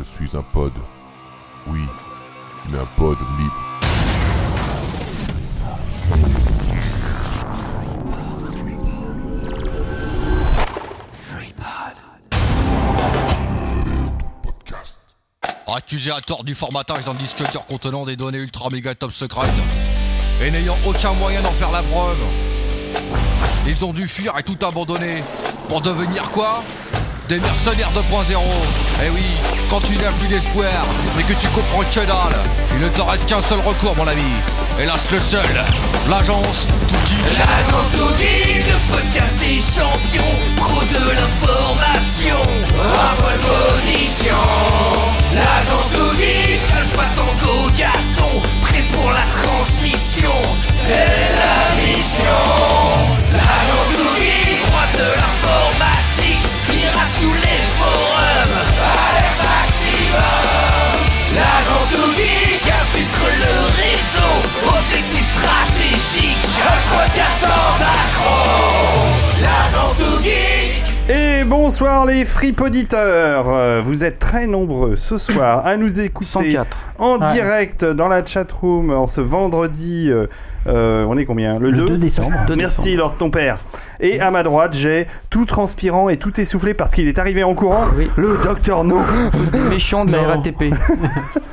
Je 0.00 0.04
suis 0.04 0.34
un 0.34 0.42
pod. 0.42 0.72
Oui, 1.66 1.80
mais 2.70 2.78
un 2.78 2.86
pod 2.96 3.18
libre. 3.38 3.52
Accusé 15.66 16.10
à 16.10 16.20
tort 16.20 16.44
du 16.44 16.54
formatage 16.54 17.04
d'un 17.04 17.12
disque 17.12 17.42
dur 17.50 17.66
contenant 17.66 18.06
des 18.06 18.16
données 18.16 18.38
ultra 18.38 18.70
méga 18.70 18.94
top 18.94 19.12
secrètes 19.12 19.50
et 20.42 20.50
n'ayant 20.50 20.78
aucun 20.86 21.12
moyen 21.12 21.42
d'en 21.42 21.52
faire 21.52 21.70
la 21.70 21.82
preuve. 21.82 22.22
Ils 23.66 23.84
ont 23.84 23.92
dû 23.92 24.08
fuir 24.08 24.32
et 24.38 24.42
tout 24.42 24.56
abandonner 24.64 25.22
pour 25.68 25.82
devenir 25.82 26.30
quoi? 26.30 26.62
Des 27.30 27.38
mercenaires 27.38 27.92
2.0. 27.94 28.40
Eh 29.04 29.10
oui, 29.10 29.22
quand 29.68 29.78
tu 29.78 29.96
n'as 29.98 30.10
plus 30.10 30.26
d'espoir, 30.26 30.84
mais 31.16 31.22
que 31.22 31.32
tu 31.34 31.46
comprends 31.50 31.84
que 31.84 32.04
dalle, 32.04 32.34
il 32.72 32.80
ne 32.80 32.88
te 32.88 33.00
reste 33.00 33.26
qu'un 33.26 33.40
seul 33.40 33.60
recours, 33.60 33.94
mon 33.94 34.08
ami. 34.08 34.32
Hélas, 34.80 35.08
le 35.12 35.20
seul, 35.20 35.46
l'agence 36.08 36.66
Tookie. 36.88 37.22
L'agence 37.38 37.88
Tookie, 37.92 38.64
le 38.66 38.92
podcast 38.92 39.32
des 39.38 39.60
champions, 39.60 40.34
pro 40.56 40.80
de 40.82 41.10
l'information, 41.14 42.42
à 42.82 43.14
bonne 43.22 43.46
position. 43.46 44.34
L'agence 45.32 45.88
Tookie, 45.92 46.58
Alpha 46.76 47.04
Tango 47.14 47.70
Gaston, 47.76 48.42
prêt 48.62 48.82
pour 48.92 49.12
la 49.12 49.22
transmission, 49.40 50.34
c'est 50.84 51.30
la 51.38 51.76
mission. 51.76 53.14
L'agence 53.30 53.96
Tookie, 53.96 54.58
roi 54.68 54.82
de 54.94 55.04
l'informatique, 55.14 55.30
pirate 55.44 55.69
tous 57.20 57.32
les 57.34 57.62
forums, 57.78 58.58
allez 58.80 59.34
maximum. 59.42 60.96
L'agence 61.34 61.88
Tookie, 61.90 62.58
qui 62.58 62.70
infiltre 62.70 63.26
le 63.38 63.54
réseau, 63.82 64.32
objectif 64.78 65.24
stratégique, 65.32 66.38
un 66.60 66.96
podcast 66.96 67.38
sans 67.40 67.84
accroc. 67.84 69.40
L'agence 69.40 69.96
Tookie. 69.96 71.12
Et 71.12 71.44
bonsoir 71.44 72.06
les 72.06 72.24
fripoditeurs 72.24 73.46
Euh, 73.48 73.80
Vous 73.84 74.04
êtes 74.04 74.18
très 74.20 74.46
nombreux 74.46 74.94
ce 74.96 75.16
soir 75.16 75.66
à 75.66 75.76
nous 75.76 76.00
écouter 76.00 76.52
104. 76.52 76.78
en 76.98 77.18
Ouais. 77.18 77.32
direct 77.32 77.84
dans 77.84 78.06
la 78.08 78.24
chatroom 78.24 78.90
en 78.90 79.06
ce 79.08 79.20
vendredi. 79.20 80.06
euh, 80.08 80.26
euh, 80.68 81.04
on 81.08 81.18
est 81.18 81.24
combien? 81.24 81.58
Le, 81.58 81.70
Le 81.72 81.84
2 81.86 81.96
décembre. 81.98 82.30
2 82.46 82.54
Merci 82.54 82.76
décembre. 82.82 82.96
Lord 82.98 83.14
ton 83.18 83.30
père. 83.30 83.58
Et 84.02 84.20
à 84.20 84.30
ma 84.30 84.42
droite, 84.42 84.72
j'ai 84.74 85.06
tout 85.28 85.44
transpirant 85.44 86.08
et 86.08 86.16
tout 86.16 86.40
essoufflé 86.40 86.72
parce 86.74 86.92
qu'il 86.94 87.06
est 87.08 87.18
arrivé 87.18 87.44
en 87.44 87.54
courant, 87.54 87.84
Oui. 87.96 88.10
le 88.16 88.38
docteur 88.42 88.82
No. 88.84 89.00
Des 89.52 89.58
méchants 89.60 90.04
de 90.04 90.12
la 90.12 90.22
Non. 90.22 90.28
RATP. 90.28 90.64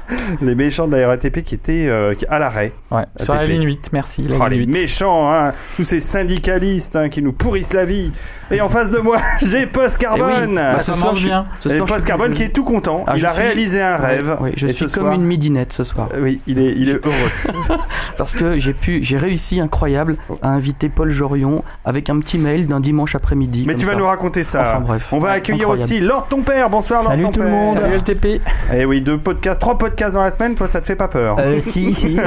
Les 0.41 0.55
méchants 0.55 0.87
de 0.87 0.95
la 0.95 1.07
RATP 1.07 1.41
qui 1.43 1.55
étaient 1.55 1.85
euh, 1.87 2.13
à 2.29 2.39
l'arrêt. 2.39 2.71
Ouais, 2.91 3.03
sur 3.19 3.35
la 3.35 3.45
ligne 3.45 3.63
8, 3.65 3.89
merci. 3.93 4.23
La 4.27 4.37
Oh, 4.39 4.47
ligne 4.47 4.59
les 4.61 4.65
8. 4.65 4.71
méchants, 4.71 5.31
hein, 5.33 5.53
tous 5.75 5.83
ces 5.83 5.99
syndicalistes 5.99 6.95
hein, 6.95 7.09
qui 7.09 7.21
nous 7.21 7.33
pourrissent 7.33 7.73
la 7.73 7.85
vie. 7.85 8.11
Et 8.51 8.61
en 8.61 8.69
face 8.69 8.91
de 8.91 8.99
moi, 8.99 9.17
j'ai 9.41 9.65
Post 9.65 9.97
Eh 10.01 10.05
oui, 10.07 10.17
Carbone. 10.19 10.55
bah, 10.55 10.79
Ça 10.79 10.93
ce 10.93 10.93
soir, 10.93 11.13
bien. 11.13 11.45
ce 11.59 11.69
Et 11.69 11.77
soir, 11.77 11.87
Post 11.87 12.05
Carbone 12.07 12.31
je- 12.31 12.37
qui 12.37 12.43
est 12.43 12.49
tout 12.49 12.63
content. 12.63 13.03
Ah, 13.07 13.13
il 13.17 13.25
a 13.25 13.33
suis- 13.33 13.41
réalisé 13.41 13.81
un 13.81 13.97
rêve. 13.97 14.37
Oui, 14.41 14.51
je 14.55 14.67
Et 14.67 14.73
suis 14.73 14.85
comme 14.85 15.03
soir- 15.05 15.13
une 15.13 15.23
midinette 15.25 15.73
ce 15.73 15.83
soir. 15.83 16.09
Euh, 16.13 16.21
Oui, 16.21 16.39
il 16.47 16.59
est, 16.59 16.71
il 16.77 16.89
est 16.89 16.93
heureux. 17.05 17.77
Parce 18.17 18.35
que 18.35 18.59
j'ai 18.59 18.73
pu, 18.73 19.03
j'ai 19.03 19.17
réussi, 19.17 19.59
incroyable, 19.59 20.17
à 20.41 20.49
inviter 20.49 20.89
Paul 20.89 21.09
Jorion 21.09 21.63
avec 21.85 22.09
un 22.09 22.19
petit 22.19 22.37
mail 22.37 22.67
d'un 22.67 22.79
dimanche 22.79 23.15
après-midi. 23.15 23.65
Mais 23.67 23.75
tu 23.75 23.85
vas 23.85 23.95
nous 23.95 24.05
raconter 24.05 24.43
ça. 24.43 24.61
Enfin, 24.61 24.79
bref. 24.79 25.09
On 25.11 25.19
va 25.19 25.29
Ouais, 25.29 25.35
accueillir 25.35 25.63
incroyable. 25.69 25.83
aussi 25.91 25.99
Lord 25.99 26.27
ton 26.29 26.41
père. 26.41 26.69
Bonsoir 26.69 27.01
Lord 27.01 27.11
Salut 27.11 27.23
ton 27.23 27.31
tout 27.31 27.39
le 27.41 27.45
père. 27.45 27.53
monde. 27.55 27.77
Salut 27.77 27.95
LTP. 27.95 28.41
Eh 28.73 28.85
oui, 28.85 29.01
deux 29.01 29.17
podcasts, 29.17 29.59
trois 29.59 29.77
podcasts 29.77 29.96
dans 30.13 30.23
la 30.23 30.31
semaine, 30.31 30.55
toi 30.55 30.67
ça 30.67 30.79
te 30.81 30.85
fait 30.85 30.95
pas 30.95 31.07
peur. 31.07 31.35
Euh, 31.39 31.59
si, 31.59 31.93
si. 31.93 32.17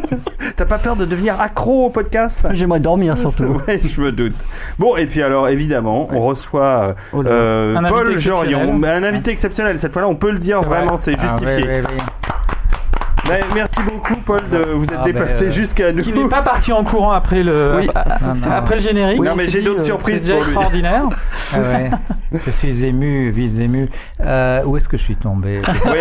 T'as 0.56 0.64
pas 0.66 0.78
peur 0.78 0.94
de 0.96 1.04
devenir 1.04 1.40
accro 1.40 1.86
au 1.86 1.90
podcast? 1.90 2.46
J'aimerais 2.52 2.80
dormir 2.80 3.16
surtout. 3.18 3.60
Ouais, 3.66 3.80
je 3.82 4.00
me 4.00 4.12
doute. 4.12 4.36
Bon, 4.78 4.96
et 4.96 5.06
puis 5.06 5.22
alors, 5.22 5.48
évidemment, 5.48 6.08
on 6.12 6.20
reçoit 6.20 6.94
Oh 7.12 7.22
là. 7.22 7.30
euh, 7.30 7.76
Un 7.76 7.82
Paul 7.84 8.16
Jorion. 8.18 8.58
exceptionnel. 8.60 8.74
Mais 8.78 8.88
un 8.88 9.02
invité 9.04 9.30
exceptionnel. 9.30 9.78
Cette 9.78 9.92
fois-là, 9.92 10.08
on 10.08 10.14
peut 10.16 10.30
le 10.30 10.38
dire 10.38 10.60
vraiment, 10.60 10.96
c'est 10.96 11.18
justifié. 11.18 11.82
Mais 13.28 13.40
merci 13.54 13.82
beaucoup, 13.82 14.16
Paul, 14.16 14.40
de 14.52 14.58
vous 14.74 14.84
être 14.84 14.98
Ah, 15.00 15.04
déplacé 15.04 15.44
ben, 15.44 15.50
euh, 15.50 15.52
jusqu'à 15.54 15.92
nous. 15.92 16.02
Qui 16.02 16.12
n'est 16.12 16.28
pas 16.28 16.42
parti 16.42 16.72
en 16.72 16.84
courant 16.84 17.12
après 17.12 17.42
le, 17.42 17.74
Oui. 17.78 17.88
ah, 17.94 18.04
c'est 18.34 18.50
après 18.50 18.74
le 18.76 18.80
générique. 18.82 19.22
non, 19.22 19.32
mais 19.36 19.48
j'ai 19.48 19.62
d'autres 19.62 19.76
euh, 19.78 19.80
C'est 19.80 19.86
surprises 19.86 20.20
déjà 20.22 20.34
pour 20.34 20.42
lui. 20.44 20.50
extraordinaire. 20.50 21.02
Ah 21.54 21.58
ouais. 21.58 21.90
Je 22.46 22.50
suis 22.50 22.84
ému, 22.84 23.30
vite 23.30 23.58
ému. 23.60 23.88
Euh, 24.20 24.62
où 24.64 24.76
est-ce 24.76 24.88
que 24.88 24.96
je 24.98 25.02
suis 25.02 25.16
tombé? 25.16 25.60
Oui, 25.86 25.98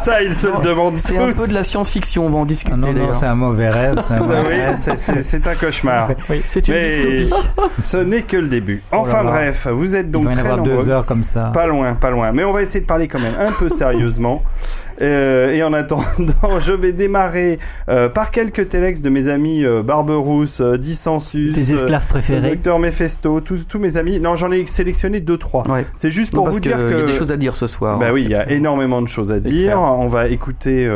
ça, 0.00 0.20
il 0.22 0.34
se 0.34 0.48
le 0.48 0.60
demande 0.62 0.96
C'est 0.96 1.16
un 1.16 1.30
peu 1.32 1.46
de 1.46 1.54
la 1.54 1.62
science-fiction, 1.62 2.26
on 2.26 2.30
va 2.30 2.38
en 2.38 2.44
discuter 2.46 2.74
Ah 2.76 2.86
Non, 2.86 2.92
non, 2.92 3.12
c'est 3.12 3.26
un 3.26 3.34
mauvais 3.34 3.70
rêve. 3.70 3.98
C'est 4.00 4.14
un 4.14 4.16
Ah 4.18 4.24
mauvais 4.24 4.40
oui, 4.48 4.54
rêve. 4.60 4.74
c'est- 4.76 4.96
c'est 4.98 5.22
c'est 5.22 5.46
un 5.46 5.54
cauchemar. 5.54 6.08
Oui, 6.28 6.42
c'est 6.44 6.66
une 6.68 6.74
Mais 6.74 6.98
dystopie. 7.22 7.44
ce 7.80 7.96
n'est 7.98 8.22
que 8.22 8.36
le 8.36 8.48
début. 8.48 8.82
Oh 8.92 8.96
Enfin 8.98 9.22
bref, 9.24 9.68
vous 9.68 9.94
êtes 9.94 10.06
Il 10.06 10.10
donc 10.10 10.24
va 10.24 10.30
y 10.32 10.34
très 10.34 10.42
avoir 10.42 10.58
nombreux. 10.58 10.76
deux 10.84 10.88
heures 10.90 11.06
comme 11.06 11.24
ça. 11.24 11.50
Pas 11.54 11.66
loin, 11.66 11.94
pas 11.94 12.10
loin. 12.10 12.32
Mais 12.32 12.44
on 12.44 12.52
va 12.52 12.62
essayer 12.62 12.80
de 12.80 12.86
parler 12.86 13.06
quand 13.08 13.20
même 13.20 13.34
un 13.38 13.52
peu 13.52 13.68
sérieusement. 13.68 14.42
Euh, 15.02 15.52
et 15.52 15.62
en 15.62 15.72
attendant, 15.72 16.04
je 16.60 16.72
vais 16.72 16.92
démarrer 16.92 17.58
euh, 17.88 18.08
par 18.08 18.30
quelques 18.30 18.68
télex 18.68 19.00
de 19.00 19.10
mes 19.10 19.28
amis 19.28 19.64
euh, 19.64 19.82
Barberousse, 19.82 20.60
Dissensus, 20.60 21.54
Tes 21.54 21.72
esclaves 21.72 22.06
préférés. 22.06 22.50
Docteur 22.50 22.78
Mephisto, 22.78 23.40
tous 23.40 23.78
mes 23.78 23.96
amis. 23.96 24.20
Non, 24.20 24.36
j'en 24.36 24.50
ai 24.50 24.66
sélectionné 24.66 25.20
deux 25.20 25.38
trois. 25.38 25.68
Ouais. 25.68 25.86
C'est 25.96 26.10
juste 26.10 26.34
pour 26.34 26.48
vous 26.48 26.60
dire 26.60 26.78
y 26.78 26.82
a 26.82 26.90
que 26.90 27.06
des 27.06 27.14
choses 27.14 27.32
à 27.32 27.36
dire 27.36 27.56
ce 27.56 27.66
soir. 27.66 27.98
bah 27.98 28.06
hein, 28.08 28.10
oui, 28.14 28.22
il 28.22 28.30
y 28.30 28.34
a 28.34 28.50
énormément 28.50 29.02
de 29.02 29.08
choses 29.08 29.32
à 29.32 29.40
dire. 29.40 29.78
On 29.78 30.06
va 30.06 30.28
écouter 30.28 30.88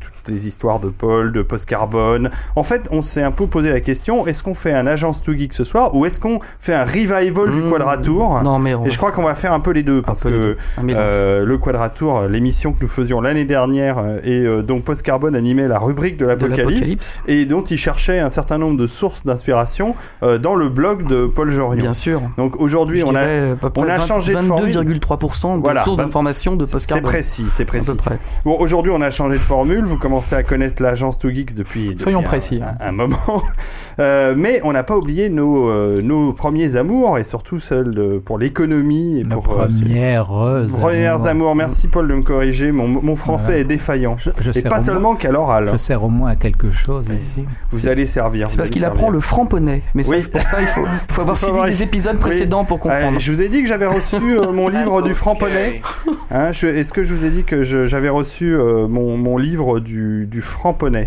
toutes 0.00 0.28
les 0.28 0.46
histoires 0.46 0.80
de 0.80 0.88
Paul, 0.88 1.32
de 1.32 1.42
Post 1.42 1.66
Carbone. 1.66 2.30
En 2.56 2.62
fait, 2.62 2.88
on 2.90 3.02
s'est 3.02 3.22
un 3.22 3.30
peu 3.30 3.46
posé 3.46 3.70
la 3.70 3.80
question 3.80 4.26
est-ce 4.26 4.42
qu'on 4.42 4.54
fait 4.54 4.72
un 4.72 4.86
agence 4.86 5.22
to 5.22 5.32
geek 5.32 5.52
ce 5.52 5.64
soir 5.64 5.94
ou 5.94 6.06
est-ce 6.06 6.20
qu'on 6.20 6.40
fait 6.58 6.74
un 6.74 6.84
revival 6.84 7.50
du 7.50 7.60
Mmh. 7.60 7.70
Quadratour? 7.70 8.42
Non, 8.42 8.58
mais 8.58 8.74
on 8.74 8.84
Et 8.86 8.90
je 8.90 8.96
crois 8.96 9.12
qu'on 9.12 9.22
va 9.22 9.34
faire 9.34 9.52
un 9.52 9.60
peu 9.60 9.72
les 9.72 9.82
deux 9.82 10.02
parce 10.02 10.22
peu 10.22 10.30
que 10.30 10.56
deux. 10.82 11.44
Le 11.44 11.58
Quadratour, 11.58 12.22
l'émission 12.22 12.69
que 12.72 12.82
nous 12.82 12.88
faisions 12.88 13.20
l'année 13.20 13.44
dernière 13.44 13.98
euh, 13.98 14.18
et 14.24 14.44
euh, 14.44 14.62
dont 14.62 14.80
Post 14.80 15.02
Carbone 15.02 15.34
animait 15.34 15.68
la 15.68 15.78
rubrique 15.78 16.16
de 16.16 16.26
l'Apocalypse 16.26 17.18
et 17.26 17.44
dont 17.44 17.62
il 17.62 17.76
cherchait 17.78 18.18
un 18.20 18.30
certain 18.30 18.58
nombre 18.58 18.76
de 18.78 18.86
sources 18.86 19.24
d'inspiration 19.24 19.94
euh, 20.22 20.38
dans 20.38 20.54
le 20.54 20.68
blog 20.68 21.06
de 21.06 21.26
Paul 21.26 21.50
Jorion. 21.50 21.80
Bien 21.80 21.92
sûr. 21.92 22.22
Donc 22.36 22.56
aujourd'hui, 22.60 23.02
on 23.06 23.14
a 23.14 23.24
on 23.76 23.82
a 23.84 23.98
20 23.98 24.00
changé 24.06 24.34
de 24.34 24.40
formule. 24.40 24.74
22,3% 24.74 25.56
de 25.56 25.60
Voilà, 25.62 25.84
sources 25.84 25.96
vingt- 25.98 26.04
d'information 26.04 26.56
de 26.56 26.64
c'est 26.64 26.72
post-carbone. 26.72 27.04
précis, 27.10 27.46
c'est 27.48 27.62
À 27.62 27.66
précis. 27.66 27.86
peu 27.90 27.94
près. 27.96 28.18
Bon, 28.44 28.56
aujourd'hui, 28.58 28.92
on 28.94 29.00
a 29.00 29.10
changé 29.10 29.34
de 29.36 29.40
formule. 29.42 29.84
Vous 29.84 29.98
commencez 29.98 30.34
à 30.34 30.42
connaître 30.42 30.82
l'agence 30.82 31.18
Two 31.18 31.30
Geeks 31.30 31.54
depuis, 31.54 31.88
depuis 31.88 31.98
Soyons 32.00 32.20
un- 32.20 32.22
précis. 32.22 32.60
Un, 32.80 32.88
un 32.88 32.92
moment. 32.92 33.16
Euh, 34.00 34.34
mais 34.36 34.60
on 34.64 34.72
n'a 34.72 34.82
pas 34.82 34.96
oublié 34.96 35.28
nos, 35.28 35.68
euh, 35.68 36.00
nos 36.02 36.32
premiers 36.32 36.76
amours 36.76 37.18
et 37.18 37.24
surtout 37.24 37.60
celles 37.60 37.90
de- 37.90 38.18
pour 38.24 38.38
l'économie 38.38 39.20
et 39.20 39.24
Nos 39.24 39.40
pour 39.40 39.52
euh, 39.52 39.66
premières 39.66 40.26
ce- 40.26 40.72
premières 40.76 41.26
amours. 41.26 41.54
Merci 41.54 41.88
Paul 41.88 42.08
de 42.08 42.14
me 42.14 42.22
corriger. 42.22 42.72
Mon, 42.72 42.88
mon 42.88 43.14
français 43.16 43.44
Voilà. 43.46 43.58
est 43.60 43.64
défaillant. 43.64 44.16
Je, 44.18 44.30
je 44.40 44.58
Et 44.58 44.62
pas 44.62 44.82
seulement 44.82 45.14
qu'à 45.16 45.30
l'oral. 45.30 45.64
moins- 45.64 45.72
Je 45.72 45.76
sers 45.78 46.02
au 46.02 46.08
moins 46.08 46.30
à 46.30 46.36
quelque 46.36 46.70
chose 46.70 47.08
ici. 47.16 47.44
Vous 47.70 47.88
allez 47.88 48.06
servir. 48.06 48.48
C'est 48.50 48.56
parce 48.56 48.70
qu'il 48.70 48.84
apprend 48.84 49.10
le 49.10 49.20
franc-poney. 49.20 49.82
Mais 49.94 50.02
ça, 50.02 50.14
Oui. 50.14 50.22
pour 50.22 50.40
ça, 50.40 50.60
il 50.60 50.66
faut, 50.66 50.80
il 51.08 51.12
faut 51.14 51.20
avoir 51.20 51.36
suivi 51.36 51.60
des 51.66 51.82
épisodes 51.82 52.14
Oui. 52.16 52.20
précédents 52.20 52.64
pour 52.64 52.80
comprendre. 52.80 53.18
Je 53.20 53.30
vous 53.32 53.42
ai 53.42 53.48
dit 53.48 53.62
que 53.62 53.68
j'avais 53.68 53.86
reçu 53.86 54.16
euh, 54.16 54.52
mon 54.52 54.68
livre 54.70 55.02
du 55.02 55.14
franc-poney. 55.14 55.82
Hein, 56.30 56.50
Est-ce 56.52 56.92
que 56.92 57.02
je 57.04 57.14
vous 57.14 57.24
ai 57.24 57.30
dit 57.30 57.44
que 57.44 57.62
j'avais 57.64 58.08
reçu 58.08 58.54
euh, 58.56 58.88
mon, 58.88 59.16
mon 59.16 59.36
livre 59.36 59.80
du, 59.80 60.26
du 60.26 60.40
franc-poney 60.42 61.06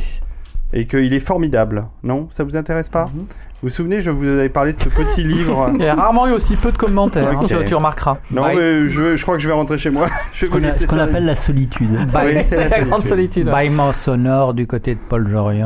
et 0.73 0.85
qu'il 0.85 1.13
est 1.13 1.19
formidable 1.19 1.85
Non 2.03 2.27
Ça 2.31 2.43
vous 2.43 2.55
intéresse 2.57 2.89
pas 2.89 3.05
Mhm. 3.13 3.25
Vous 3.61 3.69
vous 3.69 3.75
souvenez, 3.75 4.01
je 4.01 4.11
vous 4.11 4.27
avais 4.27 4.49
parlé 4.49 4.73
de 4.73 4.77
ce 4.79 4.89
petit 4.89 5.23
livre. 5.23 5.71
Il 5.75 5.81
y 5.81 5.87
a 5.87 5.95
rarement 5.95 6.27
eu 6.27 6.31
aussi 6.33 6.57
peu 6.57 6.69
de 6.73 6.77
commentaires, 6.77 7.29
hein, 7.29 7.39
Ok. 7.41 7.47
tu, 7.47 7.55
tu 7.63 7.75
remarqueras. 7.75 8.17
Non, 8.29 8.41
Bye. 8.41 8.57
mais 8.57 8.87
je, 8.89 9.15
je 9.15 9.23
crois 9.23 9.37
que 9.37 9.41
je 9.41 9.47
vais 9.47 9.53
rentrer 9.53 9.77
chez 9.77 9.89
moi. 9.89 10.05
Je 10.33 10.47
vais 10.47 10.71
Ce 10.73 10.85
qu'on 10.85 10.99
appelle 10.99 11.23
la 11.25 11.33
solitude. 11.35 11.89
Oui, 12.13 12.33
c'est 12.35 12.43
C'est 12.43 12.57
la 12.69 12.79
la 12.79 12.79
grande 12.81 13.03
solitude. 13.03 13.45
Bâillement 13.47 13.93
sonore 13.93 14.53
du 14.53 14.67
côté 14.67 14.95
de 14.95 14.99
Paul. 14.99 15.33
Ouais. 15.33 15.61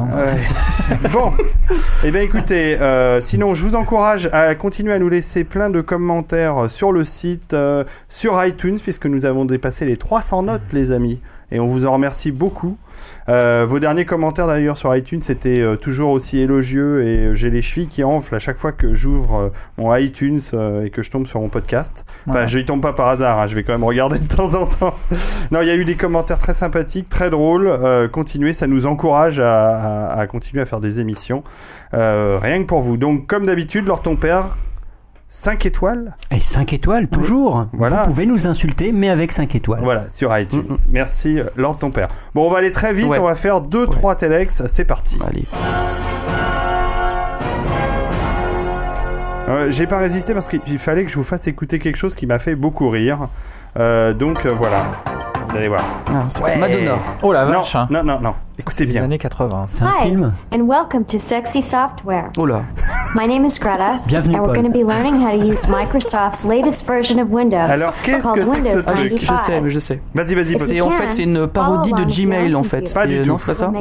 bon, 1.12 1.32
eh 2.06 2.12
bien 2.12 2.22
écoutez, 2.22 2.78
euh, 2.80 3.20
sinon 3.20 3.56
je 3.56 3.64
vous 3.64 3.76
encourage 3.76 4.30
à 4.32 4.54
continuer 4.54 4.94
à 4.94 5.00
nous 5.00 5.10
laisser 5.10 5.44
plein 5.44 5.72
de 5.72 5.82
commentaires 5.82 6.70
sur 6.70 6.92
le 6.92 7.04
site, 7.04 7.54
euh, 7.54 7.84
sur 8.08 8.44
iTunes, 8.46 8.78
puisque 8.82 9.08
nous 9.08 9.26
avons 9.26 9.46
dépassé 9.46 9.86
les 9.86 9.98
300 9.98 10.44
notes, 10.44 10.62
les 10.72 10.92
amis, 10.92 11.20
et 11.52 11.60
on 11.60 11.66
vous 11.68 11.86
en 11.88 11.94
remercie 11.94 12.30
beaucoup. 12.32 12.78
Euh, 13.30 13.66
vos 13.68 13.80
derniers 13.80 14.06
commentaires 14.06 14.48
d'ailleurs 14.48 14.78
sur 14.78 14.96
iTunes 14.96 15.20
étaient 15.28 15.60
euh, 15.60 15.76
toujours 15.76 16.12
aussi 16.12 16.40
élogieux 16.40 17.04
et 17.04 17.18
euh, 17.26 17.34
j'ai 17.34 17.50
les 17.50 17.62
chevilles 17.62 17.90
qui 17.90 18.04
enflent 18.06 18.36
à 18.36 18.40
chaque 18.40 18.58
fois 18.58 18.72
que 18.72 18.94
j'ouvre 18.94 19.52
mon 19.78 19.94
iTunes 19.96 20.40
et 20.86 20.90
que 20.90 21.02
je 21.04 21.12
tombe 21.12 21.28
sur 21.28 21.42
mon 21.42 21.50
podcast. 21.50 22.06
Enfin, 22.28 22.40
Ouais. 22.42 22.48
je 22.48 22.60
y 22.60 22.66
tombe 22.66 22.82
pas 22.82 22.94
par 22.94 23.08
hasard, 23.08 23.40
hein, 23.40 23.46
je 23.48 23.56
vais 23.56 23.64
quand 23.64 23.74
même 23.74 23.84
regarder 23.84 24.20
de 24.20 24.28
temps 24.28 24.56
en 24.56 24.66
temps. 24.66 24.94
non, 25.52 25.62
il 25.62 25.68
y 25.68 25.72
a 25.72 25.76
eu 25.76 25.84
des 25.86 25.96
commentaires 25.96 26.40
très 26.40 26.54
sympathiques, 26.54 27.10
très 27.10 27.30
drôles. 27.30 27.70
Continuez, 28.12 28.54
ça 28.54 28.68
nous 28.68 28.86
encourage 28.88 29.40
à, 29.40 29.78
à- 30.14 30.20
à 30.20 30.28
continuer 30.28 30.62
à 30.62 30.66
faire 30.66 30.80
des 30.80 31.00
émissions. 31.00 31.44
Rien 31.94 32.62
que 32.62 32.68
pour 32.68 32.82
vous. 32.82 32.98
Donc, 32.98 33.28
comme 33.28 33.46
d'habitude, 33.46 33.86
Lord 33.88 34.02
ton 34.04 34.16
père, 34.16 34.46
5 35.30 35.66
étoiles. 35.66 36.16
Et 36.32 36.40
5 36.40 36.72
étoiles, 36.74 37.08
toujours. 37.10 37.66
Voilà. 37.74 38.04
Vous 38.04 38.12
pouvez 38.12 38.26
nous 38.26 38.48
insulter, 38.48 38.92
mais 38.94 39.10
avec 39.10 39.32
5 39.34 39.56
étoiles. 39.56 39.82
Voilà, 39.84 40.08
sur 40.10 40.36
iTunes. 40.38 40.64
Merci, 40.90 41.40
euh, 41.40 41.46
Lord 41.58 41.78
ton 41.80 41.92
père. 41.92 42.08
Bon, 42.34 42.48
on 42.48 42.50
va 42.50 42.60
aller 42.60 42.72
très 42.72 42.94
vite, 42.94 43.08
Ouais. 43.08 43.20
on 43.20 43.24
va 43.26 43.36
faire 43.36 43.62
2-3 43.62 44.16
Telex, 44.16 44.66
c'est 44.68 44.86
parti. 44.86 45.18
Allez. 45.28 45.44
Euh, 49.50 49.70
J'ai 49.72 49.88
pas 49.88 49.98
résisté 49.98 50.34
parce 50.34 50.48
qu'il 50.50 50.78
fallait 50.78 51.04
que 51.06 51.12
je 51.12 51.16
vous 51.16 51.24
fasse 51.24 51.48
écouter 51.48 51.80
quelque 51.80 51.98
chose 51.98 52.16
qui 52.16 52.26
m'a 52.26 52.40
fait 52.40 52.56
beaucoup 52.56 52.90
rire. 52.90 53.28
Euh, 53.80 54.14
donc 54.14 54.46
euh, 54.46 54.52
voilà, 54.54 54.84
vous 55.50 55.58
allez 55.58 55.68
voir. 55.70 55.84
Ah, 56.08 56.58
Madonna. 56.58 56.96
Oh 57.22 57.32
la 57.32 57.46
Non, 57.46 57.52
vache. 57.60 57.76
hein. 57.76 57.84
non, 57.90 58.04
non, 58.04 58.20
non. 58.20 58.34
Écoutez 58.60 58.86
Les 58.86 58.94
bien. 58.94 59.04
années 59.04 59.20
80. 59.20 59.66
C'est 59.68 59.84
un 59.84 59.92
Hi, 60.04 60.08
film. 60.10 60.34
and 60.52 60.62
welcome 60.68 61.06
to 61.06 61.20
Sexy 61.20 61.62
Software. 61.62 62.32
Oh 62.38 62.46
là. 62.48 62.64
My 63.16 63.28
name 63.28 63.46
is 63.46 63.60
Greta, 63.60 64.00
Bienvenue, 64.08 64.36
and 64.36 64.42
we're 64.42 64.54
Paul. 64.54 64.56
going 64.64 64.66
to 64.66 64.72
be 64.72 64.84
learning 64.84 65.22
how 65.22 65.30
to 65.40 65.46
use 65.46 65.68
Microsoft's 65.68 66.44
latest 66.44 66.86
version 66.88 67.20
of 67.22 67.30
Windows. 67.30 67.56
Alors, 67.70 67.94
qu'est-ce 68.02 68.24
called 68.28 68.40
que 68.40 68.46
c'est 68.46 68.52
que 68.52 68.56
Windows 68.56 68.80
ce 68.82 68.90
Ah, 68.90 68.94
je, 68.96 69.08
truc 69.08 69.22
je 69.22 69.26
sais, 69.38 69.62
mais 69.62 69.70
95. 69.70 69.70
je 69.70 69.80
sais. 69.80 70.02
Vas-y, 70.16 70.34
vas-y, 70.36 70.54
Et 70.54 70.58
vas-y. 70.58 70.68
C'est 70.76 70.82
en 70.82 70.90
fait 70.90 71.14
c'est 71.14 71.24
une 71.24 71.46
parodie 71.48 71.94
de 71.94 72.04
Gmail 72.04 72.56
en 72.56 72.64
fait. 72.64 72.92
Pas 72.94 73.06
du 73.06 73.22
tout. 73.22 73.28
Non, 73.28 73.38
c'est 73.38 73.46
pas 73.46 73.54
ça? 73.54 73.72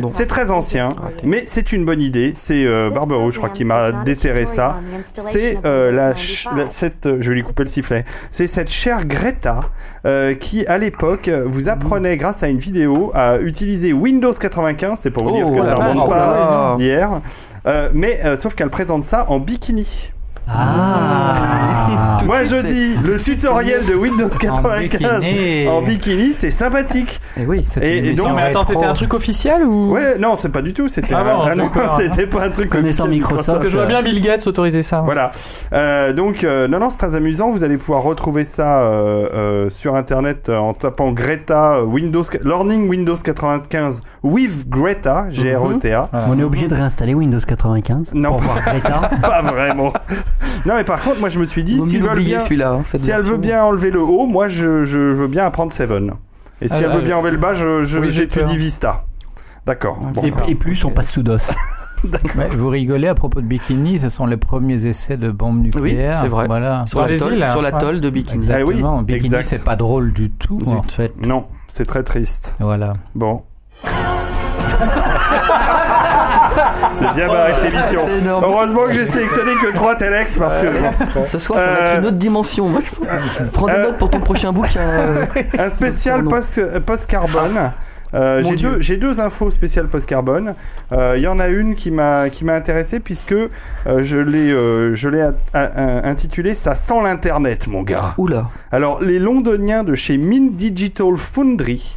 Non. 0.00 0.08
C'est 0.08 0.26
très 0.26 0.50
ancien, 0.50 0.88
mais 1.24 1.42
c'est 1.46 1.70
une 1.72 1.84
bonne 1.84 2.00
idée. 2.00 2.32
C'est 2.34 2.64
euh, 2.64 2.88
Barbaro, 2.90 3.30
je 3.30 3.36
crois, 3.36 3.50
qui 3.50 3.64
m'a 3.64 3.92
déterré 3.92 4.46
ça. 4.46 4.76
C'est 5.14 5.58
euh, 5.66 5.92
la, 5.92 6.14
la- 6.56 6.70
cette, 6.70 7.04
euh, 7.04 7.18
je 7.20 7.28
vais 7.28 7.36
lui 7.36 7.42
couper 7.42 7.64
le 7.64 7.68
sifflet. 7.68 8.06
C'est 8.30 8.46
cette 8.46 8.70
chère 8.70 9.04
Greta 9.04 9.60
euh, 10.06 10.34
qui, 10.34 10.64
à 10.66 10.78
l'époque, 10.78 11.28
vous 11.46 11.68
apprenait 11.68 12.16
grâce 12.16 12.42
à 12.42 12.48
une 12.48 12.58
vidéo 12.58 13.12
à 13.14 13.38
utiliser 13.38 13.92
Windows 13.92 14.21
95. 14.30 14.98
C'est 14.98 15.10
pour 15.10 15.24
vous 15.24 15.32
dire 15.32 15.46
Oh, 15.48 15.56
que 15.56 15.62
ça 15.62 15.74
vache, 15.74 15.90
remonte 15.90 16.04
oh 16.06 16.10
pas 16.10 16.16
là. 16.16 16.74
d'hier. 16.76 17.20
Euh, 17.66 17.90
mais 17.94 18.20
euh, 18.24 18.36
sauf 18.36 18.54
qu'elle 18.54 18.70
présente 18.70 19.02
ça 19.04 19.26
en 19.28 19.38
bikini. 19.38 20.12
Ah 20.48 22.18
Moi 22.24 22.44
je 22.44 22.56
dis, 22.66 22.94
le 23.06 23.16
tutoriel 23.18 23.84
de 23.86 23.94
Windows 23.94 24.28
95 24.28 25.20
bikini. 25.20 25.68
en 25.68 25.82
bikini, 25.82 26.32
c'est 26.32 26.50
sympathique. 26.50 27.20
Eh 27.36 27.46
oui. 27.46 27.64
C'est 27.66 27.80
Et- 27.84 27.98
une 27.98 28.04
et 28.04 28.06
émission 28.08 28.24
donc- 28.24 28.32
Non, 28.32 28.36
mais 28.36 28.42
attends, 28.50 28.62
c'était 28.62 28.84
un 28.84 28.92
truc 28.92 29.14
officiel 29.14 29.62
ou? 29.64 29.92
Ouais, 29.92 30.18
non, 30.18 30.36
c'est 30.36 30.50
pas 30.50 30.62
du 30.62 30.72
tout. 30.74 30.88
C'était 30.88 31.14
Ah 31.14 31.24
bon, 31.24 31.40
ah 31.44 31.54
non, 31.56 31.70
c'était 31.98 32.26
pas 32.26 32.44
un 32.44 32.50
truc 32.50 32.70
Connaissant 32.70 33.06
Microsoft. 33.06 33.46
Parce 33.46 33.58
que 33.58 33.68
je 33.68 33.76
vois 33.76 33.86
bien 33.86 34.02
Bill 34.02 34.20
Gates 34.22 34.46
autoriser 34.46 34.82
ça. 34.82 35.00
Voilà. 35.02 35.30
Euh, 35.72 36.12
donc, 36.12 36.44
euh, 36.44 36.68
non, 36.68 36.78
non, 36.80 36.90
c'est 36.90 36.98
très 36.98 37.14
amusant. 37.14 37.50
Vous 37.50 37.64
allez 37.64 37.76
pouvoir 37.76 38.02
retrouver 38.02 38.44
ça 38.44 38.82
euh, 38.82 39.28
euh, 39.34 39.70
sur 39.70 39.94
Internet 39.96 40.48
euh, 40.48 40.56
en 40.58 40.74
tapant 40.74 41.12
Greta 41.12 41.82
Windows 41.84 42.22
Learning 42.44 42.88
Windows 42.88 43.16
95 43.16 44.02
with 44.22 44.68
Greta, 44.68 45.26
G-R-E-T-A. 45.30 46.08
On 46.28 46.38
est 46.38 46.42
obligé 46.44 46.68
de 46.68 46.74
réinstaller 46.74 47.14
Windows 47.14 47.38
95 47.46 48.10
Non. 48.14 48.30
pour 48.30 48.38
voir 48.40 48.58
Greta. 48.64 49.10
Pas 49.22 49.42
vraiment. 49.42 49.92
non, 50.66 50.74
mais 50.74 50.84
par 50.84 51.00
contre, 51.02 51.20
moi, 51.20 51.28
je 51.28 51.38
me 51.38 51.44
suis 51.44 51.64
dit, 51.64 51.76
mieux 51.76 51.86
s'ils 51.86 52.00
veulent 52.02 52.10
l'oublier 52.16 52.36
bien, 52.50 52.72
hein, 52.72 52.82
si 52.84 53.10
elle 53.10 53.22
veut 53.22 53.36
bien 53.36 53.64
enlever 53.64 53.90
le 53.90 54.00
haut, 54.00 54.26
moi, 54.26 54.48
je, 54.48 54.84
je 54.84 54.98
veux 54.98 55.28
bien 55.28 55.44
apprendre 55.46 55.72
Seven. 55.72 56.12
Et 56.60 56.68
si 56.68 56.74
Ah, 56.76 56.82
elle 56.84 56.92
veut 56.92 57.02
bien 57.02 57.16
enlever 57.16 57.32
le 57.32 57.38
bas, 57.38 57.54
je, 57.54 57.82
je- 57.82 57.98
oui, 57.98 58.08
j'ai 58.08 58.22
j'étudie. 58.22 58.56
Vista. 58.56 59.04
D'accord. 59.66 59.98
Bon. 59.98 60.22
Et, 60.22 60.32
et 60.50 60.54
plus, 60.54 60.84
on 60.84 60.90
passe 60.90 61.10
sous 61.10 61.22
DOS. 61.22 61.52
Vous 62.56 62.68
rigolez 62.68 63.08
à 63.08 63.14
propos 63.14 63.40
de 63.40 63.46
bikini, 63.46 63.98
ce 63.98 64.08
sont 64.08 64.26
les 64.26 64.36
premiers 64.36 64.86
essais 64.86 65.16
de 65.16 65.30
bombes 65.30 65.62
nucléaires. 65.62 66.18
c'est 66.20 66.28
vrai. 66.28 66.46
Voilà. 66.46 66.84
Sur 66.86 67.06
sur 67.06 67.28
hein. 67.28 67.62
l'atoll 67.62 68.00
de 68.00 68.10
Bikini. 68.10 68.48
Ah 68.52 68.64
oui, 68.64 68.82
bikini, 69.04 69.36
c'est 69.42 69.64
pas 69.64 69.76
drôle 69.76 70.12
du 70.12 70.28
tout, 70.28 70.58
en 70.66 70.82
fait. 70.82 71.12
Non, 71.24 71.46
c'est 71.68 71.86
très 71.86 72.02
triste. 72.02 72.56
Voilà. 72.58 72.92
Bon. 73.14 73.42
c'est 76.94 77.12
bien 77.14 77.28
barré 77.28 77.54
cette 77.54 77.72
émission. 77.72 78.00
Heureusement 78.42 78.86
que 78.86 78.92
j'ai 78.92 79.06
sélectionné 79.06 79.52
que 79.54 79.72
3 79.74 79.96
Telex 79.96 80.36
parce 80.36 80.62
que 80.62 80.68
Ce 81.26 81.38
soir, 81.38 81.58
ça 81.60 81.66
va 81.66 81.72
Euh, 81.72 81.86
être 81.86 81.98
une 82.00 82.06
autre 82.06 82.18
dimension. 82.18 82.68
Moi, 82.68 82.80
je 82.84 83.44
prends 83.44 83.66
des 83.66 83.72
euh, 83.72 83.82
notes 83.84 83.98
pour 83.98 84.10
ton 84.10 84.20
prochain 84.20 84.52
bouquin. 84.52 84.80
euh. 84.80 85.24
un 85.58 85.70
spécial 85.70 86.16
Pardon. 86.22 86.30
post, 86.30 86.78
post 86.80 87.06
carbone. 87.10 87.72
Euh, 88.14 88.42
Mon 88.42 88.50
j'ai 88.50 88.56
deux, 88.56 88.76
j'ai 88.80 88.96
deux 88.98 89.20
infos 89.20 89.50
spéciales 89.50 89.86
post 89.86 90.06
carbone. 90.06 90.54
Euh, 90.92 91.14
Il 91.16 91.22
y 91.22 91.26
en 91.26 91.40
a 91.40 91.48
une 91.48 91.74
qui 91.74 91.90
m'a 91.90 92.28
qui 92.28 92.44
m'a 92.44 92.52
intéressé 92.52 93.00
puisque 93.00 93.32
euh, 93.32 93.48
je 94.02 94.18
l'ai 94.18 94.50
euh, 94.52 94.94
je 94.94 95.08
l'ai 95.08 95.22
a- 95.22 95.32
a- 95.54 96.06
intitulé 96.06 96.52
ça 96.54 96.74
sent 96.74 97.00
l'internet 97.02 97.68
mon 97.68 97.82
gars. 97.82 98.12
Oula. 98.18 98.50
Alors 98.70 99.00
les 99.00 99.18
Londoniens 99.18 99.82
de 99.82 99.94
chez 99.94 100.18
Mint 100.18 100.54
Digital 100.56 101.16
Foundry 101.16 101.96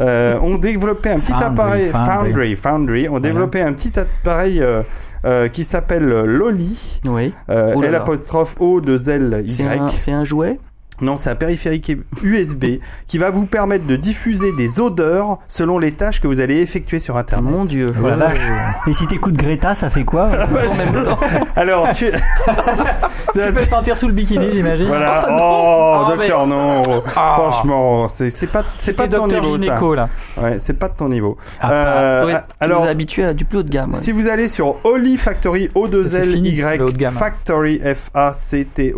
euh, 0.00 0.38
ont 0.40 0.58
développé 0.58 1.10
un 1.10 1.18
petit 1.18 1.32
Foundry, 1.32 1.46
appareil 1.46 1.90
Foundry. 1.90 2.10
Foundry 2.14 2.56
Foundry 2.56 3.08
ont 3.08 3.20
développé 3.20 3.60
un 3.60 3.72
petit 3.72 3.98
appareil 3.98 4.60
euh, 4.60 4.82
euh, 5.24 5.48
qui 5.48 5.64
s'appelle 5.64 6.04
Loli. 6.06 7.00
Oui. 7.04 7.32
Euh, 7.48 7.72
Oh 7.76 7.82
L 7.82 7.94
apostrophe 7.94 8.56
O 8.60 8.80
de 8.80 8.96
C'est 8.98 9.62
Y. 9.62 9.78
un, 9.80 9.88
c'est 9.90 10.12
un 10.12 10.24
jouet? 10.24 10.58
Non, 11.04 11.16
c'est 11.16 11.30
un 11.30 11.34
périphérique 11.34 11.92
USB 12.22 12.64
qui 13.06 13.18
va 13.18 13.30
vous 13.30 13.46
permettre 13.46 13.86
de 13.86 13.96
diffuser 13.96 14.52
des 14.56 14.80
odeurs 14.80 15.38
selon 15.48 15.78
les 15.78 15.92
tâches 15.92 16.20
que 16.20 16.26
vous 16.26 16.40
allez 16.40 16.60
effectuer 16.60 16.98
sur 16.98 17.16
Internet. 17.16 17.50
Mon 17.52 17.64
dieu. 17.64 17.92
Voilà. 17.96 18.28
Et 18.86 18.92
si 18.92 19.06
t'écoutes 19.06 19.34
Greta, 19.36 19.74
ça 19.74 19.90
fait 19.90 20.04
quoi 20.04 20.28
En 20.30 20.92
même 20.94 21.04
temps. 21.04 21.18
Alors, 21.56 21.90
tu... 21.90 22.06
Tu 23.32 23.40
peux 23.52 23.60
sentir 23.60 23.96
sous 23.96 24.06
le 24.06 24.12
bikini, 24.12 24.48
j'imagine. 24.52 24.86
Voilà. 24.86 25.26
Oh, 25.30 26.04
Ah, 26.06 26.14
docteur, 26.16 26.46
non. 26.46 27.02
Franchement, 27.04 28.06
c'est 28.08 28.46
pas, 28.46 28.62
c'est 28.78 28.92
pas 28.92 29.06
de 29.08 29.16
ton 29.16 29.26
niveau, 29.26 29.58
ça. 29.58 29.64
gynéco, 29.64 29.94
là. 29.94 30.08
Ouais, 30.40 30.56
c'est 30.60 30.74
pas 30.78 30.88
de 30.88 30.94
ton 30.94 31.08
niveau. 31.08 31.36
Ah, 31.60 31.72
Euh, 31.72 32.26
Ouais, 32.26 32.34
a- 32.34 32.46
alors, 32.60 32.84
habitué 32.84 33.24
à 33.24 33.32
du 33.32 33.44
plus 33.44 33.58
haut 33.58 33.62
de 33.62 33.70
gamme. 33.70 33.90
ouais. 33.90 33.96
si 33.96 34.12
vous 34.12 34.28
allez 34.28 34.48
sur 34.48 34.76
Oli 34.84 35.16
Factory, 35.16 35.68
o 35.74 35.88
2 35.88 36.04
C'est 36.04 36.18
l 36.20 36.28
fini, 36.30 36.50
y 36.50 36.56
le 36.56 36.84
haut 36.84 36.90
de 36.92 36.96
gamme. 36.96 37.12
Factory, 37.14 37.80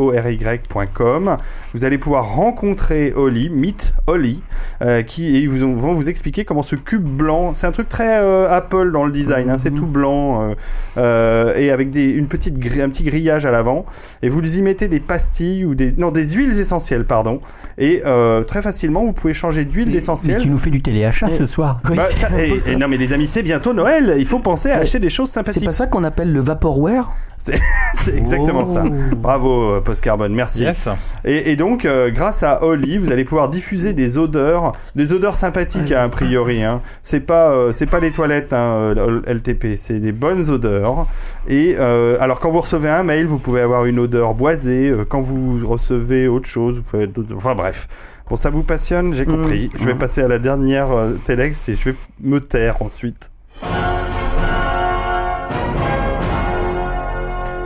F-A-C-T-O-R-Y.com, 0.06 1.36
vous 1.74 1.84
allez 1.84 1.95
pouvoir 1.98 2.34
rencontrer 2.34 3.12
Oli, 3.16 3.50
Meet 3.50 3.94
Oli, 4.06 4.42
euh, 4.82 5.02
qui 5.02 5.40
ils 5.42 5.48
vous 5.48 5.64
ont- 5.64 5.74
vont 5.74 5.94
vous 5.94 6.08
expliquer 6.08 6.44
comment 6.44 6.62
ce 6.62 6.76
cube 6.76 7.04
blanc, 7.04 7.52
c'est 7.54 7.66
un 7.66 7.72
truc 7.72 7.88
très 7.88 8.18
euh, 8.20 8.50
Apple 8.50 8.92
dans 8.92 9.04
le 9.04 9.12
design, 9.12 9.50
hein, 9.50 9.58
c'est 9.58 9.70
Mhm. 9.70 9.76
tout 9.78 9.86
blanc 9.86 10.42
euh, 10.50 10.54
euh, 10.98 11.54
et 11.56 11.70
avec 11.70 11.90
des, 11.90 12.04
une 12.04 12.26
petite 12.28 12.54
un 12.80 12.88
petit 12.88 13.02
grillage 13.04 13.46
à 13.46 13.50
l'avant, 13.50 13.84
et 14.22 14.28
vous 14.28 14.56
y 14.56 14.62
mettez 14.62 14.88
des 14.88 15.00
pastilles 15.00 15.64
ou 15.64 15.74
des 15.74 15.92
non 15.96 16.10
des 16.10 16.26
huiles 16.32 16.58
essentielles 16.58 17.04
pardon, 17.04 17.40
et 17.78 18.02
très 18.46 18.62
facilement 18.62 19.04
vous 19.04 19.12
pouvez 19.12 19.34
changer 19.34 19.64
d'huile 19.64 19.88
Mais 19.90 19.96
essentielle. 19.96 20.40
tu 20.42 20.48
nous 20.48 20.58
fais 20.58 20.70
du 20.70 20.82
téléachat 20.82 21.30
ce 21.30 21.46
soir. 21.46 21.80
Bah, 21.84 22.02
c'est 22.08 22.28
ça- 22.28 22.70
et- 22.72 22.76
non 22.76 22.88
mais 22.88 22.96
les 22.96 23.12
amis 23.12 23.26
c'est 23.26 23.42
bientôt 23.42 23.72
Noël, 23.72 24.14
il 24.18 24.26
faut 24.26 24.38
penser 24.38 24.70
à 24.70 24.78
acheter 24.78 24.98
des 24.98 25.10
choses 25.10 25.28
C'est 25.28 25.34
sympathiques. 25.34 25.64
pas 25.64 25.72
ça 25.72 25.86
qu'on 25.86 26.04
appelle 26.04 26.32
le 26.32 26.40
vaporware? 26.40 27.10
C'est 27.94 28.16
exactement 28.16 28.62
Oh. 28.62 28.66
ça. 28.66 28.84
Bravo 29.16 29.72
euh, 29.72 29.80
Post 29.80 30.02
Carbone, 30.02 30.34
merci. 30.34 30.62
Yes. 30.62 30.88
Et, 31.24 31.50
et 31.52 31.56
donc 31.56 31.84
euh, 31.84 32.10
grâce 32.10 32.42
à 32.42 32.62
Oli, 32.64 32.98
vous 32.98 33.10
allez 33.12 33.24
pouvoir 33.24 33.48
diffuser 33.48 33.92
des 33.92 34.18
odeurs, 34.18 34.72
des 34.94 35.12
odeurs 35.12 35.36
sympathiques 35.36 35.92
hein, 35.92 36.04
a 36.04 36.08
priori. 36.08 36.62
Hein. 36.62 36.80
C'est 37.02 37.20
pas 37.20 37.50
euh, 37.50 37.72
c'est 37.72 37.90
pas 37.90 38.00
les 38.00 38.10
toilettes 38.10 38.52
hein, 38.52 38.94
LTP, 39.26 39.76
c'est 39.76 39.98
des 40.00 40.12
bonnes 40.12 40.50
odeurs. 40.50 41.06
Et 41.48 41.76
euh, 41.78 42.16
alors 42.20 42.40
quand 42.40 42.50
vous 42.50 42.60
recevez 42.60 42.88
un 42.90 43.02
mail, 43.02 43.26
vous 43.26 43.38
pouvez 43.38 43.60
avoir 43.60 43.84
une 43.86 43.98
odeur 43.98 44.34
boisée. 44.34 44.92
quand 45.08 45.20
vous 45.20 45.66
recevez 45.66 46.28
autre 46.28 46.48
chose, 46.48 46.76
vous 46.78 46.82
pouvez 46.82 47.06
d'autres- 47.06 47.34
enfin 47.36 47.54
bref. 47.54 47.88
Bon, 48.28 48.34
ça 48.34 48.50
vous 48.50 48.64
passionne, 48.64 49.14
j'ai 49.14 49.24
compris. 49.24 49.70
Mm. 49.72 49.78
Je 49.78 49.84
vais 49.84 49.94
passer 49.94 50.20
à 50.22 50.26
la 50.28 50.38
dernière 50.40 50.90
euh, 50.90 51.12
Telex 51.24 51.68
et 51.68 51.74
je 51.76 51.90
vais 51.90 51.96
me 52.22 52.40
taire 52.40 52.82
ensuite. 52.82 53.30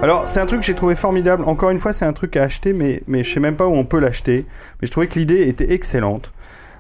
Alors, 0.03 0.27
c'est 0.29 0.41
un 0.41 0.47
truc 0.47 0.61
que 0.61 0.67
j'ai 0.67 0.75
trouvé 0.75 0.95
formidable. 0.95 1.45
Encore 1.47 1.69
une 1.71 1.79
fois, 1.79 1.93
c'est 1.93 2.07
un 2.07 2.13
truc 2.15 2.37
à 2.37 2.45
acheter, 2.45 2.73
mais, 2.73 3.03
mais 3.07 3.23
je 3.23 3.33
sais 3.35 3.41
même 3.41 3.57
pas 3.57 3.67
où 3.67 3.75
on 3.75 3.85
peut 3.85 3.99
l'acheter. 3.99 4.47
Mais 4.81 4.87
je 4.87 4.91
trouvais 4.93 5.09
que 5.09 5.19
l'idée 5.19 5.47
était 5.47 5.73
excellente. 5.73 6.33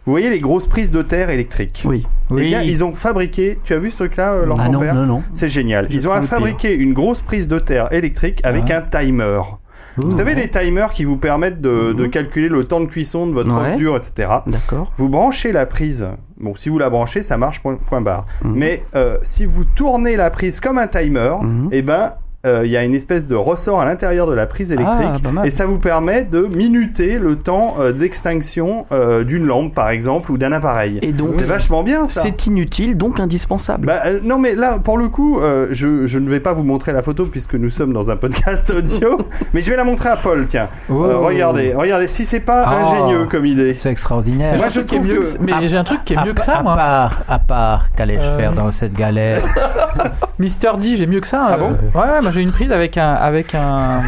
Vous 0.06 0.12
voyez 0.12 0.30
les 0.30 0.38
grosses 0.38 0.66
prises 0.66 0.90
de 0.90 1.02
terre 1.02 1.28
électriques 1.28 1.82
Oui. 1.84 2.06
Eh 2.30 2.34
bien, 2.36 2.62
ils 2.62 2.82
ont 2.82 2.94
fabriqué. 2.94 3.58
Tu 3.64 3.74
as 3.74 3.78
vu 3.78 3.90
ce 3.90 3.96
truc-là, 3.98 4.32
euh, 4.32 4.46
Ah 4.58 4.70
non, 4.70 4.80
non, 4.82 5.06
non. 5.06 5.22
C'est 5.34 5.48
génial. 5.48 5.86
Ils 5.90 6.08
ont 6.08 6.22
fabriqué 6.22 6.74
une 6.74 6.94
grosse 6.94 7.20
prise 7.20 7.46
de 7.48 7.58
terre 7.58 7.92
électrique 7.92 8.40
avec 8.42 8.70
Ah. 8.70 8.78
un 8.78 8.80
timer. 9.04 9.40
Vous 9.98 10.12
savez, 10.12 10.34
les 10.34 10.48
timers 10.48 10.90
qui 10.92 11.04
vous 11.04 11.18
permettent 11.18 11.60
de, 11.60 11.92
de 11.92 12.06
calculer 12.06 12.48
le 12.48 12.64
temps 12.64 12.80
de 12.80 12.86
cuisson 12.86 13.26
de 13.26 13.32
votre 13.32 13.52
Ouais. 13.54 13.74
dur, 13.76 13.96
etc. 13.96 14.30
D'accord. 14.46 14.90
Vous 14.96 15.10
branchez 15.10 15.52
la 15.52 15.66
prise. 15.66 16.06
Bon, 16.38 16.54
si 16.54 16.70
vous 16.70 16.78
la 16.78 16.88
branchez, 16.88 17.22
ça 17.22 17.36
marche, 17.36 17.60
point, 17.60 17.74
point 17.76 18.00
barre. 18.00 18.24
Mhm. 18.42 18.54
Mais 18.56 18.82
euh, 18.94 19.18
si 19.22 19.44
vous 19.44 19.64
tournez 19.64 20.16
la 20.16 20.30
prise 20.30 20.60
comme 20.60 20.78
un 20.78 20.86
timer, 20.86 21.34
Mhm. 21.42 21.68
eh 21.72 21.82
ben, 21.82 22.14
euh, 22.46 22.62
il 22.64 22.70
y 22.70 22.76
a 22.76 22.82
une 22.84 22.94
espèce 22.94 23.26
de 23.26 23.34
ressort 23.34 23.80
à 23.80 23.84
l'intérieur 23.84 24.26
de 24.26 24.32
la 24.32 24.46
prise 24.46 24.72
électrique. 24.72 25.22
Ah, 25.26 25.30
mal. 25.32 25.46
et 25.46 25.50
ça 25.50 25.66
vous 25.66 25.78
permet 25.78 26.24
de 26.24 26.40
minuter 26.56 27.18
le 27.18 27.36
temps 27.36 27.76
euh, 27.80 27.92
d'extinction 27.92 28.86
euh, 28.92 29.24
d'une 29.24 29.44
lampe, 29.46 29.74
par 29.74 29.90
exemple, 29.90 30.30
ou 30.32 30.38
d'un 30.38 30.52
appareil. 30.52 30.98
Et 31.02 31.12
donc, 31.12 31.34
C'est 31.38 31.46
vachement 31.46 31.82
bien, 31.82 32.06
ça. 32.06 32.22
c'est 32.22 32.46
inutile, 32.46 32.96
donc 32.96 33.20
indispensable. 33.20 33.86
Bah, 33.86 34.00
euh, 34.06 34.20
non 34.22 34.38
mais 34.38 34.54
là 34.54 34.78
pour 34.78 34.96
le 34.98 35.08
coup 35.08 35.38
euh, 35.40 35.66
je, 35.70 36.06
je 36.06 36.18
ne 36.18 36.28
vais 36.30 36.40
pas 36.40 36.52
vous 36.52 36.62
montrer 36.64 36.92
la 36.92 37.02
photo 37.02 37.24
puisque 37.26 37.54
nous 37.54 37.70
sommes 37.70 37.92
dans 37.92 38.10
un 38.10 38.16
podcast 38.16 38.70
audio 38.76 39.18
mais 39.54 39.62
je 39.62 39.70
vais 39.70 39.76
la 39.76 39.84
montrer 39.84 40.08
à 40.08 40.16
Paul 40.16 40.46
tiens 40.48 40.68
Oh. 40.88 41.04
Euh, 41.04 41.18
regardez 41.18 41.74
regardez 41.74 42.08
si 42.08 42.24
c'est 42.24 42.40
pas 42.40 42.64
Ah. 42.66 42.82
ingénieux 42.82 43.26
comme 43.26 43.46
idée 43.46 43.74
C'est 43.74 43.90
extraordinaire. 43.90 44.56
Moi, 44.56 44.58
J'ai 44.58 44.64
un 44.64 44.68
je 44.68 44.74
truc 44.80 44.86
qui 44.88 44.94
est 44.94 44.98
trouve 44.98 45.10
mieux 45.12 45.20
que- 45.20 45.32
que- 45.36 45.42
Mais 45.60 45.66
j'ai 45.66 45.76
un 45.76 45.84
truc 45.84 46.04
qui 46.04 46.12
est 46.14 46.16
À- 46.16 46.24
mieux 46.24 46.32
que 46.34 46.40
ça, 46.40 46.56
à 46.58 46.62
moi. 46.62 46.74
part, 46.74 47.20
à 47.28 47.38
part, 47.38 47.90
qu'allais-je 47.96 48.26
Euh. 48.28 48.36
faire 48.38 48.52
dans 48.52 48.70
cette 48.72 48.94
galère? 48.94 49.42
Mister 50.38 50.70
D, 50.80 50.96
j'ai 50.96 51.06
mieux 51.06 51.20
que 51.20 51.26
ça. 51.26 51.42
Ah 51.50 51.54
euh. 51.54 51.58
bon? 51.58 51.98
Ouais, 52.00 52.22
moi 52.30 52.34
j'ai 52.36 52.42
une 52.42 52.52
prise 52.52 52.70
avec 52.70 52.96
un, 52.96 53.12
avec 53.12 53.56
un, 53.56 54.02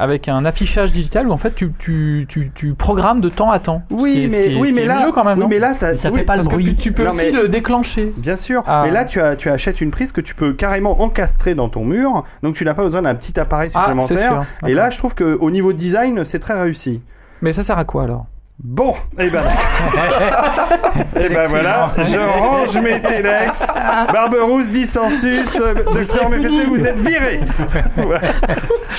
avec 0.00 0.26
un 0.28 0.44
affichage 0.44 0.90
digital 0.90 1.28
où 1.28 1.32
en 1.32 1.36
fait 1.36 1.54
tu, 1.54 1.72
tu, 1.78 2.26
tu, 2.28 2.50
tu 2.52 2.74
programmes 2.74 3.20
de 3.20 3.28
temps 3.28 3.52
à 3.52 3.60
temps. 3.60 3.82
Ce 3.90 3.94
Oui, 3.94 4.12
qui 4.12 4.24
est- 4.24 4.28
ce 4.30 4.48
mais, 4.54 4.60
oui, 4.60 4.72
mais 4.74 4.84
là, 4.84 5.06
mieux 5.06 5.12
quand 5.12 5.22
même. 5.24 5.38
oui, 5.38 5.42
non 5.44 5.48
mais 5.48 5.60
là, 5.60 5.74
Ça 5.96 6.10
oui, 6.10 6.18
fait 6.18 6.24
pas 6.24 6.36
le 6.36 6.42
que 6.42 6.48
bruit. 6.48 6.64
tu, 6.64 6.74
tu 6.74 6.92
peux 6.92 7.04
Non, 7.04 7.10
aussi 7.10 7.26
mais- 7.26 7.30
le 7.30 7.46
déclencher. 7.48 8.12
Bien 8.16 8.34
sûr, 8.34 8.64
Ah. 8.66 8.82
mais 8.84 8.90
là 8.90 9.04
tu, 9.04 9.20
as, 9.20 9.36
tu 9.36 9.48
achètes 9.48 9.80
une 9.80 9.92
prise 9.92 10.10
que 10.10 10.20
tu 10.20 10.34
peux 10.34 10.54
carrément 10.54 11.00
encastrer 11.02 11.54
dans 11.54 11.68
ton 11.68 11.84
mur, 11.84 12.24
donc 12.42 12.56
tu 12.56 12.64
n'as 12.64 12.74
pas 12.74 12.82
besoin 12.82 13.02
d'un 13.02 13.14
petit 13.14 13.38
appareil 13.38 13.68
Ah, 13.74 13.80
supplémentaire. 13.86 14.42
sûr. 14.42 14.68
et 14.68 14.74
là, 14.74 14.90
je 14.90 14.98
trouve 14.98 15.14
qu'au 15.14 15.50
niveau 15.52 15.72
design, 15.72 16.24
c'est 16.24 16.40
très 16.40 16.60
réussi. 16.60 17.00
Mais 17.42 17.52
ça 17.52 17.62
sert 17.62 17.78
à 17.78 17.84
quoi 17.84 18.02
alors? 18.02 18.26
Bon, 18.62 18.92
et 19.16 19.30
ben, 19.30 19.40
et 21.20 21.28
ben 21.28 21.46
voilà, 21.48 21.92
je 21.98 22.18
range 22.18 22.76
mes 22.78 23.00
Telex. 23.00 23.68
Barberousse 24.12 24.70
dit 24.70 24.84
sensus, 24.84 25.56
euh, 25.60 25.74
docteur 25.94 26.28
Méphété, 26.28 26.64
vous 26.66 26.84
êtes 26.84 26.98
viré. 26.98 27.38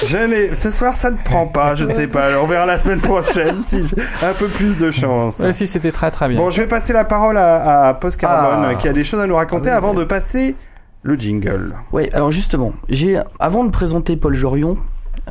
Je 0.05 0.17
n'ai, 0.17 0.55
ce 0.55 0.69
soir 0.71 0.95
ça 0.95 1.11
ne 1.11 1.17
prend 1.17 1.45
pas, 1.47 1.75
je 1.75 1.83
ne 1.83 1.91
sais 1.91 2.07
pas. 2.07 2.27
Alors, 2.27 2.45
on 2.45 2.47
verra 2.47 2.65
la 2.65 2.79
semaine 2.79 3.01
prochaine 3.01 3.57
si 3.65 3.85
j'ai 3.85 3.97
un 4.25 4.31
peu 4.33 4.47
plus 4.47 4.77
de 4.77 4.91
chance. 4.91 5.39
Ouais, 5.39 5.51
Si 5.51 5.67
c'était 5.67 5.91
très 5.91 6.09
très 6.09 6.29
bien. 6.29 6.37
Bon, 6.37 6.51
je 6.51 6.61
vais 6.61 6.67
passer 6.67 6.93
la 6.93 7.03
parole 7.03 7.37
à, 7.37 7.89
à 7.89 7.93
Post 7.95 8.15
Carbone 8.17 8.65
Ah. 8.71 8.75
qui 8.75 8.87
a 8.87 8.93
des 8.93 9.03
choses 9.03 9.19
à 9.19 9.27
nous 9.27 9.35
raconter 9.35 9.69
avant 9.69 9.93
de 9.93 10.05
passer 10.05 10.55
le 11.03 11.15
jingle. 11.15 11.75
Oui, 11.91 12.09
alors 12.13 12.31
justement, 12.31 12.71
j'ai 12.87 13.19
avant 13.39 13.65
de 13.65 13.71
présenter 13.71 14.15
Paul 14.15 14.35
Jorion, 14.35 14.77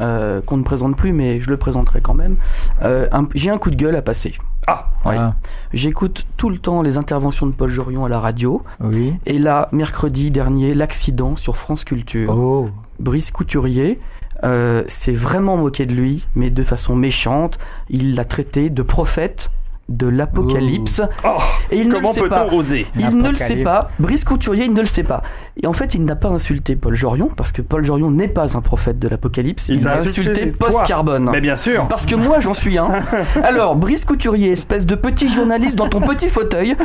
euh, 0.01 0.41
qu'on 0.41 0.57
ne 0.57 0.63
présente 0.63 0.97
plus, 0.97 1.13
mais 1.13 1.41
je 1.41 1.51
le 1.51 1.57
présenterai 1.57 2.01
quand 2.01 2.15
même, 2.15 2.37
euh, 2.83 3.07
j'ai 3.35 3.51
un 3.51 3.59
coup 3.59 3.71
de 3.71 3.77
gueule 3.77 3.97
à 3.97 4.03
passer. 4.03 4.35
Ah, 4.67 4.91
Ouais. 5.05 5.17
Ah, 5.19 5.35
J'écoute 5.73 6.27
tout 6.37 6.51
le 6.51 6.59
temps 6.59 6.83
les 6.83 6.97
interventions 6.97 7.47
de 7.47 7.53
Paul 7.53 7.71
Jorion 7.71 8.05
à 8.05 8.09
la 8.09 8.21
radio, 8.21 8.63
oui. 8.81 9.15
et 9.27 9.39
là, 9.39 9.69
mercredi 9.73 10.31
dernier, 10.31 10.75
l'accident 10.75 11.37
sur 11.37 11.57
France 11.57 11.85
Culture. 11.85 12.37
Oh. 12.37 12.69
Brice 13.01 13.31
Couturier 13.31 14.01
euh, 14.45 14.83
s'est 14.89 15.13
vraiment 15.13 15.57
moqué 15.57 15.87
de 15.87 15.95
lui, 15.95 16.27
mais 16.35 16.51
de 16.51 16.63
façon 16.63 16.97
méchante. 16.97 17.59
Il 17.89 18.15
l'a 18.15 18.25
traité 18.25 18.71
de 18.71 18.83
prophète 18.83 19.51
de 19.89 20.07
l'apocalypse. 20.07 21.03
Oh, 21.25 21.39
et 21.71 21.79
il 21.79 21.89
ne 21.89 21.93
le 21.93 21.97
comment 21.97 22.13
sait 22.13 22.21
peut-on 22.21 22.31
pas. 22.31 22.47
oser 22.47 22.87
Il 22.99 23.17
ne 23.19 23.31
le 23.31 23.37
sait 23.37 23.57
pas. 23.57 23.89
Brice 23.99 24.25
Couturier, 24.25 24.65
il 24.67 24.75
ne 24.75 24.81
le 24.81 24.87
sait 24.87 25.03
pas. 25.03 25.23
Et 25.63 25.67
en 25.67 25.73
fait, 25.73 25.95
il 25.95 26.05
n'a 26.05 26.17
pas 26.17 26.29
insulté 26.29 26.77
Paul 26.77 26.95
Jorion, 26.95 27.29
parce 27.29 27.53
que 27.53 27.63
Paul 27.63 27.85
Jorion 27.85 28.11
n'est 28.11 28.29
pas 28.29 28.57
un 28.57 28.61
prophète 28.61 28.99
de 28.99 29.09
l'apocalypse. 29.09 29.69
Il, 29.69 29.81
t'a 29.81 29.93
a 29.93 30.01
insulté. 30.01 30.47
Post-Carbone. 30.47 31.31
Mais 31.33 31.41
bien 31.41 31.57
sûr. 31.57 31.89
Parce 31.89 32.07
que 32.07 32.15
moi, 32.15 32.41
j'en 32.41 32.55
suis 32.55 32.79
un. 32.79 32.89
Alors, 33.43 33.77
Brice 33.77 34.05
Couturier, 34.05 34.53
espèce 34.53 34.87
de 34.87 34.95
petit 34.95 35.29
journaliste 35.29 35.77
dans 35.77 35.89
ton 35.89 36.01
petit 36.01 36.29
fauteuil, 36.29 36.77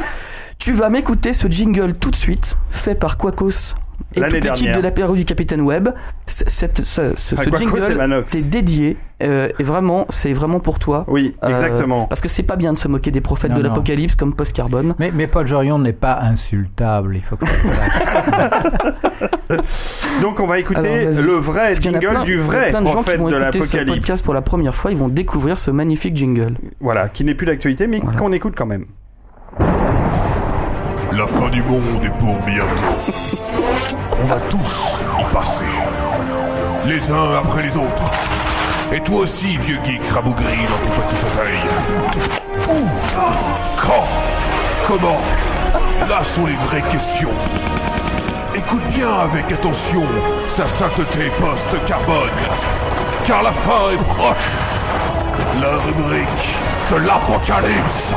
tu 0.57 0.71
vas 0.71 0.89
m'écouter 0.89 1.33
ce 1.33 1.47
jingle 1.47 1.93
tout 1.95 2.11
de 2.11 2.15
suite, 2.15 2.57
fait 2.69 2.95
par 2.95 3.17
Quacos 3.17 3.75
et 4.15 4.19
L'année 4.19 4.33
toute 4.39 4.43
l'équipe 4.43 4.63
dernière. 4.65 4.77
de 4.77 4.83
l'apéro 4.83 5.15
du 5.15 5.25
Capitaine 5.25 5.61
Web. 5.61 5.89
Cette, 6.25 6.83
ce, 6.83 7.13
ce- 7.15 7.35
Ah, 7.37 7.43
ce 7.43 7.49
et 7.49 7.55
jingle 7.55 8.25
t'est 8.27 8.49
dédié 8.49 8.97
euh, 9.23 9.47
et 9.57 9.63
vraiment, 9.63 10.05
c'est 10.09 10.33
vraiment 10.33 10.59
pour 10.59 10.79
toi. 10.79 11.05
Oui, 11.07 11.33
Euh, 11.43 11.49
exactement. 11.49 12.05
parce 12.07 12.19
que 12.21 12.27
c'est 12.27 12.43
pas 12.43 12.57
bien 12.57 12.73
de 12.73 12.77
se 12.77 12.87
moquer 12.89 13.09
des 13.11 13.21
prophètes 13.21 13.51
Non, 13.51 13.57
de 13.57 13.63
l'apocalypse 13.63 14.15
comme 14.15 14.33
Post-Carbone. 14.35 14.95
Mais, 14.99 15.11
mais 15.13 15.27
Paul 15.27 15.47
Jorion 15.47 15.79
n'est 15.79 15.93
pas 15.93 16.19
insultable, 16.21 17.15
il 17.15 17.21
faut 17.21 17.37
que 17.37 17.45
ça. 17.47 18.51
Donc 20.21 20.39
on 20.39 20.47
va 20.47 20.59
écouter 20.59 21.07
Alors, 21.07 21.21
le 21.23 21.33
vrai 21.33 21.75
jingle 21.75 21.99
plein- 21.99 22.23
du 22.23 22.33
il 22.33 22.37
y 22.37 22.41
a 22.41 22.43
vrai 22.43 22.69
plein 22.69 22.81
de 22.81 22.85
gens 22.87 22.91
qui 22.91 22.95
prophète 23.01 23.19
vont 23.19 23.29
de 23.29 23.35
l'apocalypse. 23.35 23.93
podcast 23.93 24.25
pour 24.25 24.33
la 24.33 24.41
première 24.41 24.75
fois, 24.75 24.91
ils 24.91 24.97
vont 24.97 25.07
découvrir 25.09 25.57
ce 25.57 25.71
magnifique 25.71 26.15
jingle. 26.17 26.55
Voilà, 26.81 27.07
qui 27.09 27.23
n'est 27.23 27.35
plus 27.35 27.45
d'actualité, 27.47 27.87
mais 27.87 27.99
Voilà. 28.03 28.19
qu'on 28.19 28.31
écoute 28.33 28.53
quand 28.57 28.65
même. 28.65 28.85
La 31.15 31.27
fin 31.27 31.47
du 31.49 31.61
monde 31.61 32.03
est 32.03 32.17
pour 32.17 32.41
bientôt. 32.41 32.95
On 34.19 34.25
va 34.25 34.39
tous 34.49 34.99
y 35.19 35.33
passer. 35.33 35.65
Les 36.87 37.11
uns 37.11 37.37
après 37.37 37.61
les 37.61 37.77
autres. 37.77 38.11
Et 38.91 38.99
toi 38.99 39.19
aussi, 39.19 39.57
vieux 39.57 39.79
geek 39.83 40.01
rabougri 40.07 40.57
dans 40.67 40.89
ton 40.89 41.01
petit 41.01 41.15
fauteuil. 41.15 41.57
Où 42.67 42.87
Quand 43.79 44.07
Comment? 44.87 45.21
Là 46.09 46.23
sont 46.23 46.47
les 46.47 46.55
vraies 46.55 46.89
questions. 46.91 47.29
Écoute 48.55 48.83
bien 48.95 49.11
avec 49.11 49.51
attention 49.51 50.03
sa 50.47 50.67
sainteté 50.67 51.31
post-carbone. 51.39 52.15
Car 53.23 53.43
la 53.43 53.51
fin 53.51 53.91
est 53.93 54.03
proche. 54.15 54.37
La 55.61 55.73
rubrique 55.77 56.27
de 56.91 57.07
l'apocalypse. 57.07 58.13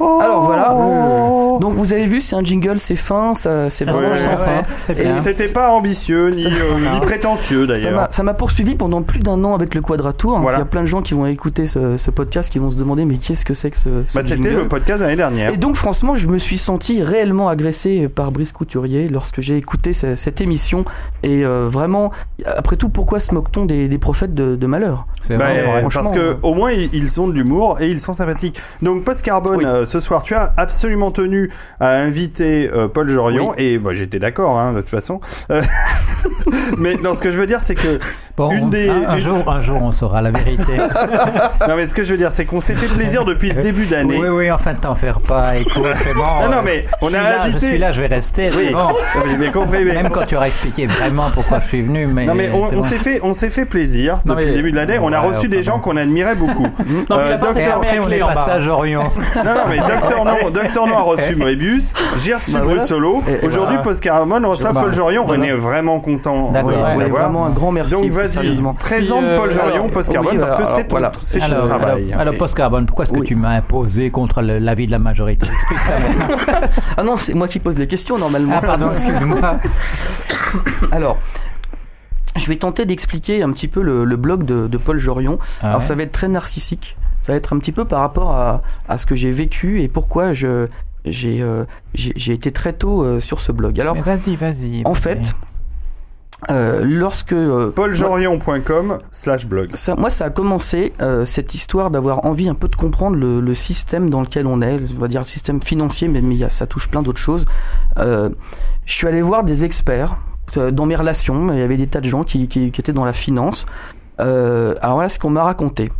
Alors 0.00 0.42
voilà. 0.44 1.43
Donc 1.58 1.74
vous 1.74 1.92
avez 1.92 2.04
vu, 2.06 2.20
c'est 2.20 2.36
un 2.36 2.42
jingle, 2.42 2.78
c'est 2.78 2.96
fin, 2.96 3.34
ça, 3.34 3.70
c'est 3.70 3.84
vraiment 3.84 4.08
Ouais, 4.10 4.16
sensé. 4.16 4.50
ouais, 4.88 5.02
bien. 5.04 5.16
C'était 5.20 5.52
pas 5.52 5.70
ambitieux 5.70 6.30
ni, 6.30 6.46
euh, 6.46 6.94
ni 6.94 7.00
prétentieux 7.00 7.66
Ça 7.66 7.72
d'ailleurs. 7.72 7.94
m'a- 8.02 8.08
Ça 8.10 8.22
m'a 8.22 8.34
poursuivi 8.34 8.74
pendant 8.74 9.02
plus 9.02 9.20
d'un 9.20 9.42
an 9.44 9.54
avec 9.54 9.74
le 9.74 9.80
Quadratour. 9.80 10.38
Voilà. 10.40 10.58
Il 10.58 10.60
y 10.60 10.62
a 10.62 10.66
plein 10.66 10.82
de 10.82 10.86
gens 10.86 11.02
qui 11.02 11.14
vont 11.14 11.26
écouter 11.26 11.66
ce, 11.66 11.96
ce 11.96 12.10
podcast 12.10 12.50
qui 12.52 12.58
vont 12.58 12.70
se 12.70 12.76
demander 12.76 13.04
mais 13.04 13.16
qu'est-ce 13.16 13.44
que 13.44 13.54
c'est 13.54 13.70
que 13.70 13.76
ce, 13.76 14.04
ce 14.06 14.14
Bah, 14.14 14.22
c'était 14.24 14.50
le 14.50 14.68
podcast 14.68 14.98
de 15.00 15.04
l'année 15.04 15.16
dernière. 15.16 15.52
Et 15.52 15.56
donc 15.56 15.76
franchement, 15.76 16.16
je 16.16 16.28
me 16.28 16.38
suis 16.38 16.58
senti 16.58 17.02
réellement 17.02 17.48
agressé 17.48 18.08
par 18.08 18.32
Brice 18.32 18.52
Couturier 18.52 19.08
lorsque 19.08 19.40
j'ai 19.40 19.56
écouté 19.56 19.92
ce- 19.92 20.14
cette 20.14 20.40
émission. 20.40 20.84
Et 21.22 21.44
euh, 21.44 21.66
vraiment, 21.68 22.12
après 22.46 22.76
tout, 22.76 22.88
pourquoi 22.88 23.18
se 23.18 23.32
moque-t-on 23.34 23.64
des, 23.64 23.88
des 23.88 23.98
prophètes 23.98 24.34
de, 24.34 24.56
de 24.56 24.66
malheur? 24.66 25.06
C'est 25.22 25.36
Bah, 25.36 25.46
vrai. 25.52 25.84
parce 25.92 26.12
que 26.12 26.18
euh, 26.18 26.34
au 26.42 26.54
moins 26.54 26.72
ils, 26.72 26.90
ils 26.92 27.20
ont 27.20 27.28
de 27.28 27.32
l'humour 27.32 27.80
et 27.80 27.88
ils 27.90 28.00
sont 28.00 28.12
sympathiques. 28.12 28.58
Donc 28.82 29.04
Post 29.04 29.22
Carbone, 29.22 29.56
Oui. 29.58 29.64
euh, 29.66 29.86
ce 29.86 30.00
soir, 30.00 30.22
tu 30.22 30.34
as 30.34 30.52
absolument 30.56 31.10
tenu 31.10 31.43
à 31.80 31.96
inviter 32.00 32.70
euh, 32.72 32.88
Paul 32.88 33.08
Jorion 33.08 33.54
et 33.56 33.78
bah, 33.78 33.94
j'étais 33.94 34.18
d'accord 34.18 34.58
hein, 34.58 34.72
de 34.72 34.80
toute 34.80 34.90
façon. 34.90 35.20
Euh, 35.50 35.62
mais 36.78 36.94
non, 36.96 37.14
ce 37.14 37.22
que 37.22 37.30
je 37.30 37.38
veux 37.38 37.46
dire, 37.46 37.60
c'est 37.60 37.74
que 37.74 37.98
Bon, 38.36 38.50
une 38.50 38.68
des- 38.68 38.88
un, 38.88 39.10
un 39.10 39.14
une- 39.14 39.20
jour, 39.20 39.48
un 39.48 39.60
jour, 39.60 39.80
on 39.80 39.92
saura 39.92 40.20
la 40.20 40.32
vérité. 40.32 40.72
non, 41.68 41.76
mais 41.76 41.86
ce 41.86 41.94
que 41.94 42.02
je 42.02 42.10
veux 42.12 42.18
dire, 42.18 42.32
c'est 42.32 42.44
qu'on 42.44 42.58
s'est 42.58 42.74
fait 42.74 42.92
plaisir 42.92 43.24
depuis 43.24 43.52
ce 43.52 43.60
début 43.60 43.86
d'année. 43.86 44.16
oui, 44.18 44.26
oui, 44.28 44.50
enfin, 44.50 44.74
t'en 44.74 44.96
faire 44.96 45.20
pas. 45.20 45.56
Écoute, 45.56 45.84
c'est 46.02 46.14
bon. 46.14 46.22
Non, 46.42 46.56
non, 46.56 46.62
mais 46.64 46.84
je 47.00 47.06
on 47.06 47.08
suis 47.10 47.16
a 47.16 47.22
là, 47.22 47.42
invité- 47.44 47.60
Je 47.60 47.66
suis 47.66 47.78
là, 47.78 47.92
je 47.92 48.00
vais 48.00 48.06
rester. 48.08 48.50
Oui, 48.56 48.70
bon. 48.72 48.88
j'ai 49.30 49.36
bien 49.36 49.52
compris. 49.52 49.84
Mais... 49.84 49.92
Même 49.94 50.10
quand 50.10 50.26
tu 50.26 50.34
auras 50.34 50.46
expliqué 50.46 50.86
vraiment 50.88 51.30
pourquoi 51.32 51.60
je 51.60 51.66
suis 51.68 51.82
venu, 51.82 52.06
mais. 52.08 52.26
Non 52.26 52.34
mais 52.34 52.50
on, 52.52 52.82
s'est 52.82 52.96
fait 52.98 53.20
on 53.22 53.34
s'est 53.34 53.50
fait 53.50 53.66
plaisir 53.66 54.18
Non, 54.24 54.34
depuis 54.34 54.46
mais- 54.46 54.50
le 54.50 54.56
début 54.56 54.70
de 54.72 54.76
l'année. 54.76 54.98
On 55.00 55.12
a 55.12 55.20
Ouais, 55.20 55.28
reçu 55.28 55.48
des 55.48 55.58
enfin 55.58 55.72
gens 55.76 55.78
qu'on 55.78 55.96
admirait 55.96 56.34
beaucoup. 56.34 56.64
Non, 57.10 57.16
mais 57.16 57.34
Euh, 57.34 57.36
docteur- 57.36 57.76
Après, 57.76 57.98
on 58.00 58.10
est 58.10 58.20
en 58.22 58.26
passé 58.26 58.50
bas. 58.50 58.54
à 58.54 58.60
Jorion. 58.60 59.02
Non, 59.04 59.44
non, 59.44 59.60
mais 59.68 59.76
Docteur 59.78 60.24
Non, 60.24 60.50
Docteur 60.50 60.86
No 60.88 60.94
a 60.94 61.02
reçu 61.02 61.36
Moebius, 61.36 61.92
j'ai 62.18 62.34
reçu 62.34 62.52
Bah 62.52 62.60
Bruce 62.60 62.72
voilà. 62.74 62.86
Solo. 62.86 63.22
Aujourd'hui, 63.42 63.76
voilà. 63.76 63.82
Post 63.82 64.00
Caramon 64.02 64.48
reçoit 64.48 64.72
Bah, 64.72 64.80
Paul 64.82 64.92
Jorion. 64.92 65.24
On 65.28 65.40
est 65.42 65.52
vraiment 65.52 66.00
content. 66.00 66.50
D'accord. 66.50 66.72
Vraiment 67.08 67.46
un 67.46 67.50
grand 67.50 67.70
merci. 67.70 67.94
Vas-y, 68.26 68.62
présente 68.78 69.24
euh, 69.24 69.38
Paul 69.38 69.50
Jorion, 69.52 69.74
alors, 69.74 69.90
Post 69.90 70.10
oui, 70.30 70.38
parce 70.38 70.56
que 70.56 70.64
c'est 70.64 70.84
ton, 70.84 70.90
voilà. 70.90 71.12
c'est 71.20 71.38
ton 71.38 71.44
Alors, 71.46 71.66
travail. 71.66 72.08
alors, 72.08 72.20
alors, 72.20 72.34
Post 72.36 72.54
Carbone, 72.54 72.86
pourquoi 72.86 73.04
est-ce 73.04 73.12
que 73.12 73.20
tu 73.20 73.34
m'as 73.36 73.50
imposé 73.56 74.10
contre 74.10 74.40
l'avis 74.42 74.86
de 74.86 74.90
la 74.90 74.98
majorité. 74.98 75.46
Ah 76.96 77.02
non, 77.02 77.16
c'est 77.16 77.34
moi 77.34 77.48
qui 77.48 77.58
pose 77.58 77.78
les 77.78 77.86
questions 77.86 78.16
normalement. 78.18 78.54
Ah, 78.56 78.60
pardon, 78.60 78.90
excuse-moi. 78.92 79.58
Alors, 80.92 81.18
je 82.36 82.46
vais 82.46 82.56
tenter 82.56 82.86
d'expliquer 82.86 83.42
un 83.42 83.50
petit 83.52 83.68
peu 83.68 83.82
le, 83.82 84.04
le 84.04 84.16
blog 84.16 84.44
de, 84.44 84.66
de 84.66 84.76
Paul 84.78 84.98
Jorion. 84.98 85.38
Ah 85.62 85.68
Alors 85.68 85.82
ça 85.82 85.94
va 85.94 86.02
être 86.04 86.12
très 86.12 86.28
narcissique. 86.28 86.96
Ça 87.22 87.32
va 87.32 87.36
être 87.38 87.52
un 87.54 87.58
petit 87.58 87.72
peu 87.72 87.84
par 87.84 88.00
rapport 88.00 88.32
à, 88.32 88.60
à 88.88 88.98
ce 88.98 89.06
que 89.06 89.14
j'ai 89.14 89.30
vécu 89.30 89.82
et 89.82 89.88
pourquoi 89.88 90.32
je 90.34 90.68
j'ai 91.06 91.42
euh, 91.42 91.64
été 91.94 92.50
très 92.50 92.72
tôt 92.72 93.02
euh, 93.02 93.20
sur 93.20 93.40
ce 93.40 93.52
blog. 93.52 93.78
Alors 93.80 93.96
vas-y, 93.96 94.36
vas-y. 94.36 94.82
en 94.84 94.94
fait, 94.94 95.34
euh, 96.50 96.84
lorsque 96.84 97.32
euh, 97.32 97.70
Pauljorion.com 97.70 98.98
slash 99.10 99.46
blog. 99.46 99.70
ça, 99.74 99.94
moi, 99.94 100.10
ça 100.10 100.26
a 100.26 100.30
commencé 100.30 100.92
euh, 101.00 101.24
cette 101.24 101.54
histoire 101.54 101.90
d'avoir 101.90 102.24
envie 102.26 102.48
un 102.48 102.54
peu 102.54 102.68
de 102.68 102.76
comprendre 102.76 103.16
le, 103.16 103.40
le 103.40 103.54
système 103.54 104.10
dans 104.10 104.20
lequel 104.20 104.46
on 104.46 104.60
est, 104.62 104.78
on 104.94 104.98
va 104.98 105.08
dire 105.08 105.20
le 105.20 105.26
système 105.26 105.62
financier, 105.62 106.08
mais, 106.08 106.20
mais 106.20 106.36
ça 106.50 106.66
touche 106.66 106.88
plein 106.88 107.02
d'autres 107.02 107.20
choses. 107.20 107.46
Euh, 107.98 108.30
je 108.86 108.94
suis 108.94 109.06
allé 109.06 109.22
voir 109.22 109.44
des 109.44 109.64
experts 109.64 110.18
euh, 110.56 110.70
dans 110.70 110.86
mes 110.86 110.96
relations, 110.96 111.52
il 111.52 111.58
y 111.58 111.62
avait 111.62 111.76
des 111.76 111.86
tas 111.86 112.00
de 112.00 112.08
gens 112.08 112.22
qui, 112.22 112.48
qui, 112.48 112.70
qui 112.70 112.80
étaient 112.80 112.92
dans 112.92 113.04
la 113.04 113.12
finance. 113.12 113.66
Euh, 114.20 114.74
alors 114.80 114.96
voilà 114.96 115.08
ce 115.08 115.18
qu'on 115.18 115.30
m'a 115.30 115.42
raconté. 115.42 115.90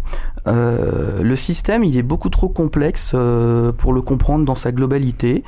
Euh, 0.46 1.22
le 1.22 1.36
système, 1.36 1.84
il 1.84 1.96
est 1.96 2.02
beaucoup 2.02 2.28
trop 2.28 2.48
complexe 2.48 3.12
euh, 3.14 3.72
pour 3.72 3.92
le 3.92 4.00
comprendre 4.02 4.44
dans 4.44 4.54
sa 4.54 4.72
globalité. 4.72 5.42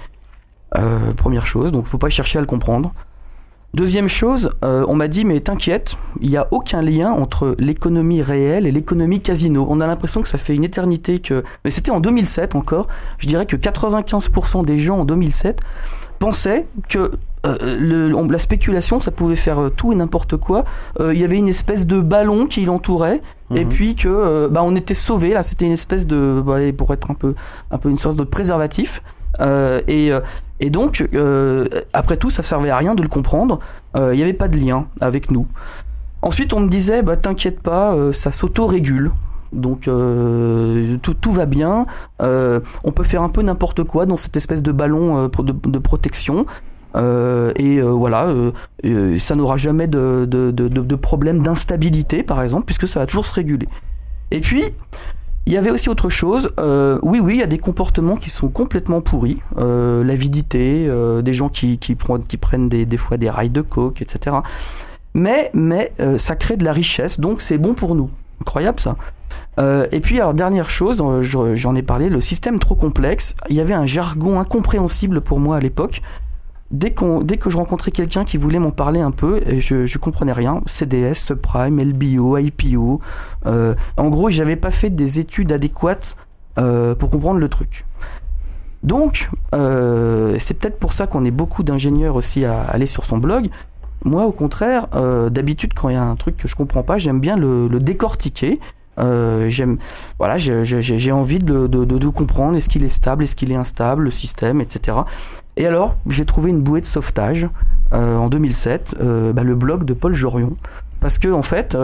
Euh, 0.76 1.12
première 1.16 1.46
chose, 1.46 1.70
donc 1.70 1.86
faut 1.86 1.98
pas 1.98 2.08
chercher 2.08 2.38
à 2.38 2.40
le 2.40 2.46
comprendre. 2.46 2.92
Deuxième 3.76 4.08
chose, 4.08 4.52
euh, 4.64 4.86
on 4.88 4.94
m'a 4.94 5.06
dit 5.06 5.26
mais 5.26 5.38
t'inquiète, 5.40 5.96
il 6.22 6.30
n'y 6.30 6.38
a 6.38 6.48
aucun 6.50 6.80
lien 6.80 7.10
entre 7.12 7.54
l'économie 7.58 8.22
réelle 8.22 8.66
et 8.66 8.72
l'économie 8.72 9.20
casino. 9.20 9.66
On 9.68 9.82
a 9.82 9.86
l'impression 9.86 10.22
que 10.22 10.28
ça 10.30 10.38
fait 10.38 10.54
une 10.54 10.64
éternité 10.64 11.18
que... 11.20 11.44
Mais 11.62 11.70
c'était 11.70 11.90
en 11.90 12.00
2007 12.00 12.54
encore. 12.54 12.88
Je 13.18 13.26
dirais 13.28 13.44
que 13.44 13.54
95% 13.54 14.64
des 14.64 14.78
gens 14.80 15.00
en 15.00 15.04
2007 15.04 15.60
pensaient 16.18 16.64
que 16.88 17.12
euh, 17.44 17.56
le- 17.78 18.14
on- 18.16 18.26
la 18.26 18.38
spéculation, 18.38 18.98
ça 18.98 19.10
pouvait 19.10 19.36
faire 19.36 19.60
euh, 19.64 19.68
tout 19.68 19.92
et 19.92 19.94
n'importe 19.94 20.38
quoi. 20.38 20.64
Euh, 20.98 21.12
Il 21.12 21.20
y 21.20 21.24
avait 21.24 21.36
une 21.36 21.46
espèce 21.48 21.86
de 21.86 22.00
ballon 22.00 22.46
qui 22.46 22.64
l'entourait, 22.64 23.20
et 23.54 23.64
Mhm. 23.66 23.68
puis 23.68 23.94
que 23.94 24.48
bah, 24.48 24.62
on 24.64 24.74
était 24.74 24.94
sauvé. 24.94 25.34
Là, 25.34 25.42
c'était 25.42 25.66
une 25.66 25.72
espèce 25.72 26.06
de, 26.06 26.42
bah, 26.44 26.56
pour 26.76 26.94
être 26.94 27.10
un 27.10 27.14
peu, 27.14 27.34
un 27.70 27.76
peu 27.76 27.90
une 27.90 27.98
sorte 27.98 28.16
de 28.16 28.24
préservatif. 28.24 29.02
Euh, 29.40 29.80
et, 29.88 30.12
euh, 30.12 30.20
et 30.60 30.70
donc, 30.70 31.06
euh, 31.14 31.66
après 31.92 32.16
tout, 32.16 32.30
ça 32.30 32.42
servait 32.42 32.70
à 32.70 32.76
rien 32.76 32.94
de 32.94 33.02
le 33.02 33.08
comprendre. 33.08 33.60
Euh, 33.96 34.14
Il 34.14 34.16
n'y 34.16 34.22
avait 34.22 34.32
pas 34.32 34.48
de 34.48 34.56
lien 34.56 34.86
avec 35.00 35.30
nous. 35.30 35.46
Ensuite, 36.22 36.52
on 36.52 36.60
me 36.60 36.68
disait, 36.68 37.02
bah, 37.02 37.16
t'inquiète 37.16 37.60
pas, 37.60 37.94
euh, 37.94 38.12
ça 38.12 38.30
s'auto-régule. 38.30 39.12
Donc 39.52 39.86
euh, 39.86 40.96
tout, 41.02 41.14
tout 41.14 41.30
va 41.32 41.46
bien. 41.46 41.86
Euh, 42.20 42.60
on 42.82 42.90
peut 42.90 43.04
faire 43.04 43.22
un 43.22 43.28
peu 43.28 43.42
n'importe 43.42 43.84
quoi 43.84 44.04
dans 44.04 44.16
cette 44.16 44.36
espèce 44.36 44.62
de 44.62 44.72
ballon 44.72 45.18
euh, 45.18 45.28
de, 45.42 45.52
de 45.52 45.78
protection. 45.78 46.44
Euh, 46.96 47.52
et 47.56 47.78
euh, 47.78 47.90
voilà, 47.90 48.26
euh, 48.26 48.50
euh, 48.84 49.18
ça 49.18 49.34
n'aura 49.34 49.56
jamais 49.56 49.86
de, 49.86 50.26
de- 50.26 50.50
de 50.50 50.94
problème 50.96 51.42
d'instabilité, 51.42 52.22
par 52.22 52.42
exemple, 52.42 52.64
puisque 52.64 52.88
ça 52.88 53.00
va 53.00 53.06
toujours 53.06 53.26
se 53.26 53.34
réguler. 53.34 53.68
Et 54.30 54.40
puis, 54.40 54.64
il 55.46 55.52
y 55.52 55.56
avait 55.56 55.70
aussi 55.70 55.88
autre 55.88 56.08
chose. 56.08 56.50
Euh, 56.58 56.98
oui, 57.02 57.20
oui, 57.20 57.34
il 57.34 57.38
y 57.38 57.42
a 57.42 57.46
des 57.46 57.58
comportements 57.58 58.16
qui 58.16 58.30
sont 58.30 58.48
complètement 58.48 59.00
pourris. 59.00 59.38
Euh, 59.58 60.02
L'avidité, 60.02 60.86
euh, 60.88 61.22
des 61.22 61.32
gens 61.32 61.48
qui, 61.48 61.78
prennent, 61.94 62.68
des, 62.68 62.84
des 62.84 62.96
fois 62.96 63.16
des 63.16 63.30
rails 63.30 63.50
de 63.50 63.62
coke, 63.62 64.02
etc. 64.02 64.36
Mais, 65.14 65.50
mais 65.54 65.92
ça 66.18 66.36
crée 66.36 66.56
de 66.56 66.64
la 66.64 66.72
richesse, 66.72 67.20
donc 67.20 67.40
c'est 67.40 67.58
bon 67.58 67.74
pour 67.74 67.94
nous. 67.94 68.10
Incroyable 68.42 68.80
ça. 68.80 68.96
Et 69.90 70.00
puis 70.00 70.20
alors 70.20 70.34
dernière 70.34 70.68
chose, 70.68 70.98
j'en 71.22 71.74
ai 71.74 71.82
parlé, 71.82 72.10
le 72.10 72.20
système 72.20 72.58
trop 72.58 72.74
complexe. 72.74 73.34
Il 73.48 73.56
y 73.56 73.60
avait 73.60 73.72
un 73.72 73.86
jargon 73.86 74.38
incompréhensible 74.38 75.22
pour 75.22 75.40
moi 75.40 75.56
à 75.56 75.60
l'époque. 75.60 76.02
Dès, 76.72 76.92
qu'on, 76.92 77.20
dès 77.20 77.36
que 77.36 77.48
je 77.48 77.56
rencontrais 77.56 77.92
quelqu'un 77.92 78.24
qui 78.24 78.36
voulait 78.36 78.58
m'en 78.58 78.72
parler 78.72 79.00
un 79.00 79.12
peu, 79.12 79.40
je, 79.60 79.86
je 79.86 79.98
comprenais 79.98 80.32
rien. 80.32 80.62
CDS, 80.66 81.14
subprime, 81.14 81.80
LBO, 81.80 82.36
IPO. 82.38 83.00
Euh, 83.46 83.74
en 83.96 84.08
gros, 84.08 84.30
j'avais 84.30 84.56
pas 84.56 84.72
fait 84.72 84.90
des 84.90 85.20
études 85.20 85.52
adéquates 85.52 86.16
euh, 86.58 86.94
pour 86.94 87.10
comprendre 87.10 87.38
le 87.38 87.48
truc. 87.48 87.84
Donc, 88.82 89.30
euh, 89.54 90.36
c'est 90.38 90.54
peut-être 90.54 90.78
pour 90.78 90.92
ça 90.92 91.06
qu'on 91.06 91.24
est 91.24 91.30
beaucoup 91.30 91.62
d'ingénieurs 91.62 92.14
aussi 92.14 92.44
à 92.44 92.62
aller 92.62 92.86
sur 92.86 93.04
son 93.04 93.18
blog. 93.18 93.50
Moi, 94.04 94.24
au 94.24 94.32
contraire, 94.32 94.86
euh, 94.94 95.30
d'habitude, 95.30 95.72
quand 95.74 95.88
il 95.88 95.94
y 95.94 95.98
a 95.98 96.02
un 96.02 96.16
truc 96.16 96.36
que 96.36 96.48
je 96.48 96.54
comprends 96.54 96.82
pas, 96.82 96.98
j'aime 96.98 97.20
bien 97.20 97.36
le, 97.36 97.66
le 97.68 97.78
décortiquer. 97.78 98.60
Euh, 98.98 99.48
j'aime, 99.48 99.78
voilà, 100.18 100.38
j'ai 100.38 101.12
envie 101.12 101.38
de, 101.38 101.66
de, 101.66 101.84
de, 101.84 101.98
de 101.98 102.08
comprendre 102.08 102.56
est-ce 102.56 102.68
qu'il 102.68 102.84
est 102.84 102.88
stable, 102.88 103.24
est-ce 103.24 103.36
qu'il 103.36 103.52
est 103.52 103.56
instable, 103.56 104.04
le 104.04 104.10
système, 104.10 104.60
etc. 104.60 104.98
Et 105.56 105.66
alors, 105.66 105.96
j'ai 106.08 106.24
trouvé 106.24 106.50
une 106.50 106.62
bouée 106.62 106.80
de 106.80 106.86
sauvetage 106.86 107.48
euh, 107.92 108.16
en 108.16 108.28
2007, 108.28 108.96
euh, 109.00 109.32
bah, 109.32 109.42
le 109.42 109.54
blog 109.54 109.84
de 109.84 109.94
Paul 109.94 110.12
Jorion, 110.14 110.54
parce 111.00 111.18
que 111.18 111.28
en 111.28 111.42
fait, 111.42 111.76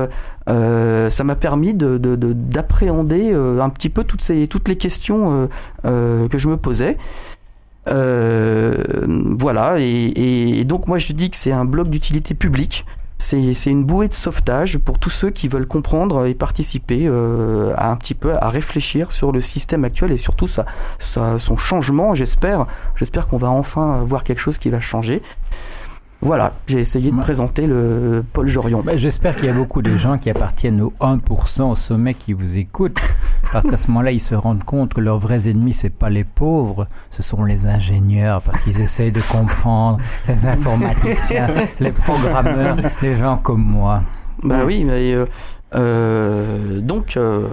euh, 0.48 1.08
ça 1.10 1.24
m'a 1.24 1.36
permis 1.36 1.72
de 1.74 1.96
de- 1.96 2.16
de- 2.16 2.32
d'appréhender 2.32 3.30
euh, 3.32 3.60
un 3.60 3.70
petit 3.70 3.88
peu 3.88 4.04
toutes 4.04 4.68
les 4.68 4.76
questions 4.76 5.48
que 5.84 6.38
je 6.38 6.48
me 6.48 6.56
posais. 6.56 6.96
Voilà, 9.38 9.76
et 9.78 10.64
donc 10.64 10.86
moi 10.86 10.98
je 10.98 11.12
dis 11.12 11.30
que 11.30 11.36
c'est 11.36 11.52
un 11.52 11.64
blog 11.64 11.88
d'utilité 11.88 12.34
publique. 12.34 12.84
C'est 13.22 13.70
une 13.70 13.84
bouée 13.84 14.08
de 14.08 14.14
sauvetage 14.14 14.78
pour 14.78 14.98
tous 14.98 15.08
ceux 15.08 15.30
qui 15.30 15.46
veulent 15.46 15.68
comprendre 15.68 16.26
et 16.26 16.34
participer 16.34 17.06
euh, 17.06 17.72
à 17.76 17.92
un 17.92 17.96
petit 17.96 18.14
peu 18.14 18.34
à 18.34 18.50
réfléchir 18.50 19.12
sur 19.12 19.30
le 19.30 19.40
système 19.40 19.84
actuel 19.84 20.10
et 20.10 20.16
surtout 20.16 20.48
son 20.98 21.56
changement. 21.56 22.16
J'espère, 22.16 22.66
j'espère 22.96 23.28
qu'on 23.28 23.36
va 23.36 23.48
enfin 23.48 24.02
voir 24.04 24.24
quelque 24.24 24.40
chose 24.40 24.58
qui 24.58 24.70
va 24.70 24.80
changer. 24.80 25.22
Voilà, 26.24 26.52
j'ai 26.68 26.78
essayé 26.78 27.10
de 27.10 27.16
présenter 27.16 27.66
le 27.66 28.24
Paul 28.32 28.46
Jorion. 28.46 28.80
Ben, 28.80 28.96
J'espère 28.96 29.34
qu'il 29.34 29.46
y 29.46 29.48
a 29.48 29.52
beaucoup 29.52 29.82
de 29.82 29.96
gens 29.96 30.18
qui 30.18 30.30
appartiennent 30.30 30.80
au 30.80 30.92
1% 31.00 31.72
au 31.72 31.74
sommet 31.74 32.14
qui 32.14 32.32
vous 32.32 32.56
écoutent, 32.56 33.00
parce 33.50 33.66
qu'à 33.66 33.76
ce 33.76 33.88
moment-là, 33.88 34.12
ils 34.12 34.20
se 34.20 34.36
rendent 34.36 34.62
compte 34.62 34.94
que 34.94 35.00
leurs 35.00 35.18
vrais 35.18 35.48
ennemis, 35.48 35.74
c'est 35.74 35.90
pas 35.90 36.10
les 36.10 36.22
pauvres, 36.22 36.86
ce 37.10 37.24
sont 37.24 37.42
les 37.42 37.66
ingénieurs, 37.66 38.40
parce 38.40 38.60
qu'ils 38.62 38.80
essayent 38.80 39.10
de 39.10 39.20
comprendre, 39.20 39.98
les 40.28 40.46
informaticiens, 40.46 41.48
les 41.80 41.90
programmeurs, 41.90 42.76
les 43.02 43.16
gens 43.16 43.36
comme 43.36 43.64
moi. 43.64 44.02
Bah 44.44 44.62
oui, 44.64 44.84
mais 44.84 45.12
euh, 45.12 45.26
euh, 45.74 46.80
donc 46.80 47.16
euh, 47.16 47.48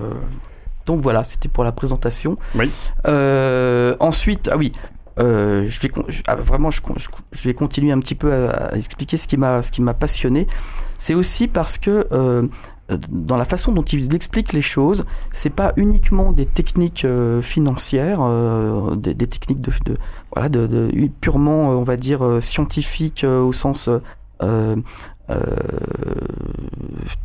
donc 0.90 1.02
voilà, 1.02 1.22
c'était 1.22 1.50
pour 1.50 1.64
la 1.64 1.72
présentation. 1.72 2.36
Oui. 2.56 2.72
Euh, 3.08 3.96
ensuite, 4.00 4.50
ah 4.52 4.58
oui. 4.58 4.72
Euh, 5.20 5.66
je 5.68 5.80
vais 5.82 5.92
ah, 6.28 6.36
vraiment, 6.36 6.72
je, 6.72 6.82
vais 7.44 7.54
continuer 7.54 7.92
un 7.92 8.00
petit 8.00 8.16
peu 8.16 8.34
à, 8.34 8.52
à 8.52 8.76
expliquer 8.76 9.18
ce 9.18 9.28
qui 9.28 9.38
m'a 9.38 9.62
ce 9.62 9.72
qui 9.72 9.82
m'a 9.82 9.94
passionné. 9.94 10.48
C'est 10.98 11.14
aussi 11.14 11.48
parce 11.48 11.78
que 11.78 12.08
euh, 12.12 12.48
dans 13.10 13.38
la 13.38 13.46
façon 13.46 13.72
dont 13.72 13.84
il 13.84 14.14
explique 14.16 14.54
les 14.54 14.62
choses, 14.62 15.06
c'est 15.32 15.50
pas 15.52 15.74
uniquement 15.78 16.32
des 16.32 16.46
techniques 16.46 17.06
euh, 17.06 17.42
financières, 17.42 18.20
euh, 18.22 18.96
des, 18.96 19.14
des 19.14 19.28
techniques 19.28 19.62
de, 19.62 19.72
de 19.86 19.98
voilà 20.34 20.50
de, 20.50 20.68
de- 20.68 21.10
purement, 21.22 21.70
on 21.70 21.84
va 21.84 21.98
dire 21.98 22.40
scientifiques 22.42 23.24
euh, 23.24 23.42
au 23.42 23.54
sens 23.54 23.90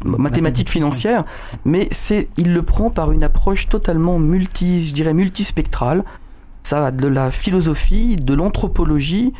mathématiques 0.04 0.68
financières, 0.68 1.24
mais 1.64 1.88
c'est 1.90 2.28
il 2.36 2.52
le 2.52 2.62
prend 2.62 2.90
par 2.90 3.12
une 3.12 3.22
approche 3.24 3.68
totalement 3.68 4.18
multi, 4.18 4.84
je 4.86 4.92
dirais 4.92 5.14
multispectrale. 5.14 6.04
Ça 6.64 6.80
va 6.80 6.90
de 6.90 7.06
la 7.06 7.30
philosophie, 7.30 8.16
de 8.16 8.32
l'anthropologie. 8.32 9.34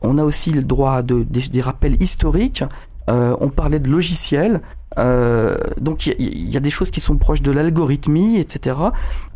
On 0.00 0.16
a 0.16 0.24
aussi 0.24 0.52
le 0.52 0.62
droit 0.62 1.02
de 1.02 1.24
des, 1.24 1.60
rappels 1.60 2.00
historiques. 2.00 2.64
Euh, 3.10 3.36
on 3.40 3.48
parlait 3.48 3.80
de 3.80 3.90
logiciels. 3.90 4.60
Euh, 4.98 5.56
donc 5.80 6.06
il 6.06 6.50
y, 6.50 6.56
a- 6.56 6.60
des 6.60 6.70
choses 6.70 6.90
qui 6.90 7.00
sont 7.00 7.16
proches 7.16 7.42
de 7.42 7.50
l'algorithmie, 7.50 8.38
etc. 8.38 8.76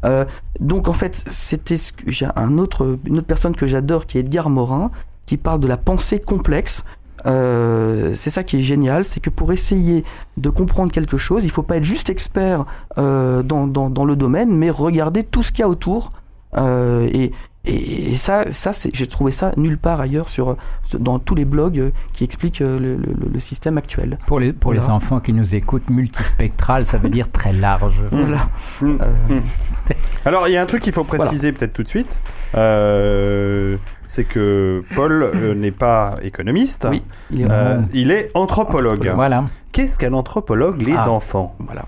Euh, 0.05 0.25
donc 0.61 0.87
en 0.89 0.93
fait, 0.93 1.25
c'était 1.27 1.77
j'ai 2.07 2.29
un 2.37 2.59
autre, 2.59 2.99
une 3.07 3.19
autre 3.19 3.27
personne 3.27 3.57
que 3.57 3.67
j'adore 3.67 4.07
qui 4.07 4.19
est 4.19 4.21
Edgar 4.21 4.49
Morin, 4.49 4.93
qui 5.25 5.37
parle 5.37 5.59
de 5.61 5.67
la 5.67 5.77
pensée 5.77 6.21
complexe. 6.21 6.85
C'est 7.25 8.31
ça 8.31 8.45
qui 8.45 8.59
est 8.59 8.63
génial, 8.63 9.03
c'est 9.03 9.19
que 9.19 9.31
pour 9.31 9.53
essayer 9.53 10.05
de 10.37 10.49
comprendre 10.49 10.93
quelque 10.93 11.17
chose, 11.17 11.45
il 11.45 11.51
faut 11.51 11.65
pas 11.65 11.79
être 11.79 11.85
juste 11.85 12.09
expert 12.09 12.65
dans, 12.97 13.67
dans, 13.67 13.91
dans 13.91 14.05
le 14.05 14.15
domaine, 14.15 14.57
mais 14.57 14.71
regarder 14.71 15.25
tout 15.25 15.43
ce 15.43 15.51
qu'il 15.51 15.63
y 15.63 15.65
a 15.65 15.69
autour. 15.69 16.13
Euh, 16.57 17.09
et, 17.13 17.33
et, 17.65 18.11
et 18.13 18.15
ça, 18.17 18.45
ça 18.51 18.73
c'est- 18.73 18.95
j'ai 18.95 19.07
trouvé 19.09 19.33
ça 19.33 19.53
nulle 19.57 19.77
part 19.77 20.01
ailleurs 20.01 20.29
sur, 20.29 20.57
dans 20.99 21.19
tous 21.19 21.35
les 21.35 21.45
blogs 21.45 21.79
euh, 21.81 21.91
qui 22.13 22.23
expliquent 22.25 22.61
euh, 22.63 22.79
le, 22.79 22.97
le, 22.97 23.29
le 23.33 23.41
système 23.41 23.77
actuel. 23.77 24.17
Pour 24.27 24.39
les, 24.41 24.53
pour 24.53 24.73
les 24.73 24.85
enfants 24.89 25.19
qui 25.21 25.33
nous 25.33 25.55
écoutent, 25.55 25.91
multispectral, 25.91 26.87
ça 26.87 26.97
veut 26.99 27.09
dire 27.11 27.31
très 27.31 27.53
large. 27.53 28.03
Voilà. 28.11 28.49
Mm. 28.81 28.99
Euh, 29.01 29.41
Alors, 30.25 30.49
il 30.49 30.53
y 30.53 30.57
a 30.57 30.63
un 30.63 30.67
truc 30.67 30.83
qu'il 30.83 30.93
faut 30.93 31.05
préciser 31.05 31.53
peut-être 31.53 31.73
tout 31.73 31.83
de 31.83 31.89
suite. 31.89 32.09
Euh, 32.55 33.77
c'est 34.09 34.25
que 34.25 34.85
Paul 34.95 35.33
n'est 35.57 35.71
pas 35.73 36.17
économiste. 36.23 36.87
Oui, 36.91 37.03
il 37.33 37.43
est- 37.43 37.47
Euh, 37.51 37.81
il 37.93 38.11
est 38.11 38.31
anthropologue. 38.35 39.13
Voilà. 39.15 39.45
Qu'est-ce 39.73 39.99
qu'un 39.99 40.13
anthropologue 40.15 40.81
Les 40.87 40.95
Ah. 40.97 41.11
enfants? 41.11 41.55
voilà. 41.59 41.85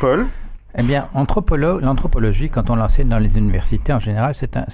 Paul? 0.00 0.26
Eh 0.76 0.82
bien, 0.82 1.08
anthropolo- 1.14 1.80
l'anthropologie, 1.80 2.50
quand 2.50 2.68
on 2.68 2.76
l'enseigne 2.76 3.08
dans 3.08 3.18
les 3.18 3.38
universités 3.38 3.92
en 3.94 3.98
général, 3.98 4.34
c'est 4.34 4.54
un, 4.54 4.66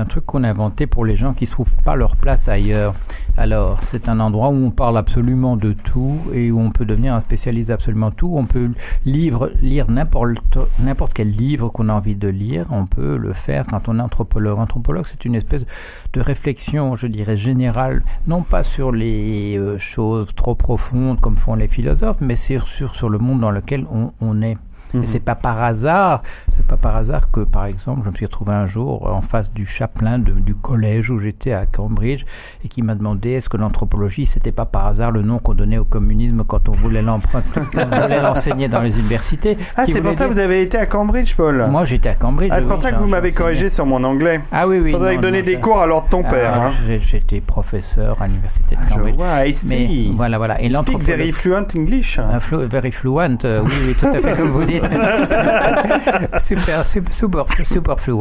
un 0.00 0.04
truc 0.06 0.24
qu'on 0.24 0.42
a 0.44 0.48
inventé 0.48 0.86
pour 0.86 1.04
les 1.04 1.14
gens 1.14 1.34
qui 1.34 1.44
ne 1.44 1.50
trouvent 1.50 1.74
pas 1.84 1.94
leur 1.94 2.16
place 2.16 2.48
ailleurs. 2.48 2.94
Alors, 3.36 3.78
c'est 3.82 4.08
un 4.08 4.18
endroit 4.18 4.48
où 4.48 4.54
on 4.54 4.70
parle 4.70 4.96
absolument 4.96 5.58
de 5.58 5.74
tout 5.74 6.18
et 6.32 6.50
où 6.50 6.58
on 6.58 6.70
peut 6.70 6.86
devenir 6.86 7.14
un 7.14 7.20
spécialiste 7.20 7.68
d'absolument 7.68 8.10
tout. 8.10 8.32
On 8.34 8.46
peut 8.46 8.70
lire 9.04 9.50
n'importe, 9.90 10.58
n'importe 10.78 11.12
quel 11.12 11.28
livre 11.30 11.68
qu'on 11.68 11.90
a 11.90 11.92
envie 11.92 12.16
de 12.16 12.28
lire. 12.28 12.66
On 12.70 12.86
peut 12.86 13.18
le 13.18 13.34
faire 13.34 13.66
quand 13.66 13.90
on 13.90 13.98
est 13.98 14.02
anthropologue. 14.02 14.58
Anthropologue, 14.58 15.06
c'est 15.06 15.26
une 15.26 15.34
espèce 15.34 15.66
de 16.14 16.20
réflexion, 16.22 16.96
je 16.96 17.06
dirais, 17.06 17.36
générale, 17.36 18.02
non 18.26 18.40
pas 18.40 18.64
sur 18.64 18.90
les 18.90 19.58
euh, 19.58 19.76
choses 19.76 20.34
trop 20.34 20.54
profondes 20.54 21.20
comme 21.20 21.36
font 21.36 21.54
les 21.56 21.68
philosophes, 21.68 22.18
mais 22.22 22.36
sur, 22.36 22.66
sur, 22.66 22.94
sur 22.94 23.10
le 23.10 23.18
monde 23.18 23.40
dans 23.40 23.50
lequel 23.50 23.86
on 24.20 24.42
est. 24.42 24.56
Mhm. 24.94 25.02
Et 25.02 25.06
c'est 25.06 25.20
pas 25.20 25.34
par 25.34 25.62
hasard, 25.62 26.22
c'est 26.48 26.64
pas 26.66 26.76
par 26.76 26.96
hasard 26.96 27.30
que, 27.30 27.40
par 27.40 27.64
exemple, 27.66 28.02
je 28.04 28.10
me 28.10 28.14
suis 28.14 28.26
retrouvé 28.26 28.52
un 28.52 28.66
jour 28.66 29.06
en 29.06 29.20
face 29.20 29.52
du 29.52 29.66
chapelain 29.66 30.18
de- 30.18 30.32
du 30.32 30.54
collège 30.54 31.10
où 31.10 31.18
j'étais 31.18 31.52
à 31.52 31.66
Cambridge 31.66 32.24
et 32.64 32.68
qui 32.68 32.82
m'a 32.82 32.94
demandé 32.94 33.30
est-ce 33.30 33.48
que 33.48 33.56
l'anthropologie 33.56 34.26
c'était 34.26 34.52
pas 34.52 34.64
par 34.66 34.86
hasard 34.86 35.10
le 35.12 35.22
nom 35.22 35.38
qu'on 35.38 35.54
donnait 35.54 35.78
au 35.78 35.84
communisme 35.84 36.44
quand 36.46 36.68
on 36.68 36.72
voulait 36.72 37.02
l'emprunter, 37.02 37.60
quand 37.72 37.80
on 37.92 38.00
voulait 38.00 38.20
l'enseigner 38.20 38.68
dans 38.68 38.80
les 38.80 38.98
universités. 38.98 39.56
Ah, 39.76 39.84
c'est 39.86 40.00
pour 40.00 40.12
ça 40.12 40.26
que 40.26 40.32
vous 40.32 40.38
avez 40.38 40.62
été 40.62 40.78
à 40.78 40.86
Cambridge, 40.86 41.34
Paul 41.36 41.66
Moi 41.70 41.84
j'étais 41.84 42.08
à 42.08 42.14
Cambridge. 42.14 42.50
Ah, 42.52 42.60
c'est 42.60 42.66
pour 42.68 42.76
oui, 42.76 42.82
ça 42.82 42.92
que 42.92 42.98
vous 42.98 43.06
m'avez 43.08 43.32
corrigé 43.32 43.68
sur 43.68 43.86
mon 43.86 44.02
anglais. 44.04 44.40
Ah 44.52 44.66
oui, 44.68 44.78
oui. 44.78 44.92
Faudrait 44.92 45.16
non, 45.16 45.20
donner 45.22 45.40
non, 45.40 45.46
des 45.46 45.60
cours 45.60 45.80
alors 45.80 46.04
de 46.04 46.08
ton 46.10 46.22
père. 46.22 46.52
Ah, 46.54 46.66
hein. 46.68 46.72
j'ai- 46.86 47.00
J'étais 47.00 47.40
professeur 47.40 48.20
à 48.22 48.26
l'université 48.28 48.76
de 48.76 48.80
Je 48.88 48.94
Cambridge. 48.94 49.14
vois, 49.16 49.26
I 49.46 49.46
Mais 49.46 49.52
see. 49.52 50.12
voilà, 50.16 50.38
voilà. 50.38 50.60
Et 50.62 50.68
very 51.00 51.32
fluent 51.32 51.66
English. 51.76 52.18
Un 52.18 52.40
flu- 52.40 52.66
very 52.66 52.92
fluent, 52.92 53.38
euh, 53.44 53.60
oui, 53.64 53.72
oui, 53.88 53.94
tout 53.98 54.06
à 54.06 54.20
fait 54.20 54.36
comme 54.36 54.48
vous 54.50 54.64
dites. 54.64 54.79
super, 56.38 56.84
super, 56.84 57.12
super, 57.12 57.66
super 57.66 58.00
fluent. 58.00 58.20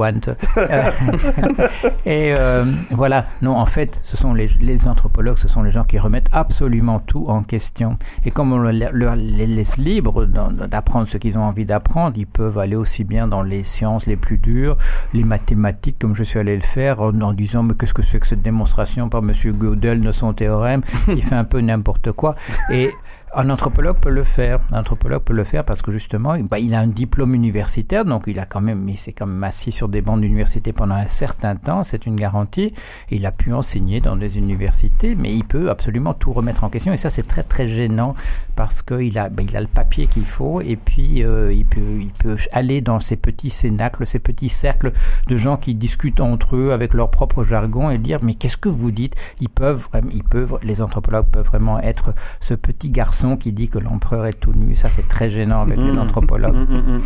Euh, 0.58 0.92
et 2.06 2.34
euh, 2.38 2.64
voilà, 2.92 3.26
non, 3.42 3.56
en 3.56 3.66
fait, 3.66 4.00
ce 4.04 4.18
sont 4.18 4.34
les, 4.34 4.48
les 4.60 4.88
anthropologues, 4.88 5.38
ce 5.38 5.48
sont 5.48 5.62
les 5.62 5.72
gens 5.72 5.84
qui 5.84 5.98
remettent 6.00 6.30
absolument 6.32 7.00
tout 7.00 7.26
en 7.28 7.44
question. 7.44 7.98
Et 8.26 8.32
comme 8.32 8.54
on 8.54 8.58
leur, 8.58 8.92
leur 8.94 9.16
les 9.16 9.48
laisse 9.48 9.78
libres 9.78 10.26
d'apprendre 10.26 11.08
ce 11.08 11.18
qu'ils 11.18 11.38
ont 11.38 11.44
envie 11.44 11.66
d'apprendre, 11.66 12.18
ils 12.18 12.28
peuvent 12.28 12.58
aller 12.58 12.76
aussi 12.76 13.04
bien 13.04 13.28
dans 13.28 13.44
les 13.44 13.64
sciences 13.64 14.06
les 14.06 14.16
plus 14.16 14.38
dures, 14.38 14.78
les 15.14 15.24
mathématiques, 15.24 15.98
comme 16.00 16.16
je 16.16 16.24
suis 16.24 16.40
allé 16.40 16.56
le 16.56 16.62
faire, 16.62 17.02
en, 17.02 17.20
en 17.22 17.34
disant 17.34 17.64
mais 17.64 17.74
qu'est-ce 17.76 17.94
que 17.94 18.02
c'est 18.02 18.20
que 18.20 18.28
cette 18.28 18.42
démonstration 18.42 19.10
par 19.10 19.22
Monsieur 19.22 19.54
Gödel 19.54 20.02
de 20.02 20.12
son 20.12 20.34
théorème? 20.34 20.82
Il 21.08 21.24
fait 21.24 21.36
un 21.36 21.44
peu 21.44 21.62
n'importe 21.62 22.12
quoi. 22.12 22.36
Et 22.72 22.90
Un 23.36 23.52
anthropologue 23.52 23.98
peut 23.98 24.10
le 24.10 24.24
faire. 24.24 24.60
Un 24.72 24.80
anthropologue 24.80 25.22
peut 25.22 25.34
le 25.34 25.44
faire 25.44 25.64
parce 25.64 25.84
que 25.84 25.92
justement, 25.92 26.36
bah, 26.40 26.58
il 26.58 26.74
a 26.74 26.80
un 26.80 26.88
diplôme 26.88 27.36
universitaire, 27.36 28.04
donc 28.04 28.24
il 28.26 28.40
a 28.40 28.46
quand 28.46 28.62
même, 28.62 28.90
il 28.90 28.98
s'est 28.98 29.14
quand 29.14 29.28
même 29.28 29.44
assis 29.44 29.72
sur 29.72 29.88
des 29.88 30.02
bancs 30.02 30.20
d'université 30.20 30.74
pendant 30.74 30.96
un 30.96 31.06
certain 31.06 31.56
temps, 31.56 31.84
c'est 31.84 32.08
une 32.08 32.16
garantie. 32.16 32.74
Il 33.12 33.28
a 33.28 33.32
pu 33.32 33.54
enseigner 33.54 34.02
dans 34.02 34.16
des 34.16 34.40
universités, 34.40 35.14
mais 35.14 35.32
il 35.32 35.44
peut 35.44 35.70
absolument 35.70 36.16
tout 36.16 36.34
remettre 36.34 36.64
en 36.64 36.70
question. 36.70 36.92
Et 36.92 36.98
ça, 36.98 37.12
c'est 37.12 37.28
très 37.28 37.44
très 37.44 37.68
gênant 37.68 38.16
parce 38.56 38.82
qu'il 38.82 39.18
a, 39.20 39.30
bah, 39.30 39.44
il 39.48 39.56
a 39.56 39.62
le 39.62 39.68
papier 39.68 40.08
qu'il 40.08 40.26
faut 40.26 40.60
et 40.62 40.76
puis 40.76 41.24
euh, 41.24 41.54
il 41.54 41.66
peut, 41.66 42.00
il 42.00 42.12
peut 42.12 42.38
aller 42.52 42.82
dans 42.82 43.00
ces 43.00 43.16
petits 43.16 43.52
cénacles, 43.52 44.08
ces 44.08 44.20
petits 44.20 44.50
cercles 44.50 44.92
de 45.28 45.36
gens 45.36 45.58
qui 45.58 45.76
discutent 45.76 46.20
entre 46.20 46.56
eux 46.56 46.72
avec 46.72 46.96
leur 46.96 47.12
propre 47.12 47.44
jargon 47.44 47.92
et 47.92 48.00
dire 48.00 48.20
mais 48.24 48.34
qu'est-ce 48.34 48.58
que 48.58 48.70
vous 48.70 48.92
dites? 48.92 49.16
Ils 49.40 49.50
peuvent, 49.50 49.88
ils 50.12 50.24
peuvent, 50.24 50.58
les 50.64 50.82
anthropologues 50.82 51.28
peuvent 51.28 51.46
vraiment 51.46 51.80
être 51.80 52.16
ce 52.40 52.56
petit 52.56 52.90
garçon 52.90 53.19
qui 53.38 53.52
dit 53.52 53.70
que 53.70 53.80
l'empereur 53.80 54.26
est 54.26 54.34
tout 54.34 54.54
nu. 54.54 54.76
Ça, 54.76 54.90
c'est 54.90 55.08
très 55.08 55.30
gênant 55.30 55.62
avec 55.62 55.78
les 55.78 55.92
Mhm. 55.92 56.00
anthropologues. 56.00 56.56
Mm, 56.56 56.74
mm, 56.74 56.92
mm, 56.94 56.96
mm. 56.98 57.02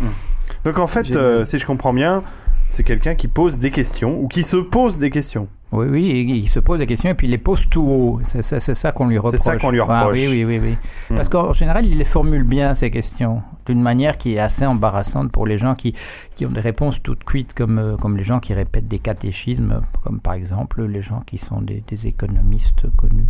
Donc 0.64 0.78
en 0.78 0.86
fait, 0.86 1.14
euh, 1.16 1.44
si 1.44 1.58
je 1.58 1.66
comprends 1.66 1.92
bien, 1.92 2.22
c'est 2.68 2.82
quelqu'un 2.82 3.14
qui 3.14 3.28
pose 3.28 3.58
des 3.58 3.70
questions 3.70 4.18
ou 4.20 4.28
qui 4.28 4.42
se 4.42 4.56
pose 4.56 4.98
des 4.98 5.10
questions. 5.10 5.48
Oui, 5.74 5.86
oui, 5.90 6.40
il 6.42 6.48
se 6.48 6.60
pose 6.60 6.78
des 6.78 6.86
questions 6.86 7.10
et 7.10 7.14
puis 7.14 7.26
il 7.26 7.30
les 7.30 7.38
pose 7.38 7.68
tout 7.68 7.82
haut. 7.82 8.20
C'est 8.22 8.42
c'est- 8.42 8.60
c'est 8.60 8.74
ça 8.74 8.92
qu'on 8.92 9.06
lui 9.08 9.18
reproche. 9.18 9.40
ça 9.40 9.56
qu'on 9.56 9.70
lui 9.70 9.80
Ah, 9.80 10.02
reproche. 10.02 10.16
oui, 10.18 10.28
oui, 10.30 10.44
oui, 10.44 10.60
oui. 10.62 10.76
Hmm. 11.10 11.16
Parce 11.16 11.28
qu'en 11.28 11.52
général, 11.52 11.84
il 11.86 11.98
les 11.98 12.04
formule 12.04 12.44
bien, 12.44 12.74
ces 12.74 12.90
questions, 12.90 13.42
d'une 13.66 13.82
manière 13.82 14.16
qui 14.18 14.34
est 14.34 14.38
assez 14.38 14.64
embarrassante 14.66 15.32
pour 15.32 15.46
les 15.46 15.58
gens 15.58 15.74
qui, 15.74 15.94
qui 16.36 16.46
ont 16.46 16.50
des 16.50 16.60
réponses 16.60 17.02
toutes 17.02 17.24
cuites, 17.24 17.54
comme, 17.54 17.78
euh, 17.78 17.96
comme 17.96 18.16
les 18.16 18.24
gens 18.24 18.40
qui 18.40 18.54
répètent 18.54 18.88
des 18.88 18.98
catéchismes, 18.98 19.80
comme 20.02 20.20
par 20.20 20.34
exemple 20.34 20.84
les 20.84 21.02
gens 21.02 21.22
qui 21.26 21.38
sont 21.38 21.60
des, 21.60 21.82
des 21.88 22.06
économistes 22.06 22.84
connus. 22.96 23.26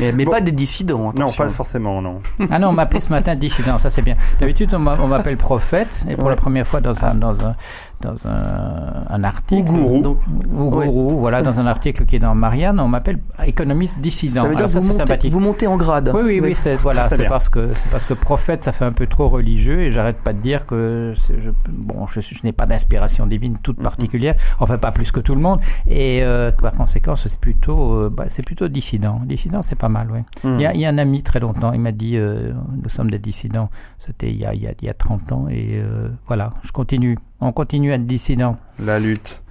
Mais, 0.00 0.12
mais 0.12 0.24
Bon. 0.24 0.30
pas 0.30 0.40
des 0.40 0.52
dissidents, 0.52 0.98
Non, 0.98 1.10
attention. 1.10 1.44
pas 1.44 1.50
forcément, 1.50 2.00
non. 2.00 2.20
Ah 2.50 2.58
non, 2.58 2.68
on 2.68 2.72
m'a 2.72 2.82
appelé 2.82 3.00
ce 3.00 3.10
matin 3.10 3.34
dissident, 3.34 3.78
ça 3.78 3.90
c'est 3.90 4.00
bien. 4.02 4.14
D'habitude, 4.40 4.72
on 4.74 4.78
m'appelle 4.78 5.36
prophète, 5.36 6.04
et 6.08 6.16
pour 6.16 6.30
la 6.30 6.36
première 6.36 6.66
fois 6.66 6.80
dans 6.80 7.04
un, 7.04 7.14
dans 7.14 7.38
un, 7.44 7.54
dans 8.02 8.26
un, 8.26 9.04
un 9.08 9.24
article. 9.24 9.70
Ou 9.70 9.76
gourou. 9.76 10.02
Donc, 10.02 10.18
Ou 10.56 10.76
Ouais. 10.76 10.86
gourou, 10.86 11.18
voilà, 11.18 11.42
dans 11.42 11.60
un 11.60 11.66
article 11.66 12.04
qui 12.04 12.16
est 12.16 12.18
dans 12.18 12.34
Marianne, 12.34 12.80
on 12.80 12.88
m'appelle 12.88 13.18
économiste 13.46 13.98
dissident. 14.00 14.42
ça 14.42 14.48
veut 14.48 14.54
dire 14.54 14.64
Alors 14.64 14.66
que 14.66 14.72
ça, 14.72 14.80
vous 14.80 14.86
montez, 14.86 14.98
sympathique. 14.98 15.32
vous 15.32 15.40
montez 15.40 15.66
en 15.66 15.76
grade. 15.76 16.10
Oui, 16.14 16.22
oui, 16.24 16.40
oui, 16.42 16.54
c'est 16.54 16.76
voilà, 16.76 17.08
c'est 17.10 17.26
parce 17.28 17.48
que 17.48 17.72
c'est 17.72 17.90
parce 17.90 18.04
que 18.04 18.14
prophète, 18.14 18.62
ça 18.64 18.72
fait 18.72 18.84
un 18.84 18.92
peu 18.92 19.06
trop 19.06 19.28
religieux 19.28 19.80
et 19.80 19.90
j'arrête 19.90 20.18
pas 20.18 20.32
de 20.32 20.40
dire 20.40 20.66
que 20.66 21.14
je, 21.14 21.50
bon, 21.70 22.06
je, 22.06 22.20
n'ai 22.44 22.52
pas 22.52 22.66
d'inspiration 22.66 23.26
divine 23.26 23.58
toute 23.62 23.80
particulière, 23.82 24.34
enfin 24.60 24.78
pas 24.78 24.92
plus 24.92 25.10
que 25.12 25.20
tout 25.20 25.34
le 25.34 25.40
monde, 25.40 25.60
et 25.86 26.20
euh, 26.22 26.50
par 26.50 26.72
conséquent, 26.72 27.16
c'est 27.16 27.38
plutôt, 27.38 27.94
euh, 27.94 28.10
bah, 28.10 28.24
c'est 28.28 28.42
plutôt 28.44 28.68
dissident. 28.68 29.20
Dissident, 29.24 29.62
c'est 29.62 29.78
pas 29.78 29.88
mal, 29.88 30.08
oui. 30.12 30.20
Mm. 30.44 30.54
Il 30.58 30.62
y, 30.62 30.66
a, 30.66 30.74
il 30.74 30.80
y 30.80 30.84
a 30.86 30.88
un 30.88 30.98
ami 30.98 31.22
très 31.22 31.40
longtemps, 31.40 31.72
il 31.72 31.80
m'a 31.80 31.92
dit, 31.92 32.16
euh, 32.16 32.52
nous 32.82 32.88
sommes 32.88 33.10
des 33.10 33.18
dissidents. 33.18 33.70
C'était 33.98 34.30
il 34.30 34.36
y 34.38 34.44
a, 34.44 34.54
il 34.54 34.62
y 34.62 34.66
a, 34.66 34.72
il 34.80 34.86
y 34.86 34.90
a 34.90 34.94
30 34.94 35.32
ans 35.32 35.46
et 35.48 35.80
euh, 35.82 36.08
voilà, 36.26 36.52
je 36.62 36.72
continue. 36.72 37.18
On 37.44 37.52
continue 37.52 37.90
à 37.92 37.96
être 37.96 38.06
dissident. 38.06 38.56
La 38.78 38.98
lutte. 39.00 39.42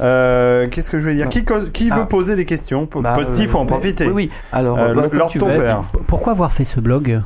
Euh, 0.00 0.68
Qu'est-ce 0.70 0.90
que 0.90 0.98
je 0.98 1.04
voulais 1.04 1.16
dire? 1.16 1.28
Qui, 1.28 1.44
qui 1.72 1.88
Ah. 1.90 2.00
veut 2.00 2.06
poser 2.06 2.36
des 2.36 2.44
questions 2.44 2.88
Bah, 3.00 3.14
Positif, 3.14 3.46
euh, 3.48 3.52
faut 3.52 3.58
en 3.58 3.66
profiter? 3.66 4.06
Oui, 4.06 4.12
oui. 4.12 4.30
Alors, 4.52 4.78
Euh, 4.78 4.94
bah, 4.94 5.02
le- 5.02 5.08
comme 5.08 5.18
Lord 5.18 5.30
tu 5.30 5.38
ton 5.38 5.48
veux. 5.48 5.58
père, 5.58 5.82
Pourquoi 6.06 6.32
avoir 6.32 6.52
fait 6.52 6.64
ce 6.64 6.78
blog? 6.80 7.20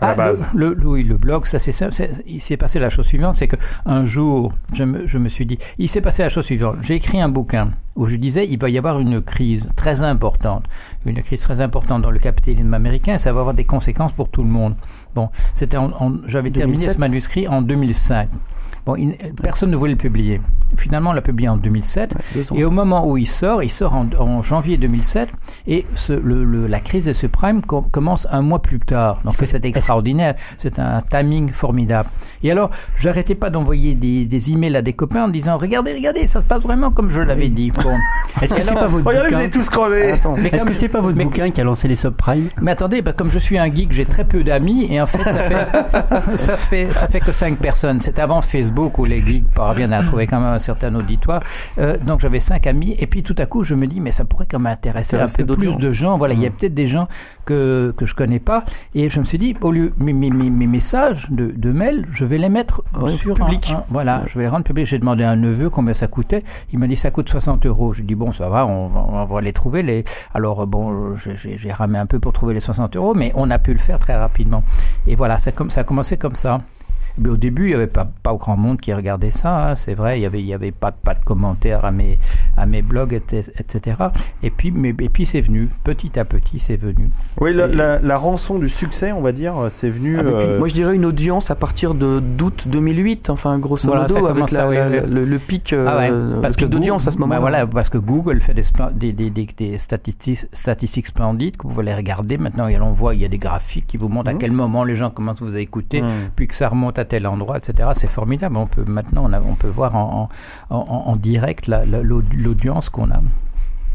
À 0.00 0.06
la 0.08 0.12
Ah, 0.12 0.14
base. 0.14 0.50
Le, 0.54 0.74
le- 0.74 0.86
oui, 0.86 1.02
le 1.02 1.16
blog, 1.16 1.46
ça 1.46 1.58
c'est 1.58 1.72
simple. 1.72 1.94
Il 2.26 2.40
s'est 2.40 2.56
passé 2.56 2.78
la 2.78 2.90
chose 2.90 3.06
suivante, 3.06 3.36
c'est 3.38 3.48
que 3.48 3.56
un 3.86 4.04
jour, 4.04 4.52
je 4.72 4.84
me, 4.84 5.06
je 5.08 5.18
me 5.18 5.28
suis 5.28 5.46
dit, 5.46 5.58
il 5.78 5.88
s'est 5.88 6.00
passé 6.02 6.22
la 6.22 6.28
chose 6.28 6.44
suivante. 6.44 6.76
J'ai 6.82 6.94
écrit 6.94 7.20
un 7.20 7.28
bouquin 7.28 7.72
où 7.96 8.06
je 8.06 8.14
disais, 8.16 8.46
il 8.46 8.60
va 8.60 8.68
y 8.70 8.78
avoir 8.78 9.00
une 9.00 9.20
crise 9.20 9.66
très 9.74 10.02
importante, 10.04 10.64
une 11.06 11.20
crise 11.22 11.40
très 11.40 11.60
importante 11.60 12.02
dans 12.02 12.12
le 12.12 12.20
capitalisme 12.20 12.72
américain, 12.74 13.14
et 13.14 13.18
ça 13.18 13.32
va 13.32 13.40
avoir 13.40 13.54
des 13.54 13.64
conséquences 13.64 14.12
pour 14.12 14.28
tout 14.28 14.44
le 14.44 14.50
monde. 14.50 14.76
Bon, 15.16 15.30
c'était, 15.54 15.78
j'avais 16.26 16.50
terminé 16.52 16.76
2007. 16.76 16.92
ce 16.94 16.98
manuscrit 17.00 17.48
en 17.48 17.62
2005. 17.62 18.28
Bon, 18.88 18.96
il- 18.96 19.18
personne 19.42 19.70
ne 19.70 19.76
voulait 19.76 19.92
le 19.92 19.98
publier. 19.98 20.40
Finalement, 20.78 21.10
on 21.10 21.12
l'a 21.12 21.20
publié 21.20 21.46
en 21.50 21.58
2007. 21.58 22.14
Deux 22.34 22.50
ans. 22.52 22.56
Et 22.56 22.64
au 22.64 22.70
moment 22.70 23.06
où 23.06 23.18
il 23.18 23.26
sort, 23.26 23.62
il 23.62 23.68
sort 23.70 23.94
en, 23.94 24.06
en 24.18 24.40
janvier 24.42 24.78
2007, 24.78 25.30
et 25.66 25.84
ce, 25.94 26.14
le, 26.14 26.42
le- 26.42 26.66
la 26.66 26.80
crise 26.80 27.04
des 27.04 27.12
subprimes 27.12 27.60
com- 27.60 27.84
commence 27.90 28.26
un 28.30 28.40
mois 28.40 28.62
plus 28.62 28.78
tard. 28.80 29.20
Donc 29.24 29.34
c'est 29.44 29.62
extraordinaire, 29.66 30.36
c'est 30.56 30.78
un 30.78 31.02
timing 31.02 31.50
formidable. 31.50 32.08
Et 32.42 32.50
alors, 32.50 32.70
j'arrêtais 32.98 33.34
pas 33.34 33.50
d'envoyer 33.50 33.94
des, 33.94 34.24
des 34.24 34.50
emails 34.50 34.76
à 34.76 34.82
des 34.82 34.92
copains 34.92 35.24
en 35.24 35.28
disant 35.28 35.56
regardez, 35.56 35.92
regardez, 35.94 36.26
ça 36.26 36.40
se 36.40 36.46
passe 36.46 36.62
vraiment 36.62 36.90
comme 36.90 37.10
je 37.10 37.20
l'avais 37.20 37.48
dit. 37.48 37.70
Bon. 37.70 37.90
Est-ce 38.42 38.54
que 38.54 38.62
c'est 38.62 38.74
pas 38.74 38.86
votre 38.86 39.06
Regardez, 39.06 39.30
vous 39.30 39.36
avez 39.36 39.50
tous 39.50 39.68
crevé. 39.68 40.14
Est-ce 40.52 40.64
que 40.64 40.72
c'est 40.74 40.88
pas 40.88 41.00
votre 41.00 41.16
mais- 41.16 41.24
bouquin 41.24 41.50
qui 41.50 41.60
a 41.60 41.64
lancé 41.64 41.88
les 41.88 41.96
subprimes 41.96 42.48
Mais 42.62 42.70
attendez, 42.72 43.02
bah, 43.02 43.12
comme 43.12 43.28
je 43.30 43.38
suis 43.38 43.58
un 43.58 43.72
geek, 43.72 43.92
j'ai 43.92 44.04
très 44.06 44.24
peu 44.24 44.44
d'amis 44.44 44.86
et 44.90 45.00
en 45.00 45.06
fait 45.06 45.22
ça 45.24 45.32
fait 45.32 46.36
ça 46.36 46.56
fait 46.56 46.92
ça 46.92 47.08
fait 47.08 47.20
que 47.20 47.32
cinq 47.32 47.56
personnes. 47.58 48.00
C'est 48.02 48.18
avant 48.18 48.40
Facebook 48.42 48.98
où 48.98 49.04
les 49.04 49.18
geeks 49.18 49.48
parviennent 49.54 49.92
à 49.92 50.02
trouver 50.02 50.26
quand 50.26 50.40
même 50.40 50.52
un 50.54 50.58
certain 50.58 50.94
auditoire. 50.94 51.42
Euh, 51.78 51.98
donc 51.98 52.20
j'avais 52.20 52.40
cinq 52.40 52.66
amis 52.66 52.94
et 52.98 53.06
puis 53.06 53.22
tout 53.22 53.34
à 53.38 53.46
coup 53.46 53.64
je 53.64 53.74
me 53.74 53.86
dis 53.86 54.00
mais 54.00 54.12
ça 54.12 54.24
pourrait 54.24 54.46
quand 54.50 54.58
même 54.58 54.72
intéresser 54.72 55.16
un 55.16 55.26
peu 55.26 55.42
d'autres 55.44 55.60
plus 55.60 55.70
gens. 55.70 55.78
de 55.78 55.90
gens. 55.92 56.18
Voilà, 56.18 56.34
il 56.34 56.40
y 56.40 56.46
a 56.46 56.50
peut-être 56.50 56.74
des 56.74 56.86
gens 56.88 57.08
que 57.48 57.94
que 57.96 58.04
je 58.06 58.14
connais 58.14 58.38
pas 58.40 58.64
et 58.94 59.08
je 59.08 59.18
me 59.20 59.24
suis 59.24 59.38
dit 59.38 59.56
au 59.62 59.70
lieu 59.72 59.92
mes 59.98 60.12
mes, 60.12 60.30
mes, 60.30 60.50
mes 60.50 60.66
messages 60.66 61.26
de, 61.30 61.46
de 61.46 61.72
mail, 61.72 62.06
je 62.12 62.24
vais 62.24 62.38
les 62.38 62.48
mettre 62.50 62.82
Ouais, 63.00 63.10
sur 63.10 63.34
public. 63.34 63.70
un- 63.70 63.78
un- 63.78 63.84
voilà, 63.90 64.22
je 64.26 64.36
vais 64.38 64.44
les 64.44 64.48
rendre 64.50 64.64
publics. 64.64 64.86
J'ai 64.86 64.98
demandé 64.98 65.24
à 65.24 65.30
un 65.30 65.36
neveu 65.36 65.70
combien 65.70 65.94
ça 65.94 66.06
coûtait. 66.06 66.42
Il 66.72 66.78
m'a 66.78 66.86
dit 66.86 66.96
ça 66.96 67.10
coûte 67.10 67.28
60 67.28 67.64
euros. 67.66 67.92
Je 67.94 68.02
dis 68.02 68.14
bon 68.14 68.32
ça 68.32 68.48
va, 68.48 68.66
on 68.66 68.88
va, 68.88 69.00
on 69.08 69.24
va 69.24 69.40
les 69.40 69.52
trouver 69.52 69.82
les. 69.82 70.04
Alors 70.34 70.66
bon, 70.66 71.16
j'ai- 71.16 71.72
ramé 71.72 71.98
un 71.98 72.06
peu 72.06 72.18
pour 72.20 72.32
trouver 72.32 72.54
les 72.54 72.60
60 72.60 72.96
euros, 72.96 73.14
mais 73.14 73.32
on 73.34 73.50
a 73.50 73.58
pu 73.58 73.72
le 73.72 73.78
faire 73.78 73.98
très 73.98 74.16
rapidement. 74.16 74.62
Et 75.06 75.14
voilà, 75.16 75.38
ça 75.38 75.50
a 75.76 75.84
commencé 75.84 76.16
comme 76.16 76.34
ça. 76.36 76.60
Mais 77.18 77.28
au 77.28 77.36
début, 77.36 77.64
il 77.64 77.68
n'y 77.68 77.74
avait 77.74 77.86
pas, 77.86 78.06
pas 78.22 78.34
grand 78.34 78.56
monde 78.56 78.80
qui 78.80 78.92
regardait 78.92 79.30
ça, 79.30 79.70
hein, 79.70 79.76
c'est 79.76 79.94
vrai. 79.94 80.16
Il 80.18 80.20
n'y 80.20 80.26
avait, 80.26 80.40
il 80.40 80.46
y 80.46 80.54
avait 80.54 80.70
pas, 80.72 80.92
pas 80.92 81.14
de 81.14 81.24
commentaires 81.24 81.84
à 81.84 81.90
mes, 81.90 82.18
à 82.56 82.66
mes 82.66 82.82
blogs, 82.82 83.12
etc. 83.14 83.96
Et 84.42 84.50
puis, 84.50 84.70
mais, 84.70 84.90
et 84.98 85.08
puis 85.08 85.26
c'est 85.26 85.40
venu, 85.40 85.68
petit 85.84 86.18
à 86.18 86.24
petit, 86.24 86.58
c'est 86.58 86.76
venu. 86.76 87.08
Oui, 87.40 87.52
la, 87.54 87.66
Et- 87.66 87.74
la- 87.74 87.98
la 88.00 88.18
rançon 88.18 88.58
du 88.58 88.68
succès, 88.68 89.12
on 89.12 89.20
va 89.20 89.32
dire, 89.32 89.54
c'est 89.70 89.90
venu. 89.90 90.18
Avec 90.18 90.32
une- 90.34 90.40
euh, 90.40 90.58
moi, 90.58 90.68
je 90.68 90.74
dirais 90.74 90.94
une 90.94 91.04
audience 91.04 91.50
à 91.50 91.54
partir 91.54 91.94
de 91.94 92.20
d'août 92.20 92.66
2008, 92.68 93.30
enfin 93.30 93.58
grosso 93.58 93.86
Voilà, 93.88 94.02
modo, 94.02 94.26
avec 94.26 94.50
la- 94.50 94.64
à- 94.68 94.88
le, 95.06 95.24
le 95.24 95.38
pic, 95.38 95.72
euh, 95.72 95.86
Ah 95.88 95.96
ouais, 95.98 96.10
le 96.10 96.40
parce 96.40 96.56
pic 96.56 96.66
que 96.66 96.70
d'audience 96.70 97.02
Google- 97.02 97.08
à 97.08 97.12
ce 97.12 97.18
moment-là. 97.18 97.36
bah 97.36 97.40
voilà, 97.40 97.66
parce 97.66 97.88
que 97.88 97.98
Google 97.98 98.40
fait 98.40 98.54
des, 98.54 98.62
des, 98.94 99.12
des, 99.12 99.30
des, 99.30 99.46
des 99.56 99.78
statistiques, 99.78 100.46
statistiques 100.52 101.06
splendides 101.06 101.56
que 101.56 101.62
vous 101.64 101.70
pouvez 101.74 101.84
les 101.86 101.94
regarder. 101.94 102.38
Maintenant, 102.38 102.68
et 102.68 102.78
on 102.80 102.90
voit, 102.92 103.14
il 103.14 103.20
y 103.20 103.24
a 103.24 103.28
des 103.28 103.38
graphiques 103.38 103.86
qui 103.86 103.96
vous 103.96 104.08
montrent 104.08 104.30
à 104.30 104.34
Mhm. 104.34 104.38
quel 104.38 104.52
moment 104.52 104.84
les 104.84 104.94
gens 104.96 105.10
commencent 105.10 105.42
à 105.42 105.44
vous 105.44 105.56
écouter, 105.56 106.02
Hmm. 106.02 106.08
puis 106.36 106.46
que 106.48 106.54
ça 106.54 106.68
remonte 106.68 106.98
à 106.98 107.04
tel 107.08 107.26
endroit, 107.26 107.58
etc. 107.58 107.88
C'est 107.94 108.08
formidable. 108.08 108.56
On 108.56 108.66
peut 108.66 108.84
maintenant, 108.84 109.28
on, 109.44 109.54
peut 109.54 109.68
voir 109.68 109.96
en, 109.96 110.28
en, 110.70 111.16
direct 111.16 111.66
la- 111.66 111.84
la- 111.84 112.02
l'audience 112.02 112.88
qu'on 112.90 113.10
a. 113.10 113.20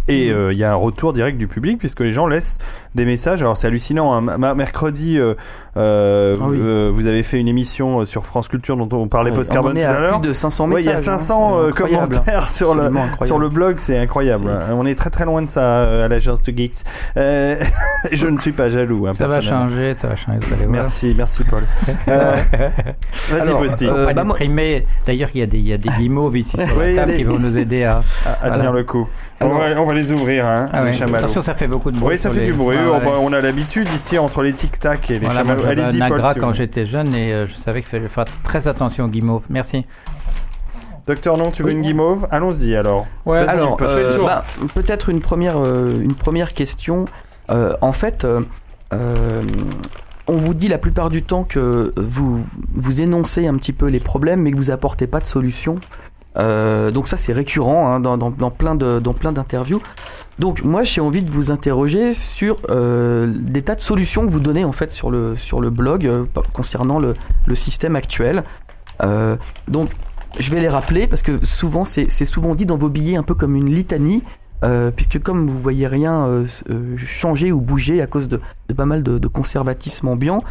Et 0.08 0.32
euh, 0.32 0.52
il 0.52 0.60
y 0.60 0.64
a 0.66 0.72
un 0.72 0.76
retour 0.76 1.14
direct 1.14 1.38
du 1.38 1.48
public 1.48 1.78
puisque 1.80 2.02
les 2.02 2.12
gens 2.12 2.28
laissent 2.28 2.58
des 2.96 3.06
messages. 3.06 3.42
Alors 3.42 3.56
c'est 3.56 3.68
hallucinant. 3.68 4.14
hein. 4.14 4.54
Mercredi, 4.56 5.18
euh, 5.18 5.34
euh, 5.78 6.36
Ah 6.40 6.44
oui. 6.50 6.58
euh, 6.62 6.92
vous 6.94 7.08
avez 7.08 7.24
fait 7.24 7.40
une 7.40 7.48
émission 7.48 8.04
sur 8.06 8.26
France 8.26 8.48
Culture 8.50 8.76
dont 8.76 8.90
on 8.98 9.08
parlait 9.08 9.32
Ouais, 9.32 9.38
post-carbone 9.38 9.72
on 9.72 9.76
tout 9.76 9.80
est 9.82 9.86
à 9.86 9.96
à 9.96 10.00
l'heure. 10.00 10.20
plus 10.22 10.28
de 10.30 10.34
500 10.34 10.66
Ouais, 10.66 10.70
messages. 10.76 10.84
il 10.84 10.88
y 10.88 10.92
a 10.92 11.14
hein. 11.14 11.18
500 11.18 11.50
C'est 11.50 11.56
euh, 11.64 11.68
incroyable. 11.70 12.10
commentaires 12.16 12.50
sur 12.50 12.76
le 12.76 12.82
Absolument 12.82 13.04
incroyable. 13.04 13.26
sur 13.28 13.40
le 13.40 13.50
blog, 13.50 13.76
c'est 13.80 13.98
incroyable. 13.98 14.44
C'est- 14.68 14.74
On 14.74 14.86
est 14.86 14.96
très 14.96 15.10
très 15.10 15.26
loin 15.26 15.42
de 15.42 15.48
ça 15.48 16.04
à 16.04 16.08
l'agence 16.10 16.42
de 16.42 16.52
Geeks. 16.56 16.84
Euh, 17.18 17.56
je 18.12 18.28
ne 18.28 18.38
suis 18.40 18.52
pas 18.52 18.70
jaloux. 18.70 19.08
hein, 19.08 19.14
Ça 19.14 19.28
va 19.28 19.40
changer, 19.42 19.96
ça 19.98 20.08
va 20.10 20.16
changer. 20.18 20.40
Merci, 20.68 21.14
merci 21.18 21.44
Paul. 21.46 21.64
Euh, 22.10 22.36
Vas-y, 23.32 23.52
Posti, 23.52 23.88
euh, 23.88 24.06
Pas 24.08 24.14
bah. 24.14 24.24
D'ailleurs, 25.08 25.30
il 25.34 25.40
y 25.40 25.44
a 25.44 25.46
des, 25.46 25.58
il 25.58 25.68
y 25.68 25.74
a 25.74 25.78
des 25.78 25.90
guimauves 25.98 26.38
ici 26.38 26.58
sur 26.58 26.78
Oui, 26.78 26.94
la 26.94 27.02
table 27.02 27.12
allez. 27.12 27.18
qui 27.18 27.24
vont 27.24 27.40
nous 27.40 27.58
aider 27.58 27.84
à. 27.84 28.02
à, 28.26 28.46
à 28.48 28.52
tenir 28.52 28.74
le 28.74 28.84
coup. 28.84 29.08
On 29.44 29.56
Alors- 29.58 29.60
va, 29.76 29.82
on 29.82 29.86
va 29.86 29.94
les 29.94 30.12
ouvrir, 30.12 30.46
hein, 30.46 30.68
Ah 30.72 30.80
les 30.82 30.88
ouais. 30.88 30.94
chamallows. 30.94 31.18
Attention, 31.26 31.42
ça 31.42 31.54
fait 31.56 31.68
beaucoup 31.68 31.92
de 31.92 31.98
bruit. 31.98 32.14
Oui, 32.14 32.20
ça 32.20 32.30
fait 32.30 32.40
les- 32.42 32.46
du 32.48 32.54
bruit. 32.54 32.78
Ah 32.80 32.90
on, 32.92 32.98
ouais. 33.00 33.06
va- 33.06 33.20
on 33.20 33.34
a 33.34 33.42
l'habitude 33.42 33.88
ici 33.96 34.18
entre 34.18 34.42
les 34.44 34.54
tic-tac 34.54 35.10
et 35.10 35.14
les 35.14 35.20
Voilà, 35.26 35.42
chamallows. 35.42 35.66
Allez-y, 35.66 36.02
un 36.02 36.08
Paul. 36.10 36.18
agra 36.20 36.34
si 36.34 36.40
quand 36.40 36.54
j'étais 36.54 36.86
jeune 36.86 37.14
et 37.16 37.34
euh, 37.34 37.48
je 37.48 37.54
savais 37.56 37.82
qu'il 37.82 37.90
fallait 37.90 38.08
faire 38.08 38.26
très 38.44 38.68
attention 38.68 39.06
aux 39.06 39.10
guimauves. 39.10 39.46
Merci. 39.50 39.86
Docteur 41.06 41.38
Non, 41.38 41.52
tu 41.52 41.64
veux 41.64 41.70
Oui. 41.70 41.76
une 41.76 41.82
guimauve? 41.82 42.28
Allons-y 42.32 42.76
alors. 42.76 43.06
Ouais, 43.26 43.44
Vas-y, 43.44 43.58
Alors, 43.58 43.78
euh, 43.82 44.18
bah, 44.26 44.46
peut-être 44.74 45.10
une 45.10 45.20
première, 45.20 45.58
euh, 45.58 45.92
une 46.02 46.14
première 46.16 46.54
question. 46.54 47.06
Euh, 47.52 47.74
en 47.82 47.92
fait, 47.92 48.26
on 50.28 50.38
vous 50.38 50.54
dit 50.54 50.70
la 50.70 50.78
plupart 50.78 51.10
du 51.10 51.24
temps 51.24 51.44
que 51.44 51.94
vous, 51.98 52.46
vous 52.74 53.02
énoncez 53.02 53.48
un 53.48 53.56
petit 53.56 53.74
peu 53.74 53.88
les 53.88 54.00
problèmes, 54.00 54.42
mais 54.42 54.52
que 54.52 54.56
vous 54.58 54.72
apportez 54.72 55.08
pas 55.08 55.20
de 55.20 55.26
solution. 55.26 55.76
Euh, 56.38 56.92
donc 56.92 57.08
ça, 57.08 57.18
c'est 57.18 57.34
récurrent 57.34 57.88
hein, 57.88 58.00
dans, 58.00 58.52
plein 58.52 58.76
de, 58.76 59.00
dans 59.00 59.14
plein 59.14 59.32
d'interviews. 59.32 59.82
Donc 60.40 60.64
moi, 60.64 60.84
j'ai 60.84 61.02
envie 61.02 61.22
de 61.22 61.32
vous 61.32 61.52
interroger 61.52 62.14
sur 62.14 62.58
euh, 62.70 63.32
des 63.32 63.62
tas 63.62 63.76
de 63.76 63.82
solutions 63.82 64.26
que 64.26 64.32
vous 64.32 64.40
donnez 64.40 64.66
en 64.66 64.72
fait 64.72 64.90
sur 64.90 65.12
le 65.12 65.36
sur 65.38 65.62
le 65.62 65.70
blog 65.70 66.08
euh, 66.08 66.26
concernant 66.54 67.00
le, 67.00 67.14
le 67.46 67.56
système 67.56 67.96
actuel. 67.96 68.44
Donc 69.68 69.90
je 70.40 70.50
vais 70.50 70.62
les 70.62 70.70
rappeler 70.70 71.08
parce 71.08 71.22
que 71.22 71.46
souvent 71.46 71.84
c'est 71.84 72.08
souvent 72.26 72.56
dit 72.56 72.66
dans 72.66 72.78
vos 72.78 72.88
billets 72.88 73.18
un 73.18 73.24
peu 73.24 73.36
comme 73.36 73.56
une 73.56 73.70
litanie. 73.70 74.24
puisque 74.96 75.22
comme 75.22 75.50
vous 75.50 75.60
voyez 75.60 75.88
rien 75.88 76.46
changer 76.96 77.52
ou 77.52 77.60
bouger 77.60 78.02
à 78.02 78.08
cause 78.08 78.30
de, 78.30 78.40
de 78.70 78.74
pas 78.74 78.86
mal 78.86 79.04
de, 79.04 79.18
de 79.18 79.28
conservatisme 79.28 80.08
ambiant, 80.08 80.42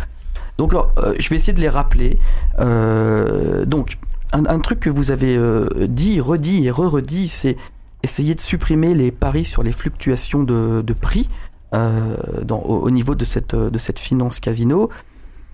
donc 0.59 0.75
je 1.19 1.29
vais 1.31 1.37
essayer 1.37 1.55
de 1.55 1.61
les 1.61 1.71
rappeler. 1.71 2.19
Donc 2.59 3.97
un, 4.33 4.59
truc 4.61 4.81
que 4.81 4.91
vous 4.91 5.11
avez 5.11 5.37
euh, 5.37 5.69
dit, 5.89 6.21
redit 6.21 6.67
et 6.67 6.71
re-redit, 6.71 7.29
c'est 7.29 7.57
essayer 8.03 8.35
de 8.35 8.41
supprimer 8.41 8.95
les 8.95 9.13
paris 9.13 9.45
sur 9.45 9.63
les 9.63 9.73
fluctuations 9.73 10.43
de, 10.43 10.93
prix 11.01 11.29
euh, 11.75 12.17
au, 12.51 12.55
au 12.55 12.91
niveau 12.91 13.15
de 13.15 13.25
cette, 13.25 13.99
finance 13.99 14.41
casino. 14.41 14.91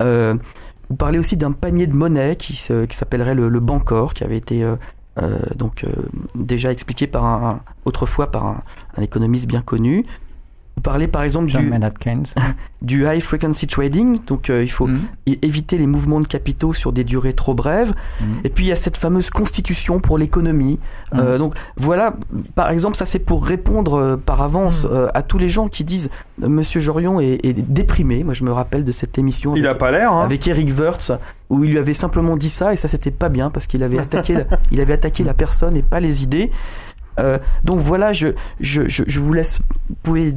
Euh, 0.00 0.34
vous 0.88 0.96
parlez 0.96 1.18
aussi 1.18 1.36
d'un 1.36 1.52
panier 1.52 1.86
de 1.86 1.94
monnaie 1.94 2.36
qui, 2.36 2.54
s'appellerait 2.54 3.34
le, 3.34 3.60
Bancor, 3.60 4.14
qui 4.14 4.24
avait 4.24 4.38
été 4.38 4.64
déjà 6.34 6.72
expliqué 6.72 7.06
par 7.06 7.60
autrefois 7.84 8.30
par 8.30 8.62
un 8.96 9.02
économiste 9.02 9.46
bien 9.46 9.60
connu. 9.60 10.06
Vous 10.78 10.82
parlez 10.82 11.08
par 11.08 11.24
exemple 11.24 11.48
John 11.48 11.68
du, 12.82 13.04
high 13.04 13.20
frequency 13.20 13.66
trading, 13.66 14.20
donc 14.24 14.48
euh, 14.48 14.62
il 14.62 14.70
faut 14.70 14.88
é- 15.26 15.36
éviter 15.42 15.76
les 15.76 15.88
mouvements 15.88 16.20
de 16.20 16.28
capitaux 16.28 16.72
sur 16.72 16.92
des 16.92 17.02
durées 17.02 17.32
trop 17.32 17.52
brèves. 17.52 17.92
Mhm. 18.20 18.26
Et 18.44 18.48
puis 18.48 18.66
il 18.66 18.68
y 18.68 18.72
a 18.72 18.76
cette 18.76 18.96
fameuse 18.96 19.28
constitution 19.30 19.98
pour 19.98 20.18
l'économie. 20.18 20.78
Euh, 21.14 21.36
donc 21.36 21.54
voilà, 21.76 22.14
par 22.54 22.70
exemple, 22.70 22.96
ça 22.96 23.06
c'est 23.06 23.18
pour 23.18 23.44
répondre 23.44 23.94
euh, 23.98 24.16
par 24.16 24.40
avance 24.40 24.86
à 25.14 25.22
tous 25.22 25.38
les 25.38 25.48
gens 25.48 25.66
qui 25.66 25.82
disent 25.82 26.10
euh, 26.44 26.48
Monsieur 26.48 26.80
Jorion 26.80 27.18
est, 27.18 27.44
est 27.44 27.54
déprimé. 27.54 28.22
Moi 28.22 28.34
je 28.34 28.44
me 28.44 28.52
rappelle 28.52 28.84
de 28.84 28.92
cette 28.92 29.18
émission 29.18 29.56
Il 29.56 29.66
a 29.66 29.70
avec, 29.70 29.80
pas 29.80 29.90
l'air, 29.90 30.12
hein. 30.12 30.22
avec 30.22 30.46
Eric 30.46 30.78
Wurtz 30.78 31.10
où 31.50 31.64
il 31.64 31.70
lui 31.70 31.78
avait 31.78 31.94
simplement 31.94 32.36
dit 32.36 32.50
ça 32.50 32.72
et 32.72 32.76
ça 32.76 32.88
c'était 32.88 33.10
pas 33.10 33.30
bien 33.30 33.50
parce 33.50 33.66
qu'il 33.66 33.82
avait 33.82 33.98
attaqué 34.06 34.34
la, 34.34 34.44
il 34.70 34.80
avait 34.80 34.92
attaqué 34.92 35.24
la 35.24 35.34
personne 35.34 35.76
et 35.76 35.82
pas 35.82 35.98
les 35.98 36.22
idées. 36.22 36.50
Euh, 37.18 37.38
donc 37.64 37.78
voilà, 37.81 38.12
je, 38.12 38.28
je, 38.61 38.83
je, 38.88 39.02
je 39.07 39.20
vous 39.20 39.33
laisse, 39.33 39.61
vous 39.88 39.96
pouvez, 40.02 40.35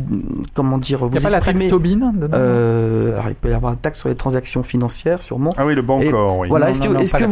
comment 0.54 0.78
dire, 0.78 1.00
vous 1.00 1.08
Il 1.08 1.12
n'y 1.12 1.17
a 1.17 1.22
pas 1.22 1.30
la 1.30 1.38
taxe 1.41 1.62
exprimer. 1.62 1.70
Tobin 2.00 2.13
Euh, 2.34 3.13
alors, 3.13 3.30
il 3.30 3.36
peut 3.36 3.50
y 3.50 3.54
avoir 3.54 3.74
une 3.74 3.80
taxe 3.80 4.00
sur 4.00 4.10
les 4.10 4.15
transactions 4.15 4.63
financières, 4.63 5.22
sûrement. 5.22 5.54
Ah 5.58 5.65
oui, 5.65 5.76
le 5.76 5.82
Bancor, 5.82 6.38
oui. 6.39 6.50
Voilà, 6.50 6.70
est-ce 6.70 6.82
que, 6.82 6.88
pas 6.88 6.91
que 6.94 7.26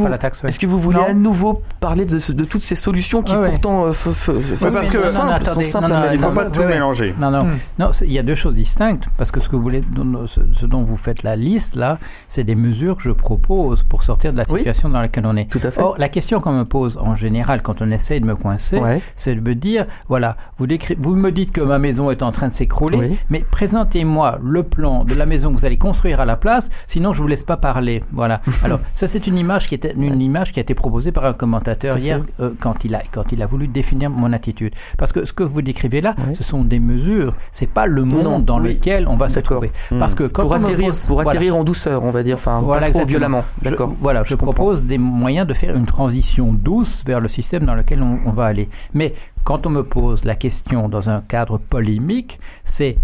ouais. 0.43 0.49
est-ce 0.49 0.59
que 0.59 0.65
vous 0.65 0.79
voulez 0.79 0.97
Non. 0.99 1.05
à 1.05 1.13
nouveau 1.13 1.61
parler 1.79 2.05
de, 2.05 2.33
de 2.33 2.43
toutes 2.45 2.61
ces 2.61 2.75
solutions 2.75 3.21
qui 3.21 3.33
Ouais, 3.33 3.39
ouais. 3.41 3.49
pourtant 3.49 3.85
euh, 3.85 3.91
f- 3.91 4.09
f- 4.09 4.31
f- 4.33 4.59
parce 4.71 4.87
sont 4.87 4.99
que- 4.99 5.07
simples, 5.07 5.27
Non, 5.27 5.31
non, 5.31 5.37
sont 5.37 5.49
attendez, 5.49 5.63
simples 5.65 5.89
non, 5.89 5.95
à 5.95 5.97
non, 5.97 6.01
mettre 6.03 6.13
Il 6.15 6.19
faut 6.19 6.27
en 6.27 6.33
pas 6.33 6.45
tout 6.45 6.63
mélanger. 6.63 7.15
Non, 7.19 7.31
non, 7.31 7.43
Hmm. 7.45 7.57
non, 7.79 7.91
il 8.01 8.11
y 8.11 8.19
a 8.19 8.23
deux 8.23 8.35
choses 8.35 8.55
distinctes 8.55 9.05
parce 9.17 9.31
que 9.31 9.39
ce 9.39 9.49
que 9.49 9.55
vous 9.55 9.61
voulez, 9.63 9.81
dont- 9.81 10.27
ce, 10.27 10.65
dont 10.65 10.83
vous 10.83 10.97
faites 10.97 11.23
la 11.23 11.35
liste 11.35 11.75
là, 11.75 11.97
c'est 12.27 12.43
des 12.43 12.55
mesures 12.55 12.97
que 12.97 13.03
je 13.03 13.11
propose 13.11 13.83
pour 13.83 14.03
sortir 14.03 14.31
de 14.33 14.37
la 14.37 14.43
Oui. 14.49 14.59
situation 14.59 14.89
dans 14.89 15.01
laquelle 15.01 15.25
on 15.25 15.35
est. 15.35 15.49
Tout 15.49 15.59
à 15.63 15.71
fait. 15.71 15.81
Or, 15.81 15.95
la 15.97 16.09
question 16.09 16.39
qu'on 16.41 16.51
me 16.53 16.65
pose 16.65 16.97
en 17.01 17.15
général 17.15 17.61
quand 17.61 17.81
on 17.81 17.91
essaye 17.91 18.19
de 18.21 18.25
me 18.25 18.35
coincer, 18.35 18.77
Ouais. 18.79 19.01
c'est 19.15 19.35
de 19.35 19.38
me 19.39 19.55
dire, 19.55 19.85
voilà, 20.07 20.37
vous, 20.57 20.67
décri- 20.67 20.95
vous 20.99 21.15
me 21.15 21.31
dites 21.31 21.51
que 21.51 21.61
ma 21.61 21.79
maison 21.79 22.11
est 22.11 22.21
en 22.23 22.31
train 22.31 22.47
de 22.47 22.53
s'écrouler, 22.53 22.97
Oui. 22.97 23.17
mais 23.29 23.39
présentez-moi 23.49 24.39
le 24.43 24.63
plan 24.63 25.03
de 25.03 25.13
la 25.15 25.25
maison 25.25 25.51
que 25.51 25.57
vous 25.57 25.65
allez 25.65 25.77
construire 25.77 26.19
à 26.19 26.25
la 26.25 26.35
place, 26.37 26.69
sinon 26.87 27.13
je 27.13 27.21
vous 27.21 27.27
laisse 27.27 27.43
pas 27.43 27.57
parler. 27.57 28.03
Voilà. 28.11 28.41
Alors, 28.63 28.79
ça 28.93 29.07
c'est 29.07 29.27
une 29.27 29.37
image 29.37 29.67
qui 29.67 29.75
était 29.75 29.93
une 29.95 30.21
image 30.21 30.51
qui 30.51 30.59
a 30.59 30.61
été 30.61 30.73
proposée 30.73 31.11
par 31.11 31.25
un 31.25 31.33
commentateur 31.33 31.97
hier 31.97 32.21
euh, 32.39 32.51
quand 32.59 32.83
il 32.83 32.95
a 32.95 33.01
quand 33.11 33.31
il 33.31 33.41
a 33.41 33.45
voulu 33.45 33.67
définir 33.67 34.09
mon 34.09 34.33
attitude. 34.33 34.73
Parce 34.97 35.11
que 35.11 35.25
ce 35.25 35.33
que 35.33 35.43
vous 35.43 35.61
décrivez 35.61 36.01
là, 36.01 36.15
Oui. 36.27 36.35
ce 36.35 36.43
sont 36.43 36.63
des 36.63 36.79
mesures, 36.79 37.33
c'est 37.51 37.69
pas 37.69 37.85
le 37.85 38.03
monde 38.03 38.23
Non, 38.23 38.39
dans 38.39 38.59
oui. 38.61 38.73
lequel 38.73 39.07
on 39.07 39.15
va 39.15 39.29
se 39.29 39.39
trouver. 39.39 39.71
Hmm. 39.91 39.99
Parce 39.99 40.15
que 40.15 40.23
quand 40.23 40.43
pour 40.43 40.53
atterrir, 40.55 40.93
pour 41.07 41.15
voilà. 41.17 41.29
atterrir 41.29 41.55
en 41.55 41.63
douceur, 41.63 42.03
on 42.03 42.11
va 42.11 42.23
dire, 42.23 42.35
enfin 42.35 42.59
Voilà, 42.61 42.87
pas 42.87 42.93
trop 42.93 43.05
violemment. 43.05 43.43
D'accord. 43.61 43.93
Voilà, 44.01 44.23
je, 44.25 44.35
propose 44.35 44.85
des 44.85 44.97
moyens 44.97 45.47
de 45.47 45.53
faire 45.53 45.75
une 45.75 45.85
transition 45.85 46.53
douce 46.53 47.03
vers 47.05 47.19
le 47.19 47.27
système 47.27 47.65
dans 47.65 47.75
lequel 47.75 48.01
on, 48.01 48.19
on 48.25 48.31
va 48.31 48.45
aller. 48.45 48.69
Mais 48.93 49.13
quand 49.43 49.65
on 49.65 49.69
me 49.69 49.83
pose 49.83 50.25
la 50.25 50.35
question 50.35 50.89
dans 50.89 51.09
un 51.09 51.21
cadre 51.21 51.57
polémique, 51.57 52.39
c'est 52.63 52.97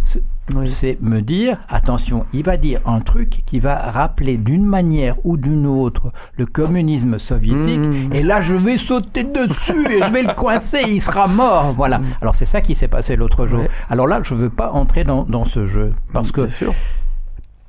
Oui. 0.56 0.68
c'est 0.70 1.00
me 1.02 1.22
dire 1.22 1.58
attention, 1.70 2.26
il 2.34 2.44
va 2.44 2.56
dire 2.58 2.80
un 2.86 3.00
truc 3.00 3.42
qui 3.48 3.60
va 3.60 3.76
rappeler 3.78 4.38
d'une 4.38 4.64
manière 4.66 5.16
ou 5.24 5.38
d'une 5.38 5.66
autre 5.66 6.12
le 6.38 6.46
communisme 6.46 7.18
soviétique 7.18 7.80
Mmh. 7.80 8.14
et 8.14 8.22
là 8.22 8.42
je 8.42 8.54
vais 8.54 8.78
sauter 8.78 9.24
dessus 9.24 9.88
et 9.92 10.04
je 10.06 10.12
vais 10.14 10.22
le 10.24 10.34
coincer, 10.36 10.84
il 10.88 11.02
sera 11.02 11.28
mort. 11.28 11.74
Voilà. 11.76 12.00
Alors 12.22 12.36
c'est 12.36 12.46
ça 12.46 12.62
qui 12.62 12.76
s'est 12.76 12.88
passé 12.90 13.16
l'autre 13.16 13.48
jour. 13.48 13.62
Ouais. 13.62 13.70
Alors 13.90 14.06
là, 14.06 14.20
je 14.24 14.36
veux 14.36 14.50
pas 14.52 14.72
entrer 14.72 15.04
dans, 15.04 15.24
dans 15.24 15.46
ce 15.46 15.66
jeu 15.66 15.94
parce 16.14 16.32
que 16.32 16.42
Bien 16.42 16.50
sûr. 16.52 16.74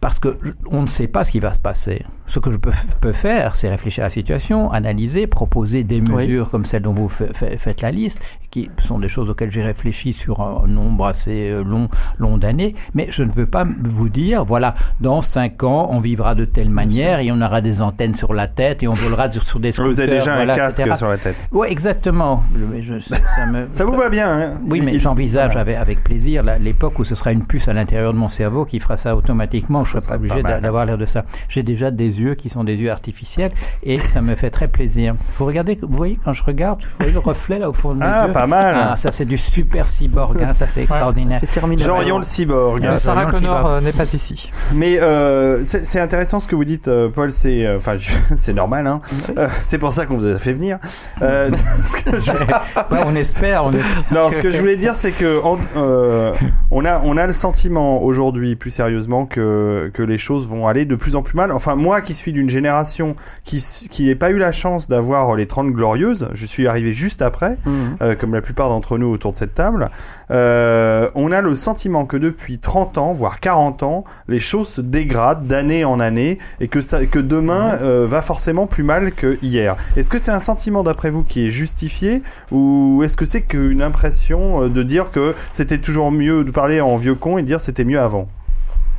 Parce 0.07 0.21
que 0.21 0.37
on 0.71 0.83
ne 0.83 0.87
sait 0.87 1.09
pas 1.09 1.25
ce 1.25 1.33
qui 1.33 1.41
va 1.41 1.53
se 1.53 1.59
passer. 1.59 2.05
Ce 2.27 2.39
que 2.39 2.53
je 2.53 2.57
peux, 2.59 2.71
peux 3.01 3.11
faire, 3.13 3.57
c'est 3.57 3.69
réfléchir 3.69 4.05
à 4.05 4.07
la 4.07 4.11
situation, 4.11 4.71
analyser, 4.71 5.27
proposer 5.27 5.83
des 5.83 6.01
Oui. 6.01 6.13
mesures 6.27 6.49
comme 6.51 6.65
celles 6.65 6.83
dont 6.83 6.93
vous 6.93 7.09
fa- 7.09 7.33
fa- 7.33 7.57
faites 7.59 7.83
la 7.83 7.91
liste, 7.91 8.21
qui 8.53 8.71
sont 8.79 9.01
des 9.01 9.09
choses 9.09 9.29
auxquelles 9.31 9.51
j'ai 9.51 9.63
réfléchi 9.63 10.13
sur 10.13 10.41
un 10.41 10.67
nombre 10.69 11.07
assez 11.07 11.51
euh, 11.51 11.65
long, 11.65 11.89
long 12.19 12.39
d'années. 12.39 12.77
Mais 12.95 13.09
je 13.11 13.25
ne 13.25 13.31
veux 13.33 13.47
pas 13.47 13.67
vous 13.85 14.09
dire, 14.09 14.45
voilà, 14.45 14.75
dans 15.01 15.23
cinq 15.23 15.65
ans, 15.65 15.89
on 15.91 15.99
vivra 15.99 16.37
de 16.37 16.45
telle 16.45 16.71
manière 16.71 17.19
et 17.19 17.33
on 17.33 17.41
aura 17.43 17.61
des 17.61 17.83
antennes 17.83 18.15
sur 18.15 18.33
la 18.33 18.47
tête 18.47 18.85
et 18.85 18.89
on 18.89 18.93
volera 18.93 19.29
sur, 19.31 19.43
sur 19.43 19.59
des 19.59 19.73
scooters. 19.73 19.93
Vous 19.93 20.01
avez 20.01 20.11
déjà 20.13 20.37
voilà, 20.37 20.53
un 20.53 20.57
casque 20.57 20.81
etc. 20.81 20.97
sur 20.97 21.09
la 21.09 21.19
tête. 21.19 21.37
Oui, 21.51 21.67
exactement. 21.69 22.45
Je- 22.81 23.01
ça, 23.01 23.47
me- 23.47 23.67
Ça 23.73 23.85
vous 23.85 23.95
va 23.95 24.09
bien, 24.09 24.31
hein 24.31 24.55
oui, 24.69 24.81
mais 24.81 25.01
j'envisage 25.01 25.57
avec, 25.57 25.77
avec 25.77 26.05
plaisir 26.05 26.45
la- 26.45 26.59
l'époque 26.59 26.97
où 27.01 27.05
ce 27.05 27.17
sera 27.17 27.33
une 27.33 27.45
puce 27.45 27.67
à 27.67 27.73
l'intérieur 27.73 28.13
de 28.13 28.19
mon 28.19 28.29
cerveau 28.29 28.65
qui 28.65 28.79
fera 28.79 28.97
ça 28.97 29.17
automatiquement. 29.17 29.83
Je 29.85 29.96
pas 30.01 30.17
obligé 30.17 30.43
d'avoir 30.43 30.85
l'air 30.87 30.99
de 30.99 31.07
ça. 31.07 31.25
J'ai 31.49 31.63
déjà 31.63 31.91
des 31.91 32.21
yeux 32.21 32.35
qui 32.35 32.49
sont 32.49 32.65
des 32.65 32.77
yeux 32.77 32.91
artificiels 32.91 33.53
et 33.83 33.99
ça 33.99 34.21
me 34.21 34.35
fait 34.35 34.51
très 34.51 34.69
plaisir. 34.69 35.15
Vous 35.37 35.47
regardez, 35.47 35.79
vous 35.81 35.97
voyez 35.97 36.19
quand 36.25 36.33
je 36.33 36.43
regarde, 36.43 36.83
vous 36.83 36.97
voyez 36.99 37.13
le 37.13 37.19
reflet 37.19 37.59
là 37.59 37.69
au 37.69 37.73
fond 37.73 37.95
de 37.95 38.01
mes 38.01 38.07
Ah, 38.07 38.27
yeux? 38.27 38.33
pas 38.33 38.47
mal. 38.47 38.75
Ah, 38.79 38.97
ça 38.97 39.13
c'est 39.13 39.25
du 39.25 39.39
super 39.39 39.89
cyborg. 39.89 40.43
hein, 40.43 40.55
ça 40.55 40.67
c'est 40.67 40.83
extraordinaire. 40.83 41.39
C'est 41.41 41.51
terminé. 41.53 41.83
Jorion 41.83 42.19
le 42.19 42.25
cyborg. 42.25 42.81
Ah, 42.85 42.93
Euh, 42.93 42.97
Sarah 42.97 43.27
Connor 43.27 43.67
euh, 43.67 43.81
n'est 43.81 43.93
pas 43.93 44.05
ici. 44.13 44.51
Mais 44.75 44.99
euh, 45.01 45.63
c'est 45.63 46.01
intéressant 46.01 46.41
ce 46.41 46.49
que 46.49 46.55
vous 46.57 46.65
dites, 46.65 46.89
Paul. 47.15 47.31
C'est 47.33 47.67
euh, 47.67 47.77
enfin, 47.77 47.97
c'est 48.37 48.53
normal. 48.53 48.87
Hein. 48.87 49.01
Euh, 49.39 49.49
c'est 49.61 49.79
pour 49.79 49.93
ça 49.93 50.07
qu'on 50.07 50.17
vous 50.17 50.27
a 50.27 50.39
fait 50.39 50.53
venir. 50.53 50.79
Euh, 51.23 51.51
je- 52.05 52.31
Ouais, 52.91 53.01
on 53.07 53.15
espère. 53.15 53.65
On 53.67 53.73
espère. 53.73 54.03
non, 54.13 54.31
ce 54.31 54.41
que 54.41 54.51
je 54.51 54.59
voulais 54.61 54.77
dire, 54.77 54.95
c'est 54.95 55.13
que 55.13 55.43
en- 55.43 55.59
euh, 55.77 56.33
on 56.71 56.85
a 56.85 57.01
on 57.05 57.17
a 57.17 57.27
le 57.27 57.33
sentiment 57.33 58.03
aujourd'hui, 58.03 58.57
plus 58.57 58.71
sérieusement, 58.71 59.27
que 59.27 59.76
que 59.93 60.03
les 60.03 60.19
choses 60.19 60.47
vont 60.49 60.67
aller 60.67 60.85
de 60.85 60.97
plus 60.97 61.17
en 61.17 61.23
plus 61.23 61.37
mal. 61.37 61.53
Enfin, 61.53 61.75
moi, 61.75 62.01
qui 62.01 62.15
suis 62.15 62.33
d'une 62.33 62.51
génération 62.51 63.17
qui 63.45 63.63
n'ai 64.01 64.15
pas 64.15 64.31
eu 64.31 64.39
la 64.39 64.53
chance 64.53 64.89
d'avoir 64.89 65.35
les 65.35 65.47
30 65.47 65.73
glorieuses, 65.73 66.29
je 66.33 66.47
suis 66.47 66.67
arrivé 66.67 66.93
juste 66.93 67.23
après. 67.23 67.59
Mhm. 67.65 67.97
euh, 68.03 68.15
comme 68.15 68.35
la 68.35 68.43
plupart 68.43 68.69
d'entre 68.69 68.99
nous 68.99 69.09
autour 69.09 69.33
de 69.33 69.37
cette 69.37 69.55
table, 69.55 69.91
euh, 70.31 71.09
on 71.15 71.33
a 71.33 71.41
le 71.41 71.55
sentiment 71.55 72.07
que 72.07 72.17
depuis 72.17 72.59
30 72.59 72.99
ans, 72.99 73.13
voire 73.13 73.41
40 73.41 73.83
ans, 73.83 74.05
les 74.29 74.39
choses 74.39 74.69
se 74.69 74.81
dégradent 74.81 75.47
d'année 75.47 75.85
en 75.85 76.01
année 76.01 76.39
et 76.61 76.69
que, 76.69 76.81
ça, 76.81 77.05
que 77.07 77.19
demain 77.19 77.79
euh, 77.81 78.07
va 78.07 78.21
forcément 78.23 78.67
plus 78.67 78.83
mal 78.83 79.13
que 79.13 79.39
hier. 79.43 79.77
Est-ce 79.97 80.11
que 80.11 80.19
c'est 80.19 80.33
un 80.33 80.41
sentiment 80.41 80.83
d'après 80.83 81.11
vous 81.11 81.23
qui 81.23 81.47
est 81.47 81.51
justifié 81.51 82.23
ou 82.51 83.03
est-ce 83.05 83.17
que 83.17 83.25
c'est 83.25 83.43
qu'une 83.43 83.83
impression 83.83 84.65
euh, 84.65 84.69
de 84.69 84.83
dire 84.83 85.11
que 85.11 85.35
c'était 85.53 85.79
toujours 85.79 86.11
mieux 86.11 86.45
de 86.45 86.51
parler 86.51 86.81
en 86.81 86.97
vieux 86.97 87.15
con 87.15 87.39
et 87.39 87.43
de 87.43 87.47
dire 87.47 87.61
c'était 87.61 87.85
mieux 87.85 88.01
avant? 88.01 88.29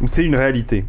C'est 0.06 0.24
une 0.24 0.36
réalité 0.36 0.86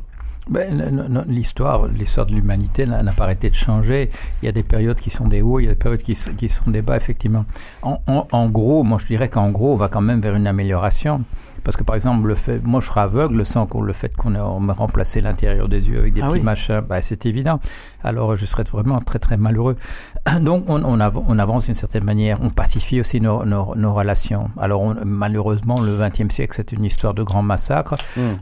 Ben, 0.51 1.25
l'histoire, 1.29 1.87
l'histoire 1.89 2.27
de 2.27 2.35
l'humanité 2.35 2.87
n'a 2.87 3.03
pas 3.13 3.25
arrêté 3.25 3.51
de 3.51 3.55
changer. 3.55 4.11
Il 4.43 4.47
y 4.47 4.49
a 4.49 4.53
des 4.53 4.63
périodes 4.63 4.99
qui 5.01 5.11
sont 5.11 5.27
des 5.29 5.43
hauts, 5.43 5.61
il 5.61 5.65
y 5.65 5.67
a 5.67 5.71
des 5.73 5.77
périodes 5.79 6.03
qui, 6.03 6.15
sont 6.15 6.71
des 6.71 6.83
bas, 6.83 6.97
effectivement. 6.97 7.45
En, 7.83 7.99
en- 8.07 8.27
en 8.33 8.49
gros, 8.49 8.83
moi 8.83 8.99
je 9.01 9.07
dirais 9.07 9.29
qu'en 9.29 9.51
gros, 9.51 9.73
on 9.73 9.77
va 9.77 9.89
quand 9.89 10.01
même 10.01 10.21
vers 10.21 10.35
une 10.37 10.47
amélioration. 10.47 11.23
Parce 11.69 11.77
que 11.77 11.85
par 11.85 11.97
exemple, 11.97 12.27
le 12.27 12.35
fait, 12.35 12.65
moi 12.65 12.81
je 12.81 12.87
serai 12.87 13.03
aveugle 13.03 13.45
sans 13.45 13.67
qu'on 13.67 13.83
le 13.83 13.93
fait 13.93 14.17
qu'on 14.17 14.31
m'a 14.59 14.73
remplacé 14.73 15.21
l'intérieur 15.21 15.69
des 15.69 15.87
yeux 15.91 15.99
avec 15.99 16.15
des 16.15 16.23
Ah 16.23 16.29
petits 16.29 16.39
oui. 16.39 16.43
machins, 16.43 16.81
bah, 16.81 17.03
c'est 17.03 17.27
évident. 17.27 17.61
Alors 18.03 18.37
je 18.37 18.47
serais 18.47 18.63
vraiment 18.65 19.01
très 19.01 19.19
très 19.19 19.37
malheureux. 19.37 19.77
Donc 20.41 20.65
on, 20.69 20.83
on, 20.83 20.99
av- 20.99 21.21
on 21.29 21.39
avance 21.39 21.67
d'une 21.67 21.75
certaine 21.75 22.05
manière, 22.05 22.39
on 22.43 22.49
pacifie 22.49 23.01
aussi 23.01 23.21
nos, 23.21 23.45
nos, 23.45 23.75
nos 23.75 23.93
relations. 23.93 24.49
Alors 24.59 24.81
on- 24.81 24.97
malheureusement, 25.05 25.75
le 25.83 25.99
XXe 25.99 26.35
siècle 26.35 26.55
c'est 26.57 26.73
une 26.73 26.87
histoire 26.87 27.13
de 27.13 27.23
grands 27.23 27.43
massacres. 27.43 27.97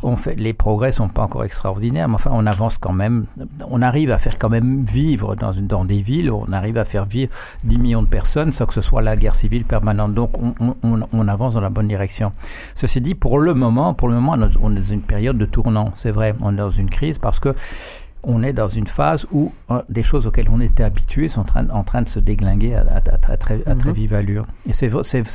On 0.04 0.14
fait, 0.14 0.36
les 0.36 0.52
progrès 0.52 0.92
sont 0.92 1.08
pas 1.08 1.22
encore 1.22 1.42
extraordinaires, 1.42 2.06
mais 2.08 2.14
enfin 2.14 2.30
on 2.32 2.46
avance 2.46 2.78
quand 2.78 2.92
même. 2.92 3.26
On 3.68 3.82
arrive 3.82 4.12
à 4.12 4.18
faire 4.18 4.38
quand 4.38 4.50
même 4.50 4.84
vivre 4.84 5.34
dans, 5.34 5.50
dans 5.52 5.84
des 5.84 6.00
villes, 6.00 6.30
on 6.30 6.52
arrive 6.52 6.78
à 6.78 6.84
faire 6.84 7.06
vivre 7.06 7.32
10 7.64 7.78
millions 7.78 8.02
de 8.02 8.06
personnes 8.08 8.52
sans 8.52 8.66
que 8.66 8.72
ce 8.74 8.82
soit 8.82 9.02
la 9.02 9.16
guerre 9.16 9.34
civile 9.34 9.64
permanente. 9.64 10.14
Donc 10.14 10.38
on, 10.40 10.54
on, 10.60 10.76
on, 10.84 11.00
on 11.12 11.26
avance 11.26 11.54
dans 11.54 11.60
la 11.60 11.70
bonne 11.70 11.88
direction. 11.88 12.30
Ceci 12.76 13.00
dit, 13.00 13.15
pour 13.20 13.38
le 13.38 13.54
moment, 13.54 13.94
pour 13.94 14.08
le 14.08 14.14
moment, 14.14 14.36
on 14.60 14.72
est 14.76 14.80
dans 14.80 14.84
une 14.84 15.02
période 15.02 15.38
de 15.38 15.46
tournant. 15.46 15.90
C'est 15.94 16.10
vrai, 16.12 16.34
on 16.40 16.52
est 16.54 16.58
dans 16.58 16.70
une 16.70 16.90
crise 16.90 17.18
parce 17.18 17.40
que 17.40 17.54
on 18.28 18.42
est 18.42 18.52
dans 18.52 18.68
une 18.68 18.88
phase 18.88 19.24
où 19.30 19.52
euh, 19.70 19.82
des 19.88 20.02
choses 20.02 20.26
auxquelles 20.26 20.48
on 20.50 20.60
était 20.60 20.82
habitué 20.82 21.28
sont 21.28 21.42
en 21.42 21.44
train, 21.44 21.68
en 21.70 21.84
train 21.84 22.02
de 22.02 22.08
se 22.08 22.18
déglinguer 22.18 22.74
à, 22.74 22.80
à- 22.80 22.96
à 23.32 23.36
très, 23.36 23.36
très 23.36 23.92
vive 23.92 24.14
allure. 24.14 24.46
Et 24.68 24.72
c'est 24.72 24.88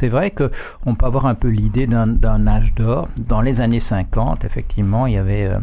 vrai 0.09 0.31
que 0.31 0.51
on 0.85 0.95
peut 0.95 1.05
avoir 1.05 1.25
un 1.25 1.35
peu 1.35 1.47
l'idée 1.47 1.87
d'un 1.87 2.07
d'un 2.07 2.47
âge 2.47 2.73
d'or. 2.73 3.07
Dans 3.17 3.39
les 3.39 3.61
années 3.61 3.79
50, 3.79 4.43
effectivement, 4.43 5.07
il 5.07 5.13
y 5.13 5.17
avait 5.17 5.45
euh, 5.45 5.59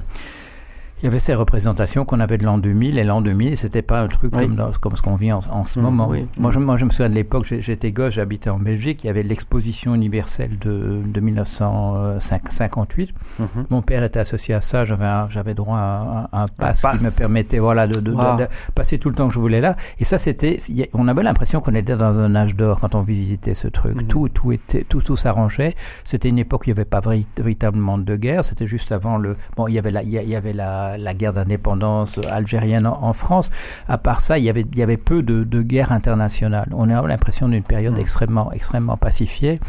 il 1.01 1.05
y 1.05 1.09
avait 1.09 1.19
ces 1.19 1.35
représentations 1.35 2.05
qu'on 2.05 2.21
avait 2.21 2.39
de 2.39 2.45
l'an 2.45 2.59
2000 2.59 2.99
et 2.99 3.05
l'an 3.05 3.21
2000 3.21 3.57
c'était 3.57 3.83
pas 3.83 4.01
un 4.01 4.09
truc 4.09 4.33
Oui. 4.35 4.47
comme, 4.47 4.55
dans- 4.57 4.71
comme 4.81 4.97
ce 4.97 5.03
qu'on 5.03 5.15
vit 5.15 5.33
en, 5.33 5.41
en 5.51 5.65
ce 5.65 5.79
Mhm, 5.79 5.85
moment. 5.85 6.09
oui. 6.09 6.27
Moi, 6.39 6.51
je, 6.51 6.59
moi 6.59 6.77
je 6.77 6.85
me 6.85 6.91
souviens 6.91 7.09
de 7.09 7.15
l'époque, 7.15 7.47
j'étais 7.47 7.93
gosse, 7.93 8.15
j'habitais 8.15 8.51
en 8.51 8.59
Belgique, 8.59 9.05
il 9.05 9.07
y 9.07 9.11
avait 9.11 9.23
l'exposition 9.23 9.95
universelle 9.95 10.59
de, 10.59 11.01
de 11.05 11.21
1958. 11.21 13.11
Mhm. 13.39 13.47
Mon 13.71 13.83
père 13.83 14.03
était 14.05 14.21
associé 14.21 14.55
à 14.55 14.61
ça, 14.61 14.85
j'avais 14.85 15.55
droit 15.55 15.79
à 15.79 16.29
un, 16.33 16.43
un 16.45 16.47
pass, 16.49 16.83
pass. 16.83 16.99
qui 16.99 17.05
me 17.05 17.11
permettait 17.17 17.59
voilà 17.59 17.87
de, 17.87 18.01
de- 18.01 18.11
de- 18.11 18.19
Wow. 18.19 18.37
de 18.37 18.47
passer 18.75 18.99
tout 18.99 19.09
le 19.11 19.15
temps 19.15 19.29
que 19.29 19.35
je 19.35 19.39
voulais 19.39 19.61
là. 19.61 19.77
Et 20.01 20.05
ça 20.05 20.19
c'était, 20.19 20.59
on 20.95 21.07
avait 21.09 21.23
l'impression 21.23 21.61
qu'on 21.61 21.75
était 21.75 21.97
dans 21.97 22.19
un 22.19 22.35
âge 22.35 22.57
d'or 22.57 22.81
quand 22.81 22.95
on 22.95 23.03
visitait 23.03 23.55
ce 23.55 23.69
truc. 23.69 23.95
Mhm. 24.03 24.07
Tout 24.09 24.29
tout 24.29 24.53
était 24.53 24.85
tout 24.85 25.01
tout 25.03 25.17
s'arrangeait. 25.17 25.75
C'était 26.05 26.29
une 26.29 26.39
époque 26.39 26.63
où 26.63 26.65
il 26.67 26.69
n'y 26.75 26.79
avait 26.81 26.85
pas 26.85 27.01
véritablement 27.01 27.99
de 27.99 28.17
guerre. 28.17 28.45
C'était 28.45 28.67
juste 28.67 28.93
avant 28.93 29.17
le 29.19 29.37
bon, 29.57 29.69
il 29.69 29.75
y 29.75 29.79
avait 29.79 29.91
la 29.91 30.03
il 30.03 30.11
y 30.11 30.37
avait 30.37 30.53
la, 30.53 30.88
la 30.97 31.15
guerre 31.15 31.33
d'indépendance 31.33 32.19
algérienne 32.31 32.87
en, 32.87 33.03
en 33.03 33.13
France. 33.13 33.51
À 33.89 33.99
part 33.99 34.21
ça, 34.21 34.39
il 34.39 34.45
y 34.45 34.49
avait 34.51 34.65
il 34.73 34.79
y 34.79 34.83
avait 34.83 34.97
peu 34.97 35.23
de, 35.23 35.45
de 35.45 35.63
guerre 35.63 35.93
internationale. 35.93 36.69
On 36.75 36.89
a 36.91 37.07
l'impression 37.07 37.49
d'une 37.49 37.63
période 37.63 37.95
Mhm. 37.95 38.01
extrêmement 38.01 38.53
extrêmement 38.53 38.97
pacifiée. 38.97 39.61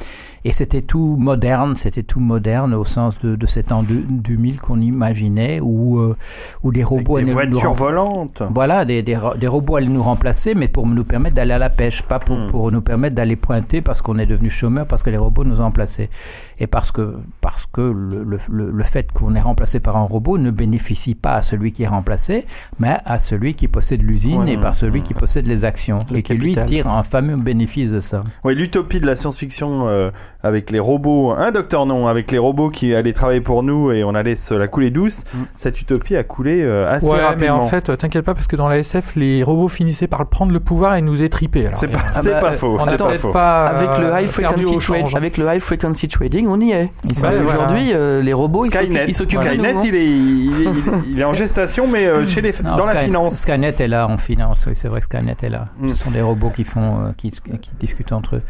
Et 0.46 0.52
c'était 0.54 0.82
tout 0.82 1.18
moderne, 1.20 1.76
c'était 1.76 2.04
tout 2.04 2.20
moderne 2.20 2.74
au 2.74 2.86
sens 2.86 3.20
de, 3.20 3.36
de 3.36 3.46
cet 3.46 3.72
an 3.72 3.84
du- 3.84 4.06
2000 4.10 4.60
qu'on 4.62 4.80
imaginait, 4.82 5.60
où, 5.60 6.00
euh, 6.00 6.16
où 6.64 6.72
des 6.72 6.80
Avec 6.82 6.88
robots 6.90 7.16
des 7.20 7.24
allaient 7.32 7.48
nous 7.48 7.60
voitures 7.60 7.72
rem- 7.72 7.78
volantes. 7.78 8.44
Voilà, 8.54 8.86
des, 8.86 9.02
des, 9.04 9.18
des 9.40 9.48
robots 9.48 9.76
allaient 9.76 9.88
nous 9.88 10.04
remplacer, 10.04 10.56
mais 10.56 10.68
pour 10.68 10.86
nous 10.88 11.04
permettre 11.04 11.36
d'aller 11.36 11.54
à 11.54 11.58
la 11.60 11.70
pêche, 11.70 12.02
pas 12.04 12.20
pour, 12.20 12.38
Hmm. 12.38 12.48
pour 12.48 12.72
nous 12.72 12.82
permettre 12.82 13.16
d'aller 13.16 13.36
pointer 13.36 13.82
parce 13.82 14.02
qu'on 14.02 14.18
est 14.18 14.26
devenu 14.26 14.50
chômeur, 14.50 14.86
parce 14.88 15.04
que 15.04 15.10
les 15.10 15.18
robots 15.18 15.44
nous 15.44 15.60
ont 15.60 15.64
remplacés. 15.64 16.10
Et 16.60 16.68
parce 16.68 16.92
que, 16.92 17.18
parce 17.42 17.66
que 17.66 17.82
le, 17.82 18.24
le, 18.24 18.40
le, 18.50 18.72
le 18.72 18.84
fait 18.84 19.12
qu'on 19.12 19.36
est 19.36 19.42
remplacé 19.42 19.80
par 19.80 19.98
un 19.98 20.04
robot 20.04 20.38
ne 20.38 20.52
bénéficie 20.52 21.16
pas 21.16 21.34
à 21.36 21.42
celui 21.42 21.72
qui 21.72 21.84
est 21.84 21.88
remplacé, 21.88 22.46
mais 22.80 22.98
à 23.06 23.20
celui 23.20 23.54
qui 23.56 23.68
possède 23.68 24.02
l'usine 24.02 24.42
Ouais, 24.44 24.54
et 24.54 24.58
par 24.58 24.76
celui 24.76 25.00
hmm. 25.02 25.04
qui 25.04 25.14
possède 25.14 25.48
les 25.48 25.66
actions. 25.66 26.00
Et 26.14 26.24
qui 26.24 26.34
lui 26.34 26.56
tire 26.66 26.88
un 26.88 27.04
fameux 27.04 27.36
bénéfice 27.38 27.92
de 27.92 28.00
ça. 28.00 28.24
Oui, 28.44 28.56
l'utopie 28.56 29.00
de 29.00 29.06
la 29.06 29.16
science-fiction 29.16 29.88
euh, 29.88 30.12
avec 30.42 30.72
les 30.72 30.80
robots, 30.80 31.32
un 31.32 31.52
docteur 31.52 31.86
non, 31.86 32.08
avec 32.08 32.32
les 32.32 32.38
robots 32.38 32.70
qui 32.70 32.96
allaient 32.96 33.12
travailler 33.12 33.42
pour 33.42 33.62
nous 33.62 33.92
et 33.92 34.06
on 34.06 34.16
allait 34.16 34.38
se 34.38 34.54
la 34.54 34.70
couler 34.70 34.90
douce, 34.90 35.24
Mm. 35.34 35.38
cette 35.56 35.82
utopie 35.82 36.16
a 36.16 36.24
coulé 36.24 36.62
euh, 36.64 36.90
assez 36.90 37.06
Ouais, 37.06 37.20
mais 37.38 37.50
en 37.50 37.68
fait, 37.68 37.90
euh, 37.90 37.98
t'inquiète 37.98 38.24
pas, 38.24 38.34
parce 38.34 38.48
que 38.48 38.56
dans 38.56 38.70
la 38.70 38.78
SF, 38.78 39.16
les 39.18 39.44
robots 39.44 39.68
finissaient 39.68 40.08
par 40.08 40.26
prendre 40.28 40.54
le 40.54 40.62
pouvoir 40.62 40.96
et 40.96 41.02
nous 41.02 41.22
étriper. 41.24 41.70
c'est 41.74 41.90
pas, 41.90 42.00
c'est 42.14 42.32
bah, 42.32 42.40
pas 42.40 42.52
faux, 42.54 42.78
on 42.80 42.86
c'est 42.86 42.94
a 42.94 42.98
pas 42.98 43.18
faux. 43.18 43.32
pas 43.32 43.66
Avec 43.66 43.98
le 44.00 44.06
euh, 44.14 44.22
high 44.22 44.28
frequency 44.28 45.16
avec 45.18 45.38
le 45.38 45.46
high 45.54 45.60
frequency 45.60 46.08
trading, 46.08 46.48
on 46.48 46.60
y 46.62 46.72
est. 46.72 46.90
Bah. 47.22 47.32
Aujourd'hui, 47.44 47.92
euh, 47.94 48.22
les 48.22 48.32
robots, 48.34 48.64
ils 48.64 48.72
s'occupent- 48.72 48.92
Skynet, 48.92 49.06
ils 49.10 49.14
s'occupent 49.14 49.40
de 49.42 49.46
Skynet, 49.46 49.74
nous. 49.74 49.80
hein. 49.80 49.84
il, 49.86 49.96
est, 49.96 50.06
il, 50.08 50.52
est, 50.62 50.72
il 51.12 51.20
est 51.20 51.26
en 51.26 51.34
gestation, 51.34 51.86
mais 51.88 52.06
euh, 52.08 52.26
chez 52.26 52.40
les, 52.42 52.54
Non, 52.64 52.78
dans 52.78 52.86
la 52.88 52.96
finance. 52.96 53.36
Skynet 53.42 53.76
est 53.80 53.88
là 53.90 54.08
en 54.08 54.18
finance, 54.18 54.64
oui, 54.68 54.74
c'est 54.76 54.88
vrai 54.88 55.00
que 55.02 55.06
Skynet 55.06 55.36
est 55.44 55.50
là. 55.50 55.68
Mm. 55.80 55.90
Ce 55.90 55.96
sont 55.96 56.12
des 56.12 56.22
robots 56.22 56.50
qui 56.56 56.64
font, 56.64 57.08
euh, 57.08 57.12
qui, 57.18 57.30
qui 57.32 57.72
discutent 57.80 58.14
entre 58.14 58.38
eux. 58.38 58.42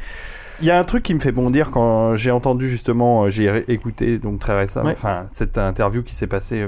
Il 0.61 0.67
y 0.67 0.71
a 0.71 0.77
un 0.77 0.83
truc 0.83 1.03
qui 1.03 1.13
me 1.13 1.19
fait 1.19 1.31
bondir 1.31 1.71
quand 1.71 2.15
j'ai 2.15 2.31
entendu 2.31 2.69
justement, 2.69 3.23
euh, 3.23 3.29
j'ai 3.29 3.63
écouté 3.71 4.17
donc 4.17 4.39
très 4.39 4.57
récemment, 4.57 4.87
Ouais. 4.87 4.93
enfin 4.93 5.21
cette 5.31 5.57
interview 5.57 6.03
qui 6.03 6.13
s'est 6.15 6.27
passée 6.27 6.61
euh, 6.61 6.67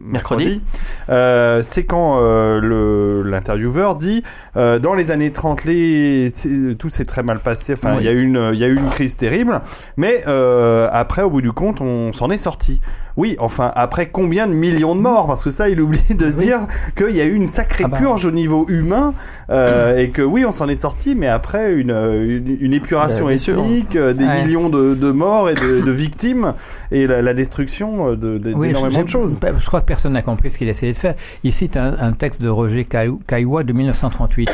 Mercredi. 0.00 0.62
euh, 1.08 1.60
c'est 1.62 1.84
quand 1.84 2.20
euh, 2.20 3.22
l'intervieweur 3.24 3.96
dit 3.96 4.22
euh, 4.56 4.78
dans 4.78 4.94
les 4.94 5.10
années 5.10 5.32
30 5.32 5.64
les 5.64 6.30
tout 6.78 6.88
s'est 6.88 7.04
très 7.04 7.24
mal 7.24 7.40
passé, 7.40 7.72
enfin 7.72 7.94
il 7.94 7.98
Oui. 7.98 8.04
y 8.04 8.08
a 8.08 8.12
eu 8.12 8.22
une 8.22 8.50
il 8.54 8.60
y 8.60 8.64
a 8.64 8.68
eu 8.68 8.76
une 8.76 8.90
crise 8.90 9.16
terrible, 9.16 9.60
mais 9.96 10.22
euh, 10.28 10.88
après 10.92 11.22
au 11.22 11.30
bout 11.30 11.42
du 11.42 11.50
compte 11.52 11.80
on 11.80 12.12
s'en 12.12 12.30
est 12.30 12.38
sorti. 12.38 12.80
Oui, 13.16 13.36
enfin 13.38 13.70
après 13.74 14.08
combien 14.10 14.46
de 14.46 14.52
millions 14.52 14.94
de 14.94 15.00
morts 15.00 15.26
parce 15.26 15.42
que 15.42 15.50
ça 15.50 15.68
il 15.70 15.80
oublie 15.80 16.02
de 16.14 16.30
dire 16.30 16.60
qu'il 16.96 17.16
y 17.16 17.20
a 17.20 17.24
eu 17.24 17.34
une 17.34 17.46
sacrée 17.46 17.84
Ah 17.86 17.88
bah. 17.88 17.96
purge 17.98 18.24
au 18.26 18.30
niveau 18.30 18.66
humain 18.68 19.14
euh, 19.50 19.96
et 19.96 20.10
que 20.10 20.22
oui 20.22 20.44
on 20.44 20.52
s'en 20.52 20.68
est 20.68 20.76
sorti 20.76 21.14
mais 21.14 21.26
après 21.28 21.72
une 21.72 21.90
euh, 21.90 22.38
une, 22.38 22.56
une 22.60 22.72
épuration 22.74 23.26
Bah, 23.26 23.32
ethnique, 23.34 23.96
euh, 23.96 24.12
des 24.12 24.26
Ouais. 24.26 24.44
millions 24.44 24.68
de, 24.68 24.94
de 24.94 25.10
morts 25.12 25.48
et 25.48 25.54
de, 25.54 25.80
de 25.84 25.90
victimes 25.90 26.54
et 26.90 27.06
la, 27.06 27.22
la 27.22 27.32
destruction 27.34 28.10
euh, 28.10 28.16
de, 28.16 28.38
de- 28.38 28.52
Oui, 28.52 28.68
d'énormément 28.68 29.02
de 29.02 29.08
choses. 29.08 29.38
Je, 29.60 29.66
crois 29.66 29.80
que 29.80 29.86
personne 29.86 30.12
n'a 30.12 30.22
compris 30.22 30.50
ce 30.50 30.58
qu'il 30.58 30.68
essayait 30.68 30.92
de 30.92 30.98
faire. 30.98 31.14
Il 31.44 31.52
cite 31.52 31.76
un, 31.76 31.96
un 31.98 32.12
texte 32.12 32.42
de 32.42 32.48
Roger 32.48 32.84
Caillois 33.26 33.62
de 33.64 33.72
1938 33.72 34.50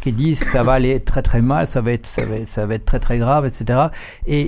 qui 0.00 0.12
dit 0.12 0.34
ça 0.36 0.62
va 0.62 0.72
aller 0.72 1.00
très 1.00 1.22
très 1.22 1.42
mal, 1.42 1.66
ça 1.66 1.80
va 1.80 1.92
être 1.92 2.06
ça 2.06 2.24
va 2.24 2.36
être, 2.36 2.48
ça 2.48 2.66
va 2.66 2.74
être 2.76 2.84
très 2.86 2.98
très 3.00 3.18
grave, 3.18 3.46
etc. 3.46 3.78
Et 4.26 4.46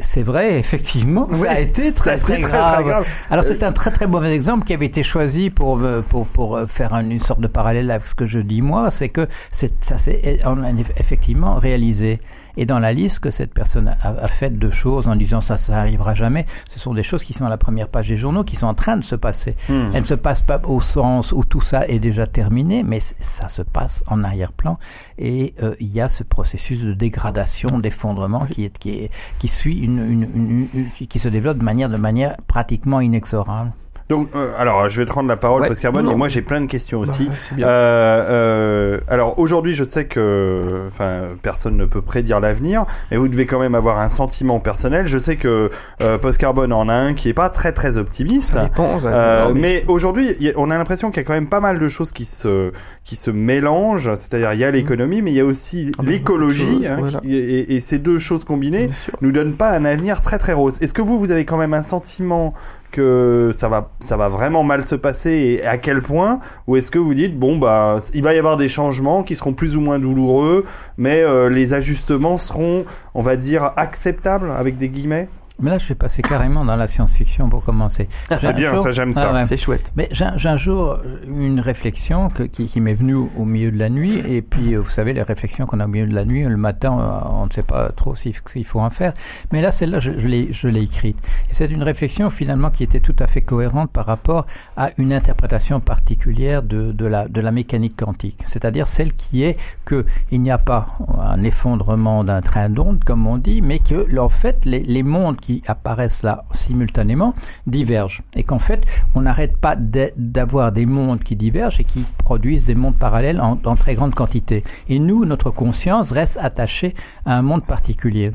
c'est 0.00 0.22
vrai, 0.22 0.58
effectivement, 0.58 1.26
Oui, 1.30 1.38
ça 1.38 1.50
a 1.52 1.60
été 1.60 1.92
très 1.92 2.04
Ça 2.04 2.10
a 2.12 2.16
été 2.16 2.24
très, 2.24 2.42
grave. 2.42 3.06
Alors 3.30 3.44
Euh, 3.44 3.48
c'est 3.48 3.62
un 3.62 3.72
très 3.72 3.90
très 3.90 4.06
mauvais 4.06 4.34
exemple 4.34 4.64
qui 4.64 4.72
avait 4.74 4.86
été 4.86 5.02
choisi 5.02 5.50
pour 5.50 5.78
euh, 5.80 6.02
pour 6.02 6.26
pour 6.26 6.56
euh, 6.56 6.66
faire 6.66 6.94
un- 6.94 7.08
une 7.08 7.18
sorte 7.18 7.40
de 7.40 7.46
parallèle 7.48 7.90
avec 7.90 8.06
ce 8.06 8.14
que 8.14 8.26
je 8.26 8.40
dis 8.40 8.62
moi, 8.62 8.90
c'est 8.90 9.08
que 9.10 9.26
ça 9.50 9.98
s'est 9.98 10.38
en- 10.44 10.58
en 10.62 10.74
eff- 10.76 10.92
effectivement 10.98 11.54
réalisé. 11.56 12.18
Et 12.56 12.66
dans 12.66 12.78
la 12.78 12.92
liste 12.92 13.20
que 13.20 13.30
cette 13.30 13.54
personne 13.54 13.88
a, 14.02 14.08
a 14.08 14.28
fait 14.28 14.50
de 14.58 14.70
choses 14.70 15.08
en 15.08 15.16
disant 15.16 15.40
ça 15.40 15.56
ça 15.56 15.78
arrivera 15.78 16.14
jamais, 16.14 16.46
ce 16.68 16.78
sont 16.78 16.94
des 16.94 17.02
choses 17.02 17.24
qui 17.24 17.32
sont 17.32 17.44
à 17.46 17.48
la 17.48 17.58
première 17.58 17.88
page 17.88 18.08
des 18.08 18.16
journaux, 18.16 18.44
qui 18.44 18.56
sont 18.56 18.66
en 18.66 18.74
train 18.74 18.96
de 18.96 19.04
se 19.04 19.14
passer. 19.16 19.56
Hmm. 19.68 19.90
Elles 19.94 20.02
ne 20.02 20.06
se 20.06 20.14
passent 20.14 20.42
pas 20.42 20.60
au 20.64 20.80
sens 20.80 21.32
où 21.32 21.44
tout 21.44 21.60
ça 21.60 21.86
est 21.86 21.98
déjà 21.98 22.26
terminé, 22.26 22.82
mais 22.82 23.00
ça 23.00 23.48
se 23.48 23.62
passe 23.62 24.02
en 24.06 24.22
arrière-plan. 24.24 24.78
Et 25.18 25.54
euh, 25.62 25.74
il 25.80 25.92
y 25.92 26.00
a 26.00 26.08
ce 26.08 26.22
processus 26.24 26.82
de 26.82 26.92
dégradation, 26.92 27.78
d'effondrement 27.78 28.46
qui, 28.46 28.64
est, 28.64 28.78
qui, 28.78 28.90
est, 28.90 29.10
qui 29.38 29.48
suit 29.48 29.78
une, 29.78 29.98
une, 29.98 30.22
une- 30.34 30.68
une- 30.74 30.90
qui- 30.96 31.06
qui 31.08 31.18
se 31.18 31.28
développe 31.28 31.58
de 31.58 31.64
manière, 31.64 31.88
de 31.88 31.96
manière 31.96 32.36
pratiquement 32.46 33.00
inexorable. 33.00 33.72
Donc, 34.10 34.28
euh, 34.34 34.50
alors, 34.58 34.88
je 34.88 35.00
vais 35.00 35.06
te 35.06 35.12
rendre 35.12 35.28
la 35.28 35.36
parole, 35.36 35.62
Ouais. 35.62 35.68
parce 35.68 35.82
et 35.84 35.90
non. 35.90 36.16
moi 36.16 36.28
j'ai 36.28 36.42
plein 36.42 36.60
de 36.60 36.66
questions 36.66 36.98
aussi. 37.00 37.26
Bah, 37.28 37.34
bien. 37.52 37.66
Euh, 37.68 38.24
euh, 38.30 39.00
alors 39.08 39.38
aujourd'hui, 39.38 39.72
je 39.72 39.84
sais 39.84 40.04
que, 40.06 40.62
enfin, 40.88 41.28
personne 41.42 41.76
ne 41.76 41.84
peut 41.84 42.02
prédire 42.02 42.40
l'avenir, 42.40 42.84
mais 43.10 43.16
vous 43.16 43.28
devez 43.28 43.46
quand 43.46 43.58
même 43.60 43.74
avoir 43.74 43.98
un 44.00 44.08
sentiment 44.08 44.58
personnel. 44.60 45.06
Je 45.06 45.16
sais 45.18 45.36
que 45.36 45.70
euh, 46.02 46.18
Post 46.18 46.38
Carbone 46.38 46.72
en 46.72 46.88
a 46.88 46.92
un 46.94 47.14
qui 47.14 47.28
est 47.28 47.34
pas 47.34 47.50
très 47.50 47.72
très 47.72 47.96
optimiste. 47.96 48.52
Ça 48.54 48.64
dépend. 48.64 49.00
ça- 49.00 49.08
Euh, 49.08 49.48
non, 49.48 49.54
mais 49.54 49.84
aujourd'hui, 49.88 50.36
on 50.56 50.70
a 50.70 50.76
l'impression 50.76 51.10
qu'il 51.10 51.18
y 51.22 51.24
a 51.24 51.26
quand 51.26 51.32
même 51.34 51.48
pas 51.48 51.60
mal 51.60 51.78
de 51.78 51.88
choses 51.88 52.10
qui 52.12 52.24
se 52.24 52.72
qui 53.04 53.14
se 53.16 53.30
mélangent. 53.30 54.14
C'est-à-dire, 54.16 54.52
il 54.52 54.58
y 54.58 54.64
a 54.64 54.70
l'économie, 54.72 55.22
mais 55.22 55.30
il 55.30 55.36
y 55.36 55.40
a 55.40 55.44
aussi 55.44 55.92
Ah 55.98 56.02
bah, 56.02 56.10
l'écologie, 56.10 56.84
hein, 56.86 56.96
voilà. 56.98 57.20
et, 57.24 57.76
et 57.76 57.80
ces 57.80 57.98
deux 57.98 58.18
choses 58.18 58.44
combinées 58.44 58.90
nous 59.20 59.30
donnent 59.32 59.54
pas 59.54 59.70
un 59.70 59.84
avenir 59.84 60.20
très 60.20 60.38
très 60.38 60.52
rose. 60.52 60.78
Est-ce 60.82 60.94
que 60.94 61.02
vous, 61.02 61.18
vous 61.18 61.30
avez 61.30 61.44
quand 61.44 61.56
même 61.56 61.74
un 61.74 61.82
sentiment 61.82 62.54
que 62.90 63.52
ça 63.54 63.68
va, 63.68 63.90
ça 64.00 64.16
va 64.16 64.28
vraiment 64.28 64.62
mal 64.62 64.84
se 64.84 64.94
passer 64.94 65.30
et 65.60 65.66
à 65.66 65.78
quel 65.78 66.02
point 66.02 66.38
Ou 66.66 66.76
est-ce 66.76 66.90
que 66.90 66.98
vous 66.98 67.14
dites, 67.14 67.38
bon, 67.38 67.58
bah, 67.58 67.98
il 68.14 68.22
va 68.22 68.34
y 68.34 68.38
avoir 68.38 68.56
des 68.56 68.68
changements 68.68 69.22
qui 69.22 69.36
seront 69.36 69.52
plus 69.52 69.76
ou 69.76 69.80
moins 69.80 69.98
douloureux, 69.98 70.64
mais 70.96 71.22
euh, 71.22 71.48
les 71.48 71.72
ajustements 71.72 72.38
seront, 72.38 72.84
on 73.14 73.22
va 73.22 73.36
dire, 73.36 73.72
acceptables, 73.76 74.50
avec 74.50 74.76
des 74.76 74.88
guillemets? 74.88 75.28
Mais 75.60 75.70
là, 75.70 75.78
je 75.78 75.88
vais 75.88 75.94
passer 75.94 76.22
carrément 76.22 76.64
dans 76.64 76.76
la 76.76 76.86
science-fiction 76.86 77.48
pour 77.48 77.62
commencer. 77.64 78.08
Ah, 78.30 78.38
C'est 78.38 78.52
bien, 78.54 78.74
jour- 78.74 78.82
ça, 78.82 78.90
j'aime 78.92 79.12
ça. 79.12 79.28
Ah 79.30 79.34
ouais. 79.34 79.44
C'est 79.44 79.56
chouette. 79.56 79.92
Mais 79.96 80.08
j'ai 80.12 80.26
j'ai 80.36 80.48
un 80.48 80.56
jour 80.56 80.98
eu 81.26 81.46
une 81.46 81.60
réflexion 81.60 82.28
que- 82.30 82.42
qui, 82.44 82.66
qui 82.66 82.80
m'est 82.80 82.94
venue 82.94 83.14
au, 83.14 83.44
milieu 83.44 83.70
de 83.70 83.78
la 83.78 83.88
nuit. 83.88 84.18
Et 84.26 84.42
puis, 84.42 84.74
euh, 84.74 84.78
vous 84.80 84.90
savez, 84.90 85.12
les 85.12 85.22
réflexions 85.22 85.66
qu'on 85.66 85.80
a 85.80 85.84
au 85.84 85.88
milieu 85.88 86.06
de 86.06 86.14
la 86.14 86.24
nuit, 86.24 86.44
le 86.44 86.56
matin, 86.56 86.98
euh, 86.98 87.28
on 87.30 87.46
ne 87.46 87.50
sait 87.52 87.62
pas 87.62 87.90
trop 87.90 88.14
s'il 88.14 88.34
s'il 88.46 88.64
faut 88.64 88.80
en 88.80 88.90
faire. 88.90 89.12
Mais 89.52 89.60
là, 89.60 89.72
celle-là, 89.72 90.00
je, 90.00 90.12
je 90.18 90.26
l'ai 90.26 90.52
je 90.52 90.68
l'ai 90.68 90.82
écrite. 90.82 91.18
Et 91.50 91.54
c'est 91.54 91.66
une 91.66 91.82
réflexion 91.82 92.30
finalement 92.30 92.70
qui 92.70 92.82
était 92.84 93.00
tout 93.00 93.16
à 93.18 93.26
fait 93.26 93.42
cohérente 93.42 93.90
par 93.90 94.06
rapport 94.06 94.46
à 94.76 94.90
une 94.98 95.12
interprétation 95.12 95.80
particulière 95.80 96.62
de, 96.62 96.92
de, 96.92 97.06
la, 97.06 97.28
de 97.28 97.40
la 97.40 97.52
mécanique 97.52 97.96
quantique. 97.96 98.38
C'est-à-dire 98.46 98.86
celle 98.88 99.12
qui 99.14 99.42
est 99.44 99.56
que 99.84 100.06
il 100.30 100.40
n'y 100.42 100.50
a 100.50 100.58
pas 100.58 100.88
un 101.18 101.42
effondrement 101.42 102.24
d'un 102.24 102.40
train 102.40 102.68
d'onde, 102.68 103.04
comme 103.04 103.26
on 103.26 103.36
dit, 103.36 103.60
mais 103.62 103.78
que, 103.78 104.18
en 104.18 104.28
fait, 104.28 104.64
les, 104.64 104.82
les 104.82 105.02
mondes 105.02 105.36
qui 105.40 105.49
apparaissent 105.66 106.22
là 106.22 106.44
simultanément 106.52 107.34
divergent. 107.66 108.22
Et 108.34 108.44
qu'en 108.44 108.58
fait, 108.58 108.84
on 109.14 109.22
n'arrête 109.22 109.56
pas 109.56 109.76
d'avoir 109.76 110.72
des 110.72 110.86
mondes 110.86 111.22
qui 111.22 111.36
divergent 111.36 111.80
et 111.80 111.84
qui 111.84 112.04
produisent 112.18 112.64
des 112.64 112.74
mondes 112.74 112.96
parallèles 112.96 113.40
en, 113.40 113.58
en 113.64 113.74
très 113.74 113.94
grande 113.94 114.14
quantité. 114.14 114.64
Et 114.88 114.98
nous, 114.98 115.24
notre 115.24 115.50
conscience 115.50 116.12
reste 116.12 116.38
attachée 116.40 116.94
à 117.24 117.36
un 117.36 117.42
monde 117.42 117.64
particulier. 117.64 118.32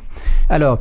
Alors, 0.49 0.80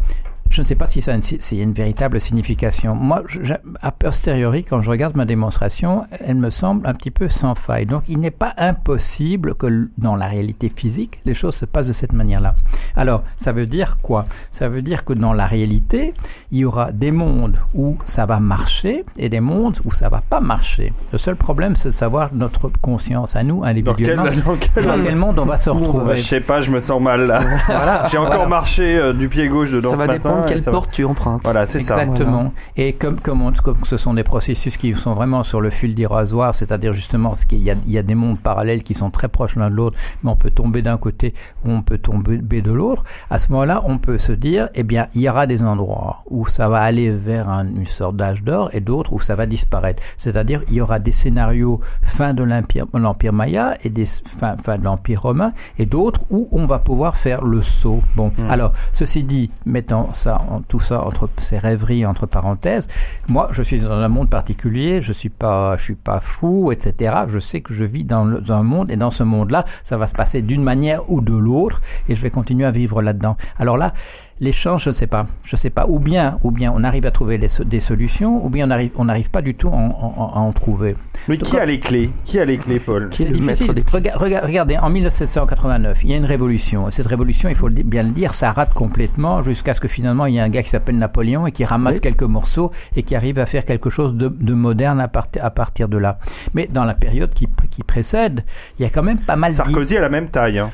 je 0.54 0.60
ne 0.62 0.66
sais 0.66 0.76
pas 0.76 0.86
si 0.86 1.02
ça 1.02 1.12
a 1.12 1.14
une, 1.16 1.22
s'il 1.24 1.58
y 1.58 1.60
a 1.60 1.64
une 1.64 1.72
véritable 1.72 2.20
signification. 2.20 2.94
Moi, 2.94 3.22
je- 3.28 3.54
a 3.82 3.90
posteriori, 3.90 4.62
quand 4.62 4.82
je 4.82 4.90
regarde 4.90 5.16
ma 5.16 5.24
démonstration, 5.24 6.04
elle 6.24 6.36
me 6.36 6.48
semble 6.50 6.86
un 6.86 6.94
petit 6.94 7.10
peu 7.10 7.28
sans 7.28 7.54
faille. 7.56 7.86
Donc, 7.86 8.04
il 8.08 8.18
n'est 8.20 8.30
pas 8.30 8.54
impossible 8.56 9.54
que 9.56 9.88
dans 9.98 10.14
la 10.14 10.26
réalité 10.26 10.70
physique, 10.74 11.20
les 11.24 11.34
choses 11.34 11.56
se 11.56 11.64
passent 11.64 11.88
de 11.88 11.92
cette 11.92 12.12
manière-là. 12.12 12.54
Alors, 12.96 13.24
ça 13.36 13.50
veut 13.50 13.66
dire 13.66 13.98
quoi? 14.00 14.26
Ça 14.52 14.68
veut 14.68 14.82
dire 14.82 15.04
que 15.04 15.12
dans 15.12 15.32
la 15.32 15.46
réalité, 15.46 16.14
il 16.52 16.58
y 16.58 16.64
aura 16.64 16.92
des 16.92 17.10
mondes 17.10 17.58
où 17.74 17.98
ça 18.04 18.24
va 18.26 18.38
marcher 18.38 19.04
et 19.16 19.28
des 19.28 19.40
mondes 19.40 19.78
où 19.84 19.92
ça 19.92 20.08
va 20.08 20.20
pas 20.20 20.40
marcher. 20.40 20.92
Le 21.12 21.18
seul 21.18 21.34
problème, 21.34 21.74
c'est 21.74 21.88
de 21.88 21.94
savoir 21.94 22.30
notre 22.32 22.68
conscience 22.80 23.34
à 23.34 23.42
nous, 23.42 23.56
Dans 23.56 23.62
quel, 23.64 23.70
individuellement, 23.70 24.24
dans 24.24 24.56
quel- 24.56 24.84
dans 24.86 25.02
quel 25.02 25.16
monde 25.16 25.38
on 25.40 25.44
va 25.46 25.56
se 25.56 25.70
retrouver. 25.70 26.16
Je 26.16 26.22
sais 26.22 26.40
pas, 26.40 26.60
je 26.60 26.70
me 26.70 26.78
sens 26.78 27.02
mal 27.02 27.26
là. 27.26 27.40
Voilà. 27.66 28.06
J'ai 28.10 28.18
encore 28.18 28.34
Voilà. 28.34 28.48
marché 28.48 28.96
euh, 28.98 29.12
du 29.12 29.28
pied 29.28 29.48
gauche 29.48 29.70
dedans 29.72 29.90
Ça 29.90 29.96
ce 29.96 30.00
va 30.02 30.06
matin. 30.06 30.43
Quelle 30.48 30.60
va. 30.60 30.72
porte 30.72 30.90
tu 30.92 31.04
empruntes. 31.04 31.40
Voilà, 31.44 31.66
c'est 31.66 31.80
ça. 31.80 32.02
Exactement. 32.02 32.52
Et 32.76 32.92
comme, 32.92 33.18
comme, 33.20 33.42
on- 33.42 33.52
comme 33.52 33.78
ce 33.84 33.96
sont 33.96 34.14
des 34.14 34.22
processus 34.24 34.76
qui 34.76 34.92
sont 34.94 35.12
vraiment 35.12 35.42
sur 35.42 35.60
le 35.60 35.70
fil 35.70 35.94
rasoir, 36.06 36.54
c'est-à-dire 36.54 36.92
justement 36.92 37.34
ce 37.34 37.46
qu'il 37.46 37.62
y 37.62 37.70
a, 37.70 37.74
il 37.86 37.92
y 37.92 37.98
a 37.98 38.02
des 38.02 38.14
mondes 38.14 38.38
parallèles 38.40 38.82
qui 38.82 38.94
sont 38.94 39.10
très 39.10 39.28
proches 39.28 39.56
l'un 39.56 39.70
de 39.70 39.74
l'autre, 39.74 39.96
mais 40.22 40.30
on 40.30 40.36
peut 40.36 40.50
tomber 40.50 40.82
d'un 40.82 40.96
côté 40.98 41.34
ou 41.64 41.70
on 41.70 41.82
peut 41.82 41.98
tomber 41.98 42.38
de 42.38 42.72
l'autre. 42.72 43.04
À 43.30 43.38
ce 43.38 43.50
moment-là, 43.52 43.82
on 43.86 43.98
peut 43.98 44.18
se 44.18 44.32
dire, 44.32 44.68
eh 44.74 44.82
bien, 44.82 45.08
il 45.14 45.22
y 45.22 45.28
aura 45.28 45.46
des 45.46 45.62
endroits 45.62 46.22
où 46.30 46.46
ça 46.46 46.68
va 46.68 46.80
aller 46.82 47.10
vers 47.10 47.48
un- 47.48 47.66
une 47.66 47.86
sorte 47.86 48.16
d'âge 48.16 48.42
d'or 48.42 48.70
et 48.72 48.80
d'autres 48.80 49.12
où 49.12 49.20
ça 49.20 49.34
va 49.34 49.46
disparaître. 49.46 50.02
C'est-à-dire, 50.18 50.62
il 50.68 50.74
y 50.74 50.80
aura 50.80 50.98
des 50.98 51.12
scénarios 51.12 51.80
fin 52.02 52.34
de 52.34 52.42
l'empire, 52.42 52.86
l'empire 52.94 53.32
maya 53.32 53.74
et 53.84 53.90
des 53.90 54.06
fin, 54.06 54.56
fin 54.56 54.78
de 54.78 54.84
l'empire 54.84 55.22
romain 55.22 55.52
et 55.78 55.86
d'autres 55.86 56.22
où 56.30 56.48
on 56.52 56.66
va 56.66 56.78
pouvoir 56.78 57.16
faire 57.16 57.44
le 57.44 57.62
saut. 57.62 58.02
Bon, 58.16 58.32
alors, 58.50 58.72
ceci 58.92 59.24
dit, 59.24 59.50
mettant 59.64 60.10
ça, 60.12 60.33
tout 60.68 60.80
ça 60.80 61.02
entre 61.04 61.28
ces 61.38 61.58
rêveries 61.58 62.06
entre 62.06 62.26
parenthèses, 62.26 62.88
moi, 63.28 63.48
je 63.52 63.62
suis 63.62 63.80
dans 63.80 63.90
un 63.92 64.08
monde 64.08 64.30
particulier, 64.30 65.02
je 65.02 65.12
suis 65.12 65.28
pas, 65.28 65.76
je 65.76 65.82
suis 65.82 65.94
pas 65.94 66.20
fou, 66.20 66.72
etc. 66.72 67.14
Je 67.28 67.38
sais 67.38 67.60
que 67.60 67.74
je 67.74 67.84
vis 67.84 68.04
dans 68.04 68.26
un 68.50 68.62
monde 68.62 68.90
et 68.90 68.96
dans 68.96 69.10
ce 69.10 69.22
monde-là, 69.22 69.64
ça 69.84 69.96
va 69.96 70.06
se 70.06 70.14
passer 70.14 70.42
d'une 70.42 70.62
manière 70.62 71.10
ou 71.10 71.20
de 71.20 71.34
l'autre 71.34 71.80
et 72.08 72.16
je 72.16 72.22
vais 72.22 72.30
continuer 72.30 72.66
à 72.66 72.70
vivre 72.70 73.02
là-dedans. 73.02 73.36
Alors 73.58 73.76
là, 73.76 73.92
l'échange, 74.40 74.84
je 74.84 74.90
ne 74.90 74.94
sais 74.94 75.06
pas, 75.06 75.26
je 75.44 75.56
sais 75.56 75.70
pas. 75.70 75.86
Ou 75.88 75.98
bien, 76.00 76.38
ou 76.42 76.50
bien, 76.50 76.72
on 76.74 76.82
arrive 76.84 77.06
à 77.06 77.10
trouver 77.10 77.38
les 77.38 77.48
des 77.64 77.80
solutions, 77.80 78.44
ou 78.44 78.48
bien 78.50 78.66
on 78.68 78.70
arrive, 78.70 78.90
on 78.96 79.04
n'arrive 79.06 79.30
pas 79.30 79.42
du 79.42 79.54
tout 79.54 79.68
à 79.68 79.72
en, 79.72 79.86
en- 80.16 80.32
à 80.34 80.38
en 80.40 80.52
trouver. 80.52 80.96
Mais 81.28 81.38
qui 81.38 81.56
a 81.56 81.64
les 81.64 81.80
clés? 81.80 82.10
Qui 82.24 82.38
a 82.40 82.44
les 82.44 82.58
clés, 82.58 82.80
Paul? 82.80 83.08
C'est 83.12 83.30
difficile. 83.30 83.72
des- 83.72 83.82
Rega- 83.82 84.16
rega- 84.16 84.40
regardez, 84.44 84.76
en 84.76 84.90
1789, 84.90 86.00
il 86.04 86.10
y 86.10 86.14
a 86.14 86.16
une 86.16 86.24
révolution. 86.24 86.88
Et 86.88 86.90
cette 86.92 87.06
révolution, 87.06 87.48
il 87.48 87.54
faut 87.54 87.68
bien 87.70 88.02
le 88.02 88.10
dire, 88.10 88.34
ça 88.34 88.52
rate 88.52 88.74
complètement 88.74 89.42
jusqu'à 89.42 89.72
ce 89.74 89.80
que 89.80 89.88
finalement 89.88 90.26
il 90.26 90.34
y 90.34 90.38
ait 90.38 90.40
un 90.40 90.48
gars 90.48 90.62
qui 90.62 90.70
s'appelle 90.70 90.98
Napoléon 90.98 91.46
et 91.46 91.52
qui 91.52 91.64
ramasse 91.64 91.94
Oui. 91.96 92.00
quelques 92.00 92.22
morceaux 92.24 92.70
et 92.96 93.02
qui 93.02 93.14
arrive 93.14 93.38
à 93.38 93.46
faire 93.46 93.64
quelque 93.64 93.90
chose 93.90 94.14
de, 94.14 94.28
de 94.28 94.54
moderne 94.54 95.00
à, 95.00 95.08
part- 95.08 95.28
à 95.40 95.50
partir 95.50 95.88
de 95.88 95.96
là. 95.98 96.18
Mais 96.54 96.68
dans 96.72 96.84
la 96.84 96.94
période 96.94 97.32
qui, 97.32 97.46
qui 97.70 97.82
précède, 97.82 98.44
il 98.78 98.82
y 98.82 98.86
a 98.86 98.90
quand 98.90 99.02
même 99.02 99.18
pas 99.20 99.36
mal. 99.36 99.52
Sarkozy 99.52 99.96
a 99.96 100.00
la 100.00 100.08
même 100.10 100.28
taille. 100.28 100.58
Hein. 100.58 100.70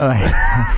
Ouais. 0.00 0.16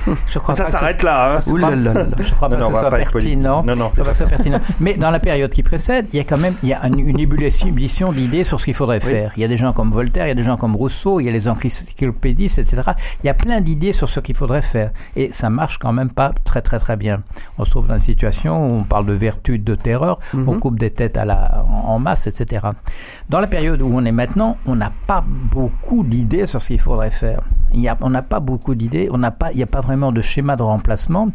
Je 0.27 0.39
crois 0.39 0.55
Ça 0.55 0.65
que 0.65 0.71
s'arrête 0.71 1.01
là. 1.03 1.37
Hein. 1.37 1.41
Ouh 1.47 1.55
là 1.57 1.75
là 1.75 1.93
là. 1.93 2.05
je 2.19 2.31
crois 2.33 2.49
Non, 2.49 2.55
pas 2.57 2.61
non, 2.63 2.69
que 2.69 2.75
ce 2.75 2.81
soit 2.81 2.89
pertinent. 2.91 3.63
Non, 3.63 3.75
non, 3.75 3.89
Ça 3.89 4.03
pas 4.03 4.11
pas 4.13 4.25
pertinent. 4.25 4.59
Mais 4.79 4.95
dans 4.95 5.09
la 5.11 5.19
période 5.19 5.51
qui 5.51 5.63
précède, 5.63 6.07
il 6.13 6.17
y 6.17 6.19
a 6.19 6.23
quand 6.23 6.37
même 6.37 6.53
il 6.63 6.69
y 6.69 6.73
a 6.73 6.81
un- 6.83 6.91
une 6.93 7.19
ébullition 7.19 8.11
d'idées 8.11 8.43
sur 8.43 8.59
ce 8.59 8.65
qu'il 8.65 8.73
faudrait 8.73 8.99
faire. 8.99 9.31
Il 9.37 9.41
y 9.41 9.45
a 9.45 9.47
des 9.47 9.57
gens 9.57 9.73
comme 9.73 9.91
Voltaire, 9.91 10.25
il 10.25 10.29
y 10.29 10.31
a 10.31 10.35
des 10.35 10.43
gens 10.43 10.57
comme 10.57 10.75
Rousseau, 10.75 11.19
il 11.19 11.25
y 11.25 11.29
a 11.29 11.31
les 11.31 11.47
encyclopédistes, 11.47 12.59
etc. 12.59 12.81
Il 13.23 13.27
y 13.27 13.29
a 13.29 13.33
plein 13.33 13.61
d'idées 13.61 13.93
sur 13.93 14.09
ce 14.09 14.19
qu'il 14.19 14.35
faudrait 14.35 14.61
faire. 14.61 14.91
Et 15.15 15.31
ça 15.33 15.49
marche 15.49 15.77
quand 15.77 15.93
même 15.93 16.09
pas 16.11 16.33
très 16.43 16.61
très 16.61 16.79
très 16.79 16.97
bien. 16.97 17.21
On 17.57 17.63
se 17.65 17.69
trouve 17.69 17.87
dans 17.87 17.95
une 17.95 17.99
situation 17.99 18.67
où 18.67 18.79
on 18.79 18.83
parle 18.83 19.05
de 19.05 19.13
vertu, 19.13 19.59
de 19.59 19.75
terreur, 19.75 20.19
Mhm. 20.33 20.49
on 20.49 20.59
coupe 20.59 20.77
des 20.79 20.91
têtes 20.91 21.17
à 21.17 21.25
la, 21.25 21.65
en 21.85 21.99
masse, 21.99 22.27
etc. 22.27 22.67
Dans 23.29 23.39
la 23.39 23.47
période 23.47 23.81
où 23.81 23.91
on 23.93 24.03
est 24.05 24.11
maintenant, 24.11 24.57
on 24.65 24.75
n'a 24.75 24.91
pas 25.07 25.23
beaucoup 25.27 26.03
d'idées 26.03 26.47
sur 26.47 26.61
ce 26.61 26.67
qu'il 26.67 26.79
faudrait 26.79 27.11
faire. 27.11 27.39
On 28.01 28.09
n'a 28.09 28.21
pas 28.21 28.39
beaucoup 28.39 28.75
d'idées, 28.75 29.09
il 29.11 29.19
n'y 29.55 29.63
a 29.63 29.67
pas 29.67 29.81
vraiment 29.81 30.11
de 30.11 30.21
schéma 30.21 30.55
de 30.55 30.63
remplacement. 30.63 31.29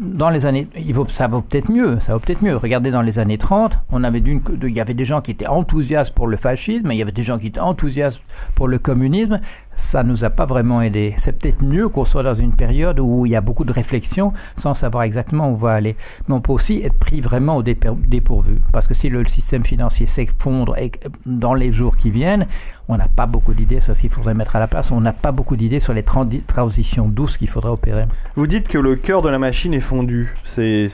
Dans 0.00 0.30
les 0.30 0.46
années, 0.46 0.68
il 0.74 0.94
ça 1.08 1.28
vaut 1.28 1.42
peut-être 1.42 1.70
mieux, 1.70 2.00
ça 2.00 2.18
peut-être 2.18 2.42
mieux. 2.42 2.56
Regardez 2.56 2.90
dans 2.90 3.02
les 3.02 3.18
années 3.18 3.36
30, 3.36 3.78
on 3.90 4.02
avait 4.04 4.20
d'une, 4.20 4.40
il 4.62 4.74
y 4.74 4.80
avait 4.80 4.94
des 4.94 5.04
gens 5.04 5.20
qui 5.20 5.32
étaient 5.32 5.46
enthousiastes 5.46 6.14
pour 6.14 6.26
le 6.26 6.38
fascisme, 6.38 6.90
il 6.90 6.96
y 6.96 7.02
avait 7.02 7.12
des 7.12 7.22
gens 7.22 7.38
qui 7.38 7.48
étaient 7.48 7.60
enthousiastes 7.60 8.22
pour 8.54 8.68
le 8.68 8.78
communisme. 8.78 9.40
Ça 9.74 10.02
nous 10.02 10.24
a 10.24 10.30
pas 10.30 10.44
vraiment 10.46 10.82
aidé. 10.82 11.14
C'est 11.18 11.32
peut-être 11.32 11.62
mieux 11.62 11.88
qu'on 11.88 12.04
soit 12.04 12.22
dans 12.22 12.34
une 12.34 12.54
période 12.54 13.00
où 13.00 13.24
il 13.26 13.32
y 13.32 13.36
a 13.36 13.40
beaucoup 13.40 13.64
de 13.64 13.72
réflexion 13.72 14.32
sans 14.56 14.74
savoir 14.74 15.04
exactement 15.04 15.48
où 15.48 15.52
on 15.52 15.54
va 15.54 15.72
aller. 15.72 15.96
Mais 16.28 16.34
on 16.34 16.40
peut 16.40 16.52
aussi 16.52 16.82
être 16.84 16.94
pris 16.98 17.20
vraiment 17.20 17.56
au 17.56 17.62
dépourvu. 17.62 18.60
Parce 18.72 18.86
que 18.86 18.94
si 18.94 19.08
le 19.08 19.24
système 19.24 19.64
financier 19.64 20.06
s'effondre 20.06 20.76
et- 20.76 20.92
dans 21.26 21.54
les 21.54 21.72
jours 21.72 21.96
qui 21.96 22.10
viennent, 22.10 22.46
on 22.88 22.96
n'a 22.98 23.08
pas 23.08 23.26
beaucoup 23.26 23.54
d'idées 23.54 23.80
sur 23.80 23.96
ce 23.96 24.02
qu'il 24.02 24.10
faudrait 24.10 24.34
mettre 24.34 24.56
à 24.56 24.60
la 24.60 24.66
place. 24.66 24.90
On 24.90 25.00
n'a 25.00 25.12
pas 25.14 25.32
beaucoup 25.32 25.56
d'idées 25.56 25.80
sur 25.80 25.94
les 25.94 26.02
transitions 26.02 27.08
douces 27.08 27.38
qu'il 27.38 27.48
faudrait 27.48 27.70
opérer. 27.70 28.04
Vous 28.36 28.46
dites 28.46 28.68
que 28.68 28.78
le 28.78 28.94
cœur 28.96 29.22
de 29.22 29.30
la 29.30 29.38
machine 29.38 29.72
est 29.72 29.80
fondu. 29.80 30.34
C'est 30.44 30.86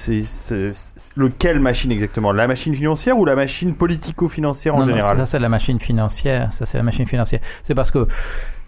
lequel 1.17 1.61
machine 1.61 1.91
exactement? 1.93 2.33
La 2.33 2.47
machine 2.47 2.75
financière 2.75 3.19
ou 3.19 3.25
la 3.25 3.35
machine 3.37 3.75
politico-financière 3.75 4.75
en 4.75 4.79
Non, 4.81 4.85
non, 4.87 4.91
général? 4.95 5.17
ça 5.19 5.27
c'est 5.27 5.39
la 5.39 5.49
machine 5.49 5.81
financière. 5.81 6.53
Ça 6.53 6.67
c'est 6.67 6.79
la 6.79 6.85
machine 6.85 7.07
financière. 7.07 7.41
C'est 7.63 7.75
parce 7.75 7.91
que 7.91 8.07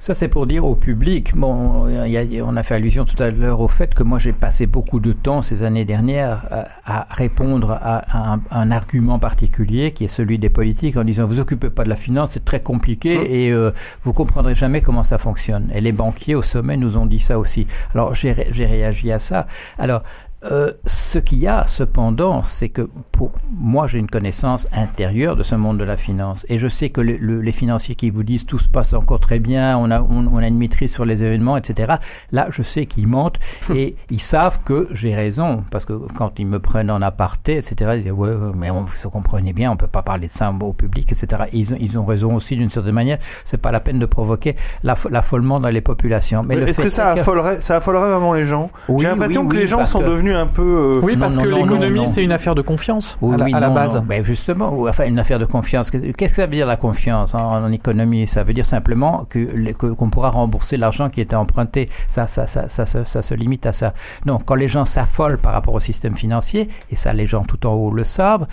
ça 0.03 0.15
c'est 0.15 0.29
pour 0.29 0.47
dire 0.47 0.65
au 0.65 0.75
public. 0.75 1.37
Bon, 1.37 1.87
il 1.89 2.11
y 2.11 2.17
a- 2.41 2.45
on 2.45 2.57
a 2.57 2.63
fait 2.63 2.75
allusion 2.75 3.05
tout 3.05 3.23
à 3.23 3.31
l'heure 3.31 3.61
au 3.61 3.69
fait 3.69 3.95
que 3.95 4.03
moi 4.03 4.19
j'ai 4.19 4.33
passé 4.33 4.67
beaucoup 4.67 4.99
de 4.99 5.13
temps 5.13 5.43
ces 5.43 5.63
années 5.63 5.85
dernières 5.85 6.47
à, 6.51 7.01
à 7.11 7.15
répondre 7.15 7.71
à, 7.81 8.33
un, 8.35 8.41
un 8.51 8.71
argument 8.71 9.19
particulier 9.19 9.93
qui 9.93 10.05
est 10.05 10.09
celui 10.09 10.39
des 10.39 10.49
politiques 10.49 10.97
en 10.97 11.05
disant 11.05 11.27
vous 11.27 11.39
occupez 11.39 11.69
pas 11.69 11.85
de 11.85 11.91
la 11.91 11.97
finance, 11.97 12.31
c'est 12.33 12.45
très 12.47 12.61
compliqué 12.61 13.45
et 13.45 13.53
euh, 13.53 13.73
vous 14.03 14.15
comprendrez 14.15 14.55
jamais 14.55 14.81
comment 14.81 15.05
ça 15.05 15.19
fonctionne. 15.19 15.69
Et 15.75 15.81
les 15.83 15.93
banquiers 15.93 16.35
au 16.35 16.43
sommet 16.43 16.79
nous 16.79 16.97
ont 16.97 17.07
dit 17.07 17.21
ça 17.21 17.39
aussi. 17.39 17.67
Alors 17.95 18.15
j'ai 18.15 18.33
réagi 18.33 19.13
à 19.13 19.19
ça. 19.19 19.47
Alors 19.79 20.03
euh, 20.45 20.73
ce 20.87 21.19
qu'il 21.19 21.39
y 21.39 21.47
a 21.47 21.67
cependant, 21.67 22.43
c'est 22.43 22.71
que 22.71 22.89
pour 23.13 23.33
moi 23.59 23.87
j'ai 23.87 23.99
une 23.99 24.09
connaissance 24.09 24.67
intérieure 24.73 25.37
de 25.37 25.43
ce 25.43 25.55
monde 25.55 25.77
de 25.79 25.85
la 25.85 25.97
finance 25.97 26.47
et 26.49 26.59
je 26.59 26.67
sais 26.67 26.89
que 26.89 27.01
le- 27.03 27.17
le- 27.19 27.41
les 27.43 27.53
financiers 27.53 27.95
qui 27.95 28.09
vous 28.09 28.23
disent 28.23 28.47
tout 28.47 28.59
se 28.59 28.69
passe 28.69 28.95
encore 28.95 29.21
très 29.21 29.39
bien, 29.39 29.77
on 29.77 29.91
a, 29.91 30.01
on, 30.01 30.27
on 30.33 30.39
a 30.39 30.47
une 30.47 30.57
maîtrise 30.57 30.93
sur 30.93 31.05
les 31.05 31.23
événements, 31.23 31.57
etc. 31.59 31.95
Là, 32.33 32.47
je 32.51 32.63
sais 32.63 32.87
qu'ils 32.87 33.07
mentent 33.07 33.39
et 33.75 33.97
ils 34.11 34.21
savent 34.21 34.61
que 34.65 34.89
j'ai 34.93 35.15
raison 35.15 35.63
parce 35.71 35.85
que 35.85 35.93
quand 36.17 36.39
ils 36.39 36.47
me 36.47 36.59
prennent 36.59 36.91
en 36.91 37.03
aparté, 37.03 37.57
etc. 37.59 37.93
Ils 37.97 38.03
disent 38.05 38.13
ouais, 38.13 38.31
mais 38.57 38.71
on, 38.71 38.83
vous 38.83 39.11
comprenez 39.11 39.53
bien, 39.53 39.71
on 39.71 39.77
peut 39.77 39.87
pas 39.89 40.03
parler 40.03 40.29
de 40.29 40.33
ça 40.33 40.51
au 40.61 40.73
public, 40.73 41.13
etc. 41.13 41.43
Et 41.53 41.59
ils, 41.59 41.75
ont, 41.75 41.77
ils 41.81 41.99
ont 41.99 42.05
raison 42.07 42.35
aussi 42.35 42.57
d'une 42.57 42.71
certaine 42.71 42.95
manière. 42.95 43.19
C'est 43.45 43.59
pas 43.61 43.73
la 43.73 43.81
peine 43.81 43.99
de 43.99 44.07
provoquer 44.07 44.57
l'aff- 44.85 45.09
l'affolement 45.11 45.61
dans 45.61 45.69
les 45.69 45.81
populations. 45.83 46.43
Mais 46.43 46.57
le 46.57 46.67
Est-ce 46.69 46.79
fait 46.79 46.85
que 46.85 46.89
ça 46.89 47.15
que- 47.15 47.21
affolerait, 47.21 47.61
ça 47.61 47.77
affolerait 47.77 48.11
vraiment 48.11 48.33
les 48.33 48.45
gens? 48.45 48.71
Oui, 48.89 49.03
J'ai 49.03 49.09
l'impression 49.09 49.43
oui, 49.43 49.49
que 49.49 49.55
oui, 49.55 49.61
les 49.61 49.67
gens 49.67 49.85
sont 49.85 50.01
que- 50.01 50.05
devenus 50.07 50.30
un 50.35 50.47
peu. 50.47 50.63
euh, 50.63 51.01
Oui, 51.03 51.17
parce 51.17 51.37
non, 51.37 51.43
que 51.43 51.49
l'économie, 51.49 52.07
c'est 52.07 52.23
une 52.25 52.33
affaire 52.33 52.55
de 52.55 52.63
confiance 52.63 53.19
Oui, 53.21 53.35
à 53.35 53.39
la, 53.39 53.45
oui, 53.45 53.55
à 53.55 53.61
la 53.61 53.69
non, 53.69 53.75
base. 53.75 53.97
non. 53.97 54.03
Ben 54.03 54.25
justement, 54.25 54.73
ou- 54.73 54.89
enfin 54.89 55.05
une 55.07 55.19
affaire 55.19 55.39
de 55.39 55.45
confiance. 55.45 55.91
Qu'est-ce 55.91 56.13
que 56.13 56.29
ça 56.37 56.43
veut 56.47 56.53
dire 56.53 56.67
la 56.67 56.77
confiance 56.77 57.35
en, 57.35 57.65
en 57.65 57.73
économie? 57.73 58.27
Ça 58.27 58.43
veut 58.45 58.53
dire 58.53 58.67
simplement 58.67 59.27
que 59.29 59.73
qu'on 59.73 60.11
pourra 60.11 60.31
rembourser 60.31 60.77
l'argent 60.77 61.09
qui 61.11 61.21
était 61.21 61.37
emprunté. 61.37 61.89
Ça 62.09 62.27
ça, 62.27 62.47
ça, 62.47 62.69
ça, 62.69 62.87
ça, 62.87 63.05
ça 63.05 63.23
se 63.23 63.35
limite 63.35 63.67
à 63.67 63.73
ça. 63.73 63.95
Non, 64.27 64.39
quand 64.45 64.55
les 64.55 64.69
gens 64.69 64.85
s'affolent 64.85 65.39
par 65.39 65.53
rapport 65.53 65.75
au 65.75 65.81
système 65.81 66.15
financier, 66.17 66.69
et 66.91 66.97
ça 66.97 67.13
les 67.13 67.27
gens 67.27 67.43
tout 67.45 67.67
en 67.67 67.73
haut 67.75 67.91
le 67.93 68.05
savent, 68.05 68.47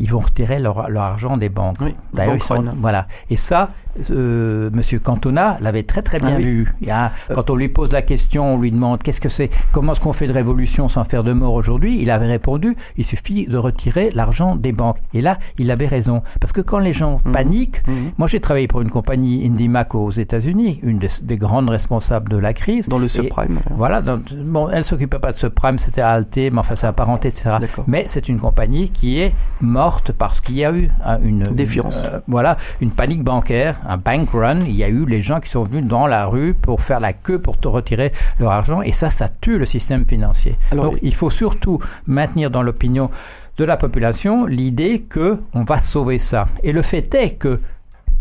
ils 0.00 0.10
vont 0.10 0.20
retirer 0.20 0.60
leur, 0.60 0.88
leur 0.88 1.02
argent 1.02 1.36
des 1.36 1.48
banques. 1.48 1.78
Oui, 1.80 1.94
D'ailleurs, 2.12 2.36
voilà. 2.76 3.06
Et 3.30 3.36
ça, 3.36 3.70
euh, 4.10 4.70
Monsieur 4.72 4.98
Cantona 4.98 5.58
l'avait 5.60 5.82
très 5.82 6.02
très 6.02 6.18
bien 6.18 6.34
Ah 6.36 6.40
vu. 6.40 6.72
Il 6.80 6.88
y 6.88 6.90
a- 6.90 7.12
quand 7.34 7.50
on 7.50 7.56
lui 7.56 7.68
pose 7.68 7.92
la 7.92 8.02
question, 8.02 8.54
on 8.54 8.60
lui 8.60 8.70
demande 8.70 9.02
qu'est-ce 9.02 9.20
que 9.20 9.28
c'est, 9.28 9.50
comment 9.72 9.92
est-ce 9.92 10.00
qu'on 10.00 10.12
fait 10.12 10.26
de 10.26 10.32
révolution 10.32 10.88
sans 10.88 11.04
faire 11.04 11.24
de 11.24 11.32
mort 11.32 11.54
aujourd'hui, 11.54 12.00
il 12.00 12.10
avait 12.10 12.26
répondu 12.26 12.76
il 12.96 13.04
suffit 13.04 13.46
de 13.46 13.56
retirer 13.56 14.10
l'argent 14.14 14.56
des 14.56 14.72
banques. 14.72 14.98
Et 15.14 15.20
là, 15.20 15.38
il 15.58 15.70
avait 15.70 15.86
raison, 15.86 16.22
parce 16.40 16.52
que 16.52 16.60
quand 16.60 16.78
les 16.78 16.92
gens 16.92 17.20
Mhm. 17.24 17.32
paniquent, 17.32 17.82
Mhm. 17.88 18.10
moi 18.18 18.28
j'ai 18.28 18.40
travaillé 18.40 18.66
pour 18.68 18.80
une 18.82 18.90
compagnie 18.90 19.46
IndyMac 19.46 19.94
aux 19.94 20.10
États-Unis, 20.10 20.80
une 20.82 20.98
des, 20.98 21.08
des 21.22 21.36
grandes 21.36 21.68
responsables 21.68 22.30
de 22.30 22.36
la 22.36 22.52
crise. 22.52 22.88
Dans 22.88 22.98
le 22.98 23.06
Et- 23.06 23.08
subprime. 23.08 23.58
voilà, 23.70 24.00
donc, 24.00 24.32
bon, 24.34 24.68
elle 24.68 24.84
s'occupait 24.84 25.18
pas 25.18 25.30
de 25.32 25.36
ce 25.36 25.46
prime, 25.46 25.78
c'était 25.78 26.00
Alté, 26.00 26.50
mais 26.50 26.58
enfin 26.60 26.76
c'est 26.76 26.86
apparenté, 26.86 27.28
etc. 27.28 27.50
Mais 27.86 28.04
c'est 28.06 28.28
une 28.28 28.38
compagnie 28.38 28.90
qui 28.90 29.20
est 29.20 29.32
morte 29.60 30.12
parce 30.12 30.40
qu'il 30.40 30.56
y 30.56 30.64
a 30.64 30.72
eu 30.72 30.90
hein, 31.04 31.18
une 31.22 31.42
Défiance. 31.42 32.02
euh, 32.04 32.20
voilà, 32.28 32.56
une 32.80 32.90
panique 32.90 33.22
bancaire, 33.22 33.77
un 33.86 33.96
bank 33.96 34.30
run. 34.32 34.60
Il 34.66 34.74
y 34.74 34.84
a 34.84 34.88
eu 34.88 35.04
les 35.04 35.20
gens 35.22 35.40
qui 35.40 35.50
sont 35.50 35.62
venus 35.62 35.84
dans 35.84 36.06
la 36.06 36.26
rue 36.26 36.54
pour 36.54 36.80
faire 36.80 37.00
la 37.00 37.12
queue 37.12 37.38
pour 37.38 37.58
te 37.58 37.68
retirer 37.68 38.12
leur 38.40 38.52
argent, 38.52 38.82
et 38.82 38.92
ça, 38.92 39.10
ça 39.10 39.28
tue 39.28 39.58
le 39.58 39.66
système 39.66 40.04
financier. 40.06 40.54
Alors, 40.72 40.86
Donc, 40.92 40.98
il 41.02 41.14
faut 41.14 41.30
surtout 41.30 41.78
maintenir 42.06 42.50
dans 42.50 42.62
l'opinion 42.62 43.10
de 43.56 43.64
la 43.64 43.76
population 43.76 44.46
l'idée 44.46 45.00
que 45.08 45.38
on 45.52 45.64
va 45.64 45.80
sauver 45.80 46.18
ça. 46.18 46.46
Et 46.62 46.72
le 46.72 46.82
fait 46.82 47.12
est 47.14 47.32
que 47.34 47.60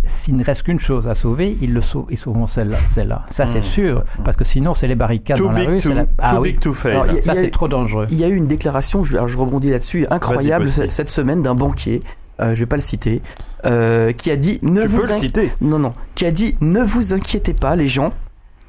s'il 0.07 0.37
ne 0.37 0.43
reste 0.43 0.63
qu'une 0.63 0.79
chose 0.79 1.05
à 1.07 1.15
sauver, 1.15 1.57
ils 1.61 1.73
le 1.73 1.81
sauvent, 1.81 2.05
ils 2.09 2.17
sauveront 2.17 2.47
celle-là. 2.47 3.23
Ça, 3.29 3.45
c'est 3.45 3.61
sûr, 3.61 4.03
parce 4.23 4.37
que 4.37 4.45
sinon, 4.45 4.73
c'est 4.73 4.87
les 4.87 4.95
barricades 4.95 5.37
Too 5.37 5.47
dans 5.47 5.51
la 5.51 5.63
rue. 5.65 5.81
to, 5.81 5.89
c'est 5.89 5.93
la- 5.95 6.05
too 6.05 6.09
Ah 6.19 6.39
oui. 6.39 6.51
big 6.53 6.59
to 6.61 6.73
fail. 6.73 6.91
Alors, 6.93 7.05
a- 7.17 7.21
Ça, 7.21 7.35
c'est 7.35 7.51
trop 7.51 7.67
dangereux. 7.67 8.07
Il 8.09 8.17
y 8.17 8.23
a 8.23 8.29
eu 8.29 8.35
une 8.35 8.47
déclaration, 8.47 9.03
je, 9.03 9.17
rebondis 9.17 9.69
là-dessus, 9.69 10.07
incroyable 10.09 10.67
cette- 10.67 11.09
semaine 11.09 11.41
d'un 11.41 11.55
banquier, 11.55 12.01
je 12.39 12.59
vais 12.59 12.65
pas 12.65 12.75
le 12.75 12.81
citer, 12.81 13.21
euh, 13.65 14.11
qui 14.11 14.31
a 14.31 14.35
dit 14.35 14.59
ne 14.61 14.81
tu 14.81 14.87
vous 14.87 14.99
peux 14.99 15.07
le 15.07 15.13
inqui- 15.13 15.19
citer. 15.21 15.51
non 15.61 15.79
non, 15.79 15.93
qui 16.15 16.25
a 16.25 16.31
dit 16.31 16.55
ne 16.61 16.81
vous 16.81 17.13
inquiétez 17.13 17.53
pas 17.53 17.75
les 17.75 17.87
gens, 17.87 18.09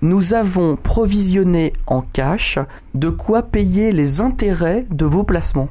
nous 0.02 0.32
avons 0.34 0.76
provisionné 0.76 1.72
en 1.86 2.00
cash 2.02 2.58
de 2.94 3.08
quoi 3.10 3.42
payer 3.42 3.92
les 3.92 4.20
intérêts 4.20 4.86
de 4.90 5.04
vos 5.04 5.24
placements. 5.24 5.68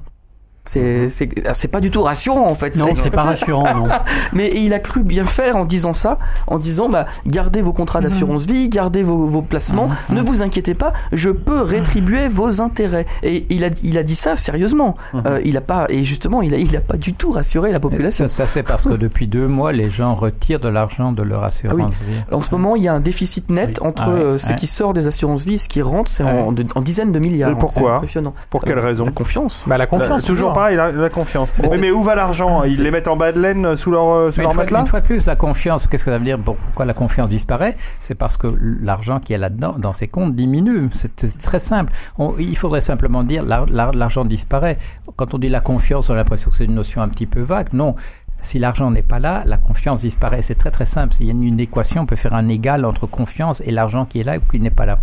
C'est 0.68 1.10
c'est 1.10 1.30
ah, 1.48 1.54
c'est 1.54 1.68
pas 1.68 1.82
du 1.82 1.92
tout 1.92 2.04
rassurant 2.04 2.48
en 2.48 2.56
fait. 2.56 2.76
Non, 2.76 2.88
c'est 2.96 3.10
pas 3.10 3.24
rassurant, 3.24 3.74
non. 3.74 3.88
Mais 4.34 4.52
il 4.56 4.74
a 4.74 4.80
cru 4.80 5.04
bien 5.04 5.26
faire 5.26 5.56
en 5.56 5.66
disant 5.66 5.94
ça, 5.94 6.18
en 6.48 6.60
disant 6.60 6.90
bah 6.90 7.06
gardez 7.26 7.62
vos 7.62 7.74
contrats 7.74 8.02
d'assurance 8.02 8.46
vie, 8.46 8.70
gardez 8.70 9.04
vos, 9.04 9.26
vos 9.26 9.42
placements, 9.42 9.90
ne 10.10 10.22
vous 10.22 10.42
inquiétez 10.42 10.74
pas, 10.74 10.94
je 11.12 11.30
peux 11.30 11.62
rétribuer 11.62 12.28
vos 12.28 12.62
intérêts. 12.62 13.06
Et 13.24 13.46
il 13.50 13.64
a 13.64 13.70
il 13.84 13.98
a 13.98 14.04
dit 14.04 14.16
ça 14.16 14.36
sérieusement. 14.36 14.96
Euh, 15.26 15.42
il 15.44 15.58
a 15.58 15.62
pas 15.62 15.86
et 15.90 16.04
justement 16.04 16.42
il 16.42 16.54
a 16.54 16.58
il 16.58 16.76
a 16.76 16.82
pas 16.82 16.98
du 16.98 17.14
tout 17.14 17.32
rassuré 17.32 17.72
la 17.72 17.80
population. 17.80 18.28
Ça, 18.28 18.46
ça, 18.46 18.46
c'est 18.46 18.64
parce 18.64 18.84
que 18.84 18.94
depuis 18.94 19.28
deux 19.28 19.48
mois, 19.48 19.72
les 19.72 19.90
gens 19.90 20.14
retirent 20.16 20.60
de 20.60 20.70
l'argent 20.70 21.12
de 21.12 21.24
leur 21.24 21.44
assurance 21.44 21.92
Ah 21.92 22.04
oui. 22.08 22.14
vie. 22.14 22.36
En 22.36 22.42
ce 22.42 22.52
moment, 22.52 22.76
il 22.76 22.84
y 22.84 22.88
a 22.88 22.94
un 22.94 23.00
déficit 23.00 23.50
net 23.50 23.82
entre 23.82 24.04
Ah 24.06 24.10
ouais, 24.10 24.20
euh, 24.20 24.38
ce 24.38 24.50
ouais. 24.50 24.56
qui 24.56 24.68
sort 24.68 24.94
des 24.94 25.08
assurances 25.08 25.46
vie 25.46 25.56
et 25.56 25.58
ce 25.58 25.70
qui 25.70 25.82
rentre, 25.82 26.10
c'est 26.10 26.24
en, 26.24 26.52
dizaines 26.82 27.12
de 27.12 27.20
milliards. 27.20 27.52
Et 27.52 27.56
pourquoi? 27.56 27.96
Impressionnant. 27.96 28.34
Pour 28.50 28.64
quelle 28.64 28.80
raison? 28.80 29.06
La 29.06 29.12
confiance. 29.12 29.64
Bah, 29.66 29.78
la 29.78 29.88
confiance. 29.88 30.22
Là, 30.22 30.28
toujours 30.28 30.54
pareil, 30.58 30.76
la, 30.78 30.92
la 30.92 31.10
confiance. 31.10 31.54
Bon. 31.58 31.70
Oui, 31.70 31.78
mais 31.80 31.92
où 31.92 32.02
va 32.02 32.16
l'argent? 32.16 32.64
Ils 32.64 32.82
les 32.84 32.92
mettent 32.92 33.08
en 33.08 33.16
bas 33.16 33.32
de 33.32 33.40
laine 33.40 33.76
sous 33.76 33.92
leur, 33.92 34.10
euh, 34.10 34.32
sous 34.32 34.40
Mais 34.40 34.44
leur 34.44 34.54
fois, 34.54 34.64
matelas? 34.64 34.80
une 34.82 34.88
fois 34.88 35.02
plus, 35.02 35.26
la 35.26 35.36
confiance, 35.36 35.88
qu'est-ce 35.88 36.04
que 36.06 36.12
ça 36.12 36.18
veut 36.18 36.24
dire? 36.26 36.38
Pourquoi 36.40 36.86
la 36.86 36.94
confiance 36.94 37.30
disparaît? 37.30 37.76
C'est 38.00 38.16
parce 38.16 38.38
que 38.38 38.48
l'argent 38.82 39.20
qui 39.20 39.34
est 39.34 39.38
là-dedans, 39.38 39.76
dans 39.78 39.94
ces 39.94 40.08
comptes, 40.08 40.36
diminue. 40.36 40.90
C'est 40.94 41.16
très 41.42 41.60
simple. 41.60 41.94
On- 42.18 42.34
il 42.40 42.58
faudrait 42.58 42.82
simplement 42.82 43.24
dire 43.24 43.44
l'ar- 43.46 43.66
l'ar- 43.68 43.94
l'argent 43.94 44.26
disparaît. 44.26 44.78
Quand 45.16 45.34
on 45.34 45.38
dit 45.38 45.50
la 45.50 45.60
confiance, 45.62 46.10
on 46.10 46.14
a 46.14 46.18
l'impression 46.18 46.50
que 46.50 46.56
c'est 46.58 46.66
une 46.66 46.76
notion 46.76 47.02
un 47.02 47.10
petit 47.10 47.26
peu 47.28 47.42
vague. 47.42 47.68
Non. 47.74 47.96
Si 48.40 48.60
l'argent 48.60 48.92
n'est 48.92 49.02
pas 49.02 49.18
là, 49.20 49.42
la 49.46 49.58
confiance 49.58 50.02
disparaît. 50.02 50.44
C'est 50.44 50.54
très 50.56 50.70
très 50.70 50.86
simple. 50.86 51.16
Il 51.20 51.26
y 51.26 51.30
a 51.30 51.34
une 51.34 51.60
équation, 51.60 52.04
on 52.04 52.06
peut 52.06 52.16
faire 52.16 52.36
un 52.36 52.48
égal 52.50 52.86
entre 52.86 53.08
confiance 53.08 53.62
et 53.66 53.72
l'argent 53.72 54.06
qui 54.06 54.20
est 54.20 54.24
là 54.24 54.38
ou 54.38 54.42
qui 54.52 54.60
n'est 54.60 54.70
pas 54.70 54.86
là. 54.86 55.00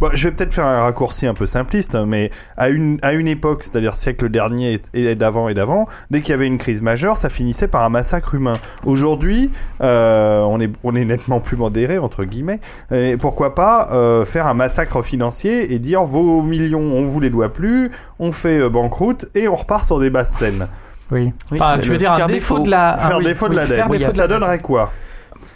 Bon, 0.00 0.10
je 0.14 0.28
vais 0.28 0.34
peut-être 0.34 0.54
faire 0.54 0.66
un 0.66 0.82
raccourci 0.82 1.26
un 1.26 1.34
peu 1.34 1.46
simpliste, 1.46 1.96
mais 1.96 2.30
à 2.56 2.68
une, 2.68 2.98
à 3.02 3.12
une 3.14 3.26
époque, 3.26 3.64
c'est-à-dire 3.64 3.96
siècle 3.96 4.28
dernier 4.28 4.80
et 4.94 5.14
d'avant 5.16 5.48
et 5.48 5.54
d'avant, 5.54 5.86
dès 6.10 6.20
qu'il 6.20 6.30
y 6.30 6.34
avait 6.34 6.46
une 6.46 6.58
crise 6.58 6.82
majeure, 6.82 7.16
ça 7.16 7.28
finissait 7.28 7.66
par 7.66 7.82
un 7.82 7.88
massacre 7.88 8.34
humain. 8.34 8.52
Aujourd'hui, 8.84 9.50
euh, 9.82 10.40
on, 10.42 10.60
est, 10.60 10.70
on 10.84 10.94
est 10.94 11.04
nettement 11.04 11.40
plus 11.40 11.56
modéré, 11.56 11.98
entre 11.98 12.24
guillemets, 12.24 12.60
et 12.92 13.16
pourquoi 13.16 13.54
pas 13.56 13.88
euh, 13.92 14.24
faire 14.24 14.46
un 14.46 14.54
massacre 14.54 15.02
financier 15.02 15.72
et 15.72 15.78
dire 15.80 16.04
vos 16.04 16.42
millions, 16.42 16.80
on 16.80 17.02
vous 17.04 17.18
les 17.18 17.30
doit 17.30 17.52
plus, 17.52 17.90
on 18.20 18.30
fait 18.30 18.60
euh, 18.60 18.68
banqueroute 18.68 19.26
et 19.34 19.48
on 19.48 19.56
repart 19.56 19.84
sur 19.84 19.98
des 19.98 20.10
basses 20.10 20.34
scènes. 20.34 20.68
Oui. 21.10 21.32
Oui, 21.50 21.58
Enfin, 21.60 21.78
tu 21.78 21.88
veux 21.88 21.96
dire 21.98 22.12
un 22.12 22.16
faire 22.16 22.26
défaut 22.28 22.54
défaut. 22.58 22.66
de 22.66 22.70
la. 22.70 22.90
ah 22.90 23.08
faire 23.08 23.18
oui, 23.18 23.24
défaut 23.24 23.46
de 23.48 23.50
oui, 23.52 23.56
la 23.56 23.66
dette. 23.66 23.76
faire 23.76 23.86
Oui, 23.90 23.98
défaut 23.98 24.10
de 24.10 24.16
ça 24.16 24.28
donnerait 24.28 24.58
quoi? 24.60 24.92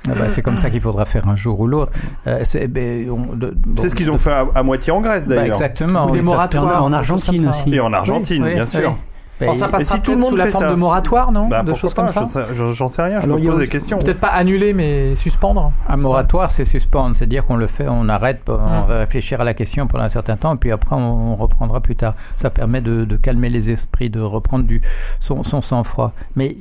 Ah 0.09 0.15
bah, 0.19 0.29
c'est 0.29 0.43
comme 0.43 0.59
ça 0.59 0.69
qu'il 0.69 0.81
faudra 0.81 1.05
faire 1.05 1.29
un 1.29 1.37
jour 1.37 1.61
ou 1.61 1.67
l'autre. 1.67 1.93
Euh, 2.27 2.41
c'est 2.45 2.67
ben, 2.67 3.05
C'est 3.05 3.09
bon, 3.11 3.89
ce 3.89 3.95
qu'ils 3.95 4.11
ont 4.11 4.15
de- 4.15 4.19
fait 4.19 4.33
à, 4.33 4.47
à 4.55 4.63
moitié 4.63 4.93
en 4.93 5.01
Grèce 5.01 5.27
bah, 5.29 5.37
d'ailleurs. 5.37 5.55
exactement. 5.55 6.07
Ou 6.07 6.11
des 6.11 6.19
oui, 6.21 6.25
moratoires. 6.25 6.83
en 6.83 6.93
Argentine 6.93 7.49
aussi. 7.49 7.75
et 7.75 7.81
en 7.81 7.93
Argentine, 7.93 8.43
Oui, 8.43 8.55
bien 8.55 8.65
oui, 8.65 8.69
sûr. 8.69 8.97
Bon, 9.41 9.55
ça 9.55 9.67
passera 9.67 9.97
si 9.97 10.03
tout 10.03 10.13
le 10.13 10.19
monde 10.19 10.31
sous 10.31 10.37
la 10.37 10.45
fait 10.45 10.51
forme 10.53 10.65
ça, 10.67 10.75
de 10.75 10.79
moratoire, 10.79 11.33
non 11.33 11.49
Bah, 11.49 11.65
De 11.65 11.75
choses 11.75 11.95
pas, 11.95 12.03
comme 12.03 12.09
ça 12.11 12.21
j'en 12.21 12.29
sais- 12.29 12.55
j'en 12.55 12.69
j'en 12.73 12.87
sais 12.87 13.03
rien, 13.03 13.19
je 13.19 13.25
Alors, 13.25 13.39
me 13.41 13.45
pose 13.45 13.59
des 13.59 13.67
questions. 13.67 13.99
Peut-être 13.99 14.21
pas 14.21 14.29
annuler, 14.29 14.73
mais 14.73 15.17
suspendre. 15.17 15.73
Un 15.89 15.97
moratoire, 15.97 16.53
c'est 16.53 16.65
suspendre, 16.65 17.17
c'est-à-dire 17.17 17.45
qu'on 17.45 17.57
le 17.57 17.67
fait, 17.67 17.87
on 17.89 18.09
arrête, 18.09 18.43
on 18.49 18.57
va 18.87 18.99
réfléchir 18.99 19.41
à 19.41 19.45
la 19.45 19.55
question 19.55 19.89
pendant 19.89 20.05
un 20.05 20.09
certain 20.11 20.37
temps, 20.37 20.55
et 20.55 20.59
puis 20.59 20.71
après 20.71 20.95
on, 20.95 21.33
on 21.33 21.37
reprendra 21.37 21.81
plus 21.81 21.97
tard. 21.97 22.15
Ça 22.37 22.51
permet 22.51 22.81
de, 22.83 23.05
de 23.05 23.17
calmer 23.17 23.49
les 23.51 23.69
esprits, 23.71 24.11
de 24.11 24.21
reprendre 24.21 24.65
du 24.65 24.81
son, 25.19 25.43
son 25.43 25.61
sang-froid. 25.61 26.13
Mais 26.37 26.59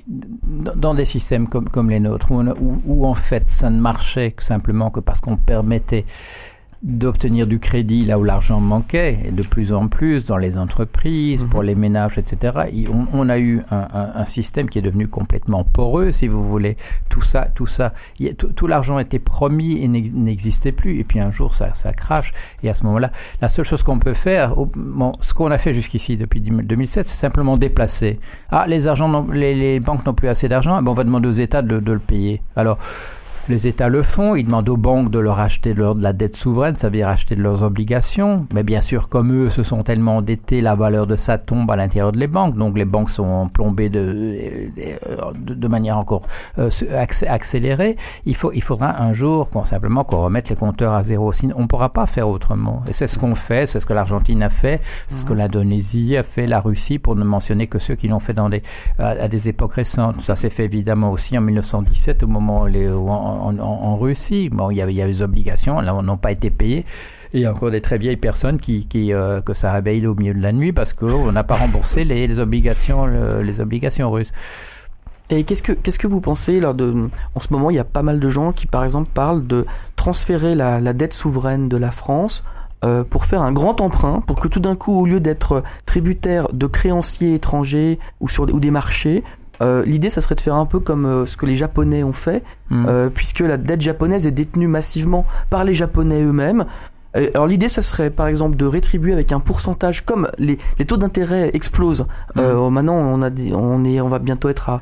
dans 0.76 0.96
des 0.96 1.06
systèmes 1.06 1.48
comme, 1.48 1.70
comme 1.70 1.90
les 1.92 2.00
nôtres, 2.00 2.32
où, 2.32 2.36
on 2.40 2.48
a- 2.48 2.54
où, 2.60 2.82
où 2.86 3.06
en 3.06 3.14
fait 3.14 3.44
ça 3.48 3.70
ne 3.70 3.80
marchait 3.80 4.32
que 4.32 4.44
simplement 4.44 4.90
que 4.90 5.00
parce 5.02 5.20
qu'on 5.20 5.38
permettait 5.38 6.06
d'obtenir 6.84 7.46
du 7.46 7.60
crédit 7.60 8.06
là 8.06 8.18
où 8.18 8.24
l'argent 8.24 8.60
manquait, 8.60 9.20
et 9.26 9.32
de 9.32 9.44
plus 9.44 9.72
en 9.72 9.88
plus 9.88 10.26
dans 10.26 10.38
les 10.38 10.58
entreprises, 10.58 11.46
pour 11.50 11.62
les 11.62 11.76
ménages, 11.76 12.18
etc. 12.18 12.58
On, 12.92 13.06
on 13.14 13.30
a 13.30 13.38
eu 13.38 13.62
un, 13.70 13.88
un- 13.94 14.12
un 14.16 14.26
système 14.26 14.68
qui 14.70 14.80
est 14.80 14.82
devenu 14.82 15.08
complètement 15.08 15.64
poreux, 15.64 16.12
si 16.12 16.28
vous 16.28 16.44
voulez. 16.44 16.78
Tout 17.10 17.22
ça, 17.22 17.48
tout 17.54 17.68
ça, 17.68 17.94
a- 18.20 18.34
tout, 18.34 18.48
tout 18.54 18.66
l'argent 18.66 18.98
était 18.98 19.20
promis 19.20 19.84
et 19.84 19.88
n'ex- 19.88 20.12
n'existait 20.12 20.72
plus. 20.72 21.00
Et 21.00 21.04
puis 21.04 21.20
un 21.20 21.30
jour, 21.32 21.54
ça, 21.54 21.74
ça 21.76 21.94
crache. 21.94 22.34
Et 22.64 22.70
à 22.70 22.74
ce 22.74 22.84
moment-là, 22.86 23.12
la 23.42 23.50
seule 23.50 23.66
chose 23.66 23.84
qu'on 23.84 24.00
peut 24.00 24.14
faire, 24.16 24.56
bon, 24.76 25.12
ce 25.22 25.36
qu'on 25.36 25.52
a 25.52 25.60
fait 25.60 25.74
jusqu'ici 25.76 26.18
depuis 26.18 26.42
2007, 26.42 27.08
c'est 27.08 27.16
simplement 27.16 27.58
déplacer. 27.58 28.20
Ah, 28.50 28.66
les, 28.68 28.88
argents 28.88 29.08
n'ont- 29.08 29.30
les, 29.32 29.54
les 29.54 29.80
banques 29.80 30.04
n'ont 30.06 30.16
plus 30.16 30.30
assez 30.30 30.48
d'argent, 30.48 30.78
eh 30.80 30.84
ben, 30.84 30.90
on 30.90 30.96
va 30.96 31.04
demander 31.04 31.28
aux 31.30 31.32
États 31.32 31.62
de, 31.62 31.80
de 31.80 31.92
le 31.92 32.00
payer. 32.00 32.42
Alors, 32.56 32.80
les 33.50 33.68
États 33.68 33.90
le 33.90 34.02
font, 34.04 34.36
ils 34.36 34.44
demandent 34.46 34.70
aux 34.70 34.78
banques 34.78 35.10
de 35.12 35.20
leur 35.20 35.40
acheter 35.40 35.74
de, 35.74 35.80
leur- 35.80 35.96
de 35.96 36.04
la 36.04 36.14
dette 36.14 36.36
souveraine, 36.36 36.76
ça 36.76 36.88
veut 36.88 36.96
dire 36.98 37.08
acheter 37.10 37.36
de 37.36 37.42
leurs 37.42 37.64
obligations. 37.64 38.46
Mais 38.54 38.64
bien 38.64 38.82
sûr, 38.82 39.10
comme 39.10 39.34
eux 39.34 39.50
se 39.50 39.64
sont 39.64 39.84
tellement 39.84 40.18
endettés, 40.18 40.62
la 40.62 40.76
valeur 40.76 41.08
de 41.08 41.16
ça 41.16 41.38
tombe 41.38 41.70
à 41.72 41.76
l'intérieur 41.76 42.12
de 42.12 42.18
les 42.20 42.28
banques. 42.28 42.56
Donc 42.56 42.78
les 42.78 42.86
banques 42.86 43.10
sont 43.10 43.50
plombées 43.50 43.90
de, 43.90 44.70
de, 45.46 45.54
de 45.54 45.68
manière 45.68 45.98
encore 45.98 46.22
euh, 46.60 46.70
accé- 46.94 47.28
accélérée. 47.28 47.96
Il, 48.26 48.36
faut, 48.36 48.52
il 48.54 48.62
faudra 48.62 49.02
un 49.02 49.14
jour 49.14 49.50
qu'on 49.50 49.66
simplement 49.66 50.04
qu'on 50.04 50.22
remette 50.24 50.50
les 50.50 50.56
compteurs 50.56 50.94
à 50.94 51.04
zéro. 51.04 51.34
Sinon, 51.34 51.56
on 51.58 51.64
ne 51.64 51.68
pourra 51.68 51.90
pas 51.90 52.06
faire 52.06 52.30
autrement. 52.30 52.82
Et 52.88 52.94
c'est 52.94 53.08
ce 53.08 53.18
qu'on 53.18 53.36
fait, 53.36 53.68
c'est 53.68 53.80
ce 53.80 53.86
que 53.86 53.94
l'Argentine 53.94 54.44
a 54.44 54.50
fait, 54.50 54.80
c'est 55.08 55.18
ce 55.18 55.26
que 55.26 55.34
l'Indonésie 55.34 56.16
a 56.18 56.24
fait, 56.24 56.48
la 56.48 56.60
Russie, 56.60 57.00
pour 57.00 57.16
ne 57.16 57.24
mentionner 57.24 57.68
que 57.68 57.80
ceux 57.80 57.96
qui 57.96 58.08
l'ont 58.08 58.20
fait 58.20 58.34
dans 58.34 58.50
des, 58.50 58.62
à, 59.00 59.10
à 59.10 59.28
des 59.28 59.50
époques 59.50 59.74
récentes. 59.74 60.22
Ça 60.22 60.36
s'est 60.36 60.50
fait 60.50 60.66
évidemment 60.66 61.12
aussi 61.12 61.38
en 61.38 61.42
1917, 61.42 62.24
au 62.24 62.28
moment 62.28 62.64
où 62.64 62.66
les, 62.68 62.90
où 62.90 63.10
en, 63.10 63.31
en, 63.32 63.98
Russie. 63.98 64.50
Bon, 64.50 64.72
il 64.72 64.78
y 64.78 64.82
avait, 64.82 64.94
il 64.94 65.06
des 65.06 65.22
obligations, 65.22 65.80
là, 65.80 65.96
on 65.96 66.04
n'ont 66.04 66.18
pas 66.18 66.32
été 66.32 66.50
payés. 66.50 66.86
Et 67.34 67.38
il 67.38 67.42
y 67.42 67.46
a 67.46 67.52
encore 67.52 67.72
des 67.72 67.82
très 67.82 67.98
vieilles 67.98 68.18
personnes 68.18 68.60
qui, 68.60 68.86
qui 68.88 69.14
euh, 69.14 69.42
que 69.42 69.54
ça 69.54 69.72
réveille 69.72 70.06
au 70.06 70.16
milieu 70.16 70.34
de 70.34 70.42
la 70.42 70.52
nuit 70.52 70.74
parce 70.74 70.94
qu'on 70.94 71.32
n'a 71.32 71.44
pas 71.44 71.56
remboursé 71.56 72.04
les, 72.04 72.40
obligations, 72.40 73.06
le- 73.06 73.42
les 73.42 73.62
obligations 73.62 74.12
russes. 74.12 74.32
Et 75.30 75.46
qu'est-ce 75.46 75.64
que 75.64 75.72
qu'est-ce 75.72 75.98
que 75.98 76.08
vous 76.08 76.20
pensez 76.20 76.60
là 76.60 76.74
de 76.74 77.10
en 77.36 77.40
ce 77.40 77.48
moment 77.52 77.70
il 77.70 77.78
y 77.78 77.80
a 77.80 77.86
pas 77.86 78.04
mal 78.04 78.20
de 78.20 78.30
gens 78.30 78.52
qui 78.52 78.68
par 78.68 78.84
exemple 78.84 79.10
parlent 79.14 79.48
de 79.48 79.66
transférer 79.96 80.56
la, 80.56 80.82
dette 80.92 81.14
souveraine 81.14 81.70
de 81.70 81.78
la 81.78 81.90
France 81.90 82.44
euh, 82.84 83.06
pour 83.06 83.24
faire 83.24 83.42
un 83.42 83.54
grand 83.54 83.80
emprunt 83.80 84.20
pour 84.28 84.42
que 84.42 84.50
tout 84.50 84.60
d'un 84.60 84.76
coup 84.76 84.92
au 84.92 85.06
lieu 85.06 85.22
d'être 85.22 85.64
tributaire 85.86 86.50
de 86.52 86.68
créanciers 86.68 87.36
étrangers 87.36 87.98
ou 88.20 88.28
sur 88.28 88.54
ou 88.54 88.60
des 88.60 88.72
marchés 88.72 89.24
euh, 89.62 89.84
l'idée 89.86 90.10
ça 90.10 90.22
serait 90.22 90.36
de 90.36 90.42
faire 90.42 90.56
un 90.56 90.66
peu 90.66 90.80
comme 90.80 91.06
euh, 91.06 91.26
ce 91.26 91.38
que 91.38 91.46
les 91.46 91.56
japonais 91.56 92.04
ont 92.04 92.14
fait 92.14 92.44
Hmm. 92.70 92.86
euh, 92.88 93.10
puisque 93.10 93.42
la 93.42 93.58
dette 93.58 93.82
japonaise 93.82 94.26
est 94.26 94.32
détenue 94.32 94.68
massivement 94.68 95.26
par 95.50 95.66
les 95.66 95.74
japonais 95.74 96.22
eux-mêmes 96.24 96.66
alors 97.14 97.48
l'idée, 97.48 97.68
ça 97.68 97.82
serait 97.82 98.10
par 98.10 98.28
exemple 98.28 98.56
de 98.56 98.66
rétribuer 98.66 99.14
avec 99.14 99.32
un 99.32 99.40
pourcentage, 99.40 100.06
comme 100.06 100.30
les, 100.38 100.58
les 100.80 100.86
taux 100.86 100.98
d'intérêt 100.98 101.52
explosent. 101.54 102.06
Euh, 102.38 102.70
maintenant, 102.70 102.96
on 102.96 103.22
a 103.22 103.30
des, 103.30 103.54
on 103.54 103.84
est, 103.84 104.00
on 104.00 104.08
va 104.08 104.20
bientôt 104.20 104.50
être 104.50 104.70
à, 104.70 104.80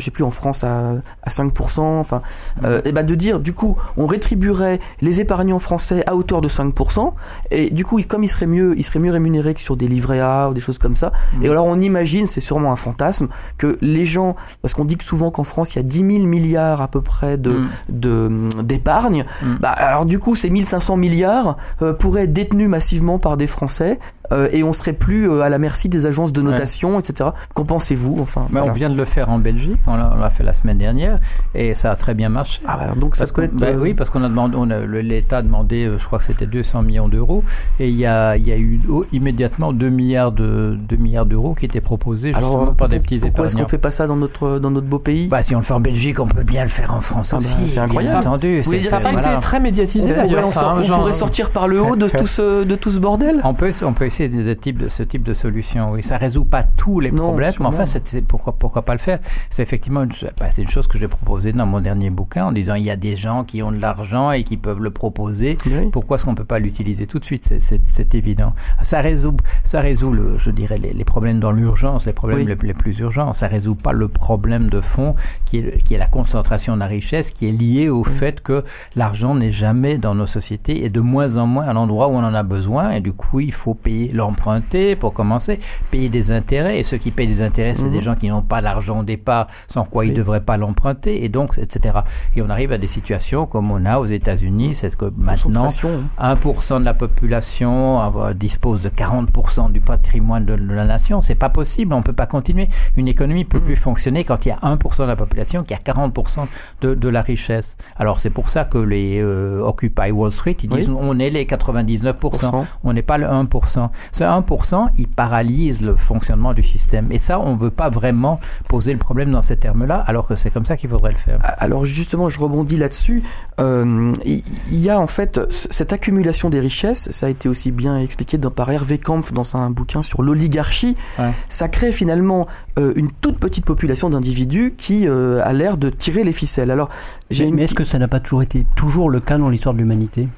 sais 0.00 0.10
plus 0.10 0.24
en 0.24 0.30
France 0.30 0.64
à, 0.64 0.94
à 1.22 1.30
5%. 1.30 1.80
Enfin, 1.80 2.22
euh, 2.64 2.80
et 2.84 2.92
ben 2.92 3.04
de 3.04 3.14
dire 3.14 3.40
du 3.40 3.52
coup, 3.52 3.76
on 3.96 4.06
rétribuerait 4.06 4.80
les 5.00 5.20
épargnants 5.20 5.58
français 5.58 6.02
à 6.06 6.16
hauteur 6.16 6.40
de 6.40 6.48
5%. 6.48 7.12
Et 7.50 7.70
du 7.70 7.84
coup, 7.84 8.00
comme 8.08 8.24
ils 8.24 8.28
seraient 8.28 8.46
mieux, 8.46 8.74
ils 8.76 8.84
seraient 8.84 8.98
mieux 8.98 9.12
rémunérés 9.12 9.54
que 9.54 9.60
sur 9.60 9.76
des 9.76 9.88
livrets 9.88 10.20
A 10.20 10.48
ou 10.50 10.54
des 10.54 10.60
choses 10.60 10.78
comme 10.78 10.96
ça. 10.96 11.12
Et 11.42 11.48
alors 11.48 11.66
on 11.66 11.80
imagine, 11.80 12.26
c'est 12.26 12.40
sûrement 12.40 12.72
un 12.72 12.76
fantasme, 12.76 13.28
que 13.56 13.78
les 13.80 14.04
gens, 14.04 14.36
parce 14.62 14.74
qu'on 14.74 14.84
dit 14.84 14.96
que 14.96 15.04
souvent 15.04 15.30
qu'en 15.30 15.44
France 15.44 15.74
il 15.74 15.76
y 15.76 15.80
a 15.80 15.84
10 15.84 15.98
000 15.98 16.08
milliards 16.24 16.80
à 16.80 16.88
peu 16.88 17.00
près 17.00 17.38
de 17.38 17.62
de 17.88 18.30
d'épargne. 18.62 19.24
Bah 19.60 19.70
alors 19.70 20.06
du 20.06 20.18
coup, 20.18 20.36
ces 20.36 20.50
1500 20.50 20.96
milliards 20.96 21.56
euh, 21.82 21.92
pourraient 21.92 22.24
être 22.24 22.32
détenus 22.32 22.68
massivement 22.68 23.18
par 23.18 23.36
des 23.36 23.46
Français 23.46 23.98
euh, 24.32 24.48
et 24.52 24.62
on 24.62 24.72
serait 24.72 24.92
plus 24.92 25.28
euh, 25.30 25.40
à 25.42 25.48
la 25.48 25.58
merci 25.58 25.88
des 25.88 26.06
agences 26.06 26.32
de 26.32 26.42
notation, 26.42 26.98
etc. 27.00 27.30
Qu'en 27.54 27.64
pensez-vous 27.64 28.16
Enfin, 28.20 28.46
voilà. 28.50 28.66
on 28.70 28.72
vient 28.72 28.90
de 28.90 28.96
le 28.96 29.04
faire 29.04 29.28
en 29.30 29.38
Belgique, 29.38 29.78
on 29.86 29.94
l'a 29.96 30.30
fait 30.30 30.44
la 30.44 30.54
semaine 30.54 30.78
dernière 30.78 31.18
et 31.54 31.74
ça 31.74 31.90
a 31.92 31.96
très 31.96 32.14
bien 32.14 32.28
marché. 32.28 32.60
Ah 32.66 32.76
bah, 32.78 32.94
donc 32.98 33.16
ça 33.16 33.26
qu'on- 33.26 33.42
être. 33.42 33.54
bah 33.54 33.68
euh, 33.68 33.78
oui, 33.80 33.94
parce 33.94 34.10
qu'on 34.10 34.22
a 34.24 34.28
demandé, 34.28 34.56
l'État 35.02 35.38
a 35.38 35.42
demandé, 35.42 35.90
je 35.98 36.04
crois 36.04 36.18
que 36.18 36.24
c'était 36.24 36.46
200 36.46 36.82
millions 36.82 37.08
d'euros, 37.08 37.44
et 37.80 37.88
il 37.88 37.96
y 37.96 38.06
a, 38.06 38.36
il 38.36 38.46
y 38.46 38.52
a 38.52 38.56
eu 38.58 38.80
oh, 38.88 39.04
immédiatement 39.12 39.72
2 39.72 39.88
milliards 39.88 40.32
de 40.32 40.76
2 40.88 40.96
milliards 40.96 41.26
d'euros 41.26 41.54
qui 41.54 41.64
étaient 41.66 41.80
proposés 41.80 42.28
justement 42.28 42.62
Alors 42.62 42.74
par 42.74 42.88
des 42.88 43.00
petits 43.00 43.18
pourquoi 43.18 43.46
est-ce 43.46 43.56
qu'on 43.56 43.66
fait 43.68 43.78
pas 43.78 43.90
ça 43.90 44.06
dans 44.06 44.16
notre 44.16 44.58
dans 44.58 44.70
notre 44.70 44.86
beau 44.86 44.98
pays? 44.98 45.28
Bah 45.28 45.42
si 45.42 45.54
on 45.54 45.58
le 45.58 45.64
fait 45.64 45.74
en 45.74 45.80
Belgique, 45.80 46.20
on 46.20 46.26
peut 46.26 46.42
bien 46.42 46.62
le 46.62 46.68
faire 46.70 46.94
en 46.94 47.00
France 47.00 47.30
Ah 47.32 47.36
bah, 47.36 47.42
aussi. 47.44 47.68
c'est 47.68 47.74
bien 47.74 47.82
incroyable. 47.84 48.18
entendu. 48.26 48.62
Ça 48.64 48.96
a 48.96 49.00
voilà. 49.00 49.18
été 49.32 49.40
très 49.40 49.60
médiatisé 49.60 50.14
d'ailleurs. 50.14 50.44
hein, 50.58 50.74
on 50.78 50.82
genre- 50.82 50.98
pourrait 51.00 51.12
sortir 51.12 51.50
par 51.50 51.68
le 51.68 51.80
haut 51.82 51.96
de 51.96 52.08
tout 52.08 52.26
ce 52.26 52.64
de 52.64 52.74
tout 52.74 52.90
ce 52.90 52.98
bordel. 52.98 53.40
On 53.44 53.54
peut, 53.54 53.70
on 53.84 53.92
peut 53.92 54.06
essayer 54.06 54.17
de 54.26 54.54
type 54.54 54.78
de, 54.78 54.88
ce 54.88 55.02
type 55.04 55.22
de 55.22 55.34
solution. 55.34 55.90
Oui, 55.92 56.02
ça 56.02 56.16
résout 56.16 56.44
pas 56.44 56.64
tous 56.64 56.98
les 56.98 57.12
Non, 57.12 57.28
problèmes, 57.28 57.52
mais 57.60 57.66
enfin, 57.66 57.86
c'est, 57.86 58.08
c'est- 58.08 58.22
pourquoi, 58.22 58.54
pourquoi 58.54 58.82
pas 58.82 58.94
le 58.94 58.98
faire 58.98 59.18
C'est 59.50 59.62
effectivement, 59.62 60.02
une, 60.02 60.10
bah, 60.40 60.46
c'est 60.50 60.62
une 60.62 60.68
chose 60.68 60.88
que 60.88 60.98
j'ai 60.98 61.06
proposée 61.08 61.52
dans 61.52 61.66
mon 61.66 61.80
dernier 61.80 62.10
bouquin 62.10 62.46
en 62.46 62.52
disant 62.52 62.74
il 62.74 62.84
y 62.84 62.90
a 62.90 62.96
des 62.96 63.16
gens 63.16 63.44
qui 63.44 63.62
ont 63.62 63.70
de 63.70 63.80
l'argent 63.80 64.32
et 64.32 64.42
qui 64.42 64.56
peuvent 64.56 64.80
le 64.80 64.90
proposer. 64.90 65.58
Oui. 65.66 65.90
Pourquoi 65.92 66.16
est-ce 66.16 66.24
qu'on 66.24 66.34
peut 66.34 66.44
pas 66.44 66.58
l'utiliser 66.58 67.06
tout 67.06 67.18
de 67.18 67.24
suite? 67.24 67.44
C'est, 67.46 67.60
c'est, 67.60 67.80
c'est 67.86 68.14
évident. 68.14 68.54
Ça 68.82 69.00
résout, 69.00 69.36
ça 69.62 69.80
résout 69.80 70.10
le, 70.12 70.38
je 70.38 70.50
dirais, 70.50 70.78
les, 70.78 70.92
les 70.94 71.04
problèmes 71.04 71.38
dans 71.38 71.52
l'urgence, 71.52 72.06
les 72.06 72.12
problèmes 72.14 72.38
Oui. 72.40 72.46
les, 72.46 72.56
les 72.66 72.74
plus 72.74 72.98
urgents. 73.00 73.32
Ça 73.34 73.46
résout 73.46 73.74
pas 73.74 73.92
le 73.92 74.08
problème 74.08 74.70
de 74.70 74.80
fond 74.80 75.14
qui 75.44 75.58
est, 75.58 75.82
qui 75.84 75.94
est 75.94 75.98
la 75.98 76.06
concentration 76.06 76.74
de 76.74 76.80
la 76.80 76.86
richesse, 76.86 77.30
qui 77.30 77.46
est 77.46 77.52
lié 77.52 77.88
au 77.90 78.02
fait 78.04 78.40
que 78.40 78.64
l'argent 78.96 79.34
n'est 79.34 79.52
jamais 79.52 79.98
dans 79.98 80.14
nos 80.14 80.26
sociétés 80.26 80.84
et 80.84 80.88
de 80.88 81.00
moins 81.00 81.36
en 81.36 81.46
moins 81.46 81.68
un 81.68 81.76
endroit 81.76 82.08
où 82.08 82.12
on 82.12 82.24
en 82.24 82.34
a 82.34 82.42
besoin 82.42 82.90
et 82.92 83.00
du 83.00 83.12
coup 83.12 83.40
il 83.40 83.52
faut 83.52 83.74
payer 83.74 84.07
l'emprunter 84.12 84.96
pour 84.96 85.12
commencer, 85.12 85.60
payer 85.90 86.08
des 86.08 86.30
intérêts 86.30 86.78
et 86.78 86.82
ceux 86.82 86.96
qui 86.98 87.10
payent 87.10 87.26
des 87.26 87.40
intérêts 87.40 87.74
c'est 87.74 87.84
Mhm. 87.84 87.92
des 87.92 88.00
gens 88.00 88.14
qui 88.14 88.28
n'ont 88.28 88.42
pas 88.42 88.60
l'argent 88.60 89.00
au 89.00 89.02
départ 89.02 89.46
sans 89.68 89.84
quoi 89.84 90.04
ils 90.04 90.12
ne 90.12 90.16
devraient 90.16 90.40
pas 90.40 90.56
l'emprunter 90.56 91.24
et 91.24 91.28
donc 91.28 91.58
etc. 91.58 91.98
Et 92.34 92.42
on 92.42 92.50
arrive 92.50 92.72
à 92.72 92.78
des 92.78 92.86
situations 92.86 93.46
comme 93.46 93.70
on 93.70 93.84
a 93.84 93.98
aux 93.98 94.06
États-Unis, 94.06 94.74
c'est 94.74 94.94
que 94.96 95.06
maintenant 95.16 95.64
Concentration, 95.64 96.04
hein. 96.18 96.34
1% 96.34 96.80
de 96.80 96.84
la 96.84 96.94
population 96.94 98.00
euh, 98.18 98.32
dispose 98.34 98.82
de 98.82 98.88
40% 98.88 99.70
du 99.70 99.80
patrimoine 99.80 100.44
de, 100.44 100.54
la 100.54 100.84
nation. 100.84 101.22
C'est 101.22 101.34
pas 101.34 101.48
possible. 101.48 101.92
On 101.94 102.02
peut 102.02 102.12
pas 102.12 102.26
continuer. 102.26 102.68
Une 102.96 103.08
économie 103.08 103.44
peut 103.44 103.60
plus 103.60 103.76
fonctionner 103.76 104.24
quand 104.24 104.44
il 104.44 104.48
y 104.48 104.52
a 104.52 104.58
1% 104.62 105.02
de 105.02 105.08
la 105.08 105.16
population 105.16 105.62
qui 105.62 105.74
a 105.74 105.78
40% 105.78 106.46
de, 106.80 106.94
de 106.94 107.08
la 107.08 107.22
richesse. 107.22 107.76
Alors 107.96 108.20
c'est 108.20 108.30
pour 108.30 108.48
ça 108.48 108.64
que 108.64 108.78
les 108.78 109.20
euh, 109.20 109.60
Occupy 109.60 110.10
Wall 110.10 110.32
Street, 110.32 110.56
ils 110.62 110.68
disent 110.68 110.90
on 110.90 111.18
est 111.18 111.30
les 111.30 111.44
99%. 111.44 112.14
Pourcent. 112.18 112.66
On 112.84 112.92
n'est 112.92 113.02
pas 113.02 113.18
le 113.18 113.26
1%. 113.26 113.88
Ce 114.12 114.24
1%, 114.24 114.88
il 114.98 115.08
paralyse 115.08 115.80
le 115.80 115.96
fonctionnement 115.96 116.54
du 116.54 116.62
système. 116.62 117.10
Et 117.10 117.18
ça, 117.18 117.40
on 117.40 117.56
veut 117.56 117.70
pas 117.70 117.88
vraiment 117.88 118.40
poser 118.68 118.92
le 118.92 118.98
problème 118.98 119.30
dans 119.30 119.42
ces 119.42 119.56
termes-là, 119.56 120.02
alors 120.06 120.26
que 120.26 120.36
c'est 120.36 120.50
comme 120.50 120.64
ça 120.64 120.76
qu'il 120.76 120.90
faudrait 120.90 121.12
le 121.12 121.18
faire. 121.18 121.38
Alors 121.58 121.84
justement, 121.84 122.28
je 122.28 122.38
rebondis 122.38 122.76
là-dessus. 122.76 123.22
Euh, 123.60 124.12
Il 124.24 124.80
y 124.80 124.90
a 124.90 124.98
en 124.98 125.06
fait 125.06 125.40
cette 125.50 125.92
accumulation 125.92 126.50
des 126.50 126.60
richesses, 126.60 127.10
ça 127.10 127.26
a 127.26 127.28
été 127.28 127.48
aussi 127.48 127.70
bien 127.72 127.98
expliqué 127.98 128.38
dans, 128.38 128.50
par 128.50 128.70
Hervé 128.70 128.98
Kampf 128.98 129.32
dans 129.32 129.56
un 129.56 129.70
bouquin 129.70 130.02
sur 130.02 130.22
l'oligarchie. 130.22 130.96
Ouais. 131.18 131.32
Ça 131.48 131.68
crée 131.68 131.92
finalement 131.92 132.46
euh, 132.78 132.92
une 132.96 133.10
toute 133.10 133.38
petite 133.38 133.64
population 133.64 134.10
d'individus 134.10 134.74
qui 134.76 135.06
euh, 135.06 135.40
a 135.44 135.52
l'air 135.52 135.76
de 135.76 135.90
tirer 135.90 136.24
les 136.24 136.32
ficelles. 136.32 136.70
Alors 136.70 136.88
Mais, 137.30 137.38
une 137.38 137.54
mais 137.54 137.64
est-ce 137.64 137.74
que 137.74 137.84
ça 137.84 137.98
n'a 137.98 138.08
pas 138.08 138.20
toujours 138.20 138.42
été 138.42 138.66
toujours 138.76 139.10
le 139.10 139.20
cas 139.20 139.38
dans 139.38 139.48
l'histoire 139.48 139.74
de 139.74 139.80
l'humanité? 139.80 140.28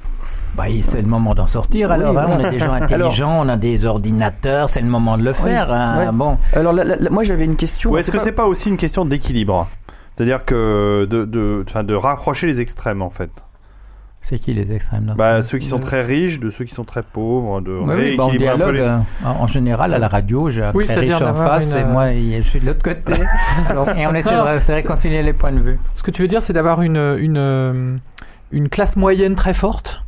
Bah, 0.56 0.64
c'est 0.82 1.00
le 1.02 1.08
moment 1.08 1.34
d'en 1.34 1.46
sortir. 1.46 1.90
Alors, 1.92 2.12
Oui, 2.12 2.18
hein, 2.20 2.26
on 2.30 2.40
est 2.44 2.50
des 2.50 2.58
gens 2.58 2.72
intelligents, 2.80 3.40
on 3.44 3.48
a 3.48 3.56
des 3.56 3.86
ordinateurs, 3.86 4.68
c'est 4.68 4.80
le 4.80 4.88
moment 4.88 5.16
de 5.16 5.22
le 5.22 5.32
faire. 5.32 5.72
hein. 5.72 6.06
ouais. 6.06 6.12
Bon, 6.12 6.38
Alors 6.54 6.74
moi 7.10 7.22
j'avais 7.22 7.44
une 7.44 7.56
question. 7.56 7.96
Est-ce 7.96 8.10
que 8.10 8.18
c'est 8.18 8.32
pas 8.32 8.46
aussi 8.46 8.68
une 8.68 8.76
question 8.76 9.04
d'équilibre? 9.04 9.68
C'est-à-dire 10.16 10.44
que 10.44 11.06
de, 11.08 11.24
de, 11.24 11.64
enfin, 11.66 11.82
de 11.82 11.94
rapprocher 11.94 12.46
les 12.46 12.60
extrêmes 12.60 13.00
en 13.00 13.08
fait. 13.10 13.30
c'est 14.22 14.38
qui 14.38 14.52
les 14.52 14.70
extrêmes 14.70 15.04
dans 15.06 15.14
Bah, 15.14 15.42
ce- 15.42 15.50
ceux 15.50 15.58
qui 15.58 15.66
sont 15.66 15.78
très 15.78 16.02
riches 16.02 16.40
de 16.40 16.50
ceux 16.50 16.64
qui 16.66 16.74
sont 16.74 16.84
très 16.84 17.02
pauvres, 17.02 17.62
de 17.62 17.70
Oui, 17.72 17.94
oui, 17.96 18.16
bah, 18.18 18.24
on 18.26 18.34
dialogue 18.34 18.74
les- 18.74 18.80
euh, 18.80 18.98
en 19.24 19.46
général 19.46 19.94
à 19.94 19.98
la 19.98 20.08
radio. 20.08 20.50
J'ai 20.50 20.62
un 20.64 20.72
Oui, 20.74 20.84
très 20.84 20.96
riche 21.00 21.22
en 21.22 21.32
face 21.34 21.70
une, 21.72 21.78
et 21.78 21.82
euh, 21.84 21.86
moi, 21.92 22.10
il- 22.10 22.42
je 22.42 22.48
suis 22.48 22.60
de 22.60 22.66
l'autre 22.66 22.82
côté. 22.82 23.12
et 23.96 24.06
on 24.06 24.14
essaie 24.14 24.34
de 24.36 24.40
ré- 24.40 24.74
réconcilier 24.74 25.22
les 25.22 25.32
points 25.32 25.52
de 25.52 25.60
vue. 25.60 25.78
Ce 25.94 26.02
que 26.02 26.10
tu 26.10 26.20
veux 26.20 26.28
dire, 26.28 26.42
c'est 26.42 26.52
d'avoir 26.52 26.82
une, 26.82 26.98
une, 27.18 27.38
euh, 27.38 27.96
une 28.52 28.68
classe 28.68 28.96
moyenne 28.96 29.36
très 29.36 29.54
forte? 29.54 30.02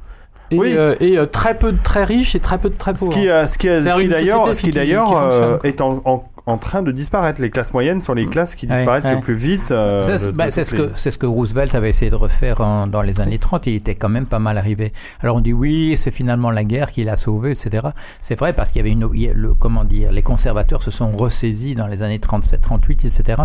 Et, 0.53 0.59
Oui. 0.59 0.73
euh, 0.77 0.95
et 1.01 1.19
euh, 1.19 1.27
très 1.27 1.57
peu 1.57 1.73
de 1.73 1.79
très 1.83 2.05
riches 2.05 2.35
et 2.35 2.41
très 2.41 2.59
peu 2.59 2.69
de 2.71 2.75
très 2.77 2.93
Ce 2.95 2.99
pauvres. 3.01 3.13
qui, 3.13 3.29
euh, 3.29 3.47
ce 3.47 3.59
qui, 3.59 3.67
ce 3.69 3.99
qui 3.99 4.09
d'ailleurs, 4.09 4.55
ce 4.55 4.61
qui 4.61 4.67
qui- 4.67 4.73
d'ailleurs 4.73 5.17
euh, 5.17 5.59
est 5.65 5.81
en, 5.81 6.01
en, 6.05 6.25
en 6.47 6.59
train 6.59 6.83
de 6.83 6.91
disparaître. 6.91 7.41
Les 7.41 7.51
classes 7.51 7.73
moyennes 7.73 8.01
sont 8.01 8.15
les 8.15 8.27
classes 8.27 8.55
qui 8.57 8.67
disparaissent 8.67 9.05
ouais. 9.05 9.15
le 9.15 9.21
plus 9.21 9.35
vite. 9.35 9.71
euh, 9.71 10.19
c'est 10.19 10.33
bah, 10.33 10.51
c'est 10.51 10.65
ce 10.65 10.75
que 10.75 10.91
c'est 10.97 11.11
ce 11.13 11.19
que 11.19 11.27
Roosevelt 11.27 11.75
avait 11.77 11.89
essayé 11.91 12.11
de 12.11 12.17
refaire 12.17 12.61
en- 12.61 12.87
dans 12.89 13.01
les 13.03 13.21
années 13.21 13.39
30. 13.39 13.67
Il 13.69 13.75
était 13.77 13.95
quand 13.95 14.09
même 14.09 14.27
pas 14.27 14.41
mal 14.41 14.59
arrivé. 14.59 14.93
Alors 15.21 15.37
on 15.37 15.41
dit 15.41 15.53
oui, 15.53 15.95
c'est 15.97 16.11
finalement 16.11 16.51
la 16.51 16.65
guerre 16.65 16.91
qui 16.91 17.05
l'a 17.05 17.17
sauvé, 17.17 17.53
etc. 17.53 17.87
C'est 18.21 18.37
vrai 18.39 18.53
parce 18.53 18.71
qu'il 18.71 18.79
y 18.79 18.81
avait 18.81 18.91
une, 18.91 19.09
il 19.15 19.23
y 19.23 19.29
a 19.29 19.33
le, 19.35 19.55
comment 19.55 19.85
dire, 19.85 20.11
les 20.11 20.23
conservateurs 20.23 20.83
se 20.83 20.91
sont 20.91 21.11
ressaisis 21.13 21.75
dans 21.77 21.87
les 21.87 22.03
années 22.03 22.19
37, 22.19 22.61
38, 22.61 23.05
etc. 23.05 23.43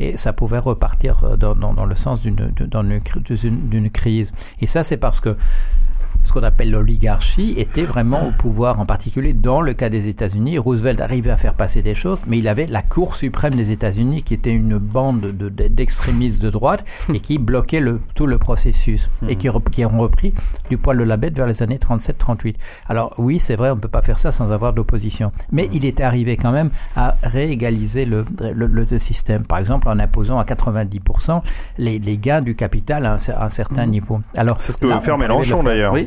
Et 0.00 0.16
ça 0.16 0.32
pouvait 0.32 0.58
repartir 0.58 1.36
dans, 1.38 1.54
dans, 1.54 1.74
dans 1.74 1.84
le 1.84 1.94
sens 1.94 2.20
d'une 2.22 3.90
crise. 3.90 4.32
Et 4.60 4.66
ça, 4.66 4.82
c'est 4.84 4.96
parce 4.96 5.20
que 5.20 5.36
ce 6.28 6.32
qu'on 6.32 6.42
appelle 6.42 6.70
l'oligarchie 6.70 7.54
était 7.56 7.84
vraiment 7.84 8.26
au 8.26 8.30
pouvoir, 8.30 8.78
en 8.80 8.86
particulier 8.86 9.32
dans 9.32 9.60
le 9.60 9.72
cas 9.74 9.88
des 9.88 10.08
États-Unis. 10.08 10.58
Roosevelt 10.58 11.00
arrivait 11.00 11.30
à 11.30 11.36
faire 11.36 11.54
passer 11.54 11.82
des 11.82 11.94
choses, 11.94 12.18
mais 12.26 12.38
il 12.38 12.46
avait 12.48 12.66
la 12.66 12.82
Cour 12.82 13.16
suprême 13.16 13.54
des 13.54 13.70
États-Unis 13.70 14.22
qui 14.22 14.34
était 14.34 14.50
une 14.52 14.78
bande 14.78 15.20
de- 15.20 15.48
de- 15.48 15.68
d'extrémistes 15.68 16.40
de, 16.40 16.50
droite 16.50 16.84
et 17.14 17.20
qui 17.20 17.38
bloquait 17.38 17.80
le, 17.80 18.00
tout 18.14 18.26
le 18.26 18.38
processus 18.38 19.08
et 19.28 19.36
qui, 19.36 19.48
ont 19.48 19.62
repris 19.98 20.34
du 20.70 20.76
poil 20.78 20.98
de 20.98 21.02
la 21.04 21.16
bête 21.16 21.36
vers 21.36 21.46
les 21.46 21.62
années 21.62 21.78
37-38. 21.78 22.54
Alors 22.88 23.14
oui, 23.18 23.40
c'est 23.40 23.56
vrai, 23.56 23.70
on 23.70 23.76
ne 23.76 23.80
peut 23.80 23.88
pas 23.88 24.02
faire 24.02 24.18
ça 24.18 24.30
sans 24.32 24.52
avoir 24.52 24.72
de 24.72 24.76
l'opposition. 24.78 25.32
Mais 25.50 25.68
il 25.72 25.84
était 25.84 26.02
arrivé 26.02 26.36
quand 26.36 26.52
même 26.52 26.70
à 26.96 27.16
réégaliser 27.22 28.04
le, 28.04 28.24
le, 28.40 28.66
le- 28.66 28.86
le 28.90 28.98
système. 28.98 29.44
Par 29.44 29.58
exemple, 29.58 29.88
en 29.88 29.98
imposant 29.98 30.38
à 30.38 30.44
90% 30.44 31.42
les, 31.78 31.98
les 31.98 32.18
gains 32.18 32.40
du 32.42 32.54
capital 32.54 33.06
à 33.06 33.14
un, 33.14 33.18
cer- 33.18 33.36
à 33.36 33.44
un 33.46 33.48
certain 33.48 33.86
niveau. 33.86 34.20
Alors, 34.36 34.60
C'est 34.60 34.72
ce 34.72 34.78
que 34.78 34.86
là, 34.86 34.98
de 34.98 35.12
Mélenchon 35.16 35.62
d'ailleurs. 35.62 35.92
Oui. 35.92 36.06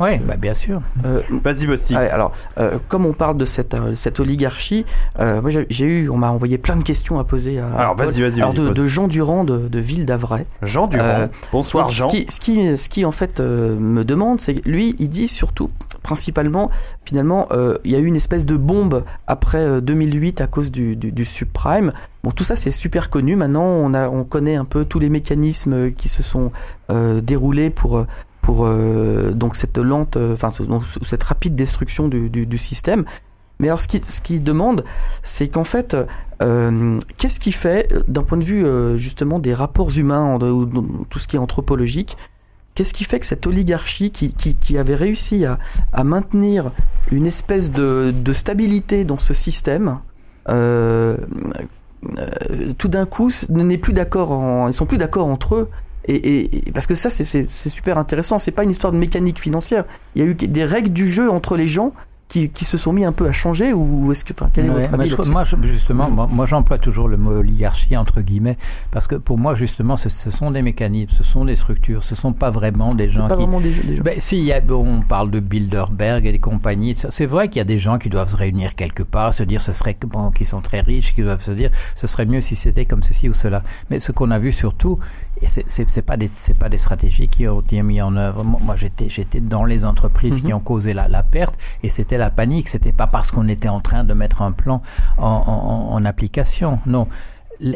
Oui, 0.00 0.18
bah 0.18 0.36
bien 0.36 0.54
sûr. 0.54 0.80
Euh, 1.04 1.20
Vas-y, 1.30 1.66
Bosti. 1.66 1.94
Ouais, 1.94 2.10
alors, 2.10 2.32
euh, 2.58 2.78
comme 2.88 3.06
on 3.06 3.12
parle 3.12 3.36
de 3.36 3.44
cette, 3.44 3.74
euh, 3.74 3.94
cette 3.94 4.18
oligarchie, 4.18 4.84
euh, 5.20 5.40
moi 5.40 5.50
j'ai 5.50 5.84
eu, 5.84 6.08
on 6.08 6.16
m'a 6.16 6.30
envoyé 6.30 6.58
plein 6.58 6.74
de 6.74 6.82
questions 6.82 7.20
à 7.20 7.24
poser 7.24 7.60
à. 7.60 7.68
Alors, 7.72 7.96
vas-y, 7.96 8.20
vas-y, 8.20 8.40
Alors, 8.40 8.54
vas-y, 8.54 8.68
de, 8.68 8.72
de 8.72 8.86
Jean 8.86 9.06
Durand 9.06 9.44
de, 9.44 9.68
de 9.68 9.78
Ville 9.78 10.04
d'Avray. 10.04 10.46
Jean 10.62 10.88
Durand. 10.88 11.04
Euh, 11.04 11.26
Bonsoir 11.52 11.86
Donc, 11.86 11.92
Jean. 11.94 12.08
Ce 12.10 12.16
qui, 12.16 12.26
ce 12.28 12.40
qui, 12.40 12.76
ce 12.76 12.88
qui 12.88 13.04
en 13.04 13.12
fait 13.12 13.38
euh, 13.38 13.78
me 13.78 14.04
demande, 14.04 14.40
c'est 14.40 14.56
que 14.56 14.68
lui, 14.68 14.96
il 14.98 15.10
dit 15.10 15.28
surtout, 15.28 15.68
principalement, 16.02 16.70
finalement, 17.04 17.46
euh, 17.52 17.78
il 17.84 17.92
y 17.92 17.94
a 17.94 17.98
eu 18.00 18.06
une 18.06 18.16
espèce 18.16 18.46
de 18.46 18.56
bombe 18.56 19.04
après 19.28 19.58
euh, 19.58 19.80
2008 19.80 20.40
à 20.40 20.48
cause 20.48 20.72
du, 20.72 20.96
du, 20.96 21.12
du 21.12 21.24
subprime. 21.24 21.92
Bon, 22.24 22.32
tout 22.32 22.42
ça 22.44 22.56
c'est 22.56 22.70
super 22.72 23.10
connu. 23.10 23.36
Maintenant, 23.36 23.62
on 23.64 23.94
a, 23.94 24.08
on 24.08 24.24
connaît 24.24 24.56
un 24.56 24.64
peu 24.64 24.84
tous 24.84 24.98
les 24.98 25.08
mécanismes 25.08 25.92
qui 25.92 26.08
se 26.08 26.22
sont 26.24 26.50
euh, 26.90 27.20
déroulés 27.20 27.70
pour 27.70 27.98
euh, 27.98 28.06
pour 28.44 28.66
euh, 28.66 29.30
donc 29.30 29.56
cette 29.56 29.78
lente, 29.78 30.18
euh, 30.18 30.34
enfin 30.34 30.52
cette 31.02 31.22
rapide 31.22 31.54
destruction 31.54 32.08
du, 32.08 32.58
système. 32.58 33.06
Mais 33.58 33.68
alors, 33.68 33.80
ce 33.80 33.88
qui, 33.88 34.02
ce 34.04 34.20
qui 34.20 34.38
demande, 34.38 34.84
c'est 35.22 35.48
qu'en 35.48 35.64
fait, 35.64 35.96
euh, 36.42 36.98
qu'est-ce 37.16 37.40
qui 37.40 37.52
fait, 37.52 37.90
d'un 38.06 38.22
point 38.22 38.36
de 38.36 38.44
vue 38.44 38.66
justement 38.98 39.38
des 39.38 39.54
rapports 39.54 39.96
humains, 39.96 40.38
ou 40.38 40.66
tout 41.08 41.18
ce 41.18 41.26
qui 41.26 41.36
est 41.36 41.38
anthropologique, 41.38 42.18
qu'est-ce 42.74 42.92
qui 42.92 43.04
fait 43.04 43.18
que 43.18 43.26
cette 43.26 43.46
oligarchie 43.46 44.10
qui, 44.10 44.34
qui, 44.34 44.76
avait 44.76 44.96
réussi 44.96 45.46
à, 45.46 45.58
à 45.94 46.04
maintenir 46.04 46.70
une 47.10 47.26
espèce 47.26 47.72
de, 47.72 48.12
de 48.14 48.32
stabilité 48.34 49.04
dans 49.06 49.16
ce 49.16 49.32
système, 49.32 50.00
tout 52.76 52.88
d'un 52.88 53.06
coup, 53.06 53.30
n'est 53.48 53.78
plus 53.78 53.94
d'accord, 53.94 54.68
ils 54.68 54.74
sont 54.74 54.86
plus 54.86 54.98
d'accord 54.98 55.28
entre 55.28 55.54
eux. 55.54 55.70
Et, 56.06 56.62
parce 56.72 56.86
que 56.86 56.94
ça, 56.94 57.10
c'est 57.10 57.48
super 57.68 57.98
intéressant. 57.98 58.38
C'est 58.38 58.50
pas 58.50 58.64
une 58.64 58.70
histoire 58.70 58.92
de 58.92 58.98
mécanique 58.98 59.40
financière. 59.40 59.84
Il 60.14 60.22
y 60.22 60.24
a 60.24 60.28
eu 60.28 60.34
des 60.34 60.64
règles 60.64 60.92
du 60.92 61.08
jeu 61.08 61.30
entre 61.30 61.56
les 61.56 61.66
gens 61.66 61.92
qui, 62.34 62.48
qui 62.50 62.64
se 62.64 62.76
sont 62.76 62.92
mis 62.92 63.04
un 63.04 63.12
peu 63.12 63.28
à 63.28 63.32
changer. 63.32 63.72
Ou 63.72 64.10
est-ce 64.10 64.24
que, 64.24 64.32
enfin, 64.32 64.50
quel 64.52 64.66
est 64.66 64.68
Ouais, 64.70 64.82
votre 64.82 64.94
avis 64.94 65.08
je- 65.08 65.30
moi, 65.30 65.44
je- 65.44 65.54
justement, 65.62 66.10
moi, 66.10 66.28
moi, 66.30 66.46
j'emploie 66.46 66.78
toujours 66.78 67.06
le 67.06 67.16
mot 67.16 67.30
oligarchie 67.30 67.96
entre 67.96 68.22
guillemets 68.22 68.56
parce 68.90 69.06
que 69.06 69.14
pour 69.14 69.38
moi, 69.38 69.54
justement, 69.54 69.96
ce, 69.96 70.08
ce 70.08 70.30
sont 70.32 70.50
des 70.50 70.60
mécanismes, 70.62 71.14
ce 71.16 71.22
sont 71.22 71.44
des 71.44 71.54
structures, 71.54 72.02
ce 72.02 72.16
sont 72.16 72.32
pas 72.32 72.50
vraiment 72.50 72.88
des 72.88 73.08
gens 73.08 73.28
pas 73.28 73.36
qui. 73.36 73.42
vraiment 73.42 73.60
des, 73.60 73.72
gens. 73.72 74.02
Ben, 74.02 74.20
si, 74.20 74.38
il 74.38 74.44
y 74.44 74.52
a, 74.52 74.60
on 74.70 75.02
parle 75.02 75.30
de 75.30 75.38
Bilderberg 75.38 76.26
et 76.26 76.32
des 76.32 76.40
compagnies. 76.40 76.96
C'est 77.10 77.26
vrai 77.26 77.48
qu'il 77.48 77.58
y 77.58 77.60
a 77.60 77.64
des 77.64 77.78
gens 77.78 77.98
qui 77.98 78.08
doivent 78.08 78.28
se 78.30 78.36
réunir 78.36 78.74
quelque 78.74 79.04
part, 79.04 79.32
se 79.32 79.44
dire 79.44 79.60
ce 79.60 79.72
serait 79.72 79.96
bon, 80.04 80.32
qui 80.32 80.44
sont 80.44 80.60
très 80.60 80.80
riches, 80.80 81.14
qui 81.14 81.22
doivent 81.22 81.42
se 81.42 81.52
dire 81.52 81.70
ce 81.94 82.08
serait 82.08 82.26
mieux 82.26 82.40
si 82.40 82.56
c'était 82.56 82.84
comme 82.84 83.04
ceci 83.04 83.28
ou 83.28 83.34
cela. 83.34 83.62
Mais 83.90 84.00
ce 84.00 84.10
qu'on 84.10 84.32
a 84.32 84.40
vu 84.40 84.50
surtout, 84.50 84.98
et 85.42 85.46
c'est 85.48 86.02
pas 86.02 86.16
des 86.16 86.30
c'est 86.36 86.56
pas 86.56 86.68
des 86.68 86.78
stratégies 86.78 87.28
qui 87.28 87.46
ont 87.46 87.60
été 87.60 87.80
mis 87.82 88.00
en 88.02 88.16
œuvre. 88.16 88.42
Moi, 88.44 88.74
j'étais 88.76 89.08
j'étais 89.08 89.40
dans 89.40 89.64
les 89.64 89.84
entreprises 89.84 90.40
qui 90.40 90.48
Mhm. 90.48 90.54
ont 90.54 90.60
causé 90.60 90.94
la, 90.94 91.06
la 91.08 91.22
perte 91.22 91.54
et 91.82 91.88
c'était 91.90 92.16
la 92.24 92.30
panique. 92.30 92.68
C'était 92.68 92.92
pas 92.92 93.06
parce 93.06 93.30
qu'on 93.30 93.48
était 93.48 93.68
en 93.68 93.80
train 93.80 94.04
de 94.04 94.14
mettre 94.14 94.42
un 94.42 94.52
plan 94.52 94.82
en, 95.18 95.26
en, 95.26 95.94
en 95.94 96.04
application. 96.04 96.78
Non. 96.86 97.06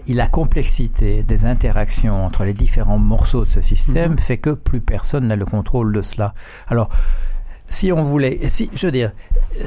La 0.08 0.26
complexité 0.26 1.22
des 1.22 1.44
interactions 1.44 2.24
entre 2.26 2.44
les 2.44 2.52
différents 2.52 2.98
morceaux 2.98 3.44
de 3.44 3.48
ce 3.50 3.60
système 3.60 4.12
Mhm. 4.12 4.18
fait 4.18 4.38
que 4.38 4.50
plus 4.50 4.80
personne 4.80 5.28
n'a 5.28 5.36
le 5.36 5.44
contrôle 5.46 5.92
de 5.92 6.02
cela. 6.02 6.34
Alors, 6.66 6.88
si 7.70 7.92
on 7.92 8.02
voulait, 8.02 8.40
si, 8.48 8.70
je 8.74 8.86
veux 8.86 8.92
dire, 8.92 9.12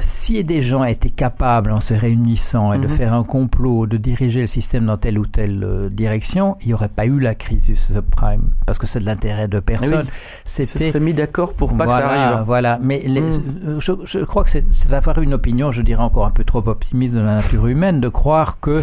si 0.00 0.42
des 0.42 0.60
gens 0.62 0.84
étaient 0.84 1.10
capables, 1.10 1.70
en 1.70 1.80
se 1.80 1.94
réunissant 1.94 2.72
et 2.72 2.78
de 2.78 2.86
Mhm. 2.86 2.96
faire 2.96 3.12
un 3.12 3.22
complot, 3.24 3.86
de 3.86 3.96
diriger 3.96 4.40
le 4.40 4.46
système 4.46 4.86
dans 4.86 4.96
telle 4.96 5.18
ou 5.18 5.26
telle 5.26 5.62
euh, 5.64 5.88
direction, 5.88 6.56
il 6.62 6.68
n'y 6.68 6.74
aurait 6.74 6.88
pas 6.88 7.06
eu 7.06 7.20
la 7.20 7.34
crise 7.34 7.64
du 7.66 7.76
subprime, 7.76 8.50
parce 8.66 8.78
que 8.78 8.86
c'est 8.86 8.98
de 9.00 9.04
l'intérêt 9.06 9.46
de 9.48 9.60
personne. 9.60 10.06
Eh 10.08 10.62
Ils 10.62 10.66
se 10.66 10.78
seraient 10.78 10.98
mis 11.00 11.14
d'accord 11.14 11.54
pour 11.54 11.76
pas 11.76 11.84
voilà, 11.84 12.02
que 12.02 12.08
ça 12.08 12.14
arrive. 12.32 12.46
Voilà, 12.46 12.78
mais 12.82 13.02
les- 13.06 13.20
Mm. 13.20 13.42
euh, 13.66 13.80
je, 13.80 13.92
je 14.04 14.18
crois 14.24 14.42
que 14.44 14.50
c'est 14.50 14.64
c'est 14.72 14.90
d'avoir 14.90 15.18
une 15.20 15.34
opinion, 15.34 15.70
je 15.70 15.82
dirais 15.82 16.02
encore 16.02 16.26
un 16.26 16.30
peu 16.30 16.44
trop 16.44 16.66
optimiste 16.66 17.14
de 17.14 17.20
la 17.20 17.36
nature 17.36 17.66
humaine, 17.66 18.00
de 18.00 18.08
croire 18.08 18.58
que 18.60 18.82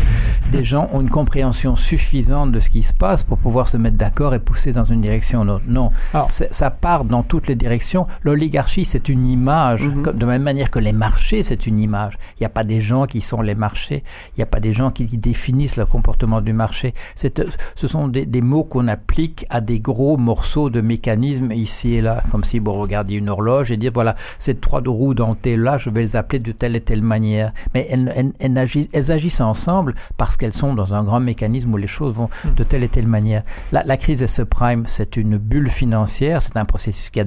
des 0.52 0.64
gens 0.64 0.90
ont 0.94 1.02
une 1.02 1.10
compréhension 1.10 1.76
suffisante 1.76 2.52
de 2.52 2.60
ce 2.60 2.70
qui 2.70 2.82
se 2.82 2.94
passe 2.94 3.24
pour 3.24 3.38
pouvoir 3.38 3.68
se 3.68 3.78
mettre 3.78 3.98
d'accord 3.98 4.34
et 4.34 4.40
pousser 4.40 4.72
dans 4.72 4.84
une 4.84 5.02
direction 5.02 5.40
ou 5.40 5.44
une 5.44 5.50
autre. 5.52 5.64
Non, 5.68 5.92
Alors- 6.14 6.32
ça 6.32 6.72
part 6.72 7.06
dans 7.06 7.22
toutes 7.24 7.48
les 7.48 7.56
directions. 7.56 8.08
L'oligarchie, 8.24 8.84
c'est 8.84 9.10
une 9.10 9.28
image, 9.28 9.84
comme- 10.04 10.16
de 10.18 10.22
la 10.26 10.32
même 10.34 10.42
manière 10.44 10.72
que 10.72 10.80
les 10.80 10.92
marchés, 10.92 11.44
c'est 11.44 11.68
une 11.68 11.80
image. 11.80 12.18
Il 12.38 12.42
n'y 12.42 12.46
a 12.48 12.50
pas 12.50 12.64
des 12.64 12.82
gens 12.82 13.06
qui 13.06 13.22
sont 13.22 13.42
les 13.42 13.54
marchés, 13.54 14.04
il 14.36 14.40
n'y 14.40 14.44
a 14.44 14.48
pas 14.48 14.60
des 14.60 14.74
gens 14.74 14.90
qui, 14.90 15.06
qui 15.06 15.18
définissent 15.20 15.78
le 15.78 15.86
comportement 15.86 16.42
du 16.42 16.54
marché. 16.54 16.94
Euh, 17.24 17.30
ce 17.76 17.88
sont 17.88 18.08
des, 18.08 18.26
des 18.26 18.42
mots 18.42 18.64
qu'on 18.64 18.88
applique 18.88 19.46
à 19.50 19.62
des 19.62 19.80
gros 19.80 20.18
morceaux 20.18 20.70
de 20.72 20.82
mécanismes 20.82 21.52
ici 21.52 21.94
et 21.96 22.02
là, 22.02 22.24
comme 22.32 22.44
si 22.44 22.58
vous 22.60 22.74
regardiez 22.74 23.20
une 23.20 23.30
horloge 23.30 23.72
et 23.72 23.78
dire 23.78 23.92
voilà, 23.94 24.16
ces 24.40 24.56
trois 24.56 24.82
de 24.82 24.90
roues 24.90 25.14
dentées 25.14 25.58
là, 25.58 25.78
je 25.78 25.90
vais 25.92 26.02
les 26.02 26.16
appeler 26.16 26.40
de 26.40 26.52
telle 26.52 26.76
et 26.76 26.82
telle 26.82 27.04
manière. 27.04 27.54
Mais 27.76 27.88
elles, 27.90 28.12
elles- 28.16 28.34
elles 28.40 28.58
agissent, 28.58 28.90
elles 28.94 29.12
agissent 29.12 29.42
ensemble 29.42 29.94
parce 30.18 30.38
qu'elles 30.40 30.54
sont 30.54 30.74
dans 30.74 30.94
un 30.96 31.04
grand 31.04 31.20
mécanisme 31.20 31.72
où 31.74 31.78
les 31.78 31.86
choses 31.88 32.16
vont 32.16 32.30
de 32.56 32.64
telle 32.64 32.84
et 32.84 32.90
telle 32.90 33.08
manière. 33.08 33.44
La, 33.72 33.84
la 33.84 33.98
crise 33.98 34.20
des 34.20 34.28
subprimes, 34.28 34.86
c'est 34.88 35.16
une 35.18 35.38
bulle 35.38 35.70
financière, 35.70 36.42
c'est 36.42 36.58
un 36.58 36.66
processus 36.66 37.12
qui 37.12 37.20
a, 37.20 37.26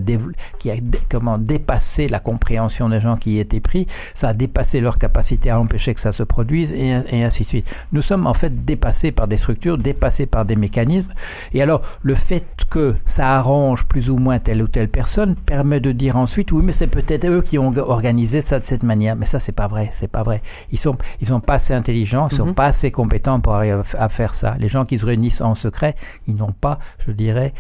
qui 0.59 0.71
comment, 1.09 1.39
dépassé 1.39 2.09
la 2.09 2.19
compréhension 2.19 2.89
des 2.89 3.01
gens 3.01 3.17
qui 3.17 3.33
y 3.33 3.39
étaient 3.39 3.61
pris, 3.61 3.87
ça 4.15 4.29
a 4.29 4.35
dépassé 4.35 4.81
leur 4.81 4.99
capacité 4.99 5.51
à 5.51 5.61
empêcher 5.61 5.95
que 5.95 6.01
ça 6.01 6.11
se 6.13 6.23
produise 6.25 6.73
et, 6.73 7.01
et 7.11 7.23
ainsi 7.23 7.45
de 7.45 7.49
suite. 7.49 7.71
Nous 7.93 8.03
sommes 8.03 8.27
en 8.27 8.35
fait 8.35 8.65
dépassés 8.65 9.13
par 9.13 9.29
des 9.29 9.37
structures, 9.37 9.79
dépassés 9.79 10.27
par 10.27 10.45
des 10.45 10.57
mécanismes. 10.57 11.13
Et 11.53 11.63
alors, 11.63 11.83
le 12.03 12.15
fait 12.15 12.45
que 12.71 12.97
ça 13.07 13.37
arrange 13.37 13.85
plus 13.85 14.11
ou 14.11 14.17
moins 14.17 14.39
telle 14.39 14.63
ou 14.63 14.69
telle 14.69 14.89
personne 14.89 15.37
permet 15.37 15.81
de 15.81 15.93
dire 15.93 16.17
ensuite, 16.17 16.51
oui, 16.53 16.63
mais 16.65 16.73
c'est 16.73 16.87
peut-être 16.87 17.27
eux 17.27 17.43
qui 17.43 17.59
ont 17.59 17.73
organisé 17.77 18.41
ça 18.41 18.59
de 18.59 18.65
cette 18.65 18.83
manière. 18.83 19.17
Mais 19.17 19.27
ça, 19.27 19.39
c'est 19.41 19.53
pas 19.53 19.69
vrai, 19.69 19.91
c'est 19.93 20.11
pas 20.11 20.23
vrai. 20.23 20.41
Ils 20.71 20.79
sont, 20.79 20.97
ils 21.21 21.27
sont 21.29 21.41
pas 21.41 21.55
assez 21.55 21.75
intelligents, 21.75 22.29
ils 22.31 22.37
sont 22.37 22.47
Mhm. 22.47 22.55
pas 22.55 22.67
assez 22.67 22.91
compétents 23.03 23.41
pour 23.41 23.55
arriver 23.55 23.83
à 23.99 24.09
faire 24.09 24.33
ça. 24.33 24.55
Les 24.61 24.69
gens 24.69 24.85
qui 24.85 24.97
se 24.97 25.07
réunissent 25.07 25.41
en 25.41 25.57
secret, 25.57 25.97
ils 26.29 26.37
n'ont 26.37 26.53
pas, 26.53 26.79
je 27.05 27.11
dirais, 27.11 27.53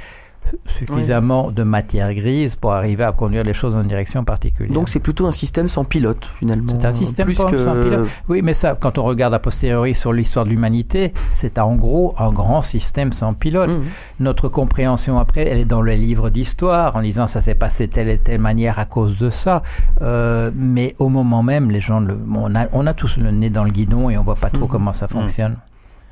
suffisamment 0.65 1.51
de 1.51 1.63
matière 1.63 2.13
grise 2.15 2.57
pour 2.57 2.73
arriver 2.73 3.05
à 3.05 3.13
conduire 3.13 3.43
les 3.45 3.55
choses 3.55 3.75
en 3.77 3.83
une 3.83 3.89
direction 3.89 4.25
particulière. 4.25 4.73
Donc 4.73 4.89
c'est 4.89 5.01
plutôt 5.01 5.27
un 5.27 5.33
système 5.33 5.69
sans 5.69 5.85
pilote 5.85 6.29
finalement. 6.39 6.73
C'est 6.81 6.87
un 6.87 6.93
système 6.93 7.27
plus 7.27 7.35
sans- 7.35 7.47
que 7.51 7.65
sans 7.65 7.75
pilote. 7.75 8.09
Oui, 8.29 8.43
mais 8.43 8.55
ça, 8.55 8.77
quand 8.79 8.99
on 8.99 9.05
regarde 9.05 9.35
a 9.35 9.39
posteriori 9.39 9.95
sur 9.95 10.13
l'histoire 10.13 10.45
de 10.45 10.51
l'humanité, 10.51 11.13
c'est 11.35 11.59
en 11.59 11.75
gros 11.77 12.15
un 12.19 12.31
grand 12.33 12.63
système 12.63 13.13
sans 13.13 13.35
pilote. 13.35 13.71
Mhm. 13.71 13.83
Notre 14.21 14.49
compréhension 14.49 15.19
après, 15.19 15.47
elle 15.49 15.59
est 15.59 15.65
dans 15.65 15.83
les 15.83 15.97
livres 15.97 16.31
d'histoire, 16.31 16.97
en 16.97 17.03
disant 17.03 17.27
ça 17.27 17.41
s'est 17.41 17.55
passé 17.55 17.89
telle 17.89 18.09
et 18.09 18.19
telle 18.19 18.41
manière 18.41 18.79
à 18.79 18.85
cause 18.85 19.17
de 19.17 19.31
ça. 19.31 19.63
Euh, 20.03 20.51
mais 20.55 20.95
au 20.99 21.09
moment 21.09 21.43
même, 21.43 21.71
les 21.71 21.81
gens, 21.81 22.01
le, 22.01 22.19
on, 22.35 22.55
a, 22.55 22.67
on 22.73 22.87
a 22.87 22.95
tous 22.95 23.17
le 23.19 23.31
nez 23.31 23.51
dans 23.51 23.65
le 23.65 23.71
guidon 23.71 24.11
et 24.11 24.19
on 24.19 24.23
voit 24.23 24.35
pas 24.37 24.51
trop 24.51 24.65
Mhm. 24.65 24.71
comment 24.71 24.93
ça 24.93 25.09
fonctionne. 25.09 25.57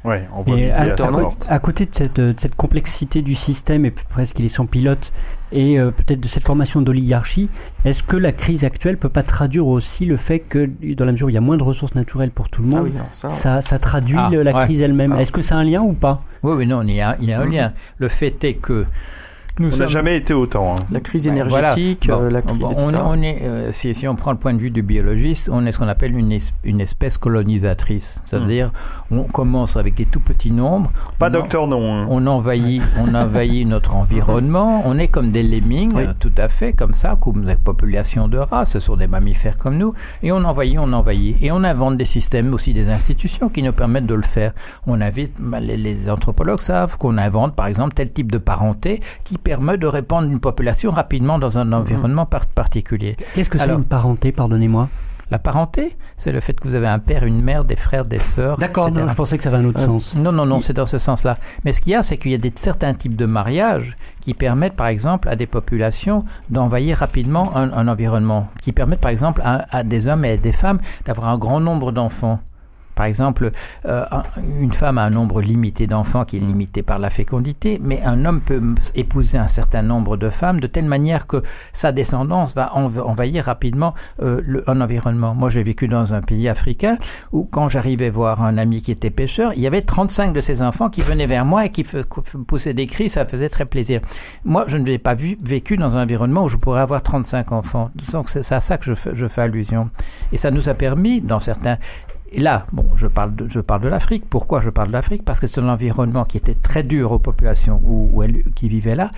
Ouais, 0.03 0.27
on 0.35 0.43
voit 0.43 0.59
Et 0.59 0.71
à, 0.71 0.83
à 0.83 1.33
à 1.49 1.59
côté 1.59 1.85
de 1.85 1.95
cette, 1.95 2.17
de 2.17 2.35
cette 2.39 2.55
complexité 2.55 3.21
du 3.21 3.35
système 3.35 3.85
et 3.85 3.91
puis 3.91 4.05
presque 4.09 4.39
il 4.39 4.47
est 4.47 4.49
sans 4.49 4.65
pilote 4.65 5.13
et 5.53 5.79
euh, 5.79 5.91
peut-être 5.91 6.21
de 6.21 6.29
cette 6.29 6.45
formation 6.45 6.81
d'oligarchie, 6.81 7.51
est-ce 7.85 8.03
que 8.03 8.17
la 8.17 8.33
crise 8.33 8.65
actuelle 8.65 8.97
peut 8.97 9.11
pas 9.11 9.23
traduire 9.23 9.67
aussi 9.67 10.07
le 10.07 10.17
fait 10.17 10.39
que 10.39 10.71
dans 10.95 11.05
la 11.05 11.13
mesure 11.13 11.27
où 11.27 11.31
il 11.31 11.35
y 11.35 11.39
a 11.39 11.43
moins 11.43 11.59
de 11.59 11.63
ressources 11.63 11.95
naturelles 11.95 12.31
pour 12.31 12.49
tout 12.49 12.63
le 12.63 12.69
Ah 12.73 12.77
monde, 12.77 12.85
oui, 12.85 12.93
non, 12.97 13.05
ça. 13.11 13.29
ça, 13.29 13.61
ça 13.61 13.79
traduit 13.79 14.17
Ah, 14.19 14.31
la 14.33 14.55
ouais. 14.55 14.65
crise 14.65 14.81
elle-même? 14.81 15.13
Ah. 15.19 15.21
Est-ce 15.21 15.33
que 15.33 15.43
a 15.43 15.57
un 15.57 15.65
lien 15.65 15.83
ou 15.83 15.93
pas? 15.93 16.23
Oui, 16.43 16.55
oui, 16.57 16.67
non, 16.67 16.83
il 16.83 16.95
y 16.95 17.01
a, 17.03 17.17
il 17.21 17.29
y 17.29 17.33
a 17.35 17.41
un 17.43 17.47
lien. 17.47 17.73
Le 17.99 18.09
fait 18.09 18.43
est 18.45 18.55
que 18.55 18.87
nous 19.59 19.67
On 19.69 19.71
n'a 19.71 19.77
sommes 19.77 19.89
jamais 19.89 20.17
été 20.17 20.33
autant. 20.35 20.77
hein. 20.77 20.83
La 20.91 21.01
crise 21.01 21.27
Ben, 21.27 21.33
énergétique, 21.35 22.07
voilà. 22.09 22.21
Bon, 22.23 22.27
euh, 22.27 22.31
la 22.31 22.43
crise, 22.43 22.59
bon, 22.59 22.71
etc. 22.71 22.85
on, 22.87 22.93
est- 22.93 22.99
on 23.05 23.23
est, 23.23 23.39
euh, 23.43 23.73
si, 23.73 23.95
si 23.95 24.07
on 24.09 24.15
prend 24.17 24.33
le 24.33 24.39
point 24.39 24.55
de 24.55 24.59
vue 24.59 24.71
du 24.71 24.83
biologiste, 24.83 25.49
on 25.53 25.67
est 25.67 25.73
ce 25.73 25.79
qu'on 25.79 25.89
appelle 25.89 26.17
une, 26.17 26.33
es- 26.33 26.39
une 26.65 26.81
espèce 26.81 27.19
colonisatrice. 27.19 28.21
C'est-à-dire, 28.25 28.71
on 29.11 29.25
commence 29.25 29.77
avec 29.77 29.95
des 29.95 30.07
tout 30.07 30.21
petits 30.21 30.53
nombres. 30.53 30.93
Pas 31.19 31.29
on, 31.29 31.33
docteur 31.33 31.67
non. 31.67 31.93
hein. 31.93 32.07
On 32.09 32.27
envahit, 32.27 32.83
on 32.99 33.15
envahit 33.15 33.67
notre 33.67 33.95
environnement. 33.97 34.83
On 34.87 34.99
est 34.99 35.09
comme 35.09 35.31
des 35.31 35.43
lemmings, 35.43 35.93
Oui. 35.95 36.05
euh, 36.07 36.13
tout 36.19 36.33
à 36.39 36.49
fait, 36.49 36.73
comme 36.73 36.95
ça, 36.95 37.17
comme 37.21 37.45
des 37.45 37.57
populations 37.57 38.29
de 38.29 38.39
rats. 38.39 38.65
Ce 38.67 38.81
sont 38.81 38.97
des 38.97 39.07
mammifères 39.07 39.57
comme 39.57 39.77
nous. 39.77 39.93
Et 40.23 40.33
on 40.33 40.43
envahit, 40.45 40.79
on 40.79 40.93
envahit. 40.93 41.37
Et 41.41 41.51
on 41.53 41.63
invente 41.65 41.97
des 41.97 42.05
systèmes, 42.05 42.53
aussi 42.55 42.73
des 42.73 42.89
institutions 42.89 43.49
qui 43.49 43.63
nous 43.63 43.73
permettent 43.73 44.07
de 44.07 44.15
le 44.15 44.23
faire. 44.23 44.53
On 44.87 45.01
invite, 45.01 45.33
bah, 45.39 45.61
les, 45.61 45.77
les 45.77 46.09
anthropologues 46.11 46.61
savent 46.61 46.97
qu'on 46.97 47.19
invente, 47.19 47.55
par 47.55 47.67
exemple, 47.67 47.95
tel 47.95 48.11
type 48.13 48.33
de 48.33 48.39
parenté 48.39 49.01
qui 49.25 49.37
permet 49.39 49.50
de 49.59 49.87
répandre 49.87 50.29
une 50.31 50.41
population 50.41 50.91
rapidement 50.93 51.39
dans 51.39 51.59
un 51.59 51.73
environnement 51.73 52.27
par- 52.27 52.47
particulier. 52.47 53.17
Qu'est-ce 53.35 53.51
que 53.51 53.59
c'est 53.59 53.71
une 53.71 53.85
parenté, 53.85 54.33
pardonnez-moi? 54.33 54.89
La 55.33 55.39
parenté, 55.39 55.97
c'est 56.17 56.33
le 56.33 56.41
fait 56.41 56.55
que 56.59 56.67
vous 56.67 56.75
avez 56.75 56.89
un 56.89 56.99
père, 56.99 57.23
une 57.25 57.41
mère, 57.41 57.65
des 57.65 57.77
frères, 57.77 58.05
des 58.05 58.19
sœurs. 58.19 58.59
D'accord, 58.59 58.91
je 58.95 59.15
pensais 59.15 59.39
que 59.39 59.45
ça 59.45 59.51
avait 59.51 59.59
un 59.59 59.65
autre 59.65 59.81
Euh, 59.81 59.87
sens. 59.87 60.17
Non, 60.17 60.33
non, 60.33 60.45
non, 60.45 60.59
c'est 60.61 60.73
dans 60.73 60.87
ce 60.87 60.99
sens-là. 60.99 61.39
Mais 61.65 61.73
ce 61.73 61.81
qu'il 61.81 61.93
y 61.93 61.95
a, 61.95 62.03
c'est 62.03 62.17
qu'il 62.17 62.33
y 62.33 62.35
a 62.35 62.39
des, 62.39 62.53
certains 62.57 62.95
types 62.95 63.15
de 63.15 63.27
mariages 63.27 63.97
qui 64.23 64.35
permettent, 64.35 64.75
par 64.75 64.89
exemple, 64.89 65.29
à 65.29 65.37
des 65.37 65.47
populations 65.47 66.25
d'envahir 66.49 66.99
rapidement 66.99 67.57
un, 67.57 67.73
un 67.73 67.87
environnement, 67.87 68.49
qui 68.61 68.73
permettent, 68.73 69.01
par 69.01 69.13
exemple, 69.13 69.41
à, 69.45 69.67
à 69.77 69.85
des 69.85 70.09
hommes 70.09 70.25
et 70.25 70.33
à 70.33 70.37
des 70.37 70.53
femmes 70.53 70.81
d'avoir 71.05 71.29
un 71.29 71.39
grand 71.39 71.61
nombre 71.61 71.93
d'enfants. 71.93 72.41
Par 73.01 73.07
exemple, 73.07 73.51
euh, 73.87 74.05
un- 74.11 74.25
une 74.61 74.75
femme 74.75 74.99
a 74.99 75.05
un 75.05 75.09
nombre 75.11 75.41
limité 75.41 75.87
d'enfants 75.87 76.27
qui 76.27 76.37
est 76.37 76.41
limité 76.41 76.83
par 76.83 76.99
la 76.99 77.09
fécondité, 77.09 77.81
mais 77.83 78.03
un 78.05 78.27
homme 78.27 78.43
peut 78.43 78.61
épouser 78.95 79.39
un 79.39 79.49
certain 79.49 79.81
nombre 79.81 80.19
de 80.19 80.29
femmes 80.29 80.61
de 80.61 80.67
telle 80.67 80.85
manière 80.85 81.27
que 81.27 81.41
sa 81.73 81.93
descendance 81.93 82.55
va 82.55 82.73
env- 82.77 83.01
envahir 83.01 83.45
rapidement 83.47 83.95
euh, 84.23 84.43
le- 84.45 84.69
un 84.69 84.83
environnement. 84.83 85.35
Moi, 85.35 85.49
j'ai 85.49 85.63
vécu 85.63 85.89
dans 85.89 86.13
un 86.13 86.21
pays 86.21 86.47
africain 86.47 86.99
où, 87.33 87.45
quand 87.51 87.71
j'arrivais 87.71 88.11
voir 88.11 88.43
un 88.43 88.59
ami 88.59 88.83
qui 88.83 88.93
était 88.93 89.09
pêcheur, 89.09 89.55
il 89.55 89.63
y 89.63 89.67
avait 89.67 89.81
35 89.81 90.35
de 90.35 90.43
ses 90.43 90.61
enfants 90.61 90.91
qui 90.91 91.01
venaient 91.01 91.27
vers 91.27 91.47
moi 91.47 91.65
et 91.65 91.71
qui 91.71 91.87
poussaient 92.47 92.75
des 92.75 92.87
cris, 92.87 93.09
ça 93.09 93.25
faisait 93.25 93.49
très 93.49 93.65
plaisir. 93.65 94.03
Moi, 94.45 94.65
je 94.67 94.77
ne 94.77 94.85
l'ai 94.85 94.99
pas 94.99 95.15
vu, 95.15 95.39
vécu 95.43 95.79
dans 95.79 95.97
un 95.97 96.03
environnement 96.03 96.45
où 96.45 96.49
je 96.51 96.59
pourrais 96.59 96.83
avoir 96.83 97.01
35 97.03 97.51
enfants. 97.53 97.91
Donc, 98.13 98.29
c'est 98.29 98.43
c'est 98.43 98.57
à 98.57 98.61
ça 98.61 98.77
que 98.77 98.85
je 98.85 98.93
fais, 98.93 99.13
je 99.15 99.27
fais 99.27 99.41
allusion. 99.41 99.89
Et 100.33 100.37
ça 100.37 100.51
nous 100.51 100.69
a 100.69 100.75
permis, 100.75 101.23
dans 101.23 101.41
certains 101.41 101.79
et 102.33 102.41
là, 102.41 102.67
bon, 102.73 102.87
je 102.97 103.07
parle 103.07 103.35
de, 103.35 103.49
je 103.49 103.61
parle 103.61 103.83
de 103.83 103.89
l'Afrique. 103.89 104.25
Pourquoi 104.29 104.61
je 104.61 104.71
parle 104.71 104.89
de 104.89 104.93
l'Afrique? 104.93 105.25
Parce 105.25 105.41
que 105.41 105.47
c'est 105.47 105.61
un 105.61 105.69
environnement 105.69 106.25
qui 106.25 106.37
était 106.37 106.55
très 106.55 106.83
dur 106.83 107.13
aux 107.13 107.19
populations 107.19 107.81
où, 107.85 108.09
où 108.13 108.23
elles- 108.23 108.45
qui 108.55 108.69
vivaient 108.69 108.95
là. 108.97 109.11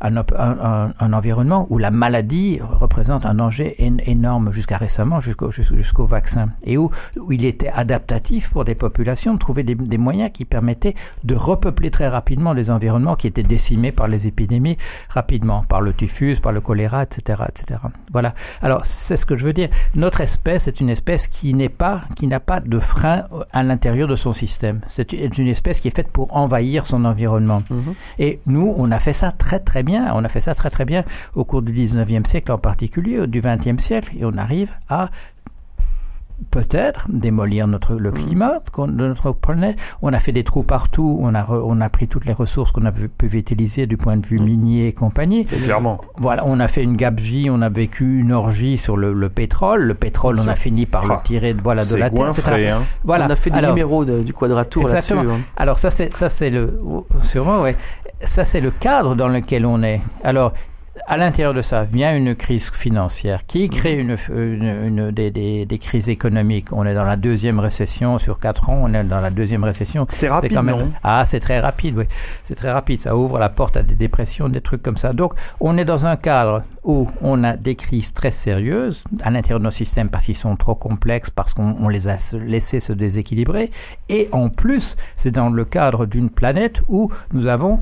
Un, 0.00 1.12
environnement 1.12 1.66
où 1.70 1.78
la 1.78 1.90
maladie 1.90 2.58
représente 2.60 3.24
un 3.24 3.34
danger 3.34 3.74
én- 3.78 4.00
énorme 4.04 4.52
jusqu'à 4.52 4.76
récemment, 4.76 5.20
jusqu'au 5.20 5.50
jus- 5.50 5.74
jusqu'au 5.76 6.04
vaccin, 6.04 6.50
et 6.64 6.76
où, 6.76 6.90
où 7.18 7.32
il 7.32 7.44
était 7.44 7.68
adaptatif 7.68 8.50
pour 8.50 8.64
des 8.64 8.74
populations 8.74 9.34
de 9.34 9.38
trouver 9.38 9.62
des, 9.62 9.74
des 9.74 9.98
moyens 9.98 10.30
qui 10.32 10.44
permettaient 10.44 10.94
de 11.24 11.34
repeupler 11.34 11.90
très 11.90 12.08
rapidement 12.08 12.52
les 12.52 12.70
environnements 12.70 13.14
qui 13.16 13.26
étaient 13.26 13.42
décimés 13.42 13.92
par 13.92 14.06
les 14.08 14.26
épidémies 14.26 14.76
rapidement, 15.08 15.64
par 15.68 15.80
le 15.80 15.92
typhus, 15.94 16.36
par 16.42 16.52
le 16.52 16.60
choléra, 16.60 17.02
etc., 17.04 17.42
etc. 17.48 17.80
Voilà. 18.12 18.34
Alors 18.62 18.84
c'est 18.84 19.16
ce 19.16 19.24
que 19.26 19.36
je 19.36 19.44
veux 19.46 19.52
dire. 19.54 19.68
Notre 19.94 20.20
espèce 20.20 20.68
est 20.68 20.80
une 20.80 20.90
espèce 20.90 21.26
qui 21.26 21.54
n'est 21.54 21.68
pas, 21.70 22.02
qui 22.16 22.26
n'a 22.26 22.40
pas 22.40 22.60
de 22.60 22.78
frein 22.78 23.24
à 23.52 23.62
l'intérieur 23.62 24.08
de 24.08 24.16
son 24.16 24.32
système. 24.32 24.80
C'est 24.88 25.12
une 25.12 25.48
espèce 25.48 25.80
qui 25.80 25.88
est 25.88 25.96
faite 25.96 26.08
pour 26.08 26.36
envahir 26.36 26.86
son 26.86 27.04
environnement. 27.04 27.62
Mhm. 27.70 27.94
Et 28.18 28.40
nous, 28.46 28.74
on 28.76 28.90
a 28.90 28.98
fait 28.98 29.12
ça 29.14 29.32
très 29.32 29.58
très 29.60 29.82
bien. 29.86 30.12
On 30.14 30.22
a 30.24 30.28
fait 30.28 30.40
ça 30.40 30.54
très 30.54 30.68
très 30.68 30.84
bien 30.84 31.04
au 31.34 31.44
cours 31.44 31.62
du 31.62 31.72
19e 31.72 32.26
siècle 32.26 32.52
en 32.52 32.58
particulier, 32.58 33.26
du 33.26 33.40
20e 33.40 33.78
siècle, 33.78 34.10
et 34.18 34.24
on 34.26 34.36
arrive 34.36 34.72
à 34.90 35.08
peut-être 36.50 37.06
démolir 37.10 37.66
notre 37.66 37.94
le 37.94 38.12
climat 38.12 38.58
qu'on- 38.70 38.88
de 38.88 39.06
notre 39.06 39.32
planète. 39.32 39.78
On 40.02 40.12
a 40.12 40.18
fait 40.18 40.32
des 40.32 40.44
trous 40.44 40.64
partout. 40.64 41.16
On 41.22 41.34
a 41.34 41.40
re- 41.42 41.62
on 41.64 41.80
a 41.80 41.88
pris 41.88 42.08
toutes 42.08 42.26
les 42.26 42.34
ressources 42.34 42.72
qu'on 42.72 42.84
a 42.84 42.92
pu, 42.92 43.08
pu 43.08 43.26
utiliser 43.38 43.86
du 43.86 43.96
point 43.96 44.18
de 44.18 44.26
vue 44.26 44.38
minier 44.38 44.88
et 44.88 44.92
compagnie. 44.92 45.44
Clairement. 45.44 45.98
Voilà, 46.18 46.42
on 46.46 46.60
a 46.60 46.68
fait 46.68 46.82
une 46.82 46.94
gabegie, 46.94 47.48
on 47.50 47.62
a 47.62 47.70
vécu 47.70 48.20
une 48.20 48.32
orgie 48.32 48.76
sur 48.76 48.98
le, 48.98 49.14
le 49.14 49.28
pétrole. 49.30 49.84
Le 49.84 49.94
pétrole, 49.94 50.36
on 50.38 50.46
a 50.46 50.54
fini 50.54 50.84
par 50.84 51.10
Ah, 51.10 51.14
le 51.14 51.26
tirer 51.26 51.54
de, 51.54 51.62
voilà, 51.62 51.82
de 51.82 51.86
C'est 51.86 51.98
la 51.98 52.10
terre. 52.10 52.18
goinfré. 52.18 52.68
Hein. 52.68 52.82
Voilà. 53.02 53.26
On 53.28 53.30
a 53.30 53.36
fait 53.36 53.48
des 53.48 53.56
Alors, 53.56 53.70
numéros 53.70 54.04
de- 54.04 54.22
du 54.22 54.34
quadratour 54.34 54.86
là-dessus. 54.88 55.14
Hein. 55.14 55.38
alors 55.56 55.78
ça 55.78 55.88
c'est 55.90 56.12
ça 56.14 56.28
c'est 56.28 56.50
le 56.50 56.78
sûrement 57.22 57.62
ouais. 57.62 57.76
Ça 58.22 58.44
c'est 58.44 58.60
le 58.60 58.70
cadre 58.70 59.14
dans 59.14 59.28
lequel 59.28 59.66
on 59.66 59.82
est. 59.82 60.00
Alors 60.24 60.52
à 61.06 61.18
l'intérieur 61.18 61.52
de 61.52 61.60
ça 61.60 61.84
vient 61.84 62.16
une 62.16 62.34
crise 62.34 62.70
financière 62.70 63.44
qui 63.46 63.68
crée 63.68 63.98
une, 63.98 64.16
une, 64.34 64.64
une- 64.86 65.10
des, 65.10 65.30
des, 65.30 65.66
des 65.66 65.78
crises 65.78 66.08
économiques. 66.08 66.72
On 66.72 66.86
est 66.86 66.94
dans 66.94 67.04
la 67.04 67.16
deuxième 67.16 67.60
récession 67.60 68.16
sur 68.16 68.40
quatre 68.40 68.70
ans. 68.70 68.78
On 68.82 68.94
est 68.94 69.04
dans 69.04 69.20
la 69.20 69.28
deuxième 69.28 69.62
récession. 69.62 70.06
C'est 70.08 70.30
rapide, 70.30 70.54
quand 70.54 70.62
même 70.62 70.78
non? 70.78 70.90
Ah 71.04 71.24
c'est 71.26 71.38
très 71.40 71.60
rapide 71.60 71.98
oui 71.98 72.04
c'est 72.44 72.54
très 72.54 72.72
rapide. 72.72 72.98
Ça 72.98 73.14
ouvre 73.14 73.38
la 73.38 73.50
porte 73.50 73.76
à 73.76 73.82
des 73.82 73.94
dépressions, 73.94 74.48
des 74.48 74.62
trucs 74.62 74.82
comme 74.82 74.96
ça. 74.96 75.12
Donc 75.12 75.34
on 75.60 75.76
est 75.76 75.84
dans 75.84 76.06
un 76.06 76.16
cadre 76.16 76.62
où 76.82 77.06
on 77.20 77.44
a 77.44 77.56
des 77.58 77.76
crises 77.76 78.14
très 78.14 78.30
sérieuses 78.30 79.04
à 79.22 79.30
l'intérieur 79.30 79.58
de 79.58 79.64
nos 79.64 79.70
systèmes 79.70 80.08
parce 80.08 80.24
qu'ils 80.24 80.36
sont 80.36 80.56
trop 80.56 80.74
complexes, 80.74 81.28
parce 81.28 81.52
qu'on 81.52 81.76
on 81.78 81.88
les 81.90 82.08
a 82.08 82.16
laissés 82.38 82.80
se 82.80 82.94
déséquilibrer. 82.94 83.70
Et 84.08 84.30
en 84.32 84.48
plus, 84.48 84.96
c'est 85.16 85.32
dans 85.32 85.50
le 85.50 85.64
cadre 85.66 86.06
d'une 86.06 86.30
planète 86.30 86.80
où 86.88 87.10
nous 87.34 87.48
avons 87.48 87.80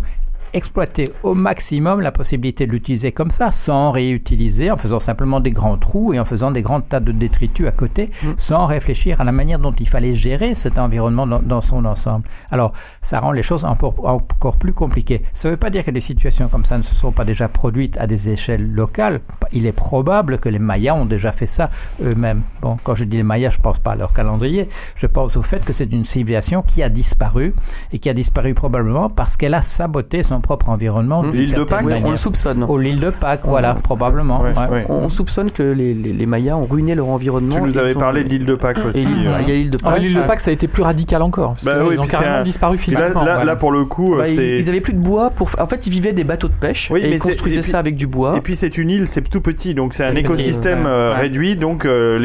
exploiter 0.55 1.05
au 1.22 1.34
maximum 1.34 2.00
la 2.00 2.12
possibilité 2.12 2.66
de 2.66 2.72
l'utiliser 2.72 3.12
comme 3.12 3.30
ça, 3.30 3.50
sans 3.50 3.90
réutiliser, 3.90 4.70
en 4.70 4.76
faisant 4.76 5.00
simplement 5.00 5.40
des 5.40 5.50
grands 5.50 5.76
trous 5.76 6.14
et 6.14 6.20
en 6.20 6.24
faisant 6.24 6.50
des 6.50 6.62
grands 6.62 6.80
tas 6.80 7.00
de 7.00 7.12
détritus 7.12 7.66
à 7.66 7.72
côté, 7.72 8.11
Mm. 8.22 8.28
sans 8.36 8.66
réfléchir 8.66 9.20
à 9.20 9.24
la 9.24 9.32
manière 9.32 9.59
dont 9.59 9.72
il 9.72 9.88
fallait 9.88 10.14
gérer 10.14 10.55
cet 10.55 10.78
environnement 10.78 11.26
dans, 11.26 11.40
dans 11.40 11.61
son 11.61 11.84
ensemble. 11.84 12.28
Alors, 12.50 12.72
ça 13.02 13.20
rend 13.20 13.32
les 13.32 13.42
choses 13.42 13.64
encore, 13.64 13.94
encore 14.05 14.57
plus 14.57 14.72
compliquées. 14.72 15.22
Ça 15.32 15.48
ne 15.48 15.55
veut 15.55 15.59
pas 15.59 15.70
dire 15.70 15.84
que 15.84 15.90
des 15.90 16.00
situations 16.00 16.48
comme 16.48 16.64
ça 16.64 16.78
ne 16.78 16.82
se 16.82 16.94
sont 16.94 17.12
pas 17.12 17.24
déjà 17.24 17.48
produites 17.48 17.98
à 17.98 18.07
des 18.07 18.28
échelles 18.28 18.70
locales. 18.72 19.20
Il 19.52 19.66
est 19.66 19.72
probable 19.72 20.38
que 20.38 20.48
les 20.48 20.59
Mayas 20.59 20.94
ont 20.94 21.05
déjà 21.07 21.32
fait 21.32 21.46
ça 21.46 21.70
eux-mêmes. 22.02 22.42
Bon, 22.62 22.76
quand 22.82 22.94
je 22.94 23.05
dis 23.05 23.16
les 23.16 23.22
Mayas, 23.22 23.50
je 23.50 23.59
pense 23.61 23.78
pas 23.78 23.92
à 23.92 23.96
leur 23.96 24.12
calendrier, 24.12 24.68
je 24.96 25.07
pense 25.07 25.36
au 25.36 25.42
fait 25.42 25.64
que 25.64 25.72
c'est 25.72 25.92
une 25.92 26.05
civilisation 26.05 26.62
qui 26.62 26.82
a 26.82 26.88
disparu 26.88 27.55
et 27.92 27.98
qui 27.98 28.09
a 28.09 28.14
disparu 28.14 28.55
probablement 28.55 29.11
parce 29.11 29.36
qu'elle 29.36 29.55
a 29.55 29.62
saboté 29.62 30.22
son 30.22 30.40
propre 30.45 30.68
environnement. 30.68 31.22
d'une 31.24 31.32
L'île 31.32 31.55
de 31.55 31.64
Pâques 31.64 31.80
Oui, 31.84 31.92
on 31.92 31.97
manière. 31.97 32.11
le 32.12 32.16
soupçonne. 32.16 32.64
Ou 32.68 32.78
l'île 32.78 33.01
de 33.01 33.11
Pâques, 33.11 33.40
voilà, 33.45 33.74
probablement. 33.74 34.40
Ouais, 34.42 34.53
ouais. 34.57 34.68
ouais. 34.70 34.86
On 34.88 35.09
soupçonne 35.09 35.51
que 35.51 35.62
les, 35.62 35.92
les, 35.95 36.12
les 36.12 36.26
Mayas 36.26 36.57
ont 36.57 36.66
ruiné 36.66 36.95
leur 36.95 37.09
environnement. 37.09 37.57
Tu 37.57 37.62
nous 37.62 37.78
avais 37.78 37.95
sont- 37.95 37.99
parlé 37.99 38.22
de 38.22 38.28
l'île 38.28 38.47
de 38.47 38.55
Pâques 38.55 38.78
aussi. 38.86 39.05
Euh. 39.05 39.38
il 39.42 39.49
y 39.49 39.53
a 39.53 39.55
l'île 39.57 39.70
de 39.70 39.78
Ah, 39.82 39.90
Pâques. 39.90 40.01
L'île 40.03 40.14
de 40.14 40.20
Pâques, 40.22 40.40
ça 40.40 40.51
a 40.51 40.55
été 40.55 40.68
plus 40.68 40.82
radical 40.82 41.22
encore. 41.22 41.55
parce 41.55 41.64
Bah 41.64 41.74
que 41.78 41.88
oui, 41.88 41.95
ils 41.95 42.01
ont 42.01 42.05
carrément 42.07 42.36
un- 42.36 42.42
disparu 42.42 42.76
physiquement. 42.78 43.07
là, 43.24 43.34
voilà. 43.34 43.45
là, 43.45 43.57
pour 43.57 43.72
le 43.72 43.84
coup, 43.84 44.14
Bah, 44.16 44.24
ils, 44.28 44.36
c'est. 44.36 44.59
ils 44.59 44.68
avaient 44.68 44.80
plus 44.82 44.92
de 44.95 45.01
bois 45.01 45.30
pour. 45.30 45.51
En 45.59 45.66
fait, 45.66 45.86
ils 45.86 45.90
vivaient 45.90 46.12
des 46.12 46.24
bateaux 46.24 46.49
de 46.49 46.53
pêche 46.53 46.90
Oui, 46.92 47.01
et 47.03 47.09
mais 47.09 47.16
ils 47.16 47.18
construisaient 47.18 47.61
puis- 47.62 47.70
ça 47.70 47.78
avec 47.78 47.97
du 47.97 48.07
bois. 48.07 48.36
Et 48.36 48.40
puis 48.42 48.55
c'est 48.55 48.76
une 48.78 48.90
île, 48.90 49.09
c'est 49.09 49.22
tout 49.22 49.40
petit, 49.40 49.74
donc 49.74 49.95
c'est 49.95 50.05
un 50.05 50.14
écosystème 50.14 50.84
euh, 50.86 51.14
réduit, 51.14 51.57
donc 51.57 51.86
euh, 51.86 52.18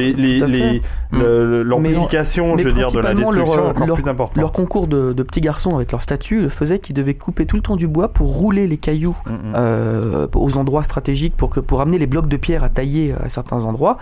l'amplification, 1.63 2.57
je 2.57 2.63
veux 2.65 2.71
dire, 2.71 2.91
de 2.91 2.99
la 2.99 3.13
destruction 3.13 3.53
est 3.65 3.69
encore 3.69 3.87
leur- 3.87 3.95
plus 3.95 4.07
importante. 4.07 4.37
Leur 4.37 4.51
concours 4.51 4.87
de, 4.87 5.13
petits 5.23 5.41
garçons 5.41 5.75
avec 5.75 5.91
leur 5.91 6.01
statut 6.01 6.41
le 6.41 6.49
faisait 6.49 6.79
qu'ils 6.79 6.95
devaient 6.95 7.13
couper 7.13 7.45
tout 7.45 7.55
le 7.55 7.61
temps 7.61 7.75
du 7.75 7.87
bois 7.87 8.08
pour 8.09 8.35
rouler 8.35 8.67
les 8.67 8.77
cailloux 8.77 9.15
Mm, 9.25 9.31
mm. 9.31 9.53
euh, 9.55 10.27
aux 10.35 10.57
endroits 10.57 10.83
stratégiques 10.83 11.35
pour, 11.37 11.49
que, 11.49 11.59
pour 11.59 11.79
amener 11.81 11.97
les 11.97 12.07
blocs 12.07 12.27
de 12.27 12.37
pierre 12.37 12.63
à 12.63 12.69
tailler 12.69 13.13
à 13.23 13.29
certains 13.29 13.63
endroits. 13.63 13.97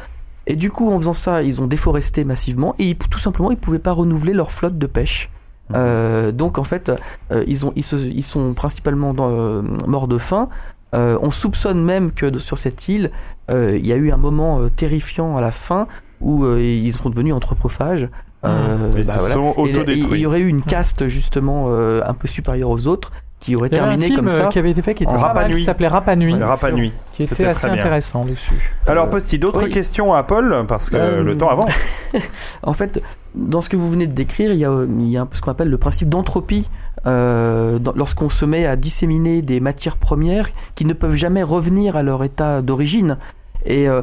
Et 0.47 0.55
du 0.55 0.71
coup, 0.71 0.89
en 0.91 0.97
faisant 0.97 1.13
ça, 1.13 1.43
ils 1.43 1.61
ont 1.61 1.67
déforesté 1.67 2.23
massivement 2.23 2.73
et 2.79 2.89
ils- 2.89 2.95
tout 2.97 3.19
simplement, 3.19 3.51
ils 3.51 3.57
pouvaient 3.57 3.79
pas 3.79 3.91
renouveler 3.91 4.33
leur 4.33 4.51
flotte 4.51 4.77
de 4.77 4.87
pêche. 4.87 5.29
Euh, 5.75 6.31
donc 6.31 6.57
en 6.57 6.63
fait, 6.63 6.89
euh, 7.31 7.43
ils, 7.45 7.65
ont, 7.65 7.73
ils, 7.75 7.83
se- 7.83 7.97
ils 7.97 8.23
sont 8.23 8.53
principalement 8.53 9.13
dans- 9.13 9.29
euh, 9.29 9.61
morts 9.85 10.07
de 10.07 10.17
faim. 10.17 10.47
Euh, 10.95 11.19
on 11.21 11.29
soupçonne 11.29 11.83
même 11.83 12.13
que 12.13 12.25
de- 12.25 12.39
sur 12.39 12.57
cette 12.57 12.87
île, 12.87 13.11
euh, 13.51 13.77
il 13.77 13.85
y 13.85 13.91
a 13.91 13.97
eu 13.97 14.09
un 14.11 14.17
moment 14.17 14.61
euh, 14.61 14.69
terrifiant 14.69 15.35
à 15.35 15.41
la 15.41 15.51
fin 15.51 15.85
où 16.21 16.45
euh, 16.45 16.61
ils 16.61 16.93
sont 16.93 17.09
devenus 17.09 17.33
anthropophages. 17.33 18.07
Euh, 18.45 18.91
Ils 18.95 19.03
bah, 19.05 19.13
se 19.15 19.19
voilà. 19.19 19.35
sont 19.35 19.53
Et 19.65 19.71
il 19.97 20.17
y 20.19 20.25
aurait 20.25 20.39
eu 20.39 20.47
une 20.47 20.61
caste 20.61 21.07
justement 21.09 21.67
euh, 21.71 22.01
un 22.05 22.13
peu 22.13 22.27
supérieure 22.29 22.69
aux 22.69 22.87
autres 22.87 23.11
qui 23.47 23.55
aurait 23.55 23.69
Il 23.71 23.75
y 23.77 23.79
avait 23.79 23.85
un 23.85 23.89
terminé 23.91 24.05
film 24.07 24.17
comme 24.17 24.29
ça. 24.29 24.45
euh, 24.45 24.47
qui 24.49 24.59
avait 24.59 24.71
été 24.71 24.81
fait 24.81 24.93
qui 24.93 25.03
était 25.03 25.13
En 25.13 25.15
pas 25.15 25.27
Rapa 25.27 25.41
mal, 25.41 25.51
Nui. 25.51 25.57
qui 25.59 25.63
s'appelait 25.63 25.87
Rapa 25.87 26.15
Nui, 26.15 26.33
Le 26.33 26.45
Rapa 26.45 26.71
Nui. 26.71 26.91
qui 27.13 27.23
était 27.23 27.45
assez 27.45 27.67
intéressant 27.67 28.25
dessus. 28.25 28.73
Alors, 28.87 29.09
Posti, 29.09 29.39
d'autres 29.39 29.63
oui. 29.63 29.71
questions 29.71 30.13
à 30.13 30.23
Paul, 30.23 30.65
parce 30.67 30.89
que 30.89 30.97
Euh, 30.97 31.23
le 31.23 31.37
temps 31.37 31.49
avance. 31.49 31.71
En 32.63 32.73
fait, 32.73 33.01
dans 33.35 33.61
ce 33.61 33.69
que 33.69 33.75
vous 33.77 33.89
venez 33.89 34.05
de 34.07 34.13
décrire, 34.13 34.51
il 34.51 34.57
y 34.59 34.65
a, 34.65 34.69
euh, 34.71 34.87
il 34.89 35.09
y 35.09 35.17
a 35.17 35.21
un 35.21 35.25
peu 35.25 35.35
ce 35.37 35.41
qu'on 35.41 35.51
appelle 35.51 35.69
le 35.69 35.77
principe 35.77 36.09
d'entropie. 36.09 36.67
euh, 37.05 37.79
lorsqu'on 37.95 38.29
se 38.29 38.43
met 38.43 38.65
à 38.65 38.75
disséminer 38.75 39.41
des 39.41 39.59
matières 39.61 39.95
premières 39.97 40.49
qui 40.75 40.83
ne 40.83 40.91
peuvent 40.93 41.15
jamais 41.15 41.43
revenir 41.43 41.95
à 41.95 42.03
leur 42.03 42.21
état 42.23 42.61
d'origine. 42.61 43.17
Et 43.65 43.87
euh, 43.87 44.01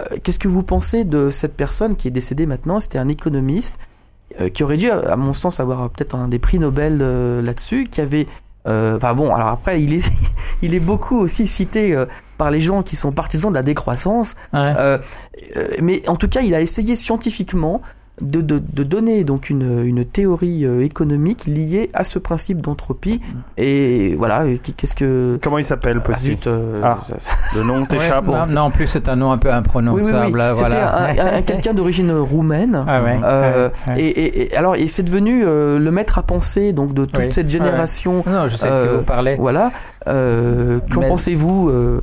euh, 0.00 0.16
qu'est-ce 0.22 0.38
que 0.38 0.46
vous 0.46 0.62
pensez 0.62 1.04
de 1.04 1.30
cette 1.30 1.56
personne 1.56 1.96
qui 1.96 2.06
est 2.06 2.12
décédée 2.12 2.46
maintenant? 2.46 2.78
C'était 2.80 2.98
un 2.98 3.08
économiste 3.08 3.76
euh, 4.40 4.50
qui 4.50 4.62
aurait 4.62 4.76
dû, 4.76 4.90
à 4.90 5.16
mon 5.16 5.32
sens, 5.32 5.58
avoir 5.58 5.88
peut-être 5.90 6.14
un 6.14 6.28
des 6.28 6.38
prix 6.38 6.58
Nobel 6.60 6.98
euh, 7.02 7.42
là-dessus, 7.42 7.84
qui 7.90 8.00
avait 8.00 8.26
euh, 8.66 8.96
Enfin 8.96 9.14
bon, 9.14 9.34
alors 9.34 9.48
après, 9.48 9.82
il 9.82 9.94
est, 9.94 10.10
il 10.62 10.74
est 10.74 10.80
beaucoup 10.80 11.18
aussi 11.18 11.46
cité 11.46 11.94
euh, 11.94 12.06
par 12.38 12.50
les 12.50 12.60
gens 12.60 12.82
qui 12.82 12.96
sont 12.96 13.12
partisans 13.12 13.50
de 13.50 13.56
la 13.56 13.62
décroissance. 13.62 14.34
Ouais. 14.52 14.74
Euh, 14.78 14.98
euh, 15.56 15.68
mais 15.80 16.08
en 16.08 16.16
tout 16.16 16.28
cas, 16.28 16.40
il 16.40 16.54
a 16.54 16.60
essayé 16.60 16.96
scientifiquement 16.96 17.82
de, 18.20 18.40
de, 18.40 18.60
de 18.60 18.82
donner 18.84 19.24
donc 19.24 19.50
une, 19.50 19.82
une 19.84 20.04
théorie 20.04 20.64
euh, 20.64 20.84
économique 20.84 21.46
liée 21.46 21.90
à 21.94 22.04
ce 22.04 22.18
principe 22.20 22.60
d'entropie. 22.60 23.20
Et 23.56 24.14
voilà, 24.16 24.44
qu'est-ce 24.76 24.94
que... 24.94 25.38
Comment 25.42 25.58
il 25.58 25.64
s'appelle, 25.64 25.98
Ah, 26.00 26.06
Posti 26.06 26.24
zut, 26.26 26.46
euh, 26.46 26.80
Ah. 26.84 26.98
Le 27.56 27.62
nom 27.64 27.84
t'échappe. 27.86 28.26
non, 28.26 28.42
non, 28.52 28.60
en 28.62 28.70
plus, 28.70 28.86
c'est 28.86 29.08
un 29.08 29.16
nom 29.16 29.32
un 29.32 29.38
peu 29.38 29.48
Oui, 29.48 29.54
oui, 29.54 29.58
imprononçable. 29.58 30.26
oui. 30.26 30.38
là, 30.38 30.54
C'était 30.54 30.68
voilà. 30.70 30.96
un, 30.96 31.04
un- 31.18 31.36
un- 31.38 31.42
quelqu'un 31.46 31.74
d'origine 31.74 32.12
roumaine. 32.12 32.84
Ah 32.86 33.02
ouais, 33.02 33.18
Euh, 33.24 33.68
ouais, 33.88 33.92
ouais. 33.94 34.00
Et, 34.00 34.08
et- 34.08 34.42
et 34.52 34.56
alors, 34.56 34.76
et 34.76 34.86
c'est 34.86 35.02
devenu 35.02 35.42
euh, 35.44 35.78
le 35.80 35.90
maître 35.90 36.16
à 36.18 36.22
penser 36.22 36.72
donc 36.72 36.94
de 36.94 37.04
toute 37.06 37.18
Oui. 37.18 37.32
cette 37.32 37.46
Ah 37.46 37.48
ouais. 37.48 37.52
génération. 37.52 38.22
Non, 38.26 38.46
je 38.48 38.56
sais 38.56 38.66
de 38.68 38.72
Euh, 38.72 38.96
vous 38.98 39.02
parlez. 39.04 39.34
Voilà. 39.36 39.72
Euh, 40.06 40.80
Qu'en 40.92 41.00
pensez-vous 41.00 41.68
euh, 41.70 42.00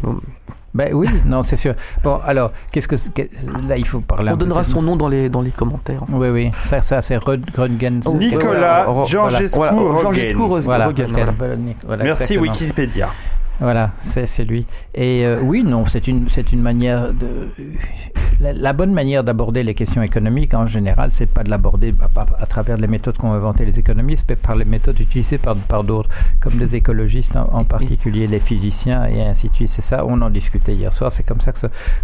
Ben 0.74 0.94
oui, 0.94 1.08
non, 1.26 1.44
c'est 1.44 1.58
sûr. 1.58 1.74
Bon, 2.04 2.20
alors, 2.26 2.52
qu'est-ce 2.72 2.88
que, 2.88 3.22
là, 3.68 3.78
il 3.78 3.86
faut 3.86 4.00
parler. 4.00 4.32
On 4.32 4.38
donnera 4.38 4.64
son 4.64 4.82
nom 4.82 4.96
dans 4.96 5.10
les, 5.10 5.30
dans 5.30 5.42
les 5.42 5.52
commentaires. 5.52 6.04
Oui, 6.10 6.30
oui, 6.30 6.52
ça, 6.70 6.82
ça 6.82 7.02
c'est 7.02 7.18
Rod- 7.18 7.50
Röntgen. 7.56 8.02
Oh, 8.06 8.14
Nicolas 8.14 8.86
voilà. 8.86 9.06
Georgescu 9.06 9.58
Merci. 12.04 12.38
Wikipédia. 12.38 13.10
Voilà, 13.60 13.92
c'est 14.02 14.26
c'est 14.26 14.44
lui. 14.44 14.66
Et 14.96 15.24
euh, 15.24 15.40
oui, 15.44 15.64
non, 15.64 15.86
c'est 15.86 16.08
une 16.08 16.28
c'est 16.30 16.52
une 16.52 16.62
manière 16.62 17.14
de 17.14 17.50
la, 18.42 18.54
la 18.54 18.74
bonne 18.74 18.92
manière 18.94 19.24
d'aborder 19.24 19.64
les 19.64 19.74
questions 19.76 20.02
économiques 20.04 20.54
en 20.54 20.68
général, 20.68 21.12
c'est 21.12 21.26
pas 21.28 21.44
de 21.44 21.50
l'aborder 21.50 21.94
à, 22.02 22.20
à- 22.22 22.44
à 22.44 22.46
travers 22.46 22.78
les 22.78 22.88
méthodes 22.88 23.18
qu'ont 23.18 23.32
inventées 23.34 23.66
les 23.66 23.78
économistes, 23.80 24.26
mais 24.30 24.36
par 24.36 24.56
les 24.56 24.66
méthodes 24.66 25.00
utilisées 25.00 25.38
par 25.38 25.56
par 25.56 25.84
d'autres, 25.84 26.10
comme 26.40 26.56
des 26.56 26.76
écologistes 26.76 27.36
en, 27.36 27.44
en 27.54 27.64
particulier, 27.64 28.28
les 28.28 28.40
physiciens 28.40 29.06
et 29.06 29.22
ainsi 29.22 29.50
de 29.50 29.56
suite. 29.56 29.70
C'est 29.70 29.82
ça, 29.82 30.06
on 30.06 30.22
en 30.22 30.30
discutait 30.30 30.74
hier 30.76 30.92
soir. 30.94 31.12
C'est 31.12 31.24
comme 31.24 31.40
ça 31.42 31.52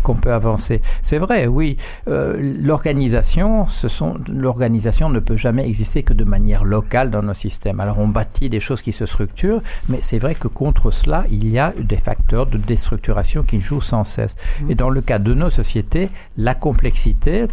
qu'on 0.03 0.15
peut 0.15 0.33
avancer. 0.33 0.81
C'est 1.01 1.17
vrai, 1.17 1.47
oui. 1.47 1.77
Euh, 2.07 2.53
l'organisation, 2.61 3.67
ce 3.67 3.87
sont 3.87 4.15
l'organisation 4.29 5.09
ne 5.09 5.19
peut 5.19 5.35
jamais 5.37 5.67
exister 5.67 6.03
que 6.03 6.13
de 6.13 6.23
manière 6.23 6.63
locale 6.63 7.09
dans 7.11 7.23
nos 7.23 7.33
systèmes. 7.33 7.79
Alors 7.79 7.99
on 7.99 8.07
bâtit 8.07 8.49
des 8.49 8.59
choses 8.59 8.81
qui 8.81 8.93
se 8.93 9.05
structurent, 9.05 9.61
mais 9.89 9.99
c'est 10.01 10.19
vrai 10.19 10.35
que 10.35 10.47
contre 10.47 10.91
cela, 10.91 11.25
il 11.31 11.47
y 11.49 11.59
a 11.59 11.73
des 11.79 11.97
facteurs 11.97 12.45
de 12.45 12.57
déstructuration 12.57 13.43
qui 13.43 13.59
jouent 13.61 13.81
sans 13.81 14.03
cesse. 14.03 14.35
Et 14.69 14.75
dans 14.75 14.89
le 14.89 15.01
cas 15.01 15.19
de 15.19 15.33
nos 15.33 15.49
sociétés, 15.49 16.09
la 16.35 16.55
complexité, 16.55 17.45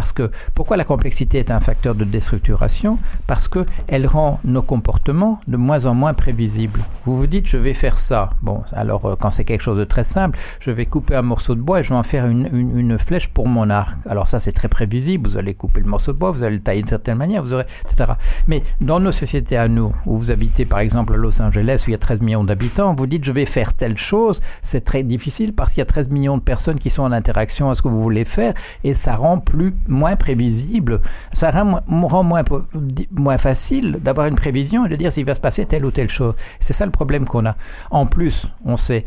parce 0.00 0.14
que 0.14 0.30
pourquoi 0.54 0.78
la 0.78 0.84
complexité 0.84 1.40
est 1.40 1.50
un 1.50 1.60
facteur 1.60 1.94
de 1.94 2.04
déstructuration? 2.04 2.98
Parce 3.26 3.48
que 3.48 3.66
elle 3.86 4.06
rend 4.06 4.40
nos 4.44 4.62
comportements 4.62 5.42
de 5.46 5.58
moins 5.58 5.84
en 5.84 5.92
moins 5.92 6.14
prévisibles. 6.14 6.80
Vous 7.04 7.18
vous 7.18 7.26
dites 7.26 7.46
je 7.46 7.58
vais 7.58 7.74
faire 7.74 7.98
ça. 7.98 8.30
Bon, 8.40 8.62
alors 8.72 9.04
euh, 9.04 9.14
quand 9.20 9.30
c'est 9.30 9.44
quelque 9.44 9.60
chose 9.60 9.76
de 9.76 9.84
très 9.84 10.02
simple, 10.02 10.38
je 10.58 10.70
vais 10.70 10.86
couper 10.86 11.16
un 11.16 11.20
morceau 11.20 11.54
de 11.54 11.60
bois 11.60 11.80
et 11.80 11.84
je 11.84 11.90
vais 11.90 11.96
en 11.96 12.02
faire 12.02 12.26
une, 12.26 12.96
flèche 12.96 13.28
pour 13.28 13.46
mon 13.46 13.68
arc. 13.68 13.98
Alors 14.08 14.26
ça 14.26 14.38
c'est 14.38 14.52
très 14.52 14.68
prévisible. 14.68 15.28
Vous 15.28 15.36
allez 15.36 15.52
couper 15.52 15.80
le 15.80 15.86
morceau 15.86 16.14
de 16.14 16.18
bois, 16.18 16.30
vous 16.30 16.44
allez 16.44 16.56
le 16.56 16.62
tailler 16.62 16.80
d'une 16.80 16.88
certaine 16.88 17.18
manière, 17.18 17.42
vous 17.42 17.52
aurez 17.52 17.66
etc. 17.84 18.12
Mais 18.46 18.62
dans 18.80 19.00
nos 19.00 19.12
sociétés 19.12 19.58
à 19.58 19.68
nous, 19.68 19.92
où 20.06 20.16
vous 20.16 20.30
habitez 20.30 20.64
par 20.64 20.78
exemple 20.78 21.12
à 21.12 21.16
Los 21.18 21.42
Angeles 21.42 21.82
où 21.86 21.90
il 21.90 21.92
y 21.92 21.94
a 21.94 21.98
13 21.98 22.22
millions 22.22 22.42
d'habitants, 22.42 22.94
vous 22.94 23.06
dites 23.06 23.24
je 23.24 23.32
vais 23.32 23.44
faire 23.44 23.74
telle 23.74 23.98
chose, 23.98 24.40
c'est 24.62 24.82
très 24.82 25.02
difficile 25.02 25.52
parce 25.52 25.74
qu'il 25.74 25.80
y 25.80 25.82
a 25.82 25.84
13 25.84 26.08
millions 26.08 26.38
de 26.38 26.42
personnes 26.42 26.78
qui 26.78 26.88
sont 26.88 27.02
en 27.02 27.12
interaction 27.12 27.68
à 27.68 27.74
ce 27.74 27.82
que 27.82 27.88
vous 27.88 28.00
voulez 28.00 28.24
faire 28.24 28.54
et 28.82 28.94
ça 28.94 29.14
rend 29.14 29.38
plus 29.38 29.74
moins 29.90 30.16
prévisible, 30.16 31.00
ça 31.32 31.50
rend, 31.50 31.82
moins 31.86 33.38
facile 33.38 33.98
d'avoir 34.00 34.26
une 34.26 34.36
prévision 34.36 34.86
et 34.86 34.88
de 34.88 34.96
dire 34.96 35.12
s'il 35.12 35.24
va 35.24 35.34
se 35.34 35.40
passer 35.40 35.66
telle 35.66 35.84
ou 35.84 35.90
telle 35.90 36.10
chose. 36.10 36.34
C'est 36.60 36.72
ça 36.72 36.86
le 36.86 36.92
problème 36.92 37.26
qu'on 37.26 37.46
a. 37.46 37.56
En 37.90 38.06
plus, 38.06 38.46
on 38.64 38.76
sait 38.76 39.04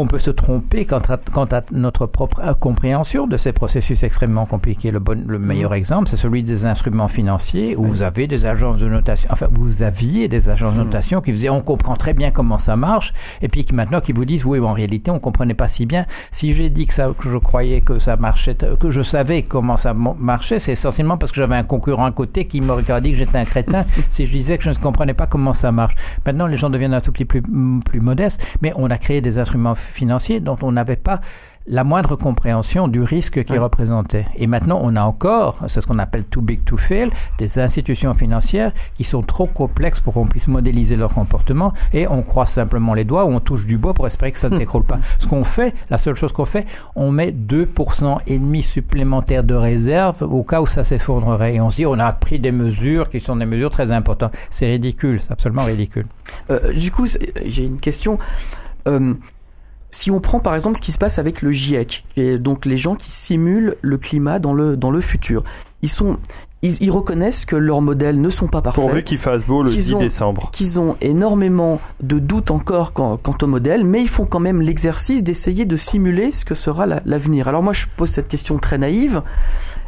on 0.00 0.06
peut 0.06 0.18
se 0.18 0.30
tromper 0.30 0.84
quant 0.84 1.02
à, 1.08 1.16
quant 1.16 1.44
à 1.44 1.62
notre 1.72 2.06
propre 2.06 2.42
compréhension 2.58 3.26
de 3.26 3.36
ces 3.36 3.52
processus 3.52 4.02
extrêmement 4.02 4.46
compliqués. 4.46 4.90
Le, 4.90 4.98
bon, 4.98 5.24
le 5.26 5.38
meilleur 5.38 5.74
exemple, 5.74 6.08
c'est 6.08 6.16
celui 6.16 6.42
des 6.42 6.66
instruments 6.66 7.08
financiers 7.08 7.76
où 7.76 7.84
vous 7.84 8.02
avez 8.02 8.26
des 8.26 8.46
agences 8.46 8.78
de 8.78 8.88
notation, 8.88 9.28
enfin, 9.32 9.48
vous 9.52 9.82
aviez 9.82 10.28
des 10.28 10.48
agences 10.48 10.74
de 10.74 10.82
notation 10.82 11.20
qui 11.20 11.32
faisaient 11.32 11.48
on 11.48 11.60
comprend 11.60 11.96
très 11.96 12.14
bien 12.14 12.30
comment 12.30 12.58
ça 12.58 12.76
marche 12.76 13.12
et 13.40 13.48
puis 13.48 13.64
qui 13.64 13.74
maintenant 13.74 14.00
qui 14.00 14.12
vous 14.12 14.24
disent 14.24 14.44
oui, 14.44 14.58
en 14.60 14.72
réalité, 14.72 15.10
on 15.10 15.18
comprenait 15.18 15.54
pas 15.54 15.68
si 15.68 15.86
bien. 15.86 16.06
Si 16.30 16.52
j'ai 16.52 16.70
dit 16.70 16.86
que 16.86 16.94
ça, 16.94 17.10
que 17.18 17.30
je 17.30 17.38
croyais 17.38 17.80
que 17.80 17.98
ça 17.98 18.16
marchait, 18.16 18.56
que 18.78 18.90
je 18.90 19.02
savais 19.02 19.42
comment 19.42 19.76
ça 19.76 19.94
marchait, 19.94 20.58
c'est 20.58 20.72
essentiellement 20.72 21.16
parce 21.16 21.32
que 21.32 21.40
j'avais 21.40 21.56
un 21.56 21.64
concurrent 21.64 22.04
à 22.04 22.12
côté 22.12 22.46
qui 22.46 22.60
m'aurait 22.60 22.82
dit 23.00 23.12
que 23.12 23.18
j'étais 23.18 23.38
un 23.38 23.44
crétin 23.44 23.84
si 24.10 24.26
je 24.26 24.32
disais 24.32 24.58
que 24.58 24.64
je 24.64 24.70
ne 24.70 24.74
comprenais 24.74 25.14
pas 25.14 25.26
comment 25.26 25.52
ça 25.52 25.72
marche. 25.72 25.94
Maintenant, 26.24 26.46
les 26.46 26.56
gens 26.56 26.70
deviennent 26.70 26.94
un 26.94 27.00
tout 27.00 27.12
petit 27.12 27.24
peu 27.24 27.40
plus, 27.40 27.80
plus 27.84 28.00
modestes, 28.00 28.40
mais 28.62 28.72
on 28.76 28.90
a 28.90 28.98
créé 28.98 29.20
des 29.20 29.38
instruments 29.38 29.74
financiers 29.86 30.40
dont 30.40 30.56
on 30.62 30.72
n'avait 30.72 30.96
pas 30.96 31.20
la 31.68 31.82
moindre 31.82 32.14
compréhension 32.14 32.86
du 32.86 33.02
risque 33.02 33.42
qu'ils 33.42 33.56
Ouais. 33.56 33.58
représentaient. 33.58 34.28
Et 34.36 34.46
maintenant, 34.46 34.78
on 34.84 34.94
a 34.94 35.02
encore, 35.02 35.58
c'est 35.66 35.80
ce 35.80 35.86
qu'on 35.88 35.98
appelle 35.98 36.22
too 36.22 36.40
big 36.40 36.62
to 36.64 36.76
fail, 36.76 37.10
des 37.38 37.58
institutions 37.58 38.14
financières 38.14 38.70
qui 38.94 39.02
sont 39.02 39.20
trop 39.22 39.48
complexes 39.48 39.98
pour 39.98 40.14
qu'on 40.14 40.28
puisse 40.28 40.46
modéliser 40.46 40.94
leur 40.94 41.12
comportement 41.12 41.72
et 41.92 42.06
on 42.06 42.22
croise 42.22 42.50
simplement 42.50 42.94
les 42.94 43.02
doigts 43.02 43.24
ou 43.24 43.30
on 43.32 43.40
touche 43.40 43.66
du 43.66 43.78
bois 43.78 43.94
pour 43.94 44.06
espérer 44.06 44.30
que 44.30 44.38
ça 44.38 44.48
ne 44.48 44.54
s'écroule 44.56 44.84
pas. 44.84 45.00
Ce 45.18 45.26
qu'on 45.26 45.42
fait, 45.42 45.74
la 45.90 45.98
seule 45.98 46.14
chose 46.14 46.32
qu'on 46.32 46.44
fait, 46.44 46.66
on 46.94 47.10
met 47.10 47.32
2% 47.32 48.18
et 48.28 48.38
demi 48.38 48.62
supplémentaires 48.62 49.42
de 49.42 49.54
réserve 49.54 50.22
au 50.22 50.44
cas 50.44 50.60
où 50.60 50.68
ça 50.68 50.84
s'effondrerait. 50.84 51.56
Et 51.56 51.60
on 51.60 51.68
se 51.68 51.74
dit, 51.74 51.86
on 51.86 51.98
a 51.98 52.12
pris 52.12 52.38
des 52.38 52.52
mesures 52.52 53.10
qui 53.10 53.18
sont 53.18 53.34
des 53.34 53.44
mesures 53.46 53.70
très 53.70 53.90
importantes. 53.90 54.36
C'est 54.50 54.66
ridicule, 54.68 55.20
c'est 55.20 55.32
absolument 55.32 55.64
ridicule. 55.64 56.06
Euh, 56.52 56.72
du 56.72 56.92
coup, 56.92 57.08
j'ai 57.44 57.64
une 57.64 57.80
question. 57.80 58.20
Euh, 58.86 59.14
si 59.96 60.10
on 60.10 60.20
prend 60.20 60.40
par 60.40 60.54
exemple 60.54 60.76
ce 60.76 60.82
qui 60.82 60.92
se 60.92 60.98
passe 60.98 61.18
avec 61.18 61.40
le 61.40 61.52
GIEC, 61.52 62.04
donc 62.38 62.66
les 62.66 62.76
gens 62.76 62.94
qui 62.96 63.10
simulent 63.10 63.76
le 63.80 63.96
climat 63.96 64.38
dans 64.38 64.52
le, 64.52 64.76
dans 64.76 64.90
le 64.90 65.00
futur, 65.00 65.42
ils, 65.80 65.88
sont, 65.88 66.18
ils, 66.60 66.76
ils 66.82 66.90
reconnaissent 66.90 67.46
que 67.46 67.56
leurs 67.56 67.80
modèles 67.80 68.20
ne 68.20 68.28
sont 68.28 68.46
pas 68.46 68.60
parfaits. 68.60 68.84
Pourvu 68.84 69.04
qu'il 69.04 69.16
fasse 69.16 69.44
beau 69.44 69.62
le 69.62 69.70
Qu'ils 69.70 69.84
10 69.84 69.94
ont- 69.94 69.98
décembre. 69.98 70.50
qu'ils 70.52 70.78
ont 70.78 70.96
énormément 71.00 71.80
de 72.02 72.18
doutes 72.18 72.50
encore 72.50 72.92
quant, 72.92 73.16
quant 73.16 73.36
au 73.40 73.46
modèle, 73.46 73.84
mais 73.86 74.02
ils 74.02 74.08
font 74.08 74.26
quand 74.26 74.38
même 74.40 74.60
l'exercice 74.60 75.22
d'essayer 75.24 75.64
de 75.64 75.76
simuler 75.78 76.30
ce 76.30 76.44
que 76.44 76.54
sera 76.54 76.84
la- 76.84 77.00
l'avenir. 77.06 77.48
Alors 77.48 77.62
moi, 77.62 77.72
je 77.72 77.86
pose 77.96 78.10
cette 78.10 78.28
question 78.28 78.58
très 78.58 78.76
naïve. 78.76 79.22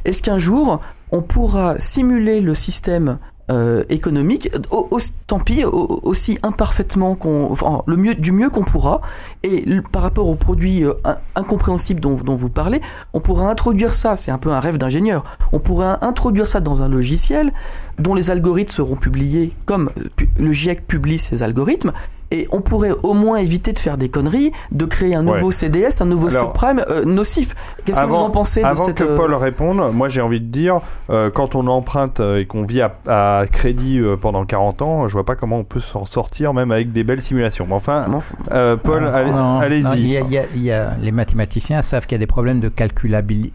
Est-ce 0.07 0.23
qu'un 0.23 0.39
jour, 0.39 0.81
on 1.13 1.21
pourra 1.21 1.79
simuler 1.79 2.41
le 2.41 2.55
système 2.55 3.19
euh, 3.51 3.84
économique, 3.88 4.51
au- 4.70 4.88
tant 5.26 5.38
pis, 5.38 5.64
au- 5.64 6.01
aussi 6.03 6.38
imparfaitement 6.42 7.14
qu'on, 7.14 7.49
enfin, 7.51 7.82
le 7.86 7.96
mieux, 7.96 8.14
du 8.14 8.32
mieux 8.32 8.51
qu'on 8.51 8.64
pourra, 8.64 9.01
et 9.42 9.64
par 9.90 10.03
rapport 10.03 10.28
aux 10.28 10.34
produits 10.34 10.84
euh, 10.84 10.92
in- 11.05 11.16
incompréhensibles 11.34 12.01
dont, 12.01 12.14
dont 12.16 12.36
vous 12.36 12.51
parlez, 12.51 12.80
on 13.14 13.20
pourra 13.20 13.49
introduire 13.51 13.94
ça, 13.94 14.16
c'est 14.16 14.30
un 14.30 14.38
peu 14.38 14.51
un 14.53 14.61
rêve 14.61 14.78
d'ingénieur, 14.78 15.24
on 15.53 15.59
pourrait 15.61 15.96
introduire 16.03 16.46
ça 16.46 16.61
dans 16.61 16.82
un 16.82 16.88
logiciel 16.88 17.53
dont 17.99 18.14
les 18.14 18.30
algorithmes 18.30 18.72
seront 18.72 18.96
publiés 18.96 19.53
comme 19.66 19.90
euh, 19.99 20.24
le 20.38 20.53
GIEC 20.53 20.86
publie 20.86 21.18
ses 21.18 21.42
algorithmes, 21.42 21.92
et 22.31 22.47
on 22.53 22.61
pourrait 22.61 22.93
au 23.03 23.14
moins 23.14 23.39
éviter 23.39 23.72
de 23.72 23.79
faire 23.79 23.97
des 23.99 24.09
conneries, 24.09 24.53
de 24.72 24.85
créer 24.85 25.14
un 25.14 25.22
nouveau 25.22 25.47
Ouais. 25.47 25.53
CDS, 25.53 26.01
un 26.01 26.05
nouveau 26.07 26.29
Alors, 26.29 26.45
subprime 26.53 26.83
euh, 26.91 27.05
nocif. 27.05 27.55
Qu'est-ce 27.85 28.01
que 28.01 28.07
vous 28.07 28.14
en 28.16 28.31
pensez 28.31 28.61
de 28.61 28.66
Avant 28.66 28.87
cette... 28.87 28.97
que 28.97 29.05
euh, 29.05 29.16
Paul 29.16 29.35
réponde, 29.35 29.81
moi 29.95 30.09
j'ai 30.09 30.20
envie 30.20 30.41
de 30.41 30.47
dire, 30.47 30.79
euh, 31.11 31.31
quand 31.31 31.55
on 31.55 31.66
emprunte 31.66 32.20
et 32.20 32.45
qu'on 32.47 32.64
vit 32.64 32.83
à, 32.83 32.93
à 33.07 33.47
crédit 33.47 33.99
euh, 33.99 34.16
pendant 34.16 34.45
40 34.45 34.83
ans, 34.83 35.09
je 35.09 35.12
vois 35.14 35.24
pas 35.24 35.37
comment 35.37 35.59
on 35.59 35.64
peut 35.64 35.81
s'en 35.81 36.05
sortir 36.05 36.53
même 36.55 36.70
avec 36.72 36.93
des 36.93 37.05
belles 37.05 37.22
simulations. 37.22 37.66
Mais 37.66 37.74
enfin, 37.74 38.07
euh, 38.53 38.76
Paul, 38.76 39.07
allez-y. 39.07 40.01
y 40.11 40.16
a- 40.16 40.20
il 40.20 40.31
y 40.33 40.39
a- 40.39 40.45
il 40.55 40.62
y 40.62 40.70
a- 40.72 40.97
les 41.01 41.12
mathématiciens 41.12 41.83
savent 41.83 42.07
qu'il 42.07 42.16
y 42.16 42.16
a 42.16 42.18
des 42.18 42.26
problèmes 42.26 42.61
de 42.61 42.68
calculabili- 42.68 43.53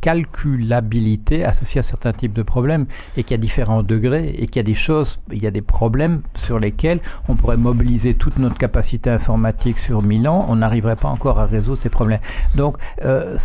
calculabilité 0.00 1.44
associés 1.44 1.80
à 1.80 1.82
certains 1.82 2.12
types 2.12 2.32
de 2.32 2.42
problèmes 2.42 2.86
et 3.16 3.22
qu'il 3.24 3.32
y 3.32 3.38
a 3.38 3.42
différents 3.42 3.82
degrés 3.82 4.34
et 4.38 4.46
qu'il 4.46 4.56
y 4.56 4.60
a 4.60 4.62
des 4.64 4.74
choses, 4.74 5.20
il 5.32 5.42
y 5.42 5.46
a 5.46 5.50
des 5.50 5.62
problèmes 5.62 6.22
sur 6.34 6.58
lesquels 6.58 7.00
on 7.28 7.34
pourrait 7.34 7.56
mobiliser 7.56 8.13
toute 8.14 8.38
notre 8.38 8.56
capacité 8.58 9.10
informatique 9.10 9.78
sur 9.78 10.02
1000 10.02 10.28
ans, 10.28 10.46
on 10.48 10.56
n'arriverait 10.56 10.96
pas 10.96 11.08
encore 11.08 11.38
à 11.38 11.46
résoudre 11.46 11.80
ces 11.82 11.88
problèmes. 11.88 12.20
Donc, 12.54 12.76
euh, 13.04 13.36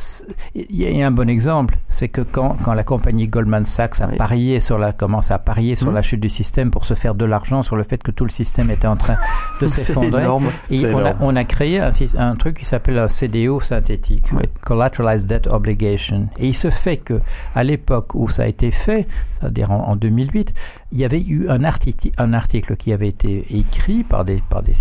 il 0.55 0.75
y 0.75 0.85
a- 0.85 0.89
il 0.89 0.97
y 0.97 1.03
a 1.03 1.07
un 1.07 1.11
bon 1.11 1.29
exemple, 1.29 1.77
c'est 1.87 2.07
que 2.09 2.21
quand, 2.21 2.55
quand 2.63 2.73
la 2.73 2.83
compagnie 2.83 3.27
Goldman 3.27 3.65
Sachs 3.65 4.01
a 4.01 4.07
Oui. 4.07 4.17
parié 4.17 4.59
sur 4.59 4.77
la, 4.77 4.91
commence 4.93 5.31
à 5.31 5.39
parier 5.39 5.75
sur 5.75 5.87
Mhm. 5.87 5.93
la 5.95 6.01
chute 6.01 6.19
du 6.21 6.29
système 6.29 6.71
pour 6.71 6.85
se 6.85 6.93
faire 6.93 7.15
de 7.15 7.25
l'argent 7.25 7.63
sur 7.63 7.75
le 7.75 7.83
fait 7.83 8.01
que 8.01 8.11
tout 8.11 8.23
le 8.25 8.29
système 8.31 8.69
était 8.71 8.87
en 8.87 8.95
train 8.95 9.15
de 9.61 9.67
s'effondrer. 9.67 10.25
Et 10.69 10.85
on 10.93 11.05
a, 11.05 11.13
on 11.19 11.35
a 11.35 11.43
créé 11.43 11.79
un, 11.79 12.35
truc 12.35 12.57
qui 12.57 12.65
s'appelle 12.65 12.97
un 12.99 13.07
CDO 13.07 13.59
synthétique, 13.61 14.25
Oui. 14.33 14.43
Collateralized 14.65 15.27
Debt 15.27 15.47
Obligation. 15.47 16.27
Et 16.39 16.47
il 16.47 16.53
se 16.53 16.69
fait 16.69 16.97
que 16.97 17.21
à 17.55 17.63
l'époque 17.63 18.15
où 18.15 18.29
ça 18.29 18.43
a 18.43 18.47
été 18.47 18.71
fait, 18.71 19.07
c'est-à-dire 19.31 19.71
en, 19.71 19.89
en 19.89 19.95
2008, 19.95 20.53
il 20.91 20.97
y 20.97 21.05
avait 21.05 21.21
eu 21.21 21.47
un 21.49 21.63
article, 21.63 22.75
qui 22.75 22.93
avait 22.93 23.07
été 23.07 23.45
écrit 23.55 24.03
par 24.03 24.25
des, 24.25 24.41
par 24.49 24.63
des, 24.63 24.73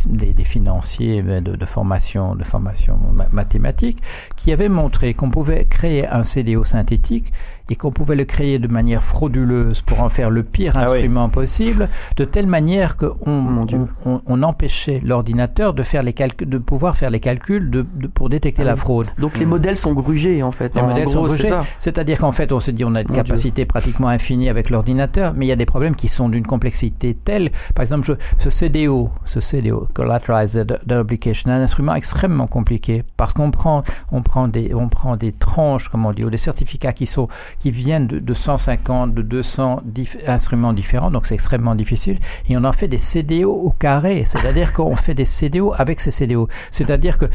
financiers 0.45 1.23
de, 1.23 1.67
formation, 1.67 2.35
de 2.35 2.45
formation 2.45 2.99
ma- 3.13 3.29
mathématique, 3.31 3.99
qui 4.37 4.53
avait 4.53 4.71
montré 4.71 5.13
qu'on 5.13 5.31
pouvait 5.31 5.67
créer 5.67 6.07
un 6.07 6.23
CDO 6.25 6.65
synthétique 6.65 7.33
et 7.71 7.77
qu'on 7.77 7.91
pouvait 7.91 8.15
le 8.17 8.25
créer 8.25 8.59
de 8.59 8.69
manière 8.69 9.03
frauduleuse 9.05 9.83
pour 9.83 10.03
en 10.03 10.09
faire 10.09 10.31
le 10.31 10.43
pire 10.43 10.73
Ah 10.77 10.87
oui. 10.91 10.97
instrument 10.99 11.29
possible, 11.29 11.89
de 12.17 12.25
telle 12.25 12.47
manière 12.47 12.97
qu'on 12.97 13.15
on, 13.27 13.67
on- 14.05 14.21
on 14.27 14.43
empêchait 14.43 15.01
l'ordinateur 15.05 15.75
de 15.75 15.83
faire 15.83 16.03
les 16.03 16.13
calculs, 16.13 16.49
de 16.49 16.59
pouvoir 16.59 16.97
faire 16.97 17.11
les 17.11 17.21
calculs 17.21 17.71
de, 17.71 17.85
de- 17.95 18.07
pour 18.07 18.29
détecter 18.31 18.63
Ah 18.63 18.67
la 18.67 18.75
oui. 18.75 18.79
fraude. 18.81 19.07
Donc 19.19 19.39
les 19.39 19.47
modèles 19.47 19.77
sont 19.77 19.93
grugés 19.93 20.43
en 20.43 20.51
fait. 20.51 20.75
Les 20.77 20.83
en 20.83 20.89
modèles 20.89 21.05
gros, 21.05 21.13
sont 21.29 21.35
grugés. 21.35 21.51
C'est-à-dire 21.79 22.19
qu'en 22.21 22.33
fait, 22.33 22.53
on 22.53 22.61
se 22.61 22.71
dit 22.71 22.85
on 22.85 22.95
a 22.95 23.03
une 23.03 23.09
Mon 23.09 23.15
capacité 23.15 23.65
pratiquement 23.67 24.09
infinie 24.09 24.49
avec 24.49 24.71
l'ordinateur, 24.71 25.35
mais 25.37 25.47
il 25.47 25.49
y 25.49 25.53
a 25.53 25.57
des 25.57 25.67
problèmes 25.67 25.95
qui 25.97 26.09
sont 26.09 26.29
d'une 26.29 26.47
complexité 26.47 27.15
telle. 27.15 27.51
Par 27.75 27.83
exemple, 27.83 28.07
je- 28.07 28.15
ce 28.43 28.51
CDO, 28.51 29.11
ce 29.25 29.41
CDO, 29.41 29.89
Collateralized 29.95 30.79
est 30.89 31.47
un 31.49 31.61
instrument 31.63 31.95
extrêmement 31.95 32.47
compliqué 32.47 33.03
parce 33.17 33.33
qu'on 33.33 33.51
prend, 33.51 33.83
on 34.13 34.23
prend 34.23 34.49
des, 34.49 34.75
on 34.75 34.89
prend 34.89 35.17
des 35.17 35.33
tranches, 35.33 35.89
comme 35.89 36.07
on 36.07 36.13
dit, 36.13 36.25
ou 36.25 36.31
des 36.31 36.39
certificats 36.39 36.93
qui 36.93 37.07
sont, 37.07 37.29
qui 37.59 37.71
viennent 37.71 38.07
de, 38.07 38.19
de 38.19 38.35
150, 38.35 39.15
de 39.15 39.23
200 39.23 39.83
dif- 39.87 40.17
instruments 40.27 40.73
différents, 40.73 41.11
donc 41.11 41.27
c'est 41.27 41.35
extrêmement 41.35 41.75
difficile, 41.75 42.19
et 42.49 42.57
on 42.57 42.65
en 42.65 42.73
fait 42.73 42.89
des 42.89 42.99
CDO 42.99 43.51
au 43.53 43.71
carré. 43.71 44.25
C'est-à-dire 44.27 44.73
qu'on 44.73 44.95
fait 44.97 45.15
des 45.15 45.25
CDO 45.25 45.75
avec 45.77 46.01
ces 46.01 46.11
CDO. 46.11 46.49
C'est-à-dire 46.71 47.19
que 47.19 47.27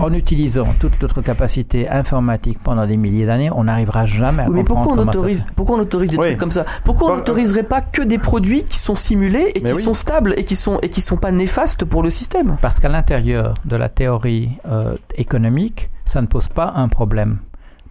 en 0.00 0.12
utilisant 0.14 0.64
toute 0.80 1.02
notre 1.02 1.20
capacité 1.20 1.88
informatique 1.90 2.58
pendant 2.64 2.86
des 2.86 2.96
milliers 2.96 3.26
d'années, 3.26 3.50
on 3.52 3.64
n'arrivera 3.64 4.06
jamais 4.06 4.44
à 4.44 4.48
Oui, 4.48 4.54
mais 4.54 4.64
comprendre 4.64 4.86
pourquoi 4.86 4.92
on 4.92 4.96
comment 4.96 5.12
ça 5.12 5.18
autorise, 5.18 5.46
pourquoi 5.56 5.76
on 5.76 5.80
autorise 5.80 6.10
des 6.10 6.16
Oui. 6.16 6.26
trucs 6.28 6.38
comme 6.38 6.50
ça? 6.52 6.64
Pourquoi 6.84 7.12
on 7.12 7.16
n'autoriserait 7.16 7.64
pas 7.64 7.82
que 7.82 8.00
des 8.00 8.18
produits 8.18 8.64
qui 8.64 8.78
sont 8.78 8.94
simulés 8.94 9.50
et 9.54 9.60
Mais 9.62 9.72
qui 9.72 9.76
oui. 9.76 9.82
sont 9.82 9.92
stables 9.92 10.32
et 10.38 10.44
qui 10.44 10.56
sont 10.56 10.78
et 10.80 10.88
qui 10.88 11.02
sont 11.02 11.18
pas 11.18 11.32
néfastes 11.32 11.84
pour 11.84 12.02
le 12.02 12.08
système? 12.08 12.56
Parce 12.62 12.80
qu'à 12.80 12.88
l'intérieur 12.88 13.54
de 13.66 13.76
la 13.76 13.90
théorie 13.90 14.52
euh, 14.66 14.94
économique, 15.16 15.90
ça 16.06 16.22
ne 16.22 16.26
pose 16.28 16.48
pas 16.48 16.72
un 16.76 16.88
problème. 16.88 17.38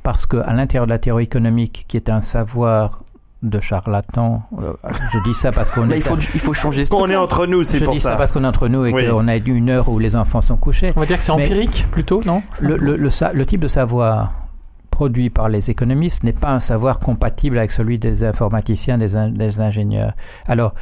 Parce 0.04 0.26
qu'à 0.26 0.52
l'intérieur 0.54 0.86
de 0.86 0.92
la 0.92 1.00
théorie 1.00 1.24
économique, 1.24 1.86
qui 1.88 1.98
est 1.98 2.10
un 2.10 2.22
savoir 2.22 3.02
de 3.42 3.60
charlatan, 3.60 4.44
euh, 4.62 4.74
je 5.12 5.18
dis 5.26 5.34
ça 5.34 5.52
parce 5.52 5.70
qu'on 5.72 5.86
Là, 5.86 5.96
est, 5.96 6.00
il 6.00 6.02
faut 6.04 6.18
il 6.18 6.40
faut 6.40 6.54
changer. 6.54 6.86
ce 6.86 6.94
On 6.96 7.08
est 7.10 7.16
entre 7.16 7.46
nous, 7.46 7.64
c'est 7.64 7.80
je 7.80 7.86
pour 7.86 7.94
dis 7.94 8.00
ça. 8.00 8.12
ça. 8.12 8.16
parce 8.16 8.32
qu'on 8.32 8.44
est 8.44 8.48
entre 8.48 8.68
nous 8.70 8.86
et 8.86 8.94
Oui. 8.94 9.08
qu'on 9.08 9.28
a 9.28 9.36
une 9.36 9.70
heure 9.70 9.90
où 9.90 10.00
les 10.00 10.16
enfants 10.16 10.42
sont 10.42 10.56
couchés. 10.58 10.94
On 10.96 11.00
va 11.02 11.06
dire 11.06 11.18
que 11.18 11.24
c'est 11.24 11.32
empirique 11.32 11.88
plutôt, 11.92 12.22
non? 12.26 12.42
le, 12.62 12.78
le, 12.78 12.96
le, 12.96 13.10
sa- 13.10 13.34
le 13.34 13.46
type 13.46 13.60
de 13.62 13.68
savoir 13.68 14.34
produit 14.92 15.30
par 15.30 15.50
les 15.50 15.70
économistes 15.72 16.24
n'est 16.24 16.32
pas 16.34 16.52
un 16.52 16.60
savoir 16.60 17.00
compatible 17.00 17.58
avec 17.58 17.72
celui 17.72 17.98
des 17.98 18.24
informaticiens, 18.24 18.98
des, 18.98 19.16
in- 19.16 19.30
des 19.30 19.60
ingénieurs. 19.60 20.14
Alors, 20.48 20.74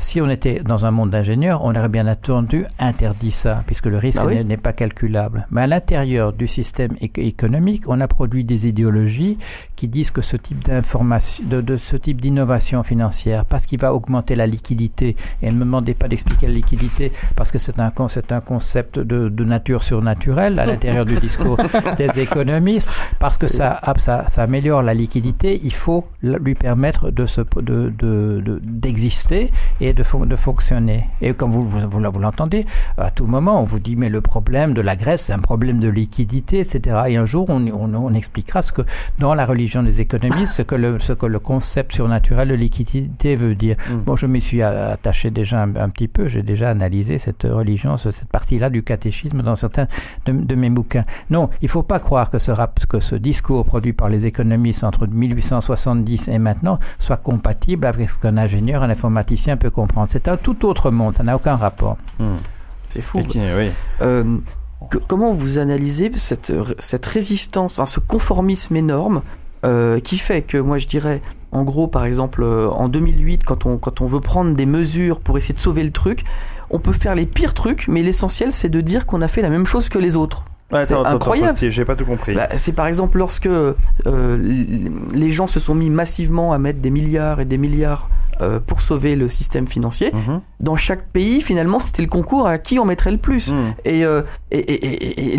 si 0.00 0.20
on 0.20 0.28
était 0.30 0.60
dans 0.60 0.86
un 0.86 0.90
monde 0.90 1.10
d'ingénieurs, 1.10 1.62
on 1.64 1.70
aurait 1.74 1.88
bien 1.88 2.08
entendu 2.08 2.64
interdit 2.78 3.30
ça, 3.30 3.62
puisque 3.66 3.86
le 3.86 3.98
risque 3.98 4.18
Ah 4.20 4.26
oui. 4.26 4.44
n'est- 4.44 4.56
pas 4.56 4.72
calculable. 4.72 5.46
Mais 5.50 5.62
à 5.62 5.66
l'intérieur 5.66 6.32
du 6.32 6.46
système 6.48 6.92
éco- 7.00 7.20
économique, 7.20 7.84
on 7.86 8.00
a 8.00 8.08
produit 8.08 8.44
des 8.44 8.66
idéologies 8.66 9.38
qui 9.76 9.88
disent 9.88 10.10
que 10.10 10.20
ce 10.22 10.36
type 10.36 10.64
d'information, 10.66 11.44
de, 11.46 11.60
de 11.60 11.76
ce 11.76 11.96
type 11.96 12.20
d'innovation 12.20 12.82
financière, 12.82 13.44
parce 13.44 13.64
qu'il 13.66 13.78
va 13.78 13.94
augmenter 13.94 14.34
la 14.36 14.46
liquidité, 14.46 15.16
et 15.42 15.46
ne 15.50 15.54
me 15.56 15.64
demandez 15.64 15.94
pas 15.94 16.08
d'expliquer 16.08 16.46
la 16.48 16.52
liquidité, 16.54 17.12
parce 17.36 17.50
que 17.52 17.58
c'est 17.58 17.78
un, 17.78 17.90
con- 17.90 18.08
c'est 18.08 18.32
un 18.32 18.40
concept 18.40 18.98
de, 18.98 19.28
de 19.28 19.44
nature 19.44 19.82
surnaturelle 19.82 20.58
à 20.58 20.66
l'intérieur 20.66 21.04
du 21.04 21.16
discours 21.16 21.56
des 21.98 22.20
économistes, 22.20 22.90
parce 23.18 23.36
que 23.36 23.48
ça, 23.48 23.78
ah, 23.82 23.94
ça, 23.98 24.24
ça 24.28 24.42
améliore 24.42 24.82
la 24.82 24.94
liquidité, 24.94 25.60
il 25.64 25.72
faut 25.74 26.06
lui 26.22 26.54
permettre 26.54 27.10
de 27.10 27.26
se, 27.26 27.40
de, 27.56 27.92
de, 27.98 28.42
de- 28.44 28.60
d'exister 28.64 29.50
et 29.90 29.94
de, 29.94 30.02
fon- 30.02 30.26
de 30.26 30.36
fonctionner. 30.36 31.06
Et 31.20 31.32
comme 31.34 31.50
vous, 31.50 31.64
vous, 31.68 31.98
l'entendez, 32.00 32.64
à 32.96 33.10
tout 33.10 33.26
moment, 33.26 33.60
on 33.60 33.64
vous 33.64 33.78
dit, 33.80 33.96
mais 33.96 34.08
le 34.08 34.20
problème 34.20 34.72
de 34.74 34.80
la 34.80 34.96
Grèce, 34.96 35.24
c'est 35.26 35.32
un 35.32 35.38
problème 35.38 35.80
de 35.80 35.88
liquidité, 35.88 36.60
etc. 36.60 37.02
Et 37.08 37.16
un 37.16 37.26
jour, 37.26 37.50
on, 37.50 37.64
on, 37.68 37.94
on 37.94 38.14
expliquera 38.14 38.62
ce 38.62 38.72
que, 38.72 38.82
dans 39.18 39.34
la 39.34 39.44
religion 39.46 39.82
des 39.82 40.00
économistes, 40.00 40.54
ce 40.54 40.62
que 40.62 40.74
le, 40.74 40.98
ce 40.98 41.12
que 41.12 41.26
le 41.26 41.38
concept 41.38 41.92
surnaturel 41.94 42.48
de 42.48 42.54
liquidité 42.54 43.34
veut 43.36 43.54
dire. 43.54 43.76
Bon, 44.06 44.16
je 44.16 44.26
m'y 44.26 44.40
suis 44.40 44.62
attaché 44.62 45.30
déjà 45.30 45.62
un, 45.62 45.76
un 45.76 45.88
petit 45.88 46.08
peu, 46.08 46.28
j'ai 46.28 46.42
déjà 46.42 46.70
analysé 46.70 47.18
cette 47.18 47.42
religion, 47.44 47.96
ce- 47.96 48.10
cette 48.10 48.28
partie-là 48.28 48.70
du 48.70 48.82
catéchisme 48.82 49.42
dans 49.42 49.56
certains 49.56 49.86
de, 50.26 50.32
de 50.32 50.54
mes 50.54 50.70
bouquins. 50.70 51.04
Non, 51.30 51.50
il 51.62 51.68
faut 51.68 51.82
pas 51.82 51.98
croire 51.98 52.30
que 52.30 52.38
ce, 52.38 52.50
rap, 52.50 52.80
que 52.88 53.00
ce 53.00 53.16
discours 53.16 53.64
produit 53.64 53.92
par 53.92 54.08
les 54.08 54.26
économistes 54.26 54.84
entre 54.84 55.06
1870 55.06 56.28
et 56.28 56.38
maintenant 56.38 56.78
soit 56.98 57.16
compatible 57.16 57.86
avec 57.86 58.08
ce 58.10 58.18
qu'un 58.18 58.36
ingénieur, 58.36 58.82
un 58.82 58.90
informaticien 58.90 59.56
peut 59.56 59.70
comprendre. 59.82 60.08
C'est 60.10 60.28
un 60.28 60.36
tout 60.36 60.64
autre 60.66 60.90
monde, 60.90 61.16
ça 61.16 61.22
n'a 61.22 61.36
aucun 61.36 61.56
rapport. 61.56 61.96
C'est 62.88 63.02
fou. 63.02 63.18
Et 63.20 63.24
qui- 63.24 63.38
oui. 63.38 63.70
Euh, 64.02 64.24
que- 64.90 64.98
comment 64.98 65.32
vous 65.32 65.58
analysez 65.58 66.10
cette, 66.16 66.52
cette 66.78 67.06
résistance, 67.06 67.72
enfin, 67.78 67.86
ce 67.86 68.00
conformisme 68.00 68.76
énorme 68.76 69.22
euh, 69.64 70.00
qui 70.00 70.16
fait 70.18 70.42
que 70.42 70.56
moi 70.56 70.78
je 70.78 70.86
dirais, 70.86 71.20
en 71.52 71.64
gros 71.64 71.86
par 71.86 72.04
exemple 72.04 72.42
euh, 72.42 72.68
en 72.70 72.88
2008 72.88 73.44
quand 73.44 73.66
on, 73.66 73.76
quand 73.76 74.00
on 74.00 74.06
veut 74.06 74.20
prendre 74.20 74.54
des 74.54 74.66
mesures 74.66 75.20
pour 75.20 75.36
essayer 75.36 75.54
de 75.54 75.58
sauver 75.58 75.82
le 75.84 75.90
truc, 75.90 76.24
on 76.70 76.78
peut 76.78 76.92
faire 76.94 77.14
les 77.14 77.26
pires 77.26 77.52
trucs, 77.54 77.86
mais 77.86 78.02
l'essentiel 78.02 78.52
c'est 78.52 78.70
de 78.70 78.80
dire 78.80 79.04
qu'on 79.06 79.20
a 79.22 79.28
fait 79.28 79.42
la 79.42 79.50
même 79.50 79.66
chose 79.66 79.88
que 79.90 79.98
les 79.98 80.16
autres. 80.16 80.44
Ouais, 80.72 80.86
c'est 80.86 80.94
incroyable. 80.94 81.56
j'ai 81.58 81.84
pas 81.84 81.96
tout 81.96 82.04
compris. 82.04 82.34
Bah, 82.34 82.48
c'est 82.56 82.72
par 82.72 82.86
exemple 82.86 83.18
lorsque 83.18 83.46
euh, 83.46 83.74
les 85.14 85.30
gens 85.30 85.46
se 85.46 85.60
sont 85.60 85.74
mis 85.74 85.90
massivement 85.90 86.52
à 86.52 86.58
mettre 86.58 86.80
des 86.80 86.90
milliards 86.90 87.40
et 87.40 87.44
des 87.44 87.58
milliards 87.58 88.08
euh, 88.40 88.58
pour 88.64 88.80
sauver 88.80 89.16
le 89.16 89.28
système 89.28 89.66
financier. 89.66 90.12
Mhm. 90.14 90.40
Dans 90.60 90.76
chaque 90.76 91.06
pays, 91.08 91.40
finalement, 91.40 91.78
c'était 91.78 92.02
le 92.02 92.08
concours 92.08 92.46
à 92.46 92.58
qui 92.58 92.78
on 92.78 92.84
mettrait 92.84 93.10
le 93.10 93.18
plus. 93.18 93.52
Et, 93.84 94.04
euh, 94.04 94.22
et, 94.50 94.58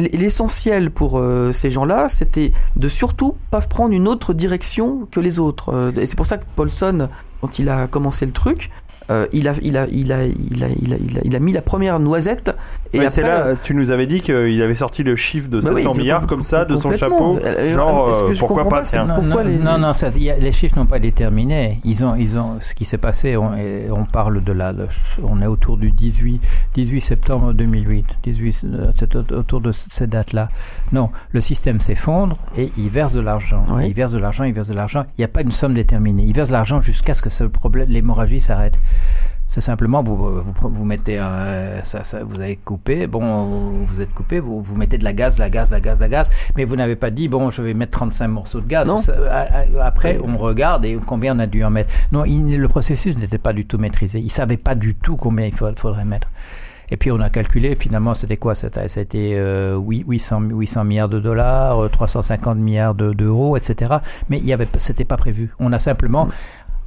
et- 0.05 0.17
l'essentiel 0.17 0.91
pour 0.91 1.21
ces 1.53 1.69
gens-là, 1.71 2.07
c'était 2.07 2.51
de 2.75 2.88
surtout 2.88 3.36
pas 3.49 3.61
prendre 3.61 3.93
une 3.93 4.07
autre 4.07 4.34
direction 4.34 5.07
que 5.11 5.19
les 5.19 5.39
autres. 5.39 5.93
Et 5.97 6.05
c'est 6.05 6.15
pour 6.15 6.25
ça 6.25 6.38
que 6.38 6.45
Paulson, 6.55 7.09
quand 7.41 7.57
il 7.59 7.69
a 7.69 7.88
commencé 7.88 8.25
le 8.25 8.32
truc, 8.32 8.69
il, 9.34 9.47
a, 9.47 9.53
il, 9.62 9.78
a, 9.78 9.88
il, 9.91 10.12
a, 10.14 10.26
il, 10.26 10.64
a, 10.64 10.68
il, 10.82 10.93
a, 10.93 10.97
il, 10.99 11.18
a, 11.18 11.22
il 11.24 11.36
a 11.36 11.39
mis 11.39 11.53
la 11.53 11.62
première 11.62 11.99
noisette. 11.99 12.55
Et 12.93 13.07
c'est 13.09 13.22
là, 13.22 13.55
tu 13.62 13.74
nous 13.74 13.91
avais 13.91 14.05
dit 14.05 14.20
qu'il 14.22 14.62
avait 14.62 14.76
sorti 14.76 15.03
le 15.03 15.16
chiffre 15.16 15.49
de 15.49 15.62
Bah 15.62 15.72
700 15.76 15.91
oui, 15.93 15.97
milliards 15.99 16.20
com- 16.22 16.30
comme 16.30 16.43
ça 16.43 16.66
de 16.66 16.76
son 16.76 16.91
chapeau. 16.91 17.38
Euh, 17.43 17.74
Genre, 17.74 18.09
est-ce 18.09 18.20
que 18.20 18.26
euh, 18.26 18.34
je 18.34 18.39
pourquoi 18.39 18.68
pas. 18.68 18.82
Non, 19.05 19.16
Pourquoi 19.16 19.43
non, 19.43 19.49
les- 19.49 19.57
non, 19.57 19.78
non, 19.78 19.93
ça- 19.93 20.09
il 20.16 20.24
y 20.24 20.30
a- 20.32 20.38
les 20.38 20.51
chiffres 20.51 20.78
n'ont 20.78 20.86
pas 20.86 20.97
été 20.97 21.12
terminés. 21.12 21.80
Ils 21.86 22.03
ont, 22.03 22.16
ils 22.16 22.38
ont, 22.38 22.57
ce 22.59 22.74
qui 22.74 22.84
s'est 22.86 22.97
passé, 22.97 23.38
on, 23.38 23.55
et 23.55 23.88
on 23.91 24.03
parle 24.05 24.43
de 24.43 24.51
la, 24.51 24.74
le- 24.74 24.88
on 25.24 25.41
est 25.41 25.45
autour 25.47 25.78
du 25.78 25.91
18, 25.91 26.41
18 26.76 27.01
septembre 27.01 27.53
2008, 27.53 28.05
18, 28.24 28.62
euh, 28.66 28.91
c'est 28.99 29.16
au- 29.16 29.34
autour 29.36 29.62
de 29.62 29.72
cette 29.72 30.09
date-là. 30.09 30.49
Non, 30.91 31.09
le 31.32 31.39
système 31.41 31.80
s'effondre 31.80 32.38
et 32.57 32.72
il 32.78 32.89
verse 32.89 33.14
de 33.14 33.22
l'argent. 33.22 33.64
Oui. 33.70 33.88
Il 33.88 33.93
verse 33.93 34.12
de 34.12 34.18
l'argent, 34.20 34.43
il 34.43 34.53
verse 34.53 34.68
de 34.68 34.74
l'argent. 34.74 35.05
Il 35.18 35.22
n'y 35.22 35.26
a 35.26 35.30
pas 35.30 35.41
une 35.41 35.51
somme 35.51 35.74
déterminée. 35.74 36.24
Il 36.28 36.34
verse 36.34 36.49
de 36.49 36.53
l'argent 36.53 36.82
jusqu'à 36.82 37.14
ce 37.14 37.22
que 37.22 37.30
ce 37.30 37.45
problème, 37.45 37.88
l'hémorragie 37.89 38.41
s'arrête. 38.41 38.78
C'est 39.47 39.60
simplement, 39.60 40.02
vous, 40.02 40.16
vous, 40.16 40.54
vous 40.70 40.86
mettez 40.86 41.18
un, 41.18 41.84
ça, 41.84 42.06
ça, 42.06 42.24
vous 42.24 42.39
avez 42.39 42.56
coupé, 42.56 43.06
bon, 43.06 43.43
vous, 43.45 43.86
vous 43.86 43.99
êtes 43.99 44.14
coupé, 44.14 44.39
vous, 44.39 44.62
vous 44.62 44.78
mettez 44.78 44.97
de 44.97 45.04
la 45.04 45.12
gaz, 45.12 45.36
de 45.36 45.41
la 45.41 45.49
gaz, 45.49 45.68
de 45.70 45.74
la 45.76 45.82
gaz, 45.82 45.97
de 45.97 46.04
la 46.04 46.08
gaz, 46.10 46.30
mais 46.56 46.64
vous 46.64 46.78
n'avez 46.78 46.95
pas 46.95 47.10
dit, 47.10 47.28
bon, 47.28 47.49
je 47.52 47.62
vais 47.62 47.74
mettre 47.74 47.91
35 47.91 48.28
morceaux 48.30 48.62
de 48.62 48.68
gaz. 48.68 48.88
Non. 48.88 48.99
Ça, 48.99 49.14
a- 49.30 49.60
a- 49.82 49.86
après, 49.86 50.20
on 50.24 50.38
regarde 50.38 50.86
et 50.86 50.97
combien 51.06 51.36
on 51.36 51.39
a 51.39 51.47
dû 51.47 51.66
en 51.66 51.70
mettre. 51.70 51.93
Non, 52.14 52.24
il- 52.24 52.58
le 52.58 52.68
processus 52.70 53.18
n'était 53.18 53.39
pas 53.39 53.52
du 53.52 53.66
tout 53.66 53.78
maîtrisé. 53.78 54.20
Il 54.22 54.32
savait 54.32 54.56
pas 54.56 54.74
du 54.74 54.95
tout 54.95 55.18
combien 55.18 55.45
il 55.47 55.54
faudrait 55.54 56.06
mettre. 56.06 56.30
Et 56.93 56.97
puis 56.97 57.10
on 57.10 57.22
a 57.22 57.30
calculé, 57.30 57.78
finalement, 57.80 58.14
c'était 58.14 58.36
quoi? 58.36 58.54
C'était 58.54 59.36
euh, 59.38 59.78
huit- 59.78 60.04
800, 60.06 60.41
800 60.41 60.84
milliards 60.84 61.08
de 61.08 61.22
dollars, 61.22 61.84
euh, 61.84 61.88
350 61.88 62.58
milliards 62.58 62.95
de- 62.95 63.14
d'euros, 63.14 63.56
etc. 63.56 63.93
Mais 64.30 64.39
il 64.39 64.45
y 64.45 64.52
avait, 64.52 64.68
c'était 64.78 65.06
pas 65.06 65.16
prévu. 65.16 65.54
On 65.62 65.72
a 65.72 65.80
simplement, 65.80 66.28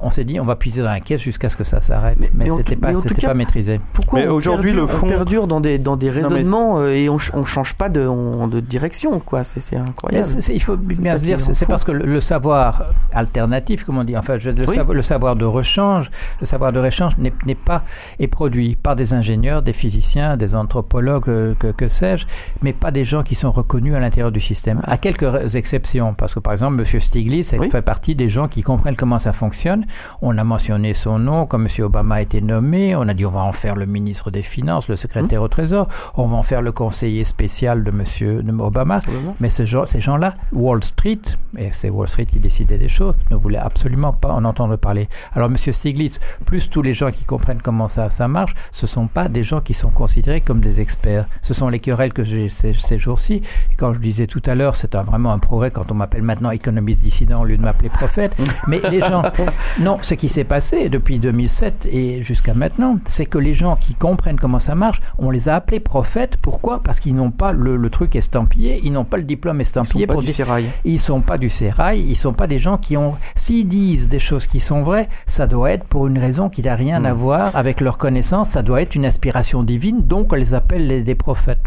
on 0.01 0.11
s'est 0.11 0.23
dit, 0.25 0.39
on 0.39 0.45
va 0.45 0.55
puiser 0.55 0.81
dans 0.81 0.89
la 0.89 0.99
caisse 0.99 1.21
jusqu'à 1.21 1.49
ce 1.49 1.55
que 1.55 1.63
ça 1.63 1.79
s'arrête. 1.81 2.17
Mais- 2.19 2.29
Mais, 2.33 2.45
mais 2.49 2.61
c'était 2.61 2.75
pas, 2.75 3.33
maîtrisé. 3.33 3.79
Pourquoi 3.93 4.21
aujourd'hui, 4.25 4.71
perdure- 4.71 4.81
le 4.81 4.87
fond- 4.87 5.05
on 5.05 5.09
perdure 5.09 5.47
dans 5.47 5.61
des, 5.61 5.79
dans 5.79 5.95
des 5.95 6.09
raisonnements 6.09 6.79
euh, 6.79 6.89
et 6.93 7.07
on, 7.09 7.17
on 7.33 7.45
change 7.45 7.73
pas 7.75 7.89
de, 7.89 8.05
on- 8.05 8.47
de 8.47 8.59
direction, 8.59 9.19
quoi. 9.19 9.43
C'est 9.43 9.75
incroyable. 9.75 10.27
il 10.49 10.61
faut 10.61 10.75
bien 10.77 11.17
se 11.17 11.23
dire, 11.23 11.39
c'est 11.39 11.65
parce 11.67 11.83
que 11.83 11.91
le, 11.91 12.05
le 12.05 12.21
savoir 12.21 12.85
alternatif, 13.13 13.85
comme 13.85 13.97
on 13.97 14.03
dit, 14.03 14.17
enfin, 14.17 14.37
je- 14.37 14.49
le, 14.49 14.67
Oui. 14.67 14.75
savoir, 14.75 14.93
le 14.95 15.01
savoir 15.01 15.35
de 15.35 15.45
rechange, 15.45 16.11
le 16.41 16.45
savoir 16.45 16.71
de 16.73 16.79
rechange 16.79 17.17
n'est 17.17 17.33
n'est 17.45 17.55
pas 17.55 17.83
est 18.19 18.27
produit 18.27 18.75
par 18.75 18.95
des 18.95 19.13
ingénieurs, 19.13 19.61
des 19.61 19.73
physiciens, 19.73 20.35
des 20.37 20.55
anthropologues, 20.55 21.29
euh, 21.29 21.53
que, 21.57 21.67
que 21.71 21.87
sais-je, 21.87 22.25
mais 22.61 22.73
pas 22.73 22.91
des 22.91 23.05
gens 23.05 23.23
qui 23.23 23.35
sont 23.35 23.51
reconnus 23.51 23.95
à 23.95 23.99
l'intérieur 23.99 24.31
du 24.31 24.39
système. 24.41 24.81
À 24.83 24.97
quelques 24.97 25.55
exceptions, 25.55 26.13
parce 26.13 26.33
que 26.33 26.39
par 26.39 26.53
exemple, 26.53 26.75
Monsieur 26.75 26.99
Stiglitz 26.99 27.53
Oui. 27.57 27.69
fait 27.69 27.81
partie 27.81 28.15
des 28.15 28.29
gens 28.29 28.47
qui 28.47 28.61
comprennent 28.61 28.95
comment 28.97 29.19
ça 29.19 29.31
fonctionne. 29.33 29.84
On 30.21 30.37
a 30.37 30.43
mentionné 30.43 30.93
son 30.93 31.19
nom, 31.19 31.45
comme 31.45 31.63
Monsieur 31.63 31.85
Obama 31.85 32.15
a 32.15 32.21
été 32.21 32.41
nommé. 32.41 32.95
On 32.95 33.07
a 33.07 33.13
dit 33.13 33.25
on 33.25 33.29
va 33.31 33.41
en 33.41 33.51
faire 33.51 33.75
le 33.75 33.85
ministre 33.85 34.31
des 34.31 34.43
Finances, 34.43 34.87
le 34.87 34.95
secrétaire 34.95 35.41
au 35.41 35.47
Trésor. 35.47 35.87
On 36.15 36.25
va 36.25 36.37
en 36.37 36.43
faire 36.43 36.61
le 36.61 36.71
conseiller 36.71 37.23
spécial 37.23 37.83
de 37.83 37.91
de 37.91 38.61
Obama. 38.61 38.99
Mais 39.39 39.49
ce 39.49 39.65
genre- 39.65 39.87
ces 39.87 40.01
gens-là, 40.01 40.33
Wall 40.51 40.83
Street, 40.83 41.19
et 41.57 41.69
c'est 41.73 41.89
Wall 41.89 42.07
Street 42.07 42.25
qui 42.25 42.39
décidait 42.39 42.77
des 42.77 42.89
choses, 42.89 43.15
ne 43.31 43.35
voulaient 43.35 43.57
absolument 43.57 44.13
pas 44.13 44.31
en 44.33 44.45
entendre 44.45 44.75
parler. 44.75 45.07
Alors, 45.33 45.49
Monsieur 45.49 45.71
Stiglitz, 45.71 46.19
plus 46.45 46.69
tous 46.69 46.81
les 46.81 46.93
gens 46.93 47.11
qui 47.11 47.23
comprennent 47.25 47.61
comment 47.61 47.87
ça, 47.87 48.09
ça 48.09 48.27
marche, 48.27 48.53
ce 48.71 48.85
sont 48.87 49.07
pas 49.07 49.27
des 49.29 49.43
gens 49.43 49.61
qui 49.61 49.73
sont 49.73 49.89
considérés 49.89 50.41
comme 50.41 50.59
des 50.59 50.79
experts. 50.79 51.25
Ce 51.41 51.53
sont 51.53 51.69
les 51.69 51.79
querelles 51.79 52.13
que 52.13 52.23
j'ai 52.23 52.49
ces, 52.49 52.73
ces 52.73 52.99
jours-ci. 52.99 53.35
Et 53.71 53.75
quand 53.77 53.93
je 53.93 53.99
disais 53.99 54.27
tout 54.27 54.41
à 54.45 54.55
l'heure, 54.55 54.75
c'est 54.75 54.95
un- 54.95 55.03
vraiment 55.03 55.31
un 55.31 55.39
progrès 55.39 55.71
quand 55.71 55.91
on 55.91 55.95
m'appelle 55.95 56.21
maintenant 56.23 56.51
économiste 56.51 57.01
dissident 57.01 57.41
au 57.41 57.45
lieu 57.45 57.57
de 57.57 57.63
m'appeler 57.63 57.89
prophète. 57.89 58.35
Mais 58.67 58.81
les 58.91 58.99
gens, 59.01 59.23
non, 59.79 59.97
ce 60.01 60.13
qui 60.13 60.29
s'est 60.29 60.45
passé 60.45 60.87
depuis 60.87 61.19
2007 61.19 61.87
et 61.91 62.23
jusqu'à 62.23 62.53
maintenant, 62.53 62.97
c'est 63.07 63.25
que 63.25 63.37
les 63.37 63.53
gens 63.53 63.75
qui 63.75 63.93
comprennent 63.93 64.37
comment 64.39 64.59
ça 64.59 64.73
marche, 64.73 65.01
on 65.17 65.29
les 65.31 65.49
a 65.49 65.55
appelés 65.55 65.81
prophètes. 65.81 66.37
Pourquoi? 66.41 66.81
Parce 66.81 67.01
qu'ils 67.01 67.13
n'ont 67.15 67.31
pas 67.31 67.51
le, 67.51 67.75
le 67.75 67.89
truc 67.89 68.15
estampillé, 68.15 68.79
ils 68.83 68.93
n'ont 68.93 69.03
pas 69.03 69.17
le 69.17 69.23
diplôme 69.23 69.59
Ils 69.59 69.65
sont 69.65 69.81
estampillé 69.81 70.07
pas 70.07 70.13
pour 70.13 70.23
du 70.23 70.31
sérail. 70.31 70.65
ils 70.85 70.99
sont 70.99 71.19
pas 71.19 71.37
du 71.37 71.49
sérail, 71.49 71.99
ils 72.07 72.15
sont 72.17 72.31
pas 72.31 72.47
des 72.47 72.57
gens 72.57 72.77
qui 72.77 72.95
ont. 72.95 73.15
S'ils 73.35 73.67
disent 73.67 74.07
des 74.07 74.19
choses 74.19 74.47
qui 74.47 74.61
sont 74.61 74.81
vraies, 74.81 75.09
ça 75.27 75.45
doit 75.45 75.71
être 75.71 75.83
pour 75.83 76.07
une 76.07 76.19
raison 76.19 76.47
qui 76.47 76.61
n'a 76.61 76.75
rien 76.75 77.03
à 77.03 77.13
voir 77.13 77.53
avec 77.55 77.81
leur 77.81 77.97
connaissance. 77.97 78.51
Ça 78.51 78.61
doit 78.61 78.81
être 78.81 78.95
une 78.95 79.05
inspiration 79.05 79.61
divine, 79.61 80.03
donc 80.07 80.31
on 80.31 80.35
les 80.35 80.53
appelle 80.53 80.87
les, 80.87 81.03
des 81.03 81.15
prophètes. 81.15 81.59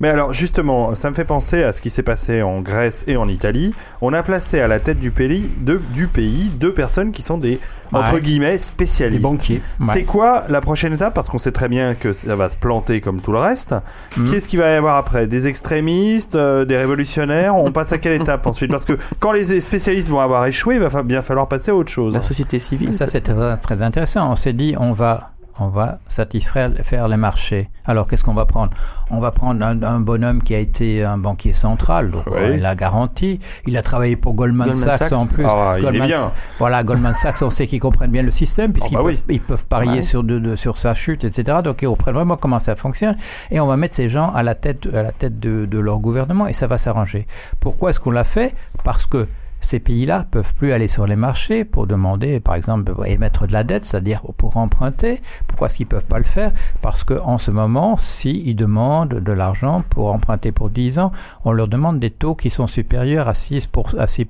Mais 0.00 0.08
alors 0.08 0.32
justement, 0.32 0.94
ça 0.94 1.08
me 1.10 1.14
fait 1.14 1.24
penser 1.24 1.62
à 1.62 1.72
ce 1.72 1.80
qui 1.80 1.90
s'est 1.90 2.02
passé 2.02 2.42
en 2.42 2.60
Grèce 2.60 3.04
et 3.06 3.16
en 3.16 3.28
Italie. 3.28 3.72
On 4.00 4.12
a 4.12 4.22
placé 4.22 4.60
à 4.60 4.68
la 4.68 4.80
tête 4.80 4.98
du 4.98 5.10
pays, 5.10 5.48
de- 5.60 5.80
du 5.94 6.06
pays 6.06 6.50
deux 6.58 6.72
personnes 6.74 7.12
qui 7.12 7.22
sont 7.22 7.38
des 7.38 7.58
entre 7.92 8.14
Ouais. 8.14 8.20
guillemets 8.20 8.58
spécialistes. 8.58 9.22
banquiers. 9.22 9.62
C'est 9.82 10.02
quoi 10.02 10.44
la 10.48 10.60
prochaine 10.60 10.92
étape? 10.94 11.14
Parce 11.14 11.28
qu'on 11.28 11.38
sait 11.38 11.52
très 11.52 11.68
bien 11.68 11.94
que 11.94 12.12
ça 12.12 12.34
va 12.34 12.48
se 12.48 12.56
planter 12.56 13.00
comme 13.00 13.20
tout 13.20 13.30
le 13.30 13.38
reste. 13.38 13.74
Mhm. 14.16 14.30
Qu'est-ce 14.30 14.48
qu'il 14.48 14.58
va 14.58 14.68
y 14.70 14.74
avoir 14.74 14.96
après? 14.96 15.28
Des 15.28 15.46
extrémistes, 15.46 16.34
euh, 16.34 16.64
des 16.64 16.76
révolutionnaires? 16.76 17.54
On 17.54 17.70
passe 17.70 17.92
à 17.92 17.98
quelle 17.98 18.20
étape 18.20 18.46
ensuite? 18.48 18.70
Parce 18.70 18.84
que 18.84 18.98
quand 19.20 19.30
les 19.32 19.60
spécialistes 19.60 20.10
vont 20.10 20.18
avoir 20.20 20.44
échoué, 20.46 20.74
il 20.76 20.80
va 20.80 21.02
bien 21.04 21.22
falloir 21.22 21.46
passer 21.48 21.70
à 21.70 21.74
autre 21.76 21.90
chose. 21.92 22.14
La 22.14 22.20
société 22.20 22.58
civile. 22.58 22.94
Ça, 22.94 23.06
c'est 23.06 23.20
très 23.62 23.82
intéressant. 23.82 24.30
On 24.32 24.36
s'est 24.36 24.52
dit, 24.54 24.74
on 24.78 24.92
va, 24.92 25.30
on 25.60 25.68
va 25.68 25.98
satisfaire 26.08 26.70
faire 26.82 27.06
les 27.06 27.16
marchés. 27.16 27.70
Alors, 27.86 28.06
qu'est-ce 28.06 28.24
qu'on 28.24 28.34
va 28.34 28.44
prendre? 28.46 28.72
On 29.10 29.18
va 29.18 29.30
prendre 29.30 29.64
un, 29.64 29.80
un 29.82 30.00
bonhomme 30.00 30.42
qui 30.42 30.54
a 30.54 30.58
été 30.58 31.04
un 31.04 31.16
banquier 31.18 31.52
central, 31.52 32.10
donc 32.10 32.24
Oui. 32.26 32.32
euh, 32.38 32.56
il 32.56 32.66
a 32.66 32.74
garanti. 32.74 33.38
Il 33.66 33.76
a 33.76 33.82
travaillé 33.82 34.16
pour 34.16 34.34
Goldman, 34.34 34.68
Goldman 34.70 34.88
Sachs, 34.90 34.98
Sachs. 35.10 35.12
en 35.12 35.26
plus. 35.26 35.44
Ah, 35.46 35.76
il 35.78 35.84
est 35.86 36.06
bien. 36.06 36.32
Voilà, 36.58 36.82
Goldman 36.82 37.14
Sachs, 37.14 37.40
on 37.42 37.50
sait 37.50 37.66
qu'ils 37.66 37.78
comprennent 37.80 38.10
bien 38.10 38.22
le 38.22 38.30
système 38.32 38.72
puisqu'ils 38.72 38.96
bah 38.96 39.02
peuvent, 39.04 39.22
oui. 39.28 39.34
ils 39.36 39.40
peuvent 39.40 39.66
parier 39.66 39.92
Ouais. 39.96 40.02
sur, 40.02 40.24
de, 40.24 40.38
de- 40.38 40.56
sur 40.56 40.76
sa 40.76 40.94
chute, 40.94 41.24
etc. 41.24 41.58
Donc, 41.62 41.82
ils 41.82 41.86
comprennent 41.88 42.14
vraiment 42.14 42.36
comment 42.36 42.58
ça 42.58 42.74
fonctionne. 42.74 43.16
Et 43.50 43.60
on 43.60 43.66
va 43.66 43.76
mettre 43.76 43.94
ces 43.94 44.08
gens 44.08 44.32
à 44.34 44.42
la 44.42 44.54
tête, 44.54 44.88
à 44.92 45.02
la 45.02 45.12
tête 45.12 45.38
de, 45.38 45.66
de 45.66 45.78
leur 45.78 45.98
gouvernement 45.98 46.46
et 46.48 46.52
ça 46.52 46.66
va 46.66 46.78
s'arranger. 46.78 47.26
Pourquoi 47.60 47.90
est-ce 47.90 48.00
qu'on 48.00 48.10
l'a 48.10 48.24
fait? 48.24 48.54
Parce 48.82 49.06
que 49.06 49.28
ces 49.64 49.80
pays-là 49.80 50.24
peuvent 50.30 50.54
plus 50.54 50.72
aller 50.72 50.88
sur 50.88 51.06
les 51.06 51.16
marchés 51.16 51.64
pour 51.64 51.86
demander, 51.86 52.40
par 52.40 52.54
exemple, 52.54 52.92
émettre 53.06 53.46
de 53.46 53.52
la 53.52 53.64
dette, 53.64 53.84
c'est-à-dire 53.84 54.22
pour 54.36 54.56
emprunter. 54.56 55.20
Pourquoi 55.46 55.66
est-ce 55.66 55.76
qu'ils 55.76 55.86
peuvent 55.86 56.06
pas 56.06 56.18
le 56.18 56.24
faire? 56.24 56.52
Parce 56.82 57.04
que 57.04 57.14
en 57.14 57.38
ce 57.38 57.50
moment, 57.50 57.96
s'ils 57.96 58.54
demandent 58.56 59.08
de 59.20 59.32
l'argent 59.32 59.82
pour 59.90 60.12
emprunter 60.12 60.52
pour 60.52 60.70
10 60.70 60.98
ans, 60.98 61.12
on 61.44 61.52
leur 61.52 61.68
demande 61.68 61.98
des 61.98 62.10
taux 62.10 62.34
qui 62.34 62.50
sont 62.50 62.66
supérieurs 62.66 63.28
à 63.28 63.34
6 63.34 63.68
à 63.98 64.06
6 64.06 64.26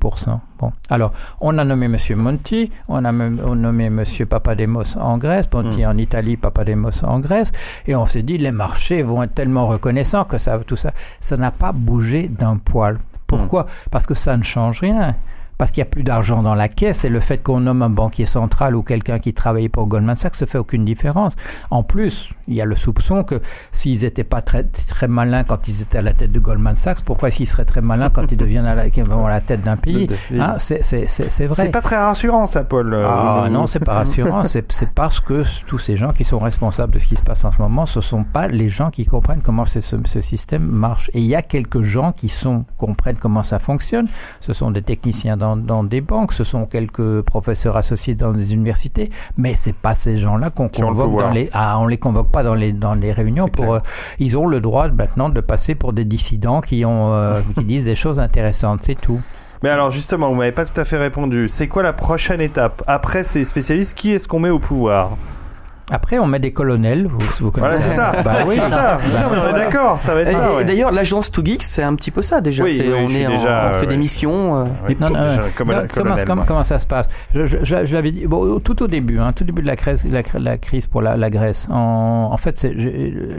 Bon, 0.61 0.73
alors 0.89 1.13
on 1.41 1.59
a 1.59 1.65
nommé 1.65 1.89
Monsieur 1.89 2.15
Monti, 2.15 2.71
on 2.89 3.05
a 3.05 3.11
même- 3.11 3.41
on 3.45 3.53
a 3.53 3.57
nommé 3.57 3.91
Monsieur 3.91 4.25
Papademos 4.25 4.97
en 4.99 5.19
Grèce, 5.19 5.49
Monti 5.53 5.85
en 5.85 5.97
Italie, 5.99 6.37
Papademos 6.37 7.05
en 7.05 7.19
Grèce, 7.19 7.51
et 7.87 7.97
on 7.97 8.07
s'est 8.07 8.23
dit 8.23 8.39
les 8.39 8.53
marchés 8.53 9.03
vont 9.03 9.23
être 9.25 9.35
tellement 9.35 9.67
reconnaissants 9.67 10.25
que 10.25 10.39
ça, 10.39 10.59
tout 10.65 10.77
ça, 10.77 10.93
ça 11.21 11.37
n'a 11.37 11.51
pas 11.51 11.73
bougé 11.73 12.29
d'un 12.29 12.57
poil. 12.57 12.99
Pourquoi 13.27 13.67
Parce 13.91 14.07
que 14.07 14.15
ça 14.15 14.37
ne 14.37 14.43
change 14.43 14.81
rien. 14.81 15.17
Parce 15.57 15.71
qu'il 15.71 15.83
n'y 15.83 15.89
a 15.89 15.91
plus 15.91 16.03
d'argent 16.03 16.43
dans 16.43 16.55
la 16.55 16.69
caisse 16.69 17.05
et 17.05 17.09
le 17.09 17.21
fait 17.21 17.39
qu'on 17.39 17.61
nomme 17.61 17.83
un 17.83 17.91
banquier 17.91 18.27
central 18.27 18.75
ou 18.75 18.83
quelqu'un 18.83 19.21
qui 19.21 19.33
travaillait 19.33 19.69
pour 19.69 19.87
Goldman 19.87 20.17
Sachs 20.17 20.41
ne 20.41 20.47
fait 20.47 20.59
aucune 20.59 20.85
différence. 20.85 21.37
En 21.71 21.85
plus, 21.85 22.31
il 22.49 22.55
y 22.55 22.61
a 22.61 22.65
le 22.65 22.77
soupçon 22.77 23.25
que 23.25 23.41
s'ils 23.73 24.03
n'étaient 24.03 24.25
pas 24.25 24.43
très, 24.43 24.65
très 24.65 25.09
malins 25.09 25.45
quand 25.45 25.67
ils 25.69 25.83
étaient 25.83 25.99
à 25.99 26.03
la 26.03 26.13
tête 26.13 26.33
de 26.33 26.39
Goldman 26.39 26.77
Sachs, 26.77 27.03
pourquoi 27.03 27.31
s'ils 27.31 27.49
seraient 27.49 27.65
très 27.65 27.81
malins 27.81 28.11
quand 28.11 28.31
ils 28.31 28.37
deviennent 28.37 28.67
à 28.67 28.75
la, 28.75 28.83
à 28.83 29.29
la 29.31 29.41
tête 29.41 29.63
d'un 29.63 29.77
pays? 29.77 30.07
Hein, 30.39 30.55
C'est 30.59 30.85
c'est- 30.85 31.07
c'est- 31.07 31.31
c'est 31.31 31.47
vrai. 31.47 31.65
C'est 31.65 31.71
pas 31.71 31.81
très 31.81 31.97
rassurant 31.97 32.47
ça, 32.47 32.65
Paul. 32.65 32.93
Euh, 32.95 33.07
Ah 33.09 33.49
non, 33.51 33.67
c'est 33.67 33.79
pas 33.85 33.95
rassurant. 33.95 34.45
c'est 34.45 34.71
c'est 34.73 34.91
parce 34.91 35.21
que 35.21 35.45
tous 35.67 35.79
ces 35.79 35.97
gens 35.97 36.13
qui 36.13 36.25
sont 36.25 36.39
responsables 36.39 36.93
de 36.93 36.99
ce 36.99 37.07
qui 37.07 37.17
se 37.17 37.23
passe 37.23 37.45
en 37.45 37.51
ce 37.51 37.61
moment, 37.61 37.87
ce 37.87 38.01
sont 38.01 38.25
pas 38.25 38.49
les 38.49 38.69
gens 38.69 38.91
qui 38.91 39.07
comprennent 39.07 39.41
comment 39.43 39.67
ce, 39.67 39.81
ce 39.81 40.21
système 40.21 40.65
marche. 40.65 41.11
Et 41.15 41.21
il 41.21 41.27
y 41.27 41.35
a 41.35 41.43
quelques 41.43 41.83
gens 41.83 42.13
qui 42.13 42.29
sont 42.29 42.65
comprennent 42.79 43.17
comment 43.21 43.43
ça 43.43 43.59
fonctionne. 43.59 44.07
Ce 44.41 44.53
sont 44.53 44.71
des 44.71 44.83
techniciens 44.83 45.37
dans, 45.37 45.57
dans 45.57 45.85
des 45.85 46.01
banques, 46.01 46.33
ce 46.33 46.45
sont 46.45 46.67
quelques 46.67 47.23
professeurs 47.23 47.77
associés 47.77 48.15
dans 48.15 48.33
des 48.33 48.53
universités, 48.55 49.11
mais 49.37 49.55
c'est 49.57 49.75
pas 49.75 49.95
ces 49.95 50.19
gens-là 50.19 50.51
qu'on 50.51 50.69
convoque 50.69 51.11
dans 51.21 51.31
les. 51.31 51.51
Ah, 51.53 51.79
on 51.79 51.87
les 51.87 51.99
convoque 51.99 52.31
pas 52.35 52.43
dans 52.43 52.55
les 52.55 52.73
dans 52.73 52.95
les 52.95 53.13
réunions 53.13 53.49
pour. 53.49 53.75
euh, 53.75 53.81
ils 54.19 54.37
ont 54.37 54.47
le 54.47 54.61
droit 54.61 54.89
maintenant 54.89 55.29
de 55.29 55.41
passer 55.41 55.75
pour 55.75 55.93
des 55.93 56.05
dissidents 56.05 56.61
qui 56.61 56.85
ont 56.85 57.13
euh, 57.15 57.41
qui 57.57 57.65
disent 57.65 57.85
des 57.85 57.95
choses 57.95 58.19
intéressantes. 58.19 58.81
C'est 58.83 59.01
tout. 59.01 59.21
Mais 59.63 59.71
alors 59.71 59.91
justement, 59.91 60.29
vous 60.29 60.35
m'avez 60.35 60.53
pas 60.53 60.67
tout 60.67 60.79
à 60.79 60.85
fait 60.85 60.99
répondu. 60.99 61.49
C'est 61.49 61.69
quoi 61.69 61.83
la 61.83 61.93
prochaine 61.95 62.41
étape? 62.41 62.83
Après 62.87 63.25
ces 63.25 63.45
spécialistes, 63.45 63.97
qui 63.97 64.13
est-ce 64.13 64.29
qu'on 64.29 64.41
met 64.41 64.51
au 64.51 64.59
pouvoir? 64.59 65.17
Après, 65.95 66.19
on 66.19 66.27
met 66.27 66.41
des 66.41 66.53
colonels. 66.53 67.07
Vous, 67.07 67.19
vous 67.41 67.53
Voilà, 67.57 67.79
c'est 67.79 67.91
ça. 67.91 68.13
Bah 68.25 68.39
oui. 68.47 68.57
c'est 68.61 68.69
ça. 68.69 68.99
Bah, 68.99 69.21
Non, 69.23 69.29
mais 69.31 69.39
on 69.45 69.57
est 69.57 69.59
d'accord, 69.61 70.01
ça 70.01 70.13
va 70.15 70.23
être 70.23 70.29
Et, 70.29 70.33
ça. 70.33 70.51
et 70.53 70.57
ouais. 70.57 70.65
d'ailleurs, 70.65 70.91
l'agence 70.91 71.31
To 71.31 71.45
Geeks, 71.45 71.63
c'est 71.63 71.85
un 71.85 71.95
petit 71.95 72.11
peu 72.11 72.21
ça 72.21 72.41
déjà. 72.41 72.65
Oui, 72.65 72.83
on, 72.85 73.09
est 73.11 73.27
en- 73.27 73.31
déjà, 73.31 73.71
on 73.71 73.75
fait 73.75 73.81
ouais. 73.83 73.87
des 73.87 73.97
missions. 73.97 74.57
euh, 74.57 74.65
Oui, 74.89 74.97
Non, 75.01 75.09
non, 75.11 75.23
déjà, 75.23 75.37
non, 75.37 75.43
comme 75.57 75.69
non, 75.69 75.77
un 75.77 76.45
comment, 76.45 76.65
ça 76.65 76.79
se 76.81 76.87
passe? 76.87 77.07
Je, 77.33 77.47
je- 77.47 77.59
je- 77.63 77.87
je 77.87 77.95
l'avais 77.95 78.11
dit 78.11 78.27
bon, 78.27 78.59
tout 78.59 78.83
au 78.83 78.89
début, 78.89 79.21
hein, 79.21 79.33
tout 79.33 79.45
début 79.45 79.63
de 79.63 79.67
la 79.69 79.77
crise, 79.77 80.05
la, 80.11 80.23
la 80.39 80.59
crise 80.59 80.89
pour 80.89 81.01
la, 81.01 81.17
la 81.17 81.31
Grèce. 81.31 81.69
En, 81.71 82.29
en 82.33 82.37
fait, 82.39 82.67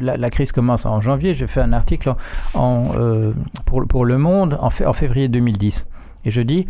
la, 0.02 0.16
la 0.16 0.30
crise 0.30 0.52
commence 0.54 0.86
en 0.86 1.02
janvier. 1.02 1.34
J'ai 1.34 1.48
fait 1.48 1.62
un 1.62 1.74
article 1.74 2.10
en, 2.10 2.16
en, 2.54 2.86
euh, 2.98 3.34
pour, 3.66 3.86
pour 3.86 4.06
Le 4.06 4.18
Monde 4.18 4.58
en, 4.62 4.70
fait, 4.70 4.86
en 4.86 4.94
février 4.94 5.28
2010, 5.28 5.88
et 6.24 6.32
je 6.32 6.42
dis. 6.42 6.68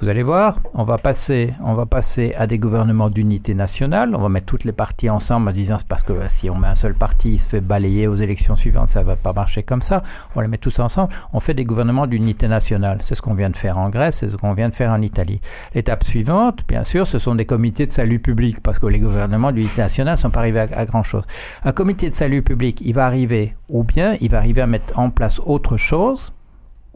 Vous 0.00 0.08
allez 0.08 0.22
voir, 0.22 0.60
on 0.74 0.84
va 0.84 0.96
passer, 0.96 1.54
on 1.60 1.74
va 1.74 1.84
passer 1.84 2.32
à 2.38 2.46
des 2.46 2.60
gouvernements 2.60 3.10
d'unité 3.10 3.52
nationale. 3.52 4.14
On 4.14 4.20
va 4.20 4.28
mettre 4.28 4.46
toutes 4.46 4.62
les 4.62 4.70
parties 4.70 5.10
ensemble 5.10 5.48
en 5.48 5.52
disant 5.52 5.76
c'est 5.76 5.88
parce 5.88 6.04
que 6.04 6.12
euh, 6.12 6.28
si 6.28 6.48
on 6.48 6.54
met 6.54 6.68
un 6.68 6.76
seul 6.76 6.94
parti, 6.94 7.32
il 7.32 7.38
se 7.40 7.48
fait 7.48 7.60
balayer 7.60 8.06
aux 8.06 8.14
élections 8.14 8.54
suivantes, 8.54 8.90
ça 8.90 9.02
va 9.02 9.16
pas 9.16 9.32
marcher 9.32 9.64
comme 9.64 9.82
ça. 9.82 10.04
On 10.36 10.40
les 10.40 10.46
mettre 10.46 10.62
tous 10.62 10.78
ensemble. 10.78 11.12
On 11.32 11.40
fait 11.40 11.52
des 11.52 11.64
gouvernements 11.64 12.06
d'unité 12.06 12.46
nationale. 12.46 13.00
C'est 13.02 13.16
ce 13.16 13.22
qu'on 13.22 13.34
vient 13.34 13.50
de 13.50 13.56
faire 13.56 13.76
en 13.76 13.88
Grèce, 13.88 14.18
c'est 14.18 14.28
ce 14.28 14.36
qu'on 14.36 14.52
vient 14.52 14.68
de 14.68 14.74
faire 14.74 14.92
en 14.92 15.02
Italie. 15.02 15.40
L'étape 15.74 16.04
suivante, 16.04 16.60
bien 16.68 16.84
sûr, 16.84 17.04
ce 17.04 17.18
sont 17.18 17.34
des 17.34 17.44
comités 17.44 17.84
de 17.84 17.90
salut 17.90 18.20
public 18.20 18.60
parce 18.62 18.78
que 18.78 18.86
les 18.86 19.00
gouvernements 19.00 19.50
d'unité 19.50 19.80
nationale 19.80 20.16
sont 20.16 20.30
pas 20.30 20.38
arrivés 20.38 20.60
à, 20.60 20.68
à 20.78 20.86
grand 20.86 21.02
chose. 21.02 21.24
Un 21.64 21.72
comité 21.72 22.08
de 22.08 22.14
salut 22.14 22.42
public, 22.42 22.80
il 22.84 22.94
va 22.94 23.04
arriver, 23.04 23.56
ou 23.68 23.82
bien 23.82 24.16
il 24.20 24.30
va 24.30 24.38
arriver 24.38 24.62
à 24.62 24.68
mettre 24.68 24.96
en 24.96 25.10
place 25.10 25.40
autre 25.44 25.76
chose, 25.76 26.32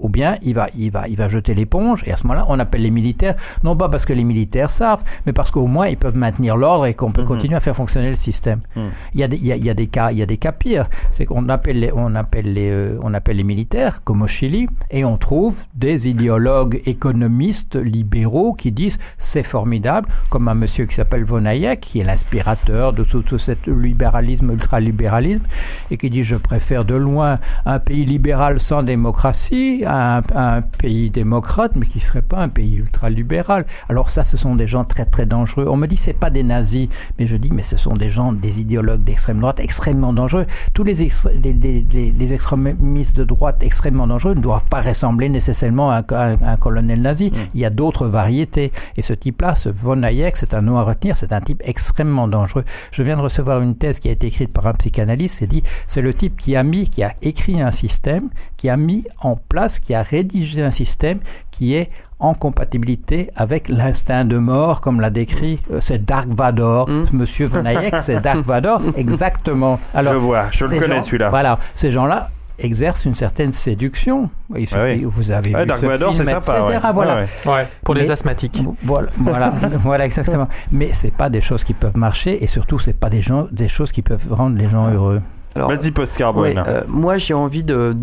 ou 0.03 0.09
bien 0.09 0.37
il 0.43 0.55
va, 0.55 0.67
il 0.77 0.91
va, 0.91 1.09
il 1.09 1.17
va 1.17 1.29
jeter 1.29 1.55
l'éponge, 1.55 2.03
et 2.07 2.13
à 2.13 2.17
ce 2.17 2.25
moment-là, 2.27 2.45
on 2.49 2.59
appelle 2.59 2.83
les 2.83 2.91
militaires, 2.91 3.37
non 3.65 3.77
pas 3.77 3.89
parce 3.89 4.05
que 4.05 4.13
les 4.13 4.25
militaires 4.25 4.69
savent, 4.71 5.03
mais 5.27 5.33
parce 5.33 5.51
qu'au 5.51 5.67
moins 5.67 5.87
ils 5.89 5.97
peuvent 5.97 6.17
maintenir 6.17 6.57
l'ordre 6.57 6.87
et 6.87 6.95
qu'on 6.95 7.13
peut 7.13 7.23
Mhm. 7.23 7.29
continuer 7.29 7.57
à 7.57 7.61
faire 7.61 7.77
fonctionner 7.77 8.09
le 8.11 8.15
système. 8.17 8.61
Mhm. 8.77 8.91
Il 9.15 9.21
y 9.21 9.23
a 9.23 9.29
des, 9.29 9.37
il 9.37 9.47
y 9.47 9.53
a, 9.53 9.57
il 9.57 9.65
y 9.65 9.71
a 9.71 9.75
des 9.75 9.87
cas, 9.87 10.11
il 10.13 10.19
y 10.19 10.23
a 10.23 10.27
des 10.27 10.37
cas 10.37 10.53
pires. 10.53 10.87
C'est 11.11 11.25
qu'on 11.27 11.49
appelle 11.49 11.81
les, 11.81 11.93
on 11.95 12.15
appelle 12.15 12.53
les, 12.53 12.71
euh, 12.71 12.99
on 13.03 13.15
appelle 13.15 13.37
les 13.37 13.45
militaires, 13.45 14.03
comme 14.05 14.23
au 14.23 14.27
Chili, 14.27 14.69
et 14.91 15.05
on 15.05 15.17
trouve 15.17 15.65
des 15.75 16.09
idéologues 16.09 16.81
économistes 16.87 17.77
libéraux 17.77 18.55
qui 18.55 18.73
disent 18.73 18.99
c'est 19.19 19.43
formidable, 19.45 20.09
comme 20.31 20.49
un 20.49 20.55
monsieur 20.55 20.87
qui 20.87 20.95
s'appelle 20.95 21.25
Von 21.25 21.45
Hayek, 21.47 21.81
qui 21.81 22.01
est 22.01 22.05
l'inspirateur 22.05 22.93
de 22.93 23.05
tout, 23.05 23.23
tout 23.23 23.39
cet 23.39 23.67
libéralisme, 23.67 24.51
ultralibéralisme, 24.51 25.45
et 25.91 25.97
qui 25.97 26.11
dit 26.11 26.25
je 26.25 26.37
préfère 26.37 26.85
de 26.85 26.95
loin 26.95 27.39
un 27.67 27.79
pays 27.79 28.05
libéral 28.05 28.59
sans 28.61 28.83
démocratie 28.83 29.85
à 29.93 30.19
un, 30.19 30.23
à 30.35 30.57
un 30.57 30.63
pays 30.63 31.11
démocrate, 31.11 31.73
mais 31.77 31.87
qui 31.87 32.01
serait 32.01 32.23
pas 32.23 32.39
un 32.39 32.49
pays 32.49 32.77
ultralibéral. 32.77 33.67
Alors 33.89 34.09
ça, 34.11 34.25
ce 34.25 34.37
sont 34.37 34.55
des 34.57 34.67
gens 34.67 34.85
très 34.85 35.05
très 35.05 35.27
dangereux. 35.27 35.67
On 35.69 35.77
me 35.77 35.87
dit 35.87 35.97
c'est 35.97 36.13
pas 36.25 36.31
des 36.31 36.43
nazis, 36.43 36.89
mais 37.19 37.27
je 37.27 37.37
dis 37.37 37.51
mais 37.51 37.63
ce 37.63 37.77
sont 37.77 37.95
des 37.95 38.11
gens, 38.11 38.33
des 38.33 38.61
idéologues 38.61 39.05
d'extrême 39.05 39.41
droite 39.41 39.61
extrêmement 39.61 40.13
dangereux. 40.13 40.47
Tous 40.75 40.85
les, 40.85 40.95
les, 40.95 41.53
les- 41.53 41.87
les- 41.93 42.11
les 42.13 42.33
extrémistes 42.33 43.17
de 43.17 43.25
droite 43.25 43.63
extrêmement 43.63 44.07
dangereux 44.07 44.35
ne 44.35 44.41
doivent 44.41 44.65
pas 44.71 44.81
ressembler 44.81 45.29
nécessairement 45.29 45.91
à, 45.91 45.97
un- 45.99 46.15
à 46.15 46.25
un- 46.33 46.43
à 46.43 46.53
un 46.53 46.57
colonel 46.57 47.03
nazi. 47.03 47.33
Il 47.55 47.61
y 47.61 47.65
a 47.65 47.71
d'autres 47.71 48.07
variétés. 48.07 48.73
Et 48.97 49.03
ce 49.03 49.13
type-là, 49.13 49.55
ce 49.55 49.69
Von 49.69 50.03
Hayek, 50.03 50.37
c'est 50.37 50.55
un 50.55 50.63
nom 50.63 50.79
à 50.79 50.83
retenir, 50.83 51.17
c'est 51.17 51.33
un 51.33 51.41
type 51.41 51.63
extrêmement 51.65 52.29
dangereux. 52.29 52.65
Je 52.93 53.03
viens 53.03 53.17
de 53.17 53.23
recevoir 53.23 53.61
une 53.61 53.77
thèse 53.77 54.01
qui 54.01 54.09
a 54.09 54.13
été 54.13 54.27
écrite 54.29 54.53
par 54.53 54.67
un 54.67 54.73
psychanalyste, 54.75 55.37
c'est 55.39 55.47
dit, 55.47 55.63
c'est 55.87 56.03
le 56.03 56.15
type 56.15 56.37
qui 56.37 56.57
a 56.57 56.63
mis, 56.63 56.89
qui 56.89 57.03
a 57.03 57.15
écrit 57.23 57.61
un 57.61 57.71
système, 57.71 58.31
qui 58.63 58.69
a 58.69 58.77
mis 58.77 59.03
en 59.21 59.35
place, 59.35 59.81
qui 59.81 59.93
a 59.93 60.05
rédigé 60.05 60.63
un 60.63 60.71
système 60.71 61.19
qui 61.51 61.75
est 61.75 61.91
en 62.21 62.33
compatibilité 62.33 63.29
avec 63.35 63.69
l'instinct 63.69 64.25
de 64.25 64.39
mort, 64.39 64.81
comme 64.81 65.01
l'a 65.01 65.11
décrit, 65.11 65.59
euh, 65.73 65.79
c'est 65.81 66.05
Dark 66.05 66.29
Vador. 66.29 66.89
Mm. 66.89 67.07
Monsieur 67.13 67.47
Von 67.47 67.67
Hayek, 67.67 67.97
c'est 67.99 68.21
Dark 68.23 68.39
Vador, 68.47 68.81
exactement. 68.97 69.81
Je 70.01 70.09
vois, 70.15 70.45
je 70.53 70.65
le 70.67 70.79
connais, 70.79 70.95
gens- 70.99 71.03
celui-là. 71.03 71.31
Voilà, 71.31 71.59
ces 71.75 71.91
gens-là 71.91 72.29
exercent 72.57 73.05
une 73.05 73.17
certaine 73.17 73.53
séduction. 73.53 74.31
Il 74.57 74.69
suffit, 74.69 74.81
Ouais, 74.81 74.95
ouais. 74.95 75.01
vous 75.07 75.33
avez 75.33 75.53
Ouais, 75.53 75.63
vu 75.63 75.67
Dark 75.67 75.81
ce 75.81 75.87
Vador, 75.87 76.15
film, 76.15 76.25
c'est 76.25 76.31
sympa. 76.41 76.61
etc. 76.71 76.79
ouais. 76.85 76.93
Voilà. 76.95 77.15
Ouais, 77.17 77.27
ouais. 77.47 77.53
Ouais, 77.53 77.67
pour 77.83 77.95
les 77.95 78.13
asthmatiques. 78.13 78.63
Voilà, 78.85 79.09
voilà, 79.17 79.53
voilà 79.81 80.05
exactement. 80.07 80.47
Mais 80.71 80.91
c'est 80.93 81.11
pas 81.13 81.29
des 81.31 81.41
choses 81.41 81.65
qui 81.65 81.73
peuvent 81.75 81.97
marcher 81.97 82.45
et 82.45 82.47
surtout 82.47 82.79
c'est 82.79 82.93
pas 82.93 83.11
des 83.11 83.23
gens, 83.23 83.49
des 83.51 83.67
choses 83.67 83.91
qui 83.91 84.03
peuvent 84.03 84.29
rendre 84.31 84.57
les 84.57 84.69
gens 84.69 84.89
heureux. 84.89 85.21
Alors, 85.55 85.69
Vas-y, 85.71 85.91
post-carbone. 85.91 86.43
Ouais, 86.45 86.55
euh, 86.67 86.83
moi 86.89 87.19
j'ai 87.19 87.35
envie 87.35 87.63
de 87.63 87.95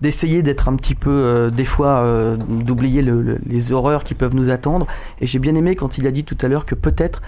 d'essayer 0.00 0.42
d'être 0.42 0.68
un 0.68 0.76
petit 0.76 0.94
peu 0.94 1.10
euh, 1.10 1.50
des 1.50 1.64
fois 1.64 1.98
euh, 2.00 2.36
d'oublier 2.36 3.02
le- 3.02 3.22
le- 3.22 3.38
les 3.46 3.72
horreurs 3.72 4.04
qui 4.04 4.14
peuvent 4.14 4.34
nous 4.34 4.50
attendre. 4.50 4.86
Et 5.20 5.26
j'ai 5.26 5.38
bien 5.38 5.54
aimé 5.54 5.74
quand 5.76 5.98
il 5.98 6.06
a 6.06 6.10
dit 6.10 6.24
tout 6.24 6.36
à 6.42 6.48
l'heure 6.48 6.66
que 6.66 6.74
peut-être 6.74 7.22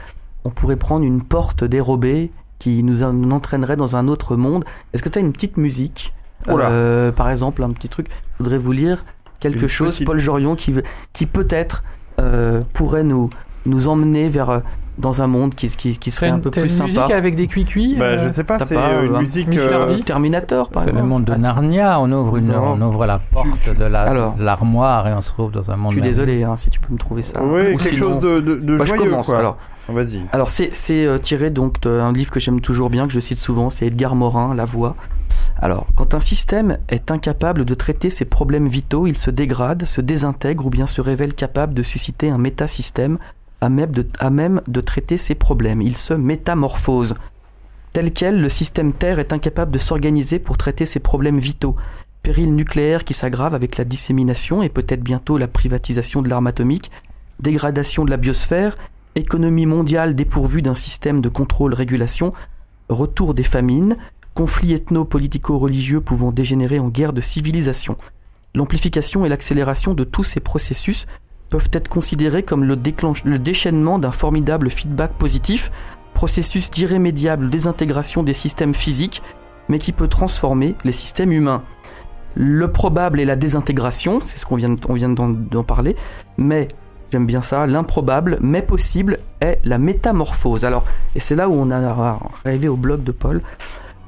on 0.44 0.50
pourrait 0.50 0.76
prendre 0.76 1.04
une 1.04 1.22
porte 1.22 1.64
dérobée 1.64 2.30
qui 2.58 2.82
nous, 2.82 3.02
en- 3.02 3.12
nous 3.12 3.30
entraînerait 3.34 3.76
dans 3.76 3.96
un 3.96 4.06
autre 4.08 4.36
monde. 4.36 4.64
Est-ce 4.92 5.02
que 5.02 5.08
tu 5.08 5.18
as 5.18 5.22
une 5.22 5.32
petite 5.32 5.56
musique? 5.56 6.12
Par 6.46 7.30
exemple 7.30 7.62
un 7.62 7.70
petit 7.72 7.88
truc. 7.88 8.08
Je 8.34 8.38
voudrais 8.44 8.58
vous 8.58 8.72
lire 8.72 9.04
quelque 9.40 9.62
Une 9.62 9.68
chose. 9.68 9.94
petite- 9.94 10.06
Paul 10.06 10.18
Jorion 10.18 10.56
qui 10.56 11.26
peut-être 11.26 11.84
pourrait 12.74 13.04
nous 13.04 13.30
nous 13.66 13.88
emmener 13.88 14.28
vers 14.28 14.60
dans 14.98 15.22
un 15.22 15.26
monde 15.26 15.54
qui, 15.54 15.68
qui, 15.68 15.98
qui 15.98 16.10
serait 16.10 16.28
un 16.28 16.38
peu 16.38 16.50
plus 16.50 16.62
une 16.62 16.68
sympa. 16.68 16.84
musique 16.86 17.10
avec 17.10 17.34
des 17.34 17.46
cuicui 17.48 17.96
Bah, 17.98 18.16
je 18.16 18.28
sais 18.28 18.44
pas, 18.44 18.58
c'est 18.60 18.76
pas, 18.76 18.88
euh, 18.90 19.06
une 19.06 19.14
euh, 19.16 19.18
musique. 19.20 19.48
Euh, 19.56 19.86
D 19.94 20.02
Terminator 20.02 20.70
par 20.70 20.82
C'est 20.82 20.90
le 20.90 20.94
exemple. 20.96 21.08
monde 21.08 21.24
de 21.24 21.34
Narnia. 21.34 21.98
On 22.00 22.10
ouvre 22.12 22.36
une, 22.36 22.52
on 22.54 22.80
ouvre 22.80 23.04
la 23.06 23.18
porte 23.18 23.68
de 23.76 23.84
la 23.84 24.02
Alors. 24.02 24.36
l'armoire 24.38 25.08
et 25.08 25.12
on 25.14 25.22
se 25.22 25.30
trouve 25.30 25.50
dans 25.50 25.70
un 25.70 25.76
monde. 25.76 25.92
Je 25.92 25.96
suis 25.96 26.02
désolé 26.02 26.44
hein, 26.44 26.56
si 26.56 26.70
tu 26.70 26.78
peux 26.80 26.92
me 26.92 26.98
trouver 26.98 27.22
ça. 27.22 27.42
Oui, 27.42 27.72
Ou 27.74 27.76
quelque 27.78 27.96
sinon- 27.96 28.12
chose 28.12 28.20
de, 28.20 28.40
de, 28.40 28.54
de 28.56 28.76
Bah, 28.78 28.84
je 28.84 28.94
joyeux, 28.94 29.10
commence. 29.10 29.26
quoi. 29.26 29.38
Alors, 29.38 29.56
Vas-y. 29.88 30.22
alors 30.32 30.48
c'est 30.48 30.74
c'est 30.74 31.04
euh, 31.04 31.18
tiré 31.18 31.50
donc 31.50 31.80
d'un 31.82 32.12
livre 32.12 32.30
que 32.30 32.38
j'aime 32.40 32.60
toujours 32.60 32.88
bien, 32.88 33.06
que 33.06 33.12
je 33.12 33.20
cite 33.20 33.38
souvent, 33.38 33.70
c'est 33.70 33.86
Edgar 33.88 34.14
Morin, 34.14 34.54
La 34.54 34.64
Voix. 34.64 34.94
Alors, 35.60 35.86
quand 35.96 36.14
un 36.14 36.20
système 36.20 36.78
est 36.88 37.10
incapable 37.10 37.64
de 37.64 37.74
traiter 37.74 38.10
ses 38.10 38.24
problèmes 38.24 38.66
vitaux, 38.68 39.06
il 39.06 39.16
se 39.16 39.30
dégrade, 39.30 39.84
se 39.84 40.00
désintègre 40.00 40.66
ou 40.66 40.70
bien 40.70 40.86
se 40.86 41.00
révèle 41.00 41.34
capable 41.34 41.74
de 41.74 41.82
susciter 41.82 42.30
un 42.30 42.38
métasystème 42.38 43.18
à 43.64 44.30
même 44.30 44.60
de, 44.66 44.80
traiter 44.80 45.16
ses 45.16 45.34
problèmes. 45.34 45.82
Il 45.82 45.96
se 45.96 46.14
métamorphose. 46.14 47.14
Tel 47.92 48.12
quel, 48.12 48.40
le 48.40 48.48
système 48.48 48.92
Terre 48.92 49.18
est 49.18 49.32
incapable 49.32 49.70
de 49.70 49.78
s'organiser 49.78 50.38
pour 50.38 50.56
traiter 50.56 50.86
ses 50.86 51.00
problèmes 51.00 51.38
vitaux. 51.38 51.76
Péril 52.22 52.54
nucléaire 52.54 53.04
qui 53.04 53.14
s'aggrave 53.14 53.54
avec 53.54 53.76
la 53.76 53.84
dissémination 53.84 54.62
et 54.62 54.68
peut-être 54.68 55.02
bientôt 55.02 55.38
la 55.38 55.48
privatisation 55.48 56.22
de 56.22 56.28
l'arme 56.28 56.46
atomique, 56.46 56.90
dégradation 57.40 58.04
de 58.04 58.10
la 58.10 58.16
biosphère, 58.16 58.76
économie 59.14 59.66
mondiale 59.66 60.14
dépourvue 60.14 60.62
d'un 60.62 60.74
système 60.74 61.20
de 61.20 61.28
contrôle-régulation, 61.28 62.32
retour 62.88 63.34
des 63.34 63.42
famines, 63.42 63.96
conflits 64.34 64.72
ethno-politico-religieux 64.72 66.00
pouvant 66.00 66.32
dégénérer 66.32 66.78
en 66.78 66.88
guerre 66.88 67.12
de 67.12 67.20
civilisation. 67.20 67.96
L'amplification 68.54 69.24
et 69.24 69.28
l'accélération 69.28 69.94
de 69.94 70.04
tous 70.04 70.24
ces 70.24 70.40
processus 70.40 71.06
peuvent 71.54 71.70
être 71.72 71.86
considérés 71.88 72.42
comme 72.42 72.64
le, 72.64 72.76
le 73.24 73.38
déchaînement 73.38 74.00
d'un 74.00 74.10
formidable 74.10 74.70
feedback 74.70 75.12
positif, 75.12 75.70
processus 76.12 76.68
d'irrémédiable 76.68 77.48
désintégration 77.48 78.24
des 78.24 78.32
systèmes 78.32 78.74
physiques, 78.74 79.22
mais 79.68 79.78
qui 79.78 79.92
peut 79.92 80.08
transformer 80.08 80.74
les 80.84 80.90
systèmes 80.90 81.30
humains. 81.30 81.62
Le 82.34 82.72
probable 82.72 83.20
est 83.20 83.24
la 83.24 83.36
désintégration, 83.36 84.18
c'est 84.24 84.36
ce 84.36 84.46
qu'on 84.46 84.56
vient, 84.56 84.74
on 84.88 84.94
vient 84.94 85.10
d'en 85.10 85.28
d'en 85.28 85.62
parler, 85.62 85.94
mais 86.38 86.66
j'aime 87.12 87.24
bien 87.24 87.40
ça, 87.40 87.68
l'improbable, 87.68 88.38
mais 88.40 88.62
possible, 88.62 89.20
est 89.40 89.60
la 89.62 89.78
métamorphose. 89.78 90.64
Alors, 90.64 90.84
et 91.14 91.20
c'est 91.20 91.36
là 91.36 91.48
où 91.48 91.52
on 91.54 91.70
a 91.70 92.18
rêvé 92.44 92.66
au 92.66 92.76
blog 92.76 93.04
de 93.04 93.12
Paul. 93.12 93.42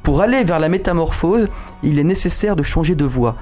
Pour 0.03 0.21
aller 0.21 0.43
vers 0.43 0.59
la 0.59 0.69
métamorphose, 0.69 1.47
il 1.85 2.01
est 2.01 2.05
nécessaire 2.05 2.57
de 2.57 2.65
changer 2.65 2.97
de 2.97 3.05
voie. 3.05 3.37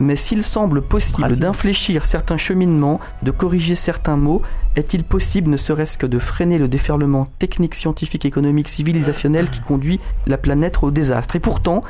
Mais 0.00 0.16
s'il 0.16 0.42
semble 0.42 0.82
possible 0.82 1.36
d'infléchir 1.36 2.04
certains 2.04 2.36
cheminements, 2.36 3.00
de 3.22 3.30
corriger 3.30 3.74
certains 3.76 4.16
mots, 4.16 4.42
est-il 4.76 5.04
possible 5.04 5.48
ne 5.50 5.56
serait-ce 5.56 5.96
que 5.96 6.06
de 6.06 6.18
freiner 6.18 6.58
le 6.58 6.66
déferlement 6.68 7.26
technique, 7.38 7.74
scientifique, 7.76 8.24
économique, 8.24 8.68
civilisationnel 8.68 9.48
qui 9.50 9.60
conduit 9.60 10.00
la 10.26 10.36
planète 10.36 10.82
au 10.82 10.90
désastre? 10.90 11.36
Et 11.36 11.40
pourtant, 11.40 11.82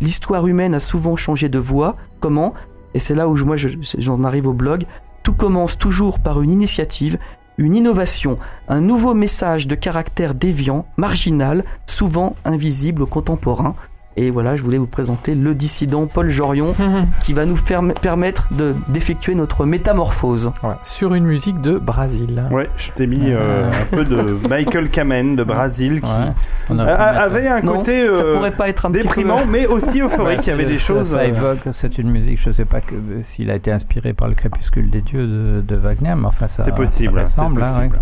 l'histoire 0.00 0.46
humaine 0.48 0.74
a 0.74 0.80
souvent 0.80 1.14
changé 1.14 1.48
de 1.48 1.58
voie. 1.60 1.96
Comment? 2.20 2.52
Et 2.94 2.98
c'est 2.98 3.14
là 3.14 3.28
où 3.28 3.36
je- 3.36 3.44
moi 3.44 3.56
je- 3.56 3.68
j'en 3.98 4.24
arrive 4.24 4.48
au 4.48 4.52
blog. 4.52 4.84
Tout 5.22 5.34
commence 5.34 5.78
toujours 5.78 6.18
par 6.18 6.42
une 6.42 6.50
initiative, 6.50 7.16
une 7.58 7.76
innovation, 7.76 8.38
un 8.68 8.80
nouveau 8.80 9.14
message 9.14 9.68
de 9.68 9.76
caractère 9.76 10.34
déviant, 10.34 10.84
marginal, 10.96 11.64
souvent 11.86 12.34
invisible 12.44 13.02
aux 13.02 13.06
contemporains. 13.06 13.74
Et 14.16 14.30
voilà, 14.30 14.56
je 14.56 14.62
voulais 14.62 14.78
vous 14.78 14.86
présenter 14.86 15.34
le 15.34 15.54
dissident 15.54 16.06
Paul 16.06 16.28
Jorion 16.28 16.74
qui 17.22 17.32
va 17.32 17.46
nous 17.46 17.56
faire- 17.56 17.82
permettre 18.00 18.48
de- 18.52 18.74
d'effectuer 18.88 19.34
notre 19.34 19.64
métamorphose. 19.64 20.52
Ouais, 20.62 20.74
Sur 20.82 21.14
une 21.14 21.24
musique 21.24 21.60
de 21.62 21.78
Brésil. 21.78 22.42
Ouais, 22.50 22.68
je 22.76 22.90
t'ai 22.90 23.06
mis 23.06 23.30
euh, 23.30 23.68
un 23.70 23.96
peu 23.96 24.04
de 24.04 24.38
Michael 24.48 24.90
Kamen 24.90 25.34
de 25.36 25.44
Brésil 25.44 26.00
qui 26.02 26.10
Ouais. 26.10 26.78
A- 26.80 26.94
a- 26.94 27.22
avait 27.22 27.48
un 27.48 27.60
Non, 27.62 27.78
côté 27.78 28.06
ça 28.06 28.12
euh, 28.22 28.34
pourrait 28.36 28.50
pas 28.50 28.68
être 28.68 28.86
un 28.86 28.90
déprimant, 28.90 29.38
peu... 29.42 29.50
mais 29.50 29.66
aussi 29.66 30.00
euphorique. 30.02 30.38
Ouais, 30.38 30.44
Il 30.44 30.48
y 30.48 30.50
avait 30.50 30.64
ça- 30.64 30.70
des 30.70 30.78
choses. 30.78 31.08
Ça, 31.12 31.18
euh, 31.20 31.24
évoque, 31.28 31.60
c'est 31.72 31.98
une 31.98 32.10
musique, 32.10 32.38
je 32.42 32.50
sais 32.50 32.64
pas 32.66 32.80
que, 32.80 32.94
s'il 33.22 33.50
a 33.50 33.54
été 33.54 33.72
inspiré 33.72 34.12
par 34.12 34.28
le 34.28 34.34
crépuscule 34.34 34.90
des 34.90 35.00
dieux 35.00 35.26
de, 35.26 35.60
de 35.66 35.76
Wagner, 35.76 36.14
mais 36.16 36.26
enfin 36.26 36.48
ça. 36.48 36.62
C'est 36.64 36.74
possible, 36.74 37.20
ça 37.20 37.26
c'est 37.26 37.40
ressemble, 37.40 37.62
hein, 37.62 37.74
possible. 37.88 37.98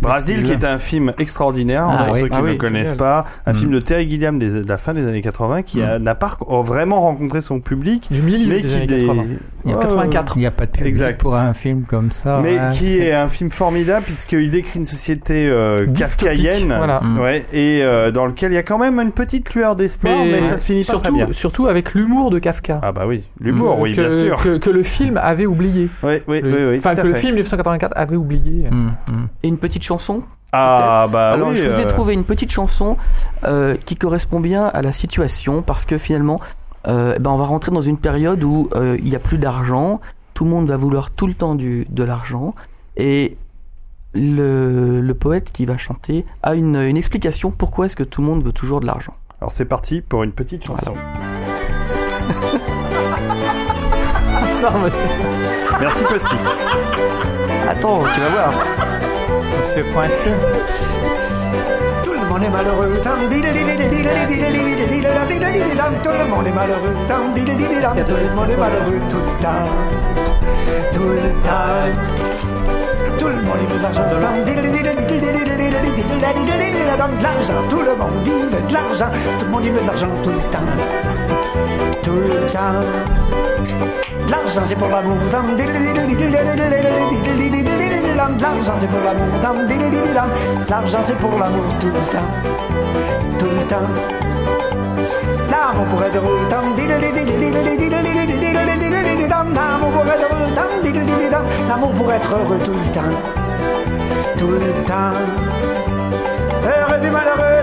Brasil, 0.00 0.42
qui 0.42 0.52
est 0.52 0.64
un 0.64 0.78
film 0.78 1.12
extraordinaire, 1.18 1.86
Ah 1.88 2.04
pour 2.04 2.14
oui. 2.14 2.20
ceux 2.20 2.28
qui 2.28 2.34
Ah 2.34 2.38
ne 2.40 2.44
oui, 2.46 2.52
le 2.52 2.56
connaissent 2.56 2.82
génial. 2.90 2.96
pas. 2.96 3.24
Un 3.44 3.52
Mm. 3.52 3.56
film 3.56 3.70
de 3.72 3.80
Terry 3.80 4.08
Gilliam 4.10 4.38
des- 4.38 4.62
de 4.62 4.68
la 4.68 4.78
fin 4.78 4.94
des 4.94 5.06
années 5.06 5.20
80 5.20 5.62
qui 5.62 5.82
a- 5.82 5.98
n'a 5.98 6.14
pas 6.14 6.38
vraiment 6.62 7.02
rencontré 7.02 7.42
son 7.42 7.60
public, 7.60 8.08
Du 8.10 8.22
milieu 8.22 8.48
mais 8.48 8.60
des 8.62 8.68
qui 8.68 8.74
années 8.74 8.86
des- 8.86 8.98
80. 9.06 9.24
Il 9.64 9.70
y 9.70 9.74
a 9.74 9.76
Ouais, 9.76 9.82
84. 9.82 10.36
Il 10.36 10.40
n'y 10.40 10.46
a 10.46 10.50
pas 10.50 10.64
de 10.66 10.70
public 10.70 10.88
Exact. 10.88 11.20
pour 11.20 11.36
un 11.36 11.52
film 11.52 11.82
comme 11.86 12.10
ça. 12.10 12.40
mais 12.42 12.58
hein. 12.58 12.70
qui 12.70 12.98
est 12.98 13.12
un 13.12 13.28
film 13.28 13.50
formidable 13.50 14.04
puisqu'il 14.04 14.48
décrit 14.50 14.78
une 14.78 14.84
société 14.84 15.46
euh, 15.48 15.86
kafkaïenne, 15.86 16.74
Voilà. 16.76 17.00
Mm. 17.02 17.18
ouais, 17.20 17.44
et 17.52 17.80
euh, 17.82 18.10
dans 18.10 18.24
lequel 18.26 18.52
il 18.52 18.54
y 18.54 18.58
a 18.58 18.62
quand 18.62 18.78
même 18.78 18.98
une 18.98 19.12
petite 19.12 19.54
lueur 19.54 19.76
d'espoir, 19.76 20.24
mais, 20.24 20.42
ça 20.48 20.56
se 20.58 20.64
finit 20.64 20.80
pas 20.84 20.94
très 20.94 21.02
surtout, 21.02 21.14
bien. 21.14 21.26
surtout 21.32 21.66
avec 21.68 21.94
l'humour 21.94 22.30
de 22.30 22.38
Kafka. 22.38 22.80
Ah 22.82 22.92
bah 22.92 23.04
oui, 23.06 23.22
l'humour, 23.40 23.78
oui, 23.78 23.92
que, 23.92 24.00
bien 24.00 24.10
sûr. 24.10 24.42
Que, 24.42 24.56
que 24.58 24.70
le 24.70 24.82
film 24.82 25.18
avait 25.22 25.46
oublié. 25.46 25.88
Oui, 26.02 26.14
oui, 26.26 26.40
Le- 26.40 26.70
oui, 26.70 26.76
Enfin, 26.78 26.94
que 26.94 27.06
le 27.06 27.14
film 27.14 27.34
1984 27.34 27.92
avait 27.94 28.16
oublié. 28.16 28.68
Mm, 28.70 28.86
mm. 28.86 29.28
Et 29.44 29.51
une 29.52 29.58
petite 29.58 29.82
chanson 29.84 30.22
Ah 30.52 31.06
bah 31.10 31.30
Alors, 31.30 31.50
oui. 31.50 31.56
je 31.56 31.68
vous 31.68 31.78
ai 31.80 31.84
euh, 31.84 31.88
trouvé 31.88 32.14
une 32.14 32.24
petite 32.24 32.50
chanson 32.50 32.96
euh, 33.44 33.76
qui 33.86 33.96
correspond 33.96 34.40
bien 34.40 34.66
à 34.66 34.82
la 34.82 34.92
situation 34.92 35.62
parce 35.62 35.84
que 35.84 35.98
finalement, 35.98 36.40
euh, 36.88 37.18
ben, 37.18 37.30
on 37.30 37.36
va 37.36 37.44
rentrer 37.44 37.70
dans 37.70 37.80
une 37.80 37.98
période 37.98 38.42
où 38.42 38.68
euh, 38.74 38.96
il 38.98 39.04
n'y 39.10 39.16
a 39.16 39.20
plus 39.20 39.38
d'argent, 39.38 40.00
tout 40.34 40.44
le 40.44 40.50
monde 40.50 40.66
va 40.68 40.76
vouloir 40.76 41.10
tout 41.10 41.26
le 41.26 41.34
temps 41.34 41.54
du, 41.54 41.86
de 41.88 42.02
l'argent 42.02 42.54
et 42.96 43.36
le, 44.14 45.00
le 45.00 45.14
poète 45.14 45.52
qui 45.52 45.64
va 45.64 45.76
chanter 45.78 46.26
a 46.42 46.54
une, 46.54 46.76
une 46.76 46.96
explication 46.96 47.50
pourquoi 47.50 47.86
est-ce 47.86 47.96
que 47.96 48.02
tout 48.02 48.20
le 48.20 48.26
monde 48.26 48.42
veut 48.44 48.52
toujours 48.52 48.80
de 48.80 48.86
l'argent. 48.86 49.12
Alors 49.40 49.52
c'est 49.52 49.64
parti 49.64 50.00
pour 50.00 50.22
une 50.22 50.32
petite 50.32 50.66
chanson. 50.66 50.94
Non, 54.62 54.78
Merci 55.80 56.04
Posti. 56.04 56.36
Attends, 57.68 58.00
tu 58.14 58.20
vas 58.20 58.28
voir. 58.28 58.52
Tout 59.72 59.80
le 62.12 62.24
monde 62.28 62.42
est 62.44 62.50
malheureux. 62.50 63.00
Tout 63.02 63.08
le 66.10 66.26
monde 66.28 66.46
est 66.46 66.52
malheureux. 66.52 66.94
Tout 67.08 68.16
le 68.16 68.28
monde 68.34 68.50
est 68.50 68.56
malheureux 68.56 69.00
tout 69.08 69.16
le 69.16 69.32
temps. 69.40 69.64
Tout 70.92 71.08
le 71.08 71.30
temps. 71.42 71.88
Tout 73.18 73.28
le 73.28 73.36
monde 73.36 73.60
veut 73.66 73.78
de 73.78 73.82
l'argent. 73.82 74.02
De 74.10 74.16
l'argent. 77.22 77.62
Tout 77.70 77.80
le 77.80 77.94
monde 77.96 78.12
veut 78.50 78.62
de 78.68 78.72
l'argent. 78.74 79.10
Tout 79.38 79.46
le 79.46 79.50
monde 79.50 79.64
veut 79.64 79.80
de 79.80 79.86
l'argent 79.86 80.10
tout 80.22 80.30
le 80.30 80.36
temps. 80.50 80.68
Tout 82.02 82.20
le 82.20 82.34
temps 82.52 83.41
l'argent 84.32 84.62
c'est 84.64 84.76
pour 84.76 84.88
l'amour. 84.88 85.16
L'argent 88.40 88.74
c'est 88.76 88.88
pour 88.88 89.00
l'amour. 89.04 89.26
L'argent 90.68 90.98
c'est 91.02 91.18
pour 91.18 91.38
l'amour 91.38 91.64
tout 91.80 91.88
le 91.88 91.92
temps. 92.12 92.30
Tout 93.38 93.46
le 93.46 93.66
temps. 93.66 93.88
L'amour 95.50 95.86
pourrait 95.86 96.08
être 96.08 96.16
heureux. 96.16 96.38
L'amour 101.68 101.92
pour 101.92 102.12
être 102.12 102.34
heureux 102.34 102.58
tout 102.64 102.72
le 102.72 102.92
temps. 102.92 103.14
Tout 104.38 104.50
le 104.50 104.84
temps. 104.86 105.12
Heureux 106.64 107.00
puis 107.00 107.10
malheureux. 107.10 107.62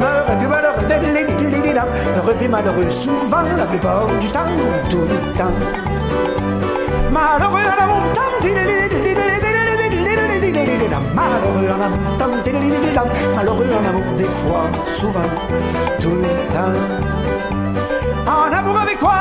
Heureux 0.00 0.36
puis 0.38 0.46
malheureux 0.46 1.55
le 1.84 2.20
repli 2.20 2.48
malheureux, 2.48 2.90
souvent 2.90 3.42
la 3.56 3.66
plupart 3.66 4.06
du 4.18 4.28
temps, 4.28 4.46
tout 4.88 5.00
le 5.00 5.36
temps. 5.36 5.52
Malheureux 7.12 7.60
à 7.60 7.76
la 7.80 7.86
montagne, 7.86 8.54
malheureux 11.14 11.68
à 11.68 11.76
la 11.76 11.88
montagne, 11.88 12.52
malheureux 13.34 13.68
en 13.72 13.88
amour 13.88 14.14
des 14.16 14.24
fois, 14.24 14.70
souvent, 14.86 15.30
tout 16.00 16.14
le 16.14 16.22
temps. 16.52 17.15
En 18.26 18.52
amour 18.52 18.78
avec 18.78 18.98
toi, 18.98 19.12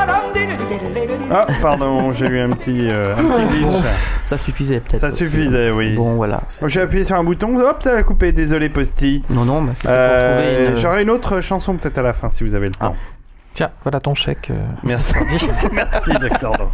Ah, 1.31 1.47
pardon, 1.61 2.11
j'ai 2.11 2.27
eu 2.27 2.39
un 2.39 2.49
petit, 2.51 2.87
euh, 2.89 3.13
un 3.15 3.23
petit 3.23 3.41
oh. 3.63 3.67
glitch. 3.67 3.83
Ça 4.25 4.37
suffisait 4.37 4.79
peut-être. 4.79 4.99
Ça 4.99 5.11
suffisait, 5.11 5.71
oui. 5.71 5.93
Bon, 5.95 6.15
voilà. 6.15 6.39
J'ai 6.65 6.81
appuyé 6.81 7.05
sur 7.05 7.15
un 7.15 7.23
bouton, 7.23 7.59
hop, 7.59 7.77
ça 7.81 7.97
a 7.97 8.03
coupé, 8.03 8.31
désolé 8.31 8.69
Posti. 8.69 9.23
Non, 9.29 9.45
non, 9.45 9.61
mais 9.61 9.75
c'était 9.75 9.87
pour 9.89 9.95
euh, 9.97 10.33
trouver 10.37 10.65
une- 10.67 10.73
euh, 10.73 10.75
J'aurai 10.75 11.01
une 11.03 11.09
autre 11.09 11.41
chanson 11.41 11.75
peut-être 11.75 11.97
à 11.97 12.01
la 12.01 12.13
fin 12.13 12.29
si 12.29 12.43
vous 12.43 12.55
avez 12.55 12.67
le 12.67 12.73
ah, 12.79 12.87
temps. 12.87 12.95
Tiens, 13.55 13.69
voilà 13.83 14.01
ton 14.01 14.13
chèque. 14.13 14.49
euh. 14.51 14.61
Merci. 14.83 15.13
Merci 15.71 16.11
docteur. 16.19 16.69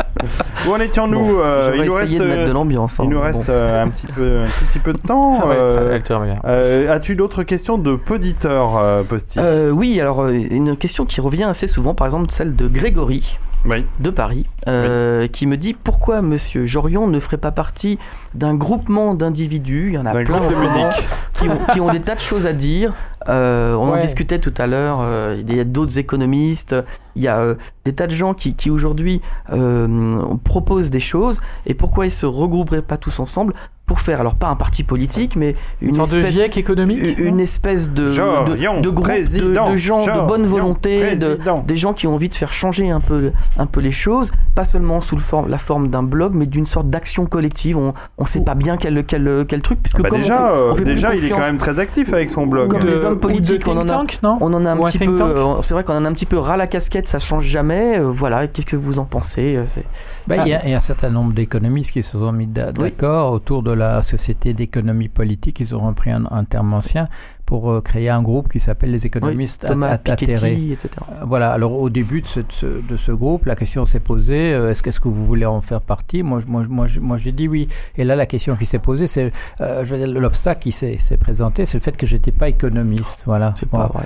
Où 0.68 0.72
en 0.74 0.80
étions-nous 0.80 1.20
Bon, 1.20 1.40
euh, 1.44 1.74
Il 1.76 1.84
nous 1.86 1.94
reste, 1.94 2.14
de 2.16 2.26
mettre 2.26 2.46
de 2.46 2.52
l'ambiance. 2.52 2.96
il 2.98 3.04
hein, 3.04 3.08
nous 3.12 3.18
bon. 3.18 3.24
reste 3.24 3.50
euh, 3.50 3.84
un 3.84 3.88
petit 3.90 4.08
peu, 4.08 4.40
un 4.40 4.46
petit 4.68 4.80
peu 4.80 4.94
de 4.94 4.98
temps. 4.98 5.42
Euh, 5.48 6.00
euh, 6.46 6.92
As-tu 6.94 7.16
d'autres 7.16 7.44
questions 7.44 7.78
de 7.78 7.96
poditeurs, 7.96 8.78
euh, 8.78 9.04
Posti 9.04 9.38
Euh, 9.40 9.70
oui, 9.70 10.02
alors 10.02 10.24
euh, 10.24 10.32
une 10.34 10.76
question 10.76 11.06
qui 11.06 11.22
revient 11.22 11.44
assez 11.44 11.68
souvent, 11.68 11.94
par 11.94 12.08
exemple 12.08 12.32
celle 12.32 12.56
de 12.56 12.68
Grégory 12.68 13.38
Oui. 13.66 13.86
de 14.00 14.10
Paris, 14.10 14.48
euh, 14.68 15.28
qui 15.28 15.46
me 15.46 15.58
dit 15.58 15.74
pourquoi 15.76 16.24
Monsieur 16.24 16.66
Jorion 16.66 17.06
ne 17.08 17.20
ferait 17.20 17.38
pas 17.38 17.52
partie 17.52 18.00
d'un 18.34 18.56
groupement 18.56 19.14
d'individus, 19.14 19.90
il 19.90 19.94
y 19.94 19.98
en 20.00 20.06
a 20.08 20.14
plein 20.14 20.40
de 20.42 20.56
musique. 20.56 21.08
qui 21.34 21.48
ont, 21.48 21.58
qui 21.74 21.80
ont 21.80 21.90
des 21.90 22.00
tas 22.02 22.16
de 22.16 22.20
choses 22.20 22.48
à 22.48 22.54
dire. 22.54 22.94
Euh, 23.30 23.76
on 23.76 23.90
en 23.90 23.98
discutait 24.00 24.40
tout 24.40 24.54
à 24.58 24.68
l'heure, 24.68 25.00
euh, 25.02 25.38
il 25.40 25.56
y 25.56 25.60
a 25.60 25.64
d'autres 25.64 25.98
économistes, 26.00 26.76
il 27.16 27.22
y 27.22 27.28
a 27.28 27.40
euh, 27.40 27.56
des 27.86 27.94
tas 27.94 28.08
de 28.08 28.14
gens 28.14 28.34
qui, 28.34 28.56
qui 28.56 28.70
aujourd'hui 28.70 29.22
euh, 29.52 30.18
proposent 30.44 30.90
des 30.90 31.00
choses, 31.00 31.40
et 31.66 31.74
pourquoi 31.74 32.06
ils 32.06 32.12
se 32.12 32.26
regrouperaient 32.26 32.82
pas 32.82 32.98
tous 32.98 33.20
ensemble 33.20 33.54
pour 33.88 34.00
faire, 34.00 34.22
alors 34.22 34.36
pas 34.36 34.48
un 34.48 34.56
parti 34.56 34.84
politique, 34.84 35.36
mais 35.36 35.54
une, 35.82 35.98
de 35.98 36.02
espèce 36.02 36.34
GIEC 36.36 36.56
économique 36.58 37.20
une 37.20 37.26
une 37.28 37.40
espèce 37.42 37.90
de, 37.92 38.10
de, 38.46 38.56
de 38.80 38.90
groupe 38.90 39.06
de, 39.08 39.72
de 39.72 39.76
gens 39.76 40.00
de 40.06 40.28
bonne 40.28 40.46
volonté, 40.46 41.16
de, 41.18 41.38
des 41.68 41.76
gens 41.78 41.94
qui 41.94 42.08
ont 42.08 42.14
envie 42.14 42.30
de 42.30 42.36
faire 42.36 42.54
changer 42.54 42.90
un 42.90 43.02
peu, 43.02 43.34
un 43.58 43.66
peu 43.66 43.82
les 43.82 43.92
choses, 43.92 44.32
pas 44.56 44.64
seulement 44.64 45.02
sous 45.02 45.16
le 45.18 45.22
forme, 45.22 45.50
la 45.50 45.58
forme 45.58 45.90
d'un 45.90 46.04
blog, 46.04 46.34
mais 46.36 46.46
d'une 46.46 46.66
sorte 46.66 46.90
d'action 46.90 47.26
collective. 47.26 47.78
On 47.78 47.94
ne 48.18 48.26
sait 48.26 48.40
pas 48.42 48.56
bien 48.56 48.78
quel, 48.78 49.04
quel, 49.06 49.46
quel 49.46 49.62
truc, 49.62 49.80
puisque 49.84 50.02
Bah 50.02 50.08
comme 50.10 50.20
déjà, 50.20 50.54
on 50.54 50.56
fait, 50.56 50.62
on 50.72 50.76
fait 50.76 50.84
plus 50.84 50.94
déjà 50.94 51.16
il 51.16 51.26
est 51.26 51.30
quand 51.30 51.40
même 51.40 51.58
très 51.58 51.80
actif 51.80 52.14
avec 52.14 52.30
son 52.30 52.48
blog. 52.48 52.70
Comme 52.72 52.82
de- 52.84 52.88
les 52.92 53.04
on 53.14 53.78
en 53.78 53.82
a- 53.82 53.86
tank, 53.86 54.20
non 54.24 54.38
on 54.42 54.54
en 54.54 54.66
a 54.66 54.72
un 54.72 54.78
Ou 54.80 54.84
petit 54.86 55.00
peu. 55.00 55.18
euh, 55.22 55.62
c'est 55.62 55.74
vrai 55.74 55.84
qu'on 55.84 55.96
en 55.96 56.06
a 56.06 56.10
un 56.10 56.14
petit 56.14 56.26
peu 56.26 56.38
ras 56.38 56.58
la 56.58 56.68
casquette, 56.68 57.08
ça 57.08 57.20
change 57.20 57.46
jamais. 57.46 57.98
euh, 58.00 58.10
voilà, 58.12 58.48
qu'est-ce 58.48 58.66
que 58.66 58.76
vous 58.76 59.00
en 59.00 59.06
pensez 59.06 59.56
euh, 59.56 59.64
c'est- 59.68 59.86
Ben, 60.28 60.44
il, 60.46 60.50
y 60.50 60.54
a, 60.54 60.64
il 60.66 60.72
y 60.72 60.74
a 60.74 60.78
un 60.78 60.82
certain 60.82 61.10
nombre 61.10 61.34
d'économistes 61.34 61.92
qui 61.92 62.04
se 62.04 62.18
sont 62.18 62.32
mis 62.32 62.48
d'a- 62.48 62.72
d'accord 62.72 63.32
autour 63.34 63.64
de 63.64 63.72
la 63.72 64.02
société 64.02 64.54
d'économie 64.54 65.10
politique. 65.10 65.60
Ils 65.60 65.76
ont 65.76 65.82
repris 65.82 66.12
un, 66.12 66.24
un 66.32 66.44
terme 66.44 66.74
ancien 66.74 67.08
pour 67.52 67.70
euh, 67.70 67.82
créer 67.82 68.08
un 68.08 68.22
groupe 68.22 68.48
qui 68.48 68.62
s'appelle 68.62 68.92
les 68.92 69.06
économistes 69.06 69.64
Oui, 69.64 69.70
Thomas. 69.72 69.98
Piketty, 69.98 70.72
etc. 70.72 70.88
Euh, 71.12 71.26
Voilà, 71.26 71.52
alors 71.52 71.74
au 71.78 71.90
début 71.90 72.22
de 72.22 72.28
ce, 72.28 72.40
de 72.40 72.46
ce, 72.50 72.66
de 72.66 72.96
ce 72.96 73.12
groupe, 73.12 73.46
la 73.46 73.58
question 73.58 73.86
s'est 73.86 74.00
posée, 74.00 74.54
euh, 74.54 74.72
est-ce 74.72 74.82
que, 74.82 74.88
est-ce 74.88 75.02
que 75.02 75.10
vous 75.10 75.26
voulez 75.26 75.46
en 75.46 75.60
faire 75.60 75.82
partie? 75.82 76.24
Moi, 76.24 76.40
moi, 76.48 76.64
moi, 76.70 76.88
moi 77.02 77.18
j'ai 77.18 77.34
dit 77.34 77.50
oui. 77.50 77.68
Et 77.98 78.06
là, 78.06 78.16
la 78.16 78.26
question 78.26 78.56
qui 78.56 78.66
s'est 78.66 78.80
posée, 78.80 79.06
c'est, 79.06 79.34
euh, 79.60 79.84
je 79.84 79.94
veux 79.94 79.98
dire, 80.06 80.08
l'obstacle 80.22 80.62
qui 80.62 80.72
s'est 80.72 80.98
s'est 80.98 81.18
présenté, 81.18 81.66
c'est 81.66 81.76
le 81.78 81.82
fait 81.84 81.98
que 81.98 82.06
j'étais 82.06 82.32
pas 82.32 82.48
économiste. 82.48 83.24
Voilà. 83.26 83.54
C'est 83.60 83.68
pas 83.70 83.88
vrai. 83.88 84.06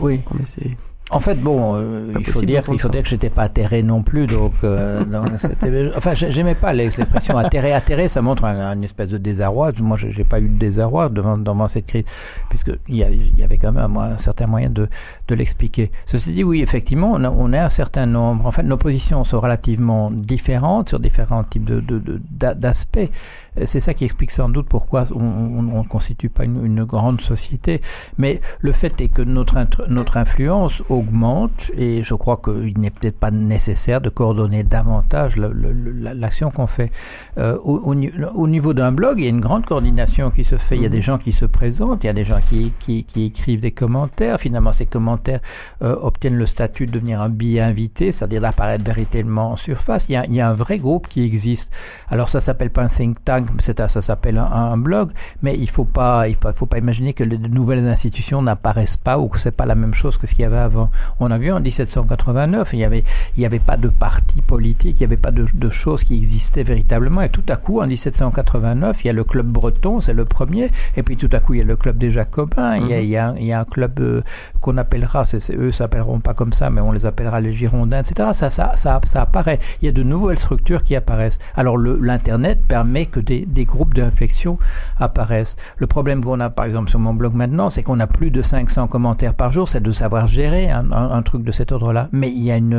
Oui. 0.00 0.22
Mais 0.36 0.44
c'est- 0.44 0.76
En 1.12 1.20
fait, 1.20 1.36
bon, 1.40 1.76
euh, 1.76 2.06
il 2.18 2.24
faut 2.32 2.40
dire, 2.46 2.62
il 2.74 2.80
faut 2.80 2.88
dire 2.88 3.02
que 3.04 3.08
j'étais 3.08 3.30
pas 3.30 3.42
atterré 3.44 3.82
non 3.84 4.02
plus, 4.02 4.26
donc, 4.26 4.52
euh, 4.64 5.04
c'était- 5.38 5.90
enfin, 5.96 6.14
j'ai- 6.14 6.32
j'aimais 6.32 6.56
pas 6.56 6.72
l'expression 6.72 7.38
atterré. 7.38 7.72
Atterré, 7.72 8.08
ça 8.08 8.22
montre 8.22 8.44
un, 8.44 8.74
une 8.74 8.82
espèce 8.82 9.06
de 9.08 9.18
désarroi. 9.18 9.70
Moi, 9.80 9.96
j'ai 9.98 10.24
pas 10.24 10.40
eu 10.40 10.48
de 10.48 10.58
désarroi 10.58 11.08
devant, 11.08 11.38
devant 11.38 11.68
cette 11.68 11.86
crise, 11.86 12.02
puisque 12.48 12.72
il 12.88 12.96
y, 12.96 13.04
avait 13.44 13.56
quand 13.58 13.70
même 13.70 13.96
un, 13.96 14.18
certain 14.18 14.48
moyen 14.48 14.68
de, 14.68 14.88
de 15.28 15.34
l'expliquer. 15.36 15.92
Ceci 16.06 16.32
dit, 16.32 16.42
oui, 16.42 16.60
effectivement, 16.60 17.12
on 17.14 17.22
a, 17.22 17.30
on 17.30 17.52
a 17.52 17.62
un 17.66 17.68
certain 17.68 18.06
nombre. 18.06 18.44
En 18.44 18.50
fait, 18.50 18.64
nos 18.64 18.76
positions 18.76 19.22
sont 19.22 19.38
relativement 19.38 20.10
différentes 20.10 20.88
sur 20.88 20.98
différents 20.98 21.44
types 21.44 21.64
de 21.64 21.78
de- 21.78 21.98
de- 22.00 22.20
d'a- 22.30 22.54
d'aspects. 22.54 22.98
Euh, 22.98 23.06
C'est 23.64 23.80
ça 23.80 23.94
qui 23.94 24.04
explique 24.04 24.30
sans 24.30 24.48
doute 24.48 24.66
pourquoi 24.68 25.04
on 25.14 25.62
ne 25.62 25.82
constitue 25.88 26.28
pas 26.28 26.44
une, 26.44 26.64
une 26.64 26.84
grande 26.84 27.20
société. 27.20 27.80
Mais 28.18 28.40
le 28.60 28.72
fait 28.72 29.00
est 29.00 29.08
que 29.08 29.22
notre, 29.22 29.56
notre 29.88 30.16
influence 30.16 30.82
augmente 30.88 31.70
et 31.76 32.02
je 32.02 32.14
crois 32.14 32.40
qu'il 32.44 32.78
n'est 32.78 32.90
peut-être 32.90 33.18
pas 33.18 33.30
nécessaire 33.30 34.00
de 34.00 34.08
coordonner 34.08 34.62
davantage 34.62 35.36
l'action 35.36 36.50
qu'on 36.50 36.66
fait. 36.66 36.90
Euh, 37.38 37.56
au, 37.64 37.78
au 37.78 37.94
ni- 37.94 38.12
au 38.34 38.48
niveau 38.48 38.74
d'un 38.74 38.92
blog, 38.92 39.18
il 39.18 39.24
y 39.24 39.26
a 39.26 39.30
une 39.30 39.40
grande 39.40 39.64
coordination 39.64 40.30
qui 40.30 40.44
se 40.44 40.56
fait. 40.56 40.76
Il 40.76 40.82
y 40.82 40.86
a 40.86 40.90
des 40.90 41.02
gens 41.02 41.18
qui 41.18 41.32
se 41.32 41.44
présentent, 41.46 42.04
il 42.04 42.06
y 42.06 42.10
a 42.10 42.14
des 42.14 42.24
gens 42.24 42.40
qui, 42.48 42.72
qui, 42.80 43.04
qui 43.04 43.24
écrivent 43.24 43.60
des 43.60 43.72
commentaires. 43.72 44.38
Finalement, 44.40 44.72
ces 44.72 44.86
commentaires 44.86 45.40
euh, 45.82 45.96
obtiennent 46.02 46.36
le 46.36 46.46
statut 46.46 46.86
de 46.86 46.92
devenir 46.92 47.20
un 47.20 47.28
billet 47.28 47.60
invité, 47.60 48.12
c'est-à-dire 48.12 48.40
d'apparaître 48.40 48.84
véritablement 48.84 49.52
en 49.52 49.56
surface. 49.56 50.06
Il 50.08 50.12
y, 50.12 50.16
a, 50.16 50.26
il 50.26 50.34
y 50.34 50.40
a 50.40 50.48
un 50.48 50.54
vrai 50.54 50.78
groupe 50.78 51.08
qui 51.08 51.22
existe. 51.24 51.72
Alors 52.08 52.28
ça 52.28 52.40
s'appelle 52.40 52.70
pas 52.70 52.82
un 52.82 52.88
think 52.88 53.24
tank, 53.24 53.45
ça 53.60 54.02
s'appelle 54.02 54.38
un, 54.38 54.44
un 54.50 54.76
blog, 54.76 55.10
mais 55.42 55.56
il 55.58 55.68
faut 55.68 55.84
pas, 55.84 56.28
il 56.28 56.36
faut, 56.36 56.52
faut 56.52 56.66
pas 56.66 56.78
imaginer 56.78 57.12
que 57.12 57.24
les 57.24 57.38
nouvelles 57.38 57.86
institutions 57.86 58.42
n'apparaissent 58.42 58.96
pas 58.96 59.18
ou 59.18 59.28
que 59.28 59.38
c'est 59.38 59.50
pas 59.56 59.66
la 59.66 59.74
même 59.74 59.94
chose 59.94 60.16
que 60.18 60.26
ce 60.26 60.34
qu'il 60.34 60.42
y 60.42 60.46
avait 60.46 60.56
avant. 60.58 60.90
On, 61.20 61.30
a 61.30 61.38
vu 61.38 61.50
en 61.52 61.60
1789, 61.60 62.70
il 62.72 62.78
y 62.80 62.84
avait, 62.84 63.04
il 63.36 63.42
y 63.42 63.46
avait 63.46 63.58
pas 63.58 63.76
de 63.76 63.88
parti 63.88 64.42
politique, 64.42 64.96
il 64.98 65.02
n'y 65.02 65.06
avait 65.06 65.16
pas 65.16 65.30
de, 65.32 65.46
de 65.52 65.68
choses 65.68 66.04
qui 66.04 66.16
existaient 66.16 66.62
véritablement. 66.62 67.22
Et 67.22 67.28
tout 67.28 67.44
à 67.48 67.56
coup, 67.56 67.80
en 67.80 67.86
1789, 67.86 69.04
il 69.04 69.06
y 69.06 69.10
a 69.10 69.12
le 69.12 69.24
club 69.24 69.46
breton, 69.46 70.00
c'est 70.00 70.12
le 70.12 70.24
premier. 70.24 70.70
Et 70.96 71.02
puis 71.02 71.16
tout 71.16 71.30
à 71.32 71.40
coup, 71.40 71.54
il 71.54 71.58
y 71.58 71.62
a 71.62 71.64
le 71.64 71.76
club 71.76 71.98
des 71.98 72.10
Jacobins. 72.10 72.76
Il, 72.76 72.86
y 72.88 72.94
a, 72.94 73.00
il, 73.00 73.08
y 73.08 73.16
a, 73.16 73.34
il 73.38 73.44
y 73.46 73.52
a 73.52 73.60
un 73.60 73.64
club 73.64 73.98
euh, 74.00 74.22
qu'on 74.60 74.76
appellera, 74.76 75.24
c'est, 75.24 75.40
c'est- 75.40 75.56
eux 75.56 75.72
s'appelleront 75.72 76.20
pas 76.20 76.34
comme 76.34 76.52
ça, 76.52 76.70
mais 76.70 76.80
on 76.80 76.92
les 76.92 77.06
appellera 77.06 77.40
les 77.40 77.52
Girondins, 77.52 78.00
etc. 78.00 78.30
Ça, 78.32 78.50
ça, 78.50 78.72
ça, 78.76 79.00
ça 79.04 79.22
apparaît. 79.22 79.58
Il 79.82 79.86
y 79.86 79.88
a 79.88 79.92
de 79.92 80.02
nouvelles 80.02 80.38
structures 80.38 80.84
qui 80.84 80.96
apparaissent. 80.96 81.38
Alors 81.54 81.78
l'internet 81.78 82.60
permet 82.66 83.06
que 83.06 83.20
des, 83.20 83.35
des 83.46 83.64
groupes 83.64 83.94
de 83.94 84.02
réflexion 84.02 84.58
apparaissent. 84.98 85.56
Le 85.76 85.86
problème 85.86 86.24
qu'on 86.24 86.40
a, 86.40 86.50
par 86.50 86.64
exemple, 86.64 86.90
sur 86.90 86.98
mon 86.98 87.14
blog 87.14 87.34
maintenant, 87.34 87.70
c'est 87.70 87.82
qu'on 87.82 88.00
a 88.00 88.06
plus 88.06 88.30
de 88.30 88.42
500 88.42 88.86
commentaires 88.86 89.34
par 89.34 89.52
jour. 89.52 89.68
C'est 89.68 89.82
de 89.82 89.92
savoir 89.92 90.26
gérer 90.26 90.70
un, 90.70 90.90
un, 90.92 91.10
un 91.10 91.22
truc 91.22 91.42
de 91.42 91.52
cet 91.52 91.72
ordre-là. 91.72 92.08
Mais 92.12 92.30
il 92.30 92.42
y 92.42 92.50
a 92.50 92.56
une, 92.56 92.74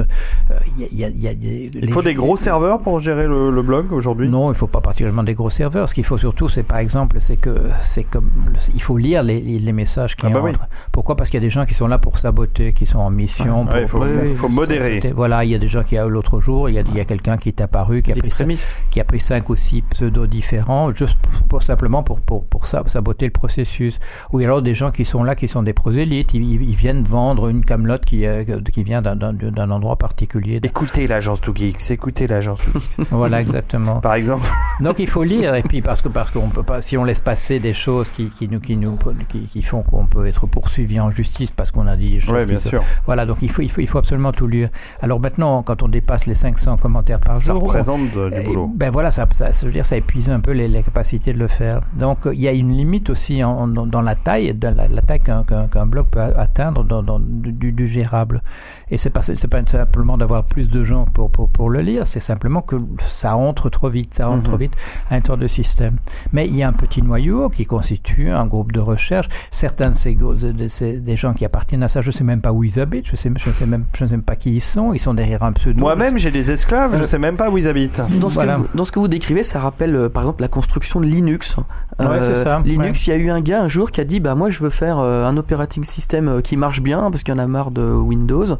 euh, 0.52 0.54
il 0.78 0.82
y 0.82 0.86
a, 0.86 0.88
il 0.92 1.00
y 1.00 1.06
a, 1.06 1.10
il 1.10 1.22
y 1.24 1.28
a 1.28 1.34
des- 1.34 1.72
Il 1.82 1.92
faut 1.92 2.02
les- 2.02 2.08
des 2.10 2.14
gros 2.16 2.36
serveurs 2.36 2.80
pour 2.80 3.00
gérer 3.00 3.28
le, 3.28 3.52
le 3.52 3.62
blog 3.62 3.92
aujourd'hui? 3.92 4.30
Non, 4.30 4.52
il 4.52 4.56
faut 4.56 4.68
pas 4.68 4.82
particulièrement 4.82 5.24
des 5.24 5.34
gros 5.34 5.50
serveurs. 5.50 5.90
Ce 5.90 5.94
qu'il 5.94 6.04
faut 6.06 6.18
surtout, 6.18 6.50
c'est 6.50 6.64
par 6.64 6.78
exemple, 6.80 7.18
c'est 7.20 7.38
que 7.38 7.56
c'est 7.82 8.04
comme 8.04 8.30
il 8.74 8.82
faut 8.82 8.98
lire 8.98 9.24
les, 9.24 9.40
les 9.42 9.72
messages 9.74 10.16
qui 10.16 10.26
Ah 10.26 10.30
bah 10.30 10.40
entrent. 10.42 10.60
oui. 10.62 10.68
Pourquoi? 10.92 11.16
Parce 11.16 11.30
qu'il 11.30 11.38
y 11.40 11.44
a 11.44 11.48
des 11.48 11.52
gens 11.52 11.66
qui 11.66 11.74
sont 11.74 11.88
là 11.88 11.98
pour 11.98 12.18
saboter, 12.18 12.74
qui 12.74 12.86
sont 12.86 13.00
en 13.00 13.10
mission. 13.10 13.68
Il 13.76 13.88
faut- 13.88 13.98
pour- 13.98 14.08
faut- 14.08 14.36
faut 14.36 14.48
pour 14.48 14.50
modérer. 14.52 15.00
Voilà, 15.16 15.44
il 15.44 15.52
y 15.52 15.56
a 15.56 15.60
des 15.60 15.68
gens 15.68 15.84
qui 15.84 15.96
l'autre 15.98 16.42
jour, 16.42 16.70
il 16.70 16.76
y 16.76 17.00
a, 17.00 17.06
quelqu'un 17.06 17.38
qui 17.38 17.50
est 17.50 17.60
apparu, 17.62 18.02
qui 18.02 18.12
a, 18.12 18.14
pris, 18.14 18.22
cin- 18.22 18.26
extrémistes. 18.28 18.76
qui 18.92 19.00
a 19.00 19.04
pris 19.04 19.20
cinq 19.20 19.50
ou 19.50 19.56
six 19.56 19.82
pseudos 19.82 20.28
différents, 20.28 20.47
juste 20.96 21.18
pour, 21.50 21.64
simplement 21.64 22.04
pour 22.04 22.22
pour 22.22 22.46
pour 22.46 22.66
ça, 22.66 22.84
saboter 22.88 23.26
le 23.26 23.32
processus. 23.32 24.00
Ou 24.32 24.40
alors 24.40 24.62
des 24.62 24.76
gens 24.76 24.92
qui 24.92 25.06
sont 25.06 25.24
là, 25.24 25.36
qui 25.36 25.48
sont 25.48 25.64
des 25.64 25.74
prosélytes, 25.74 26.34
ils, 26.34 26.76
viennent 26.76 27.04
vendre 27.04 27.48
une 27.50 27.64
camelote 27.64 28.06
qui 28.06 28.26
euh, 28.26 28.44
qui 28.72 28.84
vient 28.84 29.02
d'un- 29.02 29.72
endroit 29.72 29.98
particulier. 29.98 30.60
Écoutez 30.64 31.08
l'agence 31.08 31.42
to 31.42 31.54
Geeks, 31.56 31.92
écoutez 31.92 32.28
l'agence 32.28 32.62
Geeks. 32.62 33.08
Voilà, 33.12 33.42
exactement. 33.42 34.00
Par 34.00 34.14
exemple. 34.14 34.46
Donc 34.80 35.00
il 35.00 35.08
faut 35.08 35.24
lire 35.24 35.56
et 35.56 35.64
puis 35.64 35.82
parce 35.82 36.02
que 36.02 36.10
parce 36.10 36.32
qu'on 36.32 36.50
peut 36.50 36.64
pas 36.64 36.82
si 36.82 36.98
on 36.98 37.04
laisse 37.04 37.20
passer 37.20 37.60
des 37.60 37.74
choses 37.74 38.12
qui, 38.12 38.30
qui 38.30 38.48
nous 38.48 38.60
qui 38.60 38.78
nous 38.78 38.98
qui, 39.30 39.48
qui 39.48 39.62
font 39.62 39.82
qu'on 39.82 40.06
peut 40.06 40.26
être 40.28 40.46
poursuivi 40.48 41.00
en 41.00 41.10
justice 41.10 41.52
parce 41.52 41.72
qu'on 41.72 41.88
a 41.88 41.96
dit 41.96 42.12
des 42.12 42.20
choses 42.20 42.42
qui 42.42 42.48
bien 42.48 42.58
sûr. 42.58 42.84
Voilà 43.06 43.26
donc 43.26 43.38
il 43.42 43.50
faut 43.50 43.62
il 43.62 43.72
faut 43.72 43.82
il 43.82 43.88
faut 43.88 43.98
absolument 43.98 44.32
tout 44.32 44.48
lire. 44.48 44.70
Alors 45.02 45.20
maintenant 45.20 45.64
quand 45.64 45.84
on 45.84 45.88
dépasse 45.88 46.26
les 46.26 46.36
500 46.36 46.78
commentaires 46.78 47.20
par 47.20 47.38
Ça 47.38 47.54
jour, 47.54 47.64
représente 47.64 48.02
eh, 48.32 48.40
du 48.40 48.42
boulot. 48.42 48.72
Ben 48.74 48.92
voilà 48.92 49.12
ça 49.12 49.28
ça 49.34 49.52
ça 49.52 49.66
veut 49.66 49.72
dire 49.72 49.86
ça 49.86 49.98
épuise 49.98 50.27
un 50.32 50.40
peu 50.40 50.52
les, 50.52 50.68
les 50.68 50.84
capacités 50.84 51.34
de 51.34 51.40
le 51.40 51.48
faire. 51.48 51.82
Donc 51.98 52.20
il 52.32 52.40
y 52.40 52.48
a 52.48 52.52
une 52.52 52.72
limite 52.76 53.10
aussi 53.10 53.44
en- 53.44 53.68
dans, 53.68 53.86
dans 53.86 54.02
la 54.02 54.16
taille 54.16 54.54
dans 54.54 54.76
la, 54.76 54.88
la 54.88 55.02
taille 55.02 55.20
qu'un 55.20 55.44
qu'un 55.44 55.68
qu'un 55.68 55.86
blog 55.86 56.08
peut 56.12 56.20
atteindre 56.22 56.84
dans, 56.84 57.04
dans 57.04 57.20
du, 57.20 57.72
du 57.72 57.88
gérable. 57.88 58.42
Et 58.90 58.98
c'est 58.98 59.10
pas 59.10 59.22
c'est 59.22 59.48
pas 59.48 59.62
simplement 59.68 60.18
d'avoir 60.18 60.44
plus 60.46 60.70
de 60.70 60.84
gens 60.84 61.06
pour 61.06 61.30
pour 61.32 61.50
pour 61.50 61.70
le 61.70 61.82
lire, 61.82 62.08
c'est 62.08 62.20
simplement 62.20 62.62
que 62.62 62.76
ça 63.10 63.36
entre 63.36 63.70
trop 63.70 63.90
vite, 63.90 64.14
ça 64.16 64.30
entre 64.30 64.38
Mhm. 64.38 64.44
trop 64.44 64.58
vite 64.58 64.74
à 65.10 65.16
l'intérieur 65.16 65.38
de 65.38 65.48
système. 65.48 65.98
Mais 66.34 66.48
il 66.48 66.56
y 66.56 66.64
a 66.64 66.68
un 66.68 66.74
petit 66.74 67.02
noyau 67.02 67.50
qui 67.50 67.66
constitue 67.66 68.30
un 68.30 68.46
groupe 68.46 68.72
de 68.72 68.80
recherche. 68.80 69.28
Certains 69.52 69.90
de 69.92 69.96
ces, 69.96 70.16
gros- 70.16 70.34
de, 70.36 70.52
de 70.52 70.68
ces 70.68 71.00
des 71.00 71.16
gens 71.16 71.34
qui 71.34 71.46
appartiennent 71.46 71.84
à 71.84 71.88
ça, 71.88 72.02
je 72.02 72.12
sais 72.12 72.24
même 72.24 72.42
pas 72.42 72.52
où 72.54 72.64
ils 72.64 72.80
habitent, 72.80 73.08
je 73.08 73.16
sais 73.16 73.32
je 73.38 73.50
sais 73.50 73.66
même 73.66 73.86
je 73.94 74.06
sais 74.06 74.12
même 74.12 74.24
pas 74.24 74.36
qui 74.36 74.52
ils 74.56 74.62
sont. 74.62 74.94
Ils 74.94 75.00
sont 75.00 75.14
derrière 75.14 75.44
un 75.44 75.52
pseudo. 75.54 75.80
Moi-même, 75.80 76.18
j'ai 76.18 76.32
des 76.32 76.52
esclaves, 76.52 76.96
je 76.98 77.04
Euh, 77.04 77.08
sais 77.08 77.20
même 77.20 77.36
pas 77.36 77.50
où 77.50 77.58
ils 77.58 77.68
habitent. 77.68 78.02
Dans 78.20 78.30
ce, 78.30 78.36
Voilà. 78.36 78.56
que 78.56 78.60
vous, 78.60 78.68
dans 78.76 78.84
ce 78.84 78.92
que 78.92 79.00
vous 79.00 79.08
décrivez, 79.08 79.44
ça 79.44 79.60
rappelle 79.60 79.96
euh, 79.96 80.10
par 80.18 80.24
exemple 80.24 80.42
la 80.42 80.48
construction 80.48 81.00
de 81.00 81.06
Linux. 81.06 81.58
Euh, 82.02 82.10
Ouais, 82.10 82.22
c'est 82.24 82.44
ça, 82.44 82.60
Linux, 82.66 83.06
il 83.06 83.12
y 83.12 83.14
a 83.14 83.18
eu 83.18 83.30
un 83.30 83.40
gars 83.40 83.62
un 83.62 83.68
jour 83.68 83.92
qui 83.92 84.02
a 84.02 84.04
dit 84.04 84.20
bah 84.20 84.34
moi 84.34 84.50
je 84.50 84.64
veux 84.64 84.72
faire 84.72 84.98
euh, 84.98 85.28
un 85.28 85.38
operating 85.38 85.84
system 85.84 86.28
euh, 86.28 86.42
qui 86.42 86.58
marche 86.58 86.82
bien 86.82 87.12
parce 87.12 87.22
qu'il 87.22 87.36
y 87.36 87.38
en 87.38 87.40
a 87.40 87.46
marre 87.46 87.70
de 87.70 87.84
Windows. 87.84 88.58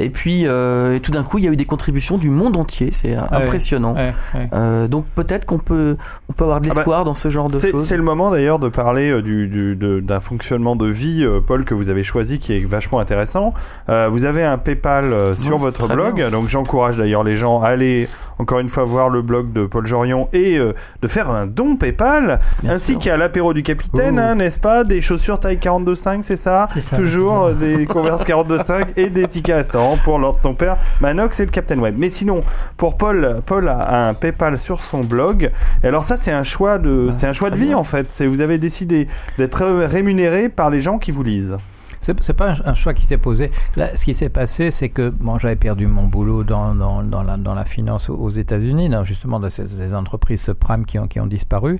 Et 0.00 0.10
puis 0.10 0.46
euh, 0.46 0.96
et 0.96 1.00
tout 1.00 1.10
d'un 1.12 1.22
coup 1.22 1.38
il 1.38 1.44
y 1.44 1.48
a 1.48 1.50
eu 1.50 1.56
des 1.56 1.64
contributions 1.64 2.18
du 2.18 2.30
monde 2.30 2.56
entier, 2.56 2.88
c'est 2.90 3.14
impressionnant. 3.14 3.94
ouais, 3.94 4.12
ouais. 4.34 4.48
Euh, 4.52 4.88
donc 4.88 5.04
peut-être 5.14 5.44
qu'on 5.46 5.58
peut 5.58 5.96
on 6.28 6.32
peut 6.32 6.44
avoir 6.44 6.60
de 6.60 6.66
Ah 6.66 6.70
bah, 6.70 6.74
l'espoir 6.76 7.04
dans 7.04 7.14
ce 7.14 7.28
genre 7.28 7.48
de 7.48 7.56
C'est 7.56 7.70
choses. 7.70 7.84
c'est 7.84 7.96
le 7.96 8.02
moment 8.02 8.30
d'ailleurs 8.30 8.58
de 8.58 8.68
parler 8.68 9.10
euh, 9.10 9.22
du, 9.22 9.46
du- 9.46 9.76
de- 9.76 10.00
d'un 10.00 10.20
fonctionnement 10.20 10.74
de 10.76 10.86
vie, 10.86 11.26
Paul, 11.46 11.64
que 11.64 11.74
vous 11.74 11.90
avez 11.90 12.02
choisi, 12.02 12.38
qui 12.38 12.54
est 12.56 12.64
vachement 12.64 12.98
intéressant. 13.00 13.52
Euh, 13.88 14.08
vous 14.10 14.24
avez 14.24 14.42
un 14.44 14.58
PayPal 14.58 15.14
sur 15.36 15.58
votre 15.58 15.86
blog, 15.88 16.14
bien. 16.14 16.30
donc 16.30 16.48
j'encourage 16.48 16.96
d'ailleurs 16.96 17.24
les 17.24 17.36
gens 17.36 17.60
à 17.62 17.68
aller 17.68 18.08
encore 18.38 18.58
une 18.60 18.70
fois 18.70 18.84
voir 18.84 19.10
le 19.10 19.20
blog 19.20 19.52
de 19.52 19.66
Paul 19.66 19.86
Jorion 19.86 20.28
et 20.32 20.56
euh, 20.58 20.72
de 21.02 21.08
faire 21.08 21.28
un 21.30 21.46
don 21.46 21.76
PayPal, 21.76 22.38
Bien 22.62 22.72
ainsi 22.72 22.96
qu'à 22.96 23.16
l'apéro 23.18 23.52
du 23.52 23.62
capitaine, 23.62 24.16
Oh. 24.18 24.22
hein, 24.22 24.34
n'est-ce 24.36 24.58
pas? 24.58 24.82
Des 24.84 25.00
chaussures 25.02 25.38
taille 25.38 25.58
42.5, 25.58 26.20
c'est 26.22 26.36
ça? 26.36 26.66
C'est 26.72 26.80
ça. 26.80 26.96
Toujours 26.96 27.50
des 27.50 27.84
Converse 27.86 28.24
42.5 28.24 28.86
et 28.96 29.10
des 29.10 29.26
tickets 29.28 29.56
restaurant 29.90 30.04
pour 30.04 30.18
Lord 30.18 30.40
ton 30.40 30.54
père, 30.54 30.76
Manox 31.00 31.40
et 31.40 31.44
le 31.44 31.50
Captain 31.50 31.78
Web. 31.78 31.94
Mais 31.98 32.10
sinon, 32.10 32.42
pour 32.76 32.96
Paul, 32.96 33.40
Paul 33.46 33.68
a 33.68 34.08
un 34.08 34.14
PayPal 34.14 34.58
sur 34.58 34.80
son 34.80 35.00
blog. 35.00 35.50
Et 35.82 35.86
alors 35.86 36.04
ça, 36.04 36.16
c'est 36.16 36.32
un 36.32 36.42
choix 36.42 36.78
de, 36.78 37.06
Bah, 37.06 37.12
c'est 37.12 37.26
un 37.26 37.32
choix 37.32 37.50
de 37.50 37.56
vie 37.56 37.66
bien. 37.68 37.76
en 37.78 37.84
fait. 37.84 38.06
C'est 38.10 38.26
vous 38.26 38.40
avez 38.40 38.58
décidé 38.58 39.08
d'être 39.38 39.64
rémunéré 39.64 40.48
par 40.48 40.70
les 40.70 40.80
gens 40.80 40.98
qui 40.98 41.10
vous 41.10 41.22
lisent. 41.22 41.56
C'est 42.00 42.22
c'est 42.22 42.32
pas 42.34 42.54
un, 42.64 42.74
choix 42.74 42.94
qui 42.94 43.04
s'est 43.06 43.18
posé. 43.18 43.50
Là, 43.76 43.96
ce 43.96 44.04
qui 44.04 44.14
s'est 44.14 44.28
passé, 44.30 44.70
c'est 44.70 44.88
que 44.88 45.10
bon, 45.10 45.38
j'avais 45.38 45.56
perdu 45.56 45.86
mon 45.86 46.04
boulot 46.06 46.44
dans, 46.44 46.74
dans, 46.74 47.02
dans, 47.02 47.22
la, 47.22 47.36
dans 47.36 47.54
la 47.54 47.64
finance 47.64 48.08
aux- 48.08 48.30
États-Unis, 48.30 48.88
dans 48.88 49.04
justement 49.04 49.38
dans 49.40 49.50
ces, 49.50 49.92
entreprises 49.94 50.42
subprimes 50.42 50.86
qui 50.86 50.98
ont, 50.98 51.08
qui 51.08 51.20
ont 51.20 51.26
disparu. 51.26 51.78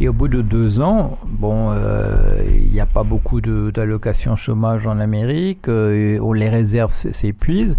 Et 0.00 0.08
au 0.08 0.12
bout 0.12 0.28
de 0.28 0.42
deux 0.42 0.80
ans, 0.80 1.18
bon, 1.26 1.70
euh, 1.72 2.42
il 2.52 2.70
n'y 2.72 2.80
a 2.80 2.86
pas 2.86 3.04
beaucoup 3.04 3.40
de- 3.40 3.70
d'allocations 3.72 4.34
chômage 4.34 4.86
en 4.86 4.98
Amérique, 4.98 5.68
euh, 5.68 6.18
on 6.20 6.32
les 6.32 6.48
réserves 6.48 6.92
s'épuisent. 6.92 7.76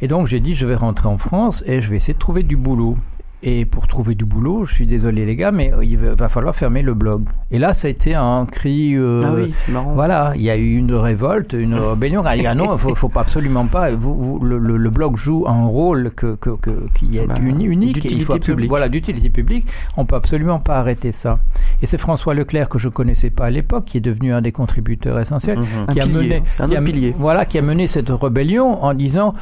Et 0.00 0.08
donc 0.08 0.26
j'ai 0.26 0.40
dit, 0.40 0.54
je 0.54 0.66
vais 0.66 0.74
rentrer 0.76 1.08
en 1.08 1.18
France 1.18 1.62
et 1.66 1.80
je 1.80 1.90
vais 1.90 1.96
essayer 1.96 2.14
de 2.14 2.18
trouver 2.18 2.42
du 2.44 2.56
boulot. 2.56 2.96
Et 3.42 3.64
pour 3.66 3.86
trouver 3.86 4.14
du 4.14 4.24
boulot, 4.24 4.64
je 4.64 4.72
suis 4.74 4.86
désolé 4.86 5.26
les 5.26 5.36
gars, 5.36 5.52
mais 5.52 5.72
euh, 5.72 5.84
il 5.84 5.98
va 5.98 6.28
falloir 6.28 6.56
fermer 6.56 6.80
le 6.82 6.94
blog. 6.94 7.24
Et 7.50 7.58
là, 7.58 7.74
ça 7.74 7.86
a 7.86 7.90
été 7.90 8.14
un 8.14 8.46
cri. 8.50 8.94
euh, 8.96 9.20
Ah 9.24 9.32
oui, 9.34 9.52
c'est 9.52 9.70
marrant. 9.70 9.92
voilà, 9.94 10.32
il 10.36 10.42
y 10.42 10.50
a 10.50 10.56
eu 10.56 10.74
une 10.76 10.92
révolte, 10.94 11.52
une 11.52 11.74
rébellion. 11.74 12.22
Ah, 12.24 12.34
il 12.34 12.42
y 12.42 12.46
a- 12.46 12.54
non, 12.54 12.76
faut, 12.78 12.94
faut 12.94 13.10
pas 13.10 13.20
absolument 13.20 13.66
pas. 13.66 13.90
Vous, 13.90 14.14
vous- 14.16 14.38
le, 14.44 14.56
le- 14.58 14.78
le 14.78 14.90
blog 14.90 15.16
joue 15.16 15.44
un 15.46 15.66
rôle 15.66 16.10
que, 16.12 16.34
que, 16.34 16.50
que- 16.56 16.88
qui 16.94 17.18
est 17.18 17.26
Bah, 17.26 17.34
uni- 17.40 17.66
unique, 17.66 17.98
et 17.98 18.00
il 18.00 18.02
d'utilité 18.18 18.38
publique. 18.40 18.68
Voilà, 18.70 18.88
d'utilité 18.88 19.28
publique. 19.28 19.66
On 19.98 20.06
peut 20.06 20.16
absolument 20.16 20.58
pas 20.58 20.78
arrêter 20.78 21.12
ça. 21.12 21.38
Et 21.82 21.86
c'est 21.86 21.98
François 21.98 22.32
Leclerc 22.34 22.68
que 22.70 22.78
je 22.78 22.88
connaissais 22.88 23.30
pas 23.30 23.44
à 23.46 23.50
l'époque, 23.50 23.84
qui 23.84 23.98
est 23.98 24.00
devenu 24.00 24.32
un 24.32 24.40
des 24.40 24.50
contributeurs 24.52 25.20
essentiels, 25.20 25.58
Un 25.86 25.92
qui 25.92 26.00
a 26.00 26.04
pilier, 26.04 26.18
mené, 26.18 26.42
c'est 26.48 26.62
un 26.62 26.68
qui 26.68 26.76
a- 26.76 27.12
voilà, 27.18 27.44
qui 27.44 27.58
a 27.58 27.62
mené 27.62 27.86
cette 27.86 28.10
rébellion 28.10 28.82
en 28.82 28.94
disant. 28.94 29.34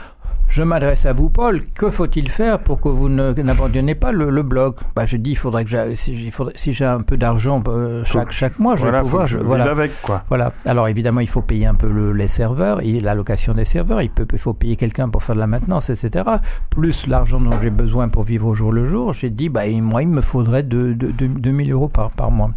Je 0.48 0.62
m'adresse 0.62 1.04
à 1.04 1.12
vous, 1.12 1.30
Paul. 1.30 1.62
Que 1.74 1.90
faut-il 1.90 2.28
faire 2.30 2.60
pour 2.60 2.80
que 2.80 2.88
vous 2.88 3.08
n'abandonniez 3.08 3.96
pas 3.96 4.12
le, 4.12 4.30
le 4.30 4.42
blog 4.44 4.76
bah, 4.94 5.04
Je 5.04 5.16
dis, 5.16 5.30
il 5.30 5.36
faudrait 5.36 5.64
que 5.64 5.70
j'ai, 5.70 5.96
si, 5.96 6.72
j'ai 6.72 6.84
un 6.84 7.00
peu 7.00 7.16
d'argent 7.16 7.60
euh, 7.66 8.04
chaque, 8.04 8.30
chaque 8.30 8.60
mois, 8.60 8.76
je 8.76 8.82
voilà, 8.82 8.98
vais 8.98 9.02
pouvoir. 9.02 9.26
je 9.26 9.38
voilà. 9.38 9.68
avec 9.68 9.90
quoi. 10.02 10.22
Voilà. 10.28 10.52
Alors 10.64 10.86
évidemment, 10.86 11.18
il 11.20 11.28
faut 11.28 11.42
payer 11.42 11.66
un 11.66 11.74
peu 11.74 11.90
le- 11.90 12.12
les 12.12 12.28
serveurs, 12.28 12.82
et 12.82 13.00
l'allocation 13.00 13.52
des 13.52 13.64
serveurs. 13.64 14.00
Il, 14.02 14.10
peut, 14.10 14.28
il 14.32 14.38
faut 14.38 14.54
payer 14.54 14.76
quelqu'un 14.76 15.08
pour 15.08 15.24
faire 15.24 15.34
de 15.34 15.40
la 15.40 15.48
maintenance, 15.48 15.90
etc. 15.90 16.24
Plus 16.70 17.08
l'argent 17.08 17.40
dont 17.40 17.58
j'ai 17.60 17.70
besoin 17.70 18.08
pour 18.08 18.22
vivre 18.22 18.46
au 18.46 18.54
jour 18.54 18.70
le 18.70 18.84
jour. 18.86 19.12
J'ai 19.12 19.30
dit, 19.30 19.48
bah, 19.48 19.62
moi, 19.82 20.02
il 20.02 20.08
me 20.08 20.20
faudrait 20.20 20.62
de, 20.62 20.92
de, 20.92 21.10
de- 21.10 21.26
2000 21.26 21.72
euros 21.72 21.88
par, 21.88 22.10
par 22.12 22.30
mois. 22.30 22.52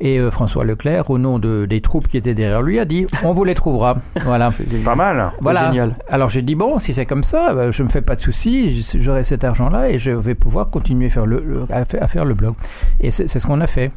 Et 0.00 0.18
euh, 0.18 0.30
François 0.30 0.64
Leclerc, 0.64 1.10
au 1.10 1.18
nom 1.18 1.38
de, 1.38 1.66
des 1.66 1.82
troupes 1.82 2.08
qui 2.08 2.16
étaient 2.16 2.34
derrière 2.34 2.62
lui, 2.62 2.78
a 2.78 2.86
dit, 2.86 3.06
on 3.22 3.32
vous 3.32 3.44
les 3.44 3.54
trouvera. 3.54 3.98
Voilà. 4.24 4.48
Pas 4.84 4.94
mal. 4.94 5.32
Voilà. 5.40 5.66
génial. 5.66 5.94
Alors 6.08 6.30
j'ai 6.30 6.42
dit 6.42 6.54
bon, 6.54 6.78
si 6.78 6.94
c'est 6.94 7.06
comme 7.06 7.22
ça, 7.22 7.50
euh, 7.50 7.70
je 7.70 7.82
me 7.82 7.88
fais 7.88 8.00
pas 8.00 8.16
de 8.16 8.20
soucis, 8.20 8.86
j'aurai 8.94 9.24
cet 9.24 9.44
argent-là 9.44 9.90
et 9.90 9.98
je 9.98 10.10
vais 10.10 10.34
pouvoir 10.34 10.70
continuer 10.70 11.06
à 11.06 11.10
faire 11.10 11.26
le, 11.26 11.66
à, 11.70 11.84
faire, 11.84 12.02
à 12.02 12.08
faire 12.08 12.24
le 12.24 12.34
blog. 12.34 12.54
Et 13.00 13.10
c'est 13.10 13.28
ce 13.28 13.46
qu'on 13.46 13.60
a 13.60 13.66
fait. 13.66 13.90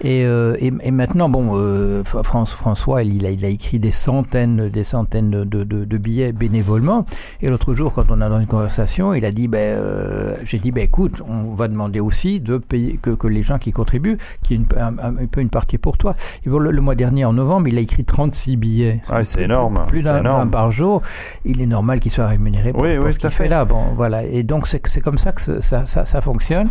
Et, 0.00 0.24
euh, 0.26 0.56
et, 0.60 0.72
et 0.82 0.90
maintenant, 0.90 1.28
bon, 1.28 1.52
euh, 1.54 2.02
France, 2.04 2.52
François, 2.52 3.02
il, 3.04 3.14
il 3.14 3.26
a, 3.26 3.30
il 3.30 3.44
a 3.44 3.48
écrit 3.48 3.78
des 3.78 3.92
centaines, 3.92 4.68
des 4.68 4.84
centaines 4.84 5.30
de, 5.30 5.44
de, 5.44 5.62
de 5.84 5.98
billets 5.98 6.32
bénévolement. 6.32 7.06
Et 7.40 7.48
l'autre 7.48 7.74
jour, 7.74 7.92
quand 7.94 8.10
on 8.10 8.20
a 8.20 8.28
dans 8.28 8.40
une 8.40 8.46
conversation, 8.46 9.14
il 9.14 9.24
a 9.24 9.30
dit, 9.30 9.48
ben, 9.48 9.58
euh, 9.58 10.36
j'ai 10.44 10.58
dit, 10.58 10.72
ben, 10.72 10.82
écoute, 10.84 11.22
on 11.26 11.54
va 11.54 11.68
demander 11.68 12.00
aussi 12.00 12.40
de 12.40 12.58
payer 12.58 12.98
que, 13.00 13.10
que 13.10 13.28
les 13.28 13.42
gens 13.42 13.58
qui 13.58 13.72
contribuent, 13.72 14.18
qu'il 14.42 14.56
y 14.58 14.60
ait 14.60 14.64
une, 14.70 14.78
un, 14.80 14.98
un- 14.98 15.26
peu 15.26 15.40
une 15.40 15.48
partie 15.48 15.78
pour 15.78 15.96
toi. 15.96 16.16
Et 16.44 16.50
bon, 16.50 16.58
le, 16.58 16.70
le 16.70 16.80
mois 16.80 16.96
dernier, 16.96 17.24
en 17.24 17.32
novembre, 17.32 17.68
il 17.68 17.78
a 17.78 17.80
écrit 17.80 18.04
36 18.04 18.56
billets. 18.56 19.00
Ouais, 19.10 19.24
c'est 19.24 19.42
énorme. 19.42 19.84
Plus 19.86 20.04
d'un 20.04 20.46
par 20.48 20.70
jour. 20.70 21.02
Il 21.44 21.62
est 21.62 21.66
normal 21.66 22.00
qu'il 22.00 22.10
soit 22.10 22.26
rémunéré 22.26 22.72
pour, 22.72 22.82
Oui, 22.82 22.96
pour 22.96 23.06
oui, 23.06 23.12
ce 23.12 23.18
qu'il 23.18 23.30
fait. 23.30 23.44
fait 23.44 23.48
là. 23.48 23.64
Bon, 23.64 23.82
voilà. 23.96 24.24
Et 24.24 24.42
donc, 24.42 24.66
c'est 24.66 24.80
comme 25.00 25.18
ça 25.18 25.32
que 25.32 25.40
ça, 25.60 25.86
ça, 25.86 26.04
ça 26.04 26.20
fonctionne. 26.20 26.68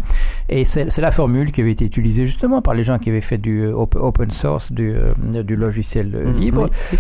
Et 0.50 0.66
c'est 0.66 0.98
la 1.00 1.12
formule 1.12 1.52
qui 1.52 1.62
avait 1.62 1.72
été 1.72 1.86
utilisée 1.86 2.26
justement 2.26 2.62
par 2.62 2.74
les 2.74 2.84
gens 2.84 3.00
qui 3.00 3.10
avait 3.14 3.22
fait 3.22 3.38
du 3.38 3.62
euh, 3.62 3.74
op- 3.76 3.96
open 4.00 4.30
source, 4.32 4.72
du, 4.72 4.94
euh, 4.94 5.44
du 5.44 5.56
logiciel 5.56 6.12
euh, 6.16 6.32
Mhm. 6.32 6.38
libre. 6.38 6.70
Oui. 6.92 6.98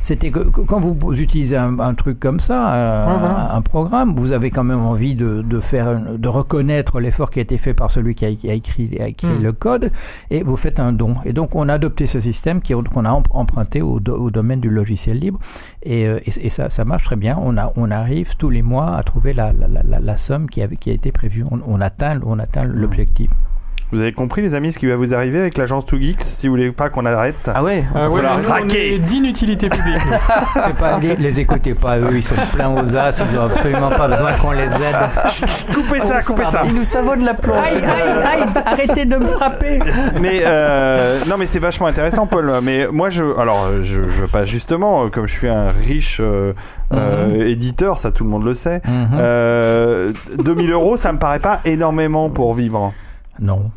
C'était- 0.00 0.30
quand 0.30 0.80
vous 0.80 1.20
utilisez 1.20 1.56
un, 1.56 1.78
un 1.80 1.94
truc 1.94 2.18
comme 2.20 2.40
ça, 2.40 3.04
un, 3.04 3.12
Ouais, 3.12 3.18
voilà. 3.18 3.54
un 3.54 3.60
programme, 3.62 4.14
vous 4.16 4.32
avez 4.32 4.50
quand 4.50 4.64
même 4.64 4.80
envie 4.80 5.14
de, 5.16 5.42
de 5.42 5.60
faire, 5.60 6.00
de 6.18 6.28
reconnaître 6.28 7.00
l'effort 7.00 7.30
qui 7.30 7.38
a 7.38 7.42
été 7.42 7.58
fait 7.58 7.74
par 7.74 7.90
celui 7.90 8.14
qui 8.14 8.24
a, 8.26 8.32
qui 8.34 8.50
a 8.50 8.54
écrit, 8.54 8.90
a 9.00 9.08
écrit 9.08 9.28
Mhm. 9.28 9.42
le 9.42 9.52
code, 9.52 9.90
et 10.30 10.42
vous 10.42 10.56
faites 10.56 10.80
un 10.80 10.92
don. 10.92 11.16
Et 11.24 11.32
donc 11.32 11.54
on 11.54 11.68
a 11.68 11.74
adopté 11.74 12.06
ce 12.06 12.20
système 12.20 12.60
qu'on 12.62 13.04
a 13.04 13.10
em- 13.10 13.22
emprunté 13.30 13.82
au, 13.82 14.00
do- 14.00 14.16
au 14.16 14.30
domaine 14.30 14.60
du 14.60 14.70
logiciel 14.70 15.18
libre, 15.18 15.38
et, 15.82 16.02
et, 16.04 16.46
et 16.46 16.50
ça, 16.50 16.70
ça 16.70 16.84
marche 16.84 17.04
très 17.04 17.16
bien. 17.16 17.38
On, 17.42 17.56
a, 17.56 17.72
on 17.76 17.90
arrive 17.90 18.36
tous 18.36 18.50
les 18.50 18.62
mois 18.62 18.96
à 18.96 19.02
trouver 19.02 19.32
la, 19.32 19.52
la, 19.52 19.68
la, 19.68 19.82
la- 19.82 20.00
la 20.00 20.16
somme 20.16 20.48
qui 20.48 20.62
a, 20.62 20.68
qui 20.68 20.90
a 20.90 20.92
été 20.92 21.12
prévue. 21.12 21.44
On, 21.50 21.60
on 21.66 21.80
atteint, 21.80 22.20
on 22.24 22.38
atteint 22.38 22.64
l'objectif. 22.64 23.30
Vous 23.90 24.00
avez 24.00 24.12
compris, 24.12 24.42
les 24.42 24.52
amis, 24.54 24.70
ce 24.72 24.78
qui 24.78 24.86
va 24.86 24.96
vous 24.96 25.14
arriver 25.14 25.38
avec 25.40 25.56
l'agence 25.56 25.86
2Geeks 25.86 26.16
si 26.20 26.46
vous 26.46 26.52
voulez 26.52 26.70
pas 26.70 26.90
qu'on 26.90 27.06
arrête 27.06 27.50
Ah 27.54 27.62
ouais 27.62 27.84
Ah 27.94 28.00
Il 28.00 28.00
va 28.00 28.08
ouais, 28.10 28.22
nous, 28.42 28.48
on 28.48 28.52
raquer. 28.52 28.94
est 28.94 28.98
d'inutilité 28.98 29.70
publique. 29.70 30.02
C'est 30.62 30.74
pas, 30.76 30.98
les, 30.98 31.16
les 31.16 31.40
écoutez 31.40 31.72
pas, 31.74 31.98
eux, 31.98 32.10
ils 32.16 32.22
sont 32.22 32.34
pleins 32.54 32.68
aux 32.68 32.94
as, 32.94 33.18
ils 33.32 33.38
ont 33.38 33.44
absolument 33.44 33.88
pas 33.90 34.08
besoin 34.08 34.32
qu'on 34.34 34.52
les 34.52 34.64
aide. 34.64 35.28
Chut, 35.30 35.48
chut, 35.48 35.72
coupez 35.72 36.00
ça, 36.06 36.20
coupez 36.22 36.44
ça. 36.52 36.62
Il 36.66 36.74
nous 36.74 36.84
savonne 36.84 37.24
la 37.24 37.32
planche. 37.32 37.66
Aïe, 37.66 37.76
aïe, 37.82 38.42
aïe, 38.42 38.48
arrêtez 38.66 39.06
de 39.06 39.16
me 39.16 39.26
frapper. 39.26 39.78
Mais 40.20 40.42
euh, 40.44 41.18
non, 41.28 41.36
mais 41.38 41.46
c'est 41.46 41.58
vachement 41.58 41.86
intéressant, 41.86 42.26
Paul. 42.26 42.52
Mais 42.62 42.88
moi, 42.92 43.08
je, 43.08 43.24
alors, 43.40 43.68
je, 43.80 44.02
je 44.10 44.24
pas 44.26 44.44
justement, 44.44 45.06
euh, 45.06 45.08
comme 45.08 45.26
je 45.26 45.32
suis 45.34 45.48
un 45.48 45.70
riche 45.70 46.18
euh, 46.20 46.52
euh, 46.92 47.46
éditeur, 47.46 47.96
ça 47.96 48.10
tout 48.12 48.24
le 48.24 48.28
monde 48.30 48.44
le 48.44 48.52
sait. 48.52 48.82
Mhm. 48.86 49.08
Euh, 49.18 50.12
2000 50.44 50.72
euros, 50.72 50.98
ça 50.98 51.10
me 51.14 51.18
paraît 51.18 51.38
pas 51.38 51.60
énormément 51.64 52.28
pour 52.28 52.52
vivre. 52.52 52.92
Non. 53.40 53.70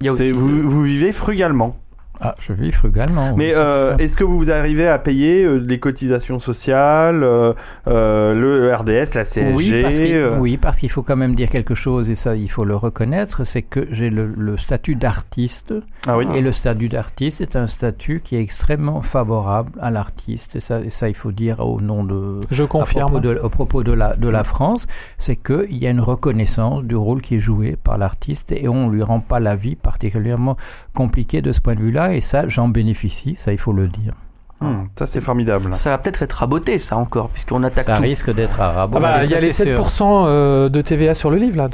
Il 0.00 0.06
y 0.06 0.08
a 0.08 0.12
C'est- 0.12 0.32
aussi. 0.32 0.32
vous, 0.32 0.68
vous 0.68 0.82
vivez 0.82 1.12
frugalement. 1.12 1.76
Ah, 2.22 2.34
je 2.38 2.52
vis 2.52 2.70
frugalement. 2.72 3.34
Mais 3.36 3.46
oui, 3.48 3.52
euh, 3.56 3.96
est-ce 3.96 4.16
que 4.16 4.24
vous 4.24 4.50
arrivez 4.50 4.86
à 4.86 4.98
payer 4.98 5.42
euh, 5.44 5.56
les 5.56 5.78
cotisations 5.78 6.38
sociales, 6.38 7.22
euh, 7.22 7.54
euh, 7.88 8.34
le 8.34 8.74
RDS, 8.74 9.14
la 9.14 9.24
CSG 9.24 9.52
oui, 9.54 9.82
parce 9.82 9.94
qu'il 9.96 10.14
euh, 10.14 10.36
oui, 10.38 10.56
parce 10.58 10.78
qu'il 10.78 10.90
faut 10.90 11.02
quand 11.02 11.16
même 11.16 11.34
dire 11.34 11.48
quelque 11.48 11.74
chose, 11.74 12.10
et 12.10 12.14
ça, 12.14 12.36
il 12.36 12.50
faut 12.50 12.64
le 12.66 12.76
reconnaître, 12.76 13.44
c'est 13.44 13.62
que 13.62 13.86
j'ai 13.90 14.10
le, 14.10 14.26
le 14.26 14.56
statut 14.58 14.96
d'artiste, 14.96 15.72
Ah 16.06 16.18
oui. 16.18 16.26
et 16.34 16.42
le 16.42 16.52
statut 16.52 16.88
d'artiste 16.90 17.40
est 17.40 17.56
un 17.56 17.66
statut 17.66 18.20
qui 18.22 18.36
est 18.36 18.42
extrêmement 18.42 19.00
favorable 19.00 19.72
à 19.80 19.90
l'artiste, 19.90 20.56
et 20.56 20.60
ça, 20.60 20.80
et 20.80 20.90
ça, 20.90 21.08
il 21.08 21.14
faut 21.16 21.32
dire 21.32 21.60
au 21.60 21.80
nom 21.80 22.04
de... 22.04 22.40
Je 22.50 22.62
À 22.64 22.66
propos 22.66 22.78
confirme. 22.80 23.20
de, 23.20 23.38
au 23.42 23.48
propos 23.48 23.82
de 23.82 23.92
la, 23.92 24.14
de 24.16 24.28
la 24.28 24.44
France, 24.44 24.86
c'est 25.16 25.36
qu'il 25.36 25.76
y 25.78 25.86
a 25.86 25.90
une 25.90 26.00
reconnaissance 26.00 26.84
du 26.84 26.96
rôle 26.96 27.22
qui 27.22 27.36
est 27.36 27.40
joué 27.40 27.76
par 27.82 27.96
l'artiste 27.96 28.52
et 28.52 28.68
on 28.68 28.90
lui 28.90 29.02
rend 29.02 29.20
pas 29.20 29.40
la 29.40 29.56
vie 29.56 29.74
particulièrement 29.76 30.56
compliquée 30.94 31.40
de 31.40 31.52
ce 31.52 31.60
point 31.62 31.74
de 31.74 31.80
vue-là 31.80 32.09
et 32.10 32.20
ça, 32.20 32.46
j'en 32.48 32.68
bénéficie, 32.68 33.34
ça 33.36 33.52
il 33.52 33.58
faut 33.58 33.72
le 33.72 33.88
dire. 33.88 34.14
Hum, 34.60 34.88
ça 34.98 35.06
c'est 35.06 35.20
formidable. 35.22 35.72
Ça 35.72 35.90
va 35.90 35.98
peut-être 35.98 36.22
être 36.22 36.32
raboté, 36.34 36.76
ça 36.78 36.96
encore, 36.98 37.30
puisqu'on 37.30 37.62
attaque 37.62 37.86
Ça 37.86 37.96
tout. 37.96 38.02
risque 38.02 38.34
d'être 38.34 38.60
arabe. 38.60 38.92
Ah 38.96 39.00
bah, 39.00 39.24
il 39.24 39.30
y 39.30 39.34
a 39.34 39.40
les 39.40 39.52
7% 39.52 40.02
euh, 40.26 40.68
de 40.68 40.80
TVA 40.82 41.14
sur 41.14 41.30
le 41.30 41.38
livre 41.38 41.56
là. 41.56 41.68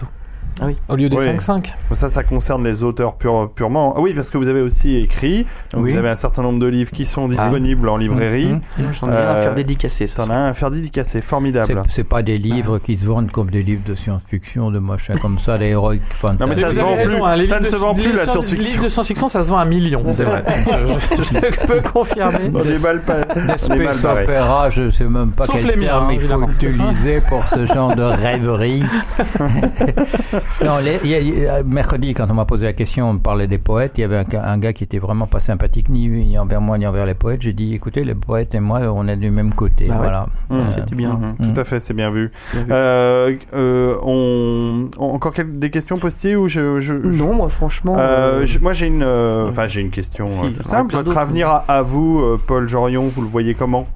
Ah 0.60 0.66
oui. 0.66 0.76
Au 0.88 0.96
lieu 0.96 1.08
des 1.10 1.16
Oui. 1.16 1.24
5,5. 1.24 1.72
Ça, 1.92 2.08
ça 2.08 2.22
concerne 2.22 2.64
les 2.64 2.82
auteurs 2.82 3.14
pure- 3.16 3.50
purement. 3.54 3.92
Ah 3.96 4.00
oui, 4.00 4.14
parce 4.14 4.30
que 4.30 4.38
vous 4.38 4.48
avez 4.48 4.62
aussi 4.62 4.96
écrit. 4.96 5.44
Donc 5.72 5.84
Oui. 5.84 5.92
Vous 5.92 5.98
avez 5.98 6.08
un 6.08 6.14
certain 6.14 6.42
nombre 6.42 6.58
de 6.58 6.66
livres 6.66 6.90
qui 6.90 7.04
sont 7.04 7.28
disponibles 7.28 7.88
en 7.88 7.96
librairie. 7.98 8.54
Mhm. 8.78 8.86
J'en 8.98 9.08
ai 9.08 9.10
rien 9.12 9.20
à 9.20 9.22
Euh, 9.34 9.42
faire 9.42 9.54
dédicacer. 9.54 10.06
ce 10.06 10.16
T'en 10.16 10.30
as 10.30 10.34
un 10.34 10.48
à 10.50 10.54
faire 10.54 10.70
dédicacer, 10.70 11.20
formidable. 11.20 11.82
c'est 11.90 12.04
pas 12.04 12.22
des 12.22 12.38
livres 12.38 12.78
qui 12.78 12.96
se 12.96 13.04
vendent 13.06 13.30
comme 13.30 13.50
des 13.50 13.62
livres 13.62 13.82
de 13.86 13.94
science-fiction, 13.94 14.70
de 14.70 14.78
machin 14.78 15.14
comme 15.20 15.38
ça, 15.38 15.58
des 15.58 15.66
heroic 15.66 16.00
fantasy. 16.10 16.40
Non, 16.40 16.46
mais 16.48 16.54
ça 16.54 16.72
se 16.72 16.80
vend 16.80 16.94
raison, 16.96 17.18
plus. 17.18 17.24
hein, 17.26 17.36
les 17.36 17.44
Ça 17.44 17.54
livres 17.56 17.64
ne 17.66 17.70
se 17.70 17.74
de- 17.76 17.80
vend 17.80 17.94
plus, 17.94 18.02
les 18.04 18.08
la 18.12 18.14
science- 18.16 18.30
science-fiction. 18.32 18.64
Les 18.66 18.70
livres 18.72 18.84
de 18.84 18.88
science-fiction, 18.88 19.28
ça 19.28 19.44
se 19.44 19.50
vend 19.50 19.58
un 19.58 19.64
million. 19.66 20.02
C'est 20.10 20.24
vrai. 20.24 20.42
je, 21.18 21.66
peux 21.66 21.80
confirmer. 21.92 22.50
On 22.54 22.82
mal, 22.82 23.00
pas... 23.02 23.14
Barré. 24.02 24.22
opéra, 24.24 24.70
je 24.70 24.90
sais 24.90 25.04
même 25.04 25.32
pas 25.32 25.44
Sauf 25.46 25.56
quel 25.56 25.66
les 25.72 25.76
miens, 25.76 25.92
terme 25.92 26.10
il 26.12 26.20
faut 26.20 26.48
utiliser 26.48 27.20
pour 27.28 27.46
ce 27.48 27.66
genre 27.66 27.94
de 27.94 28.02
rêverie. 28.22 28.82
Non, 30.64 30.72
les- 30.84 30.98
il 31.04 31.10
y 31.10 31.14
a- 31.14 31.18
il 31.20 31.38
y 31.40 31.46
a- 31.46 31.62
mercredi, 31.62 32.14
quand 32.14 32.26
on 32.30 32.34
m'a 32.34 32.44
posé 32.44 32.64
la 32.66 32.72
question, 32.72 33.10
on 33.10 33.18
parlait 33.18 33.46
des 33.46 33.58
poètes. 33.58 33.92
Il 33.98 34.00
y 34.02 34.04
avait 34.04 34.16
un, 34.16 34.22
ga- 34.24 34.44
un 34.44 34.58
gars 34.58 34.72
qui 34.72 34.84
était 34.84 34.98
vraiment 34.98 35.26
pas 35.26 35.40
sympathique 35.40 35.88
ni, 35.88 36.08
ni 36.08 36.38
envers 36.38 36.60
moi 36.60 36.78
ni 36.78 36.86
envers 36.86 37.04
les 37.04 37.14
poètes. 37.14 37.42
J'ai 37.42 37.52
dit, 37.52 37.74
écoutez, 37.74 38.04
les 38.04 38.14
poètes 38.14 38.54
et 38.54 38.60
moi, 38.60 38.80
on 38.94 39.06
est 39.08 39.16
du 39.16 39.30
même 39.30 39.52
côté. 39.54 39.86
Bah 39.88 39.94
ouais. 39.96 40.00
voilà. 40.02 40.26
Mhm. 40.50 40.58
Euh, 40.60 40.68
C'était 40.68 40.94
bien. 40.94 41.20
Mhm. 41.38 41.52
Tout 41.54 41.60
à 41.60 41.64
fait, 41.64 41.80
c'est 41.80 41.94
bien 41.94 42.10
vu. 42.10 42.30
Bien 42.52 42.62
vu. 42.62 42.68
Euh, 42.72 43.34
euh, 43.54 43.96
on... 44.02 44.88
on- 44.98 45.10
Encore 45.16 45.32
des 45.46 45.70
questions 45.70 45.96
postées 45.98 46.36
ou 46.36 46.48
je, 46.48 46.78
je, 46.80 46.94
je- 47.10 47.22
Non, 47.22 47.34
moi 47.34 47.48
franchement. 47.48 47.96
Euh, 47.98 48.42
euh, 48.42 48.46
je- 48.46 48.58
moi 48.58 48.72
j'ai 48.72 48.86
une, 48.86 49.02
euh, 49.02 49.48
enfin 49.48 49.66
j'ai 49.66 49.80
une 49.80 49.90
question 49.90 50.28
Si, 50.28 50.42
euh, 50.42 50.62
simple. 50.64 50.94
Votre 50.94 51.16
avenir 51.18 51.48
à, 51.48 51.64
à 51.68 51.82
vous, 51.82 52.22
Paul 52.46 52.68
Jorion, 52.68 53.08
vous 53.08 53.22
le 53.22 53.28
voyez 53.28 53.54
comment? 53.54 53.86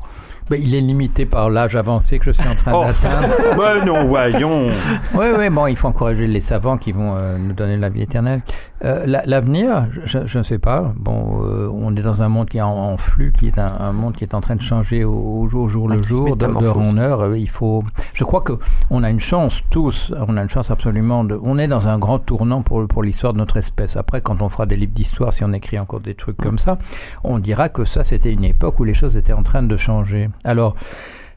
Ben, 0.50 0.60
il 0.62 0.74
est 0.74 0.80
limité 0.80 1.24
par 1.26 1.48
l'âge 1.48 1.76
avancé 1.76 2.18
que 2.18 2.24
je 2.26 2.32
suis 2.32 2.48
en 2.48 2.54
train 2.56 2.72
Oh. 2.74 2.84
d'atteindre. 2.84 3.28
Bah 3.56 3.84
non, 3.84 4.04
voyons. 4.04 4.68
Oui, 5.14 5.26
oui, 5.38 5.48
bon, 5.50 5.66
il 5.68 5.76
faut 5.76 5.88
encourager 5.88 6.26
les 6.26 6.40
savants 6.40 6.76
qui 6.76 6.92
vont 6.92 7.14
euh, 7.16 7.38
nous 7.38 7.52
donner 7.54 7.76
la 7.76 7.88
vie 7.88 8.02
éternelle. 8.02 8.40
Euh, 8.84 9.04
la- 9.06 9.22
L'avenir, 9.26 9.86
je, 10.06 10.18
je 10.26 10.38
ne 10.38 10.42
sais 10.42 10.58
pas. 10.58 10.92
Bon, 10.96 11.42
euh, 11.44 11.68
on 11.72 11.94
est 11.94 12.00
dans 12.00 12.22
un 12.22 12.28
monde 12.28 12.48
qui 12.48 12.58
est 12.58 12.62
en, 12.62 12.70
en 12.72 12.96
flux, 12.96 13.32
qui 13.32 13.46
est 13.48 13.58
un, 13.58 13.66
un 13.78 13.92
monde 13.92 14.14
qui 14.16 14.24
est 14.24 14.34
en 14.34 14.40
train 14.40 14.56
de 14.56 14.62
changer 14.62 15.04
au, 15.04 15.12
au 15.12 15.48
jour, 15.48 15.64
au 15.64 15.68
jour 15.68 15.88
Ah, 15.90 15.96
le 15.96 16.02
jour, 16.02 16.36
de- 16.36 16.46
d'heure 16.46 16.78
en 16.78 16.96
heure. 16.96 17.20
Euh, 17.22 17.38
Il 17.38 17.48
faut. 17.48 17.84
Je 18.14 18.24
crois 18.24 18.40
que 18.40 18.54
on 18.90 19.02
a 19.04 19.10
une 19.10 19.20
chance 19.20 19.62
tous. 19.70 20.12
On 20.26 20.36
a 20.36 20.42
une 20.42 20.48
chance 20.48 20.70
absolument 20.70 21.24
de. 21.24 21.38
On 21.42 21.58
est 21.58 21.68
dans 21.68 21.88
un 21.88 21.98
grand 21.98 22.18
tournant 22.18 22.62
pour 22.62 22.86
pour 22.88 23.02
l'histoire 23.02 23.32
de 23.34 23.38
notre 23.38 23.56
espèce. 23.58 23.96
Après, 23.96 24.20
quand 24.22 24.40
on 24.42 24.48
fera 24.48 24.66
des 24.66 24.76
livres 24.76 24.92
d'histoire, 24.94 25.32
si 25.32 25.44
on 25.44 25.52
écrit 25.52 25.78
encore 25.78 26.00
des 26.00 26.14
trucs 26.14 26.36
comme 26.38 26.58
ça, 26.58 26.78
on 27.22 27.38
dira 27.38 27.68
que 27.68 27.84
ça 27.84 28.02
c'était 28.04 28.32
une 28.32 28.44
époque 28.44 28.80
où 28.80 28.84
les 28.84 28.94
choses 28.94 29.16
étaient 29.16 29.32
en 29.34 29.42
train 29.42 29.62
de 29.62 29.76
changer. 29.76 30.30
Alors. 30.44 30.76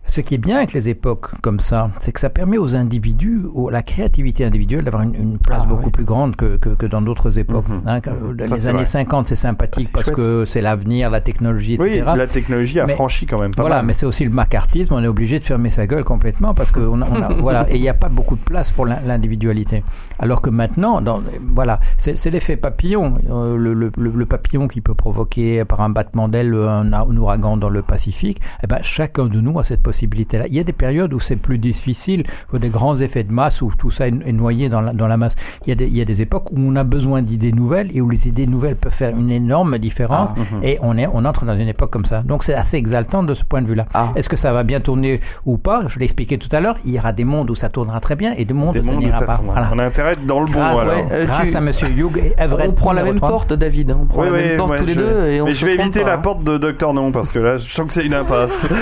Ce 0.05 0.19
qui 0.21 0.35
est 0.35 0.37
bien 0.37 0.57
avec 0.57 0.73
les 0.73 0.89
époques 0.89 1.29
comme 1.41 1.59
ça, 1.59 1.89
c'est 2.01 2.11
que 2.11 2.19
ça 2.19 2.29
permet 2.29 2.57
aux 2.57 2.75
individus, 2.75 3.43
aux- 3.53 3.69
la 3.69 3.81
créativité 3.81 4.43
individuelle, 4.43 4.83
d'avoir 4.83 5.03
une, 5.03 5.15
une 5.15 5.37
place 5.39 5.61
Ah, 5.63 5.65
beaucoup 5.65 5.85
oui. 5.85 5.91
plus 5.91 6.03
grande 6.03 6.35
que, 6.35 6.57
que, 6.57 6.69
que 6.69 6.85
dans 6.85 7.01
d'autres 7.01 7.39
époques. 7.39 7.67
Mhm. 7.69 7.81
Hein, 7.85 8.01
que- 8.01 8.09
dans 8.33 8.47
Ça, 8.49 8.55
les 8.55 8.67
années 8.67 8.75
vrai. 8.79 8.85
50, 8.85 9.27
c'est 9.27 9.35
sympathique 9.37 9.87
Ah, 9.89 9.91
parce 9.93 10.05
chouette. 10.07 10.15
que 10.17 10.45
c'est 10.45 10.59
l'avenir, 10.61 11.09
la 11.09 11.21
technologie, 11.21 11.77
Oui, 11.79 11.87
etc. 11.93 12.11
la 12.17 12.27
technologie 12.27 12.79
a 12.81 12.85
Mais- 12.85 12.93
franchi 12.93 13.25
quand 13.25 13.39
même 13.39 13.55
pas 13.55 13.61
voilà, 13.63 13.77
mal. 13.77 13.85
mais 13.87 13.93
c'est 13.93 14.05
aussi 14.05 14.25
le 14.25 14.29
macartisme. 14.31 14.93
On 14.93 15.01
est 15.03 15.07
obligé 15.07 15.39
de 15.39 15.43
fermer 15.45 15.69
sa 15.69 15.87
gueule 15.87 16.03
complètement 16.03 16.53
parce 16.53 16.71
que 16.71 16.81
on 16.81 17.01
a, 17.01 17.09
on 17.09 17.21
a- 17.21 17.33
voilà, 17.33 17.65
et 17.71 17.77
il 17.77 17.81
n'y 17.81 17.89
a 17.89 17.93
pas 17.95 18.09
beaucoup 18.09 18.35
de 18.35 18.41
place 18.43 18.71
pour 18.71 18.85
l'in- 18.85 18.99
l'individualité. 19.07 19.83
Alors 20.19 20.41
que 20.41 20.49
maintenant, 20.49 20.99
dans, 21.01 21.21
voilà, 21.55 21.79
c'est 21.97 22.29
l'effet 22.29 22.57
papillon, 22.57 23.15
euh, 23.31 23.55
le, 23.55 23.73
le, 23.73 23.89
le- 23.97 24.11
le 24.11 24.25
papillon 24.25 24.67
qui 24.67 24.81
peut 24.81 24.93
provoquer 24.95 25.63
par 25.65 25.79
un 25.81 25.89
battement 25.89 26.27
d'aile 26.27 26.53
un, 26.53 26.91
un 26.91 27.17
ouragan 27.17 27.55
dans 27.57 27.69
le 27.69 27.81
Pacifique. 27.81 28.41
Eh 28.63 28.67
ben, 28.67 28.79
chacun 28.81 29.25
de 29.27 29.39
nous 29.39 29.57
a 29.59 29.63
cette 29.63 29.81
possibilité-là. 29.93 30.45
Il 30.47 30.55
y 30.55 30.59
a 30.59 30.63
des 30.63 30.73
périodes 30.73 31.13
où 31.13 31.19
c'est 31.19 31.35
plus 31.35 31.59
difficile, 31.59 32.23
où 32.51 32.57
des 32.57 32.69
grands 32.69 32.95
effets 32.99 33.23
de 33.23 33.31
masse, 33.31 33.61
où 33.61 33.71
tout 33.77 33.91
ça 33.91 34.07
est, 34.07 34.13
est 34.25 34.31
noyé 34.31 34.67
dans 34.69 34.81
la, 34.81 34.91
dans 34.91 35.05
la 35.07 35.17
masse. 35.17 35.35
Il 35.65 35.69
y, 35.69 35.71
a 35.71 35.75
des, 35.75 35.85
il 35.85 35.95
y 35.95 36.01
a 36.01 36.05
des 36.05 36.21
époques 36.21 36.51
où 36.51 36.55
on 36.57 36.75
a 36.75 36.83
besoin 36.83 37.21
d'idées 37.21 37.51
nouvelles 37.51 37.89
et 37.95 38.01
où 38.01 38.09
les 38.09 38.27
idées 38.27 38.47
nouvelles 38.47 38.75
peuvent 38.75 38.91
faire 38.93 39.15
une 39.15 39.29
énorme 39.29 39.77
différence. 39.77 40.31
Mhm. 40.35 40.63
Et 40.63 40.79
on 40.81 40.97
est, 40.97 41.07
on 41.13 41.25
entre 41.25 41.45
dans 41.45 41.55
une 41.55 41.67
époque 41.67 41.91
comme 41.91 42.05
ça. 42.05 42.21
Donc 42.23 42.43
c'est 42.43 42.55
assez 42.55 42.77
exaltant 42.77 43.21
de 43.23 43.33
ce 43.35 43.43
point 43.43 43.61
de 43.61 43.67
vue-là. 43.67 43.85
Ah. 43.93 44.09
Est-ce 44.15 44.29
que 44.29 44.35
ça 44.35 44.51
va 44.51 44.63
bien 44.63 44.79
tourner 44.79 45.19
ou 45.45 45.57
pas? 45.57 45.83
Je 45.87 45.99
l'ai 45.99 46.05
expliqué 46.05 46.37
tout 46.39 46.49
à 46.55 46.59
l'heure. 46.59 46.77
Il 46.85 46.91
y 46.91 46.97
aura 46.99 47.13
des 47.13 47.23
mondes 47.23 47.49
où 47.51 47.55
ça 47.55 47.69
tournera 47.69 47.99
très 47.99 48.15
bien 48.15 48.33
et 48.35 48.45
des 48.45 48.53
mondes 48.55 48.73
Des 48.73 48.79
où 48.79 48.83
ça 48.83 48.95
n'ira 48.95 49.21
pas. 49.21 49.39
Voilà. 49.43 49.69
On 49.73 49.77
a 49.79 49.83
intérêt 49.85 50.09
à 50.09 50.11
être 50.13 50.25
dans 50.25 50.39
le 50.39 50.47
bon 50.47 50.53
Grâce, 50.53 50.79
alors. 50.81 50.95
ouais, 50.95 51.05
euh, 51.11 51.25
Grâce 51.25 51.51
tu- 51.51 51.55
à 51.57 51.61
Monsieur 51.61 51.87
Hugh 51.89 52.17
et 52.17 52.33
Everett. 52.41 52.69
on 52.69 52.73
prend 52.73 52.93
la 52.93 53.01
numéro 53.01 53.13
même 53.13 53.19
3. 53.19 53.29
porte, 53.29 53.53
David. 53.53 53.91
hein. 53.91 53.99
On 54.01 54.05
prend 54.05 54.21
Oui, 54.23 54.27
la 54.31 54.33
oui, 54.37 54.43
même 54.47 54.57
porte 54.57 54.71
ouais, 54.71 54.79
tous 54.79 54.85
les 54.87 54.95
deux 54.95 55.25
et 55.29 55.41
on 55.41 55.45
Mais 55.45 55.51
se 55.51 55.59
je 55.59 55.65
vais 55.67 55.75
éviter 55.75 55.99
pas, 56.01 56.07
la 56.07 56.13
hein. 56.15 56.17
porte 56.19 56.43
de 56.43 56.57
Docteur 56.57 56.93
Non 56.93 57.11
parce 57.11 57.29
que 57.29 57.39
là, 57.39 57.57
je 57.57 57.67
sens 57.71 57.85
que 57.87 57.93
c'est 57.93 58.05
une 58.05 58.13
impasse. 58.13 58.67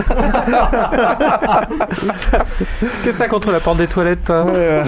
Qu'est-ce 1.90 3.04
que 3.06 3.12
ça 3.12 3.28
contre 3.28 3.52
la 3.52 3.60
porte 3.60 3.78
des 3.78 3.88
toilettes 3.88 4.26
toi 4.26 4.46
Euh, 4.48 4.84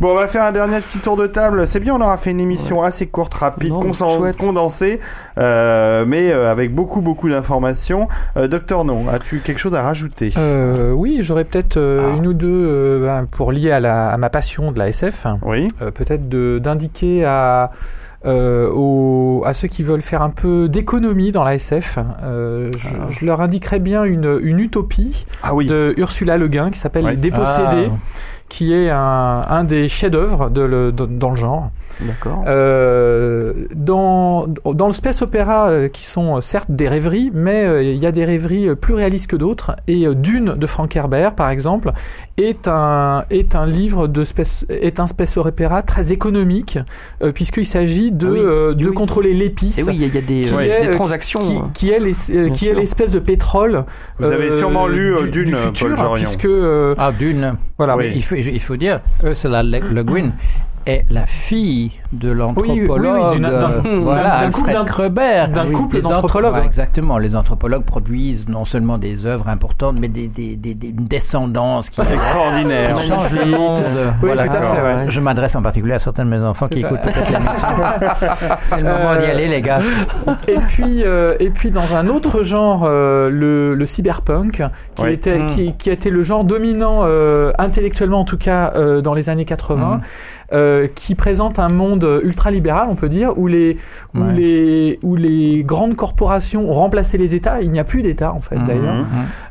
bon, 0.00 0.12
on 0.12 0.14
va 0.14 0.26
faire 0.26 0.44
un 0.44 0.52
dernier 0.52 0.80
petit 0.80 0.98
tour 0.98 1.16
de 1.16 1.26
table. 1.26 1.66
C'est 1.66 1.80
bien, 1.80 1.94
on 1.94 2.00
aura 2.00 2.16
fait 2.16 2.30
une 2.30 2.40
émission 2.40 2.82
assez 2.82 3.06
courte, 3.06 3.34
rapide, 3.34 3.70
Non, 3.70 3.80
condensée, 4.38 4.98
euh, 5.38 6.04
mais 6.06 6.30
euh, 6.32 6.50
avec 6.50 6.74
beaucoup, 6.74 7.00
beaucoup 7.00 7.28
d'informations. 7.28 8.08
Euh, 8.36 8.48
Docteur 8.48 8.84
Non, 8.84 9.08
as-tu 9.08 9.40
quelque 9.40 9.58
chose 9.58 9.74
à 9.74 9.82
rajouter? 9.82 10.32
Oui, 10.94 11.18
j'aurais 11.20 11.44
peut-être 11.44 11.78
Ah. 11.78 12.16
une 12.16 12.26
ou 12.26 12.32
deux 12.34 13.00
ben, 13.04 13.26
pour 13.30 13.52
lier 13.52 13.70
à, 13.70 13.80
la, 13.80 14.08
à 14.10 14.16
ma 14.16 14.30
passion 14.30 14.72
de 14.72 14.78
la 14.78 14.88
SF. 14.88 15.26
Oui. 15.42 15.68
Peut-être 15.94 16.28
d'indiquer 16.28 17.24
à, 17.24 17.70
euh, 18.26 18.70
aux- 18.72 19.42
à 19.46 19.54
ceux 19.54 19.68
qui 19.68 19.82
veulent 19.82 20.02
faire 20.02 20.20
un 20.22 20.30
peu 20.30 20.68
d'économie 20.68 21.32
dans 21.32 21.44
la 21.44 21.54
SF. 21.54 21.98
euh, 22.22 22.70
je, 22.76 22.88
Ah. 23.00 23.06
je 23.08 23.24
leur 23.24 23.40
indiquerais 23.40 23.78
bien 23.80 24.04
une, 24.04 24.38
une 24.42 24.60
utopie 24.60 25.24
Ah 25.42 25.54
oui. 25.54 25.66
de 25.66 25.94
Ursula 25.96 26.36
Le 26.36 26.48
Guin 26.48 26.70
qui 26.70 26.78
s'appelle 26.78 27.04
Ouais. 27.04 27.12
Les 27.12 27.16
Dépossédés, 27.16 27.88
Ah. 27.90 27.96
Qui 28.50 28.74
est 28.74 28.90
un, 28.90 29.44
un 29.48 29.64
des 29.64 29.88
chefs-d'œuvre 29.88 30.50
de 30.50 30.60
le- 30.60 30.92
de- 30.92 31.06
dans 31.06 31.30
le 31.30 31.36
genre. 31.36 31.70
D'accord. 32.02 32.44
Euh, 32.46 33.52
dans, 33.74 34.46
dans 34.64 34.86
le 34.86 34.92
space 34.92 35.22
opéra, 35.22 35.68
euh, 35.70 35.88
qui 35.88 36.04
sont 36.04 36.36
euh, 36.36 36.40
certes 36.40 36.70
des 36.70 36.88
rêveries, 36.88 37.30
mais 37.32 37.64
euh, 37.64 37.82
il 37.82 37.96
y 37.98 38.06
a 38.06 38.12
des 38.12 38.24
rêveries 38.24 38.74
plus 38.76 38.94
réalistes 38.94 39.28
que 39.28 39.36
d'autres. 39.36 39.76
Et 39.88 40.06
euh, 40.06 40.14
Dune 40.14 40.54
de 40.56 40.66
Frank 40.66 40.94
Herbert, 40.94 41.34
par 41.34 41.50
exemple, 41.50 41.92
est 42.36 42.68
un, 42.68 43.24
est 43.30 43.54
un 43.54 43.66
livre 43.66 44.06
de 44.08 44.24
space, 44.24 44.66
est 44.68 45.00
un 45.00 45.06
space 45.06 45.36
opéra 45.36 45.82
très 45.82 46.12
économique, 46.12 46.78
euh, 47.22 47.32
puisqu'il 47.32 47.66
s'agit 47.66 48.10
de, 48.12 48.26
Ah 48.26 48.30
oui. 48.32 48.38
euh, 48.42 48.74
de 48.74 48.88
Oui. 48.88 48.94
contrôler 48.94 49.32
l'épice. 49.32 49.78
Et 49.78 49.82
oui, 49.84 49.92
il 49.94 50.00
y 50.00 50.04
a- 50.04 50.08
il 50.08 50.14
y, 50.14 50.18
a 50.18 50.20
des, 50.20 50.40
qui 50.42 50.54
est, 50.54 50.86
des 50.86 50.90
transactions. 50.92 51.40
Qui, 51.40 51.86
qui 51.86 51.90
est 51.90 52.00
les- 52.00 52.36
euh, 52.36 52.74
l'espèce 52.76 53.12
de 53.12 53.18
pétrole. 53.20 53.84
Vous 54.18 54.30
avez 54.32 54.50
sûrement 54.50 54.86
lu, 54.86 55.14
euh, 55.14 55.22
du, 55.24 55.30
Dune, 55.44 55.44
du 55.44 55.54
futur, 55.54 56.12
puisque 56.14 56.44
euh, 56.46 56.94
Ah, 56.98 57.12
d'une. 57.12 57.54
voilà. 57.78 57.96
Oui. 57.96 58.10
Il, 58.14 58.22
faut, 58.24 58.34
il 58.46 58.60
faut 58.60 58.76
dire, 58.76 59.00
Ursula 59.22 59.62
Le, 59.62 59.80
Le 59.80 60.04
Guin 60.04 60.32
est 60.86 61.04
la 61.10 61.26
fille 61.26 61.92
de 62.12 62.30
l'anthropologue. 62.30 63.34
Oui, 63.34 63.38
oui, 63.40 63.44
euh, 63.44 64.00
voilà, 64.02 64.40
d'un 64.40 64.50
couple- 64.50 64.70
Alfred 64.76 65.52
d'un 65.52 66.08
d'anthropologues, 66.10 66.54
ouais. 66.54 66.64
Exactement. 66.66 67.18
Les 67.18 67.36
anthropologues 67.36 67.84
produisent 67.84 68.48
non 68.48 68.64
seulement 68.64 68.98
des 68.98 69.26
œuvres 69.26 69.48
importantes, 69.48 69.96
mais 70.00 70.08
des, 70.08 70.28
des, 70.28 70.56
des- 70.56 70.74
des- 70.74 70.88
une 70.88 71.06
descendance 71.06 71.90
qui 71.90 72.00
Extraordinaire. 72.14 72.96
qui 72.96 73.06
change 73.08 73.32
le 73.32 73.44
monde. 73.46 73.78
Oui, 74.22 74.30
voilà. 74.34 74.44
tout 74.46 74.56
à 74.56 74.60
fait, 74.60 74.82
ouais. 74.82 75.04
Je 75.08 75.20
m'adresse 75.20 75.54
en 75.54 75.62
particulier 75.62 75.94
à 75.94 75.98
certains 75.98 76.24
de 76.24 76.30
mes 76.30 76.42
enfants 76.42 76.66
qui 76.66 76.80
écoutent 76.80 77.00
peut-être 77.02 77.30
l'émission. 77.30 77.68
C'est 78.64 78.76
le 78.78 78.82
moment 78.84 79.14
d'y 79.16 79.24
Euh, 79.26 79.30
aller, 79.30 79.48
les 79.48 79.62
gars. 79.62 79.80
et 80.48 80.54
puis 80.68 81.02
euh, 81.04 81.36
et 81.40 81.50
puis 81.50 81.70
dans 81.70 81.94
un 81.96 82.08
autre 82.08 82.42
genre 82.42 82.82
euh, 82.84 83.30
le, 83.30 83.74
le 83.74 83.86
cyberpunk 83.86 84.62
qui 84.96 85.02
Oui. 85.02 85.12
était 85.12 85.38
Mm. 85.38 85.46
qui, 85.48 85.72
qui 85.74 85.90
a 85.90 85.92
été 85.92 86.10
le 86.10 86.22
genre 86.22 86.44
dominant 86.44 87.00
euh, 87.04 87.52
intellectuellement 87.58 88.20
en 88.20 88.24
tout 88.24 88.36
cas 88.38 88.72
euh, 88.74 89.00
dans 89.00 89.14
les 89.14 89.28
années 89.28 89.44
80 89.44 89.96
Mm. 89.96 90.00
Euh, 90.52 90.86
qui 90.94 91.14
présente 91.14 91.58
un 91.58 91.68
monde 91.68 92.20
ultra 92.24 92.50
libéral 92.50 92.88
on 92.90 92.94
peut 92.96 93.08
dire 93.08 93.38
où 93.38 93.46
les 93.46 93.76
où 94.14 94.24
les 94.24 94.98
où 95.02 95.14
les 95.16 95.62
grandes 95.64 95.94
corporations 95.94 96.68
ont 96.68 96.72
remplacé 96.72 97.18
les 97.18 97.34
États 97.36 97.60
il 97.62 97.70
n'y 97.70 97.78
a 97.78 97.84
plus 97.84 98.02
d'État 98.02 98.32
en 98.32 98.40
fait 98.40 98.56
Mhm. 98.56 98.66
d'ailleurs. 98.66 99.04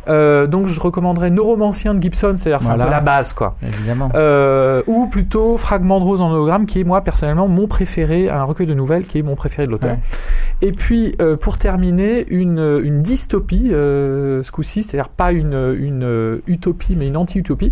Euh, 0.10 0.48
donc 0.48 0.68
je 0.68 0.80
recommanderais 0.80 1.30
Neuromancien 1.30 1.94
de 1.94 2.02
Gibson 2.02 2.34
c'est-à-dire 2.36 2.62
c'est 2.64 2.70
un 2.72 2.76
Voilà. 2.76 2.86
peu 2.86 2.92
la 2.92 3.00
base 3.02 3.34
quoi 3.34 3.56
Évidemment. 3.62 4.10
euh, 4.16 4.82
ou 4.88 5.08
plutôt 5.08 5.58
Fragment 5.58 6.00
de 6.00 6.04
rose 6.04 6.22
en 6.22 6.32
hologramme, 6.32 6.66
qui 6.66 6.80
est 6.80 6.84
moi 6.84 7.02
personnellement 7.02 7.48
mon 7.48 7.68
préféré, 7.68 8.30
un 8.30 8.44
recueil 8.44 8.68
de 8.68 8.74
nouvelles 8.74 9.06
qui 9.08 9.20
est 9.20 9.22
mon 9.24 9.36
préféré 9.36 9.66
de 9.68 9.72
l'auteur. 9.72 9.92
Ouais. 9.92 10.00
Et 10.62 10.72
puis 10.74 11.16
euh, 11.22 11.38
pour 11.38 11.58
terminer, 11.58 12.26
une, 12.30 12.80
une 12.84 13.02
dystopie, 13.02 13.70
euh, 13.72 14.44
ce 14.44 14.52
coup-ci, 14.52 14.84
c'est-à-dire 14.84 15.10
pas 15.10 15.32
une, 15.32 15.54
une 15.80 16.04
euh, 16.04 16.40
utopie, 16.48 16.96
mais 16.98 17.08
une 17.08 17.16
anti-utopie. 17.18 17.72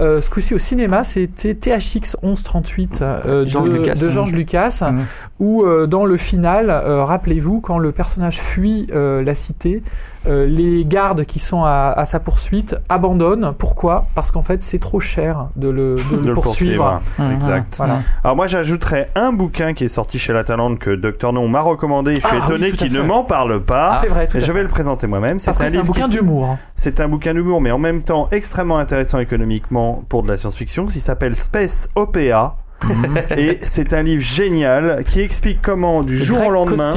Euh, 0.00 0.20
ce 0.20 0.30
coup-ci 0.30 0.54
au 0.54 0.58
cinéma, 0.58 1.02
c'était 1.02 1.54
THX 1.54 2.16
1138 2.22 3.00
euh, 3.02 3.46
George 3.46 3.68
de, 3.70 3.74
Lucas. 3.76 3.94
de 3.94 4.08
George 4.10 4.32
Lucas, 4.32 4.78
Mhm. 4.92 5.00
où 5.40 5.64
euh, 5.64 5.86
dans 5.86 6.04
le 6.04 6.16
final, 6.16 6.70
euh, 6.70 7.04
rappelez-vous, 7.04 7.60
quand 7.60 7.78
le 7.78 7.90
personnage 7.92 8.38
fuit 8.40 8.86
euh, 8.94 9.22
la 9.24 9.34
cité, 9.34 9.82
euh, 10.26 10.46
les 10.46 10.84
gardes 10.84 11.24
qui 11.24 11.38
sont 11.38 11.62
à, 11.64 11.92
à 11.96 12.04
sa 12.04 12.18
poursuite 12.20 12.76
abandonnent. 12.88 13.52
Pourquoi? 13.56 14.06
Parce 14.14 14.30
qu'en 14.30 14.42
fait, 14.42 14.62
c'est 14.62 14.78
trop 14.78 15.00
cher 15.00 15.48
de 15.56 15.68
le, 15.68 15.94
de 15.96 16.16
le 16.16 16.22
de 16.22 16.28
le 16.28 16.32
poursuivre. 16.34 17.00
Exact. 17.32 17.74
Voilà. 17.76 17.98
Alors 18.24 18.36
moi 18.36 18.46
j'ajouterais 18.46 19.10
un 19.14 19.32
bouquin 19.32 19.74
qui 19.74 19.84
est 19.84 19.88
sorti 19.88 20.18
chez 20.18 20.32
La 20.32 20.44
Talente 20.44 20.78
que 20.78 20.90
Dr 20.94 21.32
Non 21.32 21.48
m'a 21.48 21.60
recommandé. 21.60 22.16
Je 22.16 22.20
suis 22.26 22.36
Ah, 22.40 22.44
étonné 22.44 22.72
qu'il 22.72 22.92
ne 22.92 23.02
m'en 23.02 23.22
parle 23.24 23.62
pas. 23.62 23.98
c'est 24.00 24.08
vrai. 24.08 24.26
tout 24.26 24.38
je 24.40 24.52
vais 24.52 24.62
le 24.62 24.68
présenter 24.68 25.06
moi-même. 25.06 25.38
C'est 25.38 25.58
un 25.60 25.66
livre 25.66 25.84
bouquin 25.84 26.04
qui- 26.04 26.10
d'humour. 26.16 26.56
C'est 26.74 27.00
un 27.00 27.08
bouquin 27.08 27.32
d'humour, 27.34 27.60
mais 27.60 27.70
en 27.70 27.78
même 27.78 28.02
temps 28.02 28.28
extrêmement 28.32 28.78
intéressant 28.78 29.18
économiquement 29.18 30.02
pour 30.08 30.22
de 30.22 30.28
la 30.28 30.36
science-fiction, 30.36 30.86
qui 30.86 31.00
s'appelle 31.00 31.36
Space 31.36 31.88
Opéa. 31.94 32.54
Et 33.36 33.58
c'est 33.62 33.92
un 33.92 34.02
livre 34.02 34.22
génial 34.22 35.02
qui 35.04 35.20
explique 35.20 35.60
comment 35.60 36.00
du 36.02 36.16
jour 36.16 36.46
au 36.46 36.50
lendemain 36.50 36.92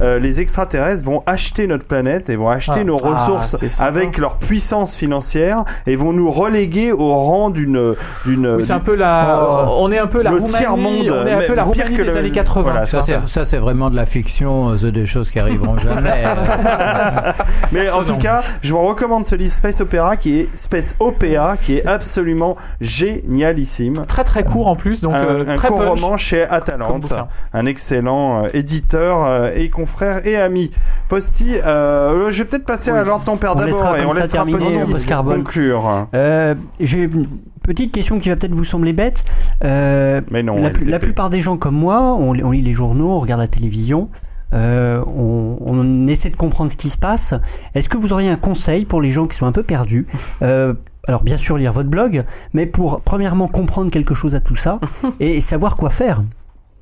euh, 0.00 0.18
les 0.18 0.40
extraterrestres 0.40 1.04
vont 1.04 1.22
acheter 1.26 1.66
notre 1.66 1.84
planète 1.84 2.28
et 2.30 2.36
vont 2.36 2.48
acheter 2.48 2.80
Ah. 2.80 2.84
nos 2.84 2.96
Ah, 3.04 3.08
ressources 3.08 3.80
avec 3.80 4.18
leur 4.18 4.36
puissance 4.38 4.94
financière 4.96 5.64
et 5.86 5.96
vont 5.96 6.12
nous 6.12 6.30
reléguer 6.30 6.92
au 6.92 7.14
rang 7.14 7.50
d'une 7.50 7.94
d'une 8.26 8.46
Oui, 8.56 8.62
c'est 8.62 8.72
un 8.72 8.78
peu 8.80 8.94
la. 8.94 9.40
Oh, 9.68 9.76
on 9.80 9.90
est 9.92 9.98
un 9.98 10.06
peu 10.06 10.22
la 10.22 10.30
le 10.30 10.36
Roumanie. 10.36 10.52
tiers-monde, 10.56 11.10
on 11.24 11.26
est 11.26 11.32
un 11.32 11.40
peu 11.40 11.54
la 11.54 11.64
pire 11.64 11.82
Roumanie 11.84 11.96
que 11.96 12.02
des 12.02 12.08
le- 12.12 12.16
années 12.16 12.30
80. 12.30 12.62
voilà, 12.62 12.86
Ça, 12.86 13.02
c'est, 13.02 13.18
ça, 13.28 13.44
c'est 13.44 13.58
vraiment 13.58 13.90
de 13.90 13.96
la 13.96 14.06
fiction, 14.06 14.70
euh, 14.70 14.76
c'est 14.76 14.92
des 14.92 15.06
choses 15.06 15.30
qui 15.30 15.38
arriveront 15.40 15.76
jamais. 15.76 16.10
euh. 16.24 17.32
Mais 17.72 17.90
en 17.90 18.02
tout 18.04 18.16
cas, 18.16 18.42
je 18.62 18.72
vous 18.72 18.82
recommande 18.82 19.24
ce 19.24 19.34
livre 19.34 19.52
Space 19.52 19.80
Opera 19.80 20.16
qui 20.16 20.40
est 20.40 20.48
Space 20.56 20.94
Opéa 21.00 21.56
qui 21.60 21.76
est 21.78 21.86
absolument 21.86 22.56
génialissime. 22.80 24.02
Très 24.06 24.24
très 24.24 24.44
court 24.44 24.66
en 24.68 24.76
plus, 24.76 25.00
donc 25.02 25.14
un, 25.28 25.48
un 25.48 25.54
très 25.54 25.68
court 25.68 25.78
punch. 25.84 26.00
roman 26.02 26.16
chez 26.16 26.42
Atalante, 26.42 27.12
un 27.52 27.66
excellent 27.66 28.44
euh, 28.44 28.48
éditeur 28.54 29.24
euh, 29.24 29.50
et 29.54 29.70
confrère 29.70 30.26
et 30.26 30.36
ami. 30.36 30.70
Posti, 31.08 31.56
euh, 31.64 32.30
je 32.30 32.42
vais 32.42 32.48
peut-être 32.48 32.64
passer 32.66 32.90
Oui. 32.92 32.98
à 32.98 33.04
ton 33.24 33.36
père 33.36 33.54
d'abord 33.56 33.96
et 33.96 34.04
on 34.04 34.12
laissera 34.12 34.28
terminer, 34.44 34.84
Posti 34.90 35.12
euh, 35.12 35.22
conclure. 35.22 36.06
Euh, 36.14 36.54
J'ai 36.80 36.98
une 37.04 37.26
petite 37.62 37.92
question 37.92 38.18
qui 38.18 38.28
va 38.28 38.36
peut-être 38.36 38.54
vous 38.54 38.64
sembler 38.64 38.92
bête. 38.92 39.24
Euh, 39.64 40.20
Mais 40.30 40.42
non, 40.42 40.56
la, 40.84 40.98
plupart 40.98 41.30
des 41.30 41.40
gens 41.40 41.56
comme 41.56 41.76
moi, 41.76 42.00
on, 42.00 42.30
on 42.38 42.50
lit 42.50 42.62
les 42.62 42.72
journaux, 42.72 43.10
on 43.10 43.20
regarde 43.20 43.40
la 43.40 43.48
télévision, 43.48 44.08
euh, 44.52 45.02
on, 45.06 45.56
on 45.60 46.06
essaie 46.06 46.30
de 46.30 46.36
comprendre 46.36 46.70
ce 46.70 46.76
qui 46.76 46.88
se 46.90 46.98
passe. 46.98 47.34
Est-ce 47.74 47.88
que 47.88 47.96
vous 47.96 48.12
auriez 48.12 48.28
un 48.30 48.36
conseil 48.36 48.84
pour 48.84 49.00
les 49.00 49.10
gens 49.10 49.26
qui 49.26 49.36
sont 49.36 49.46
un 49.46 49.52
peu 49.52 49.62
perdus 49.62 50.06
Euh, 50.42 50.74
alors 51.08 51.22
bien 51.22 51.36
sûr 51.36 51.56
lire 51.56 51.72
votre 51.72 51.88
blog, 51.90 52.24
mais 52.52 52.66
pour 52.66 53.00
premièrement 53.02 53.48
comprendre 53.48 53.90
quelque 53.90 54.14
chose 54.14 54.34
à 54.34 54.40
tout 54.40 54.56
ça 54.56 54.80
et 55.20 55.40
savoir 55.40 55.76
quoi 55.76 55.90
faire. 55.90 56.22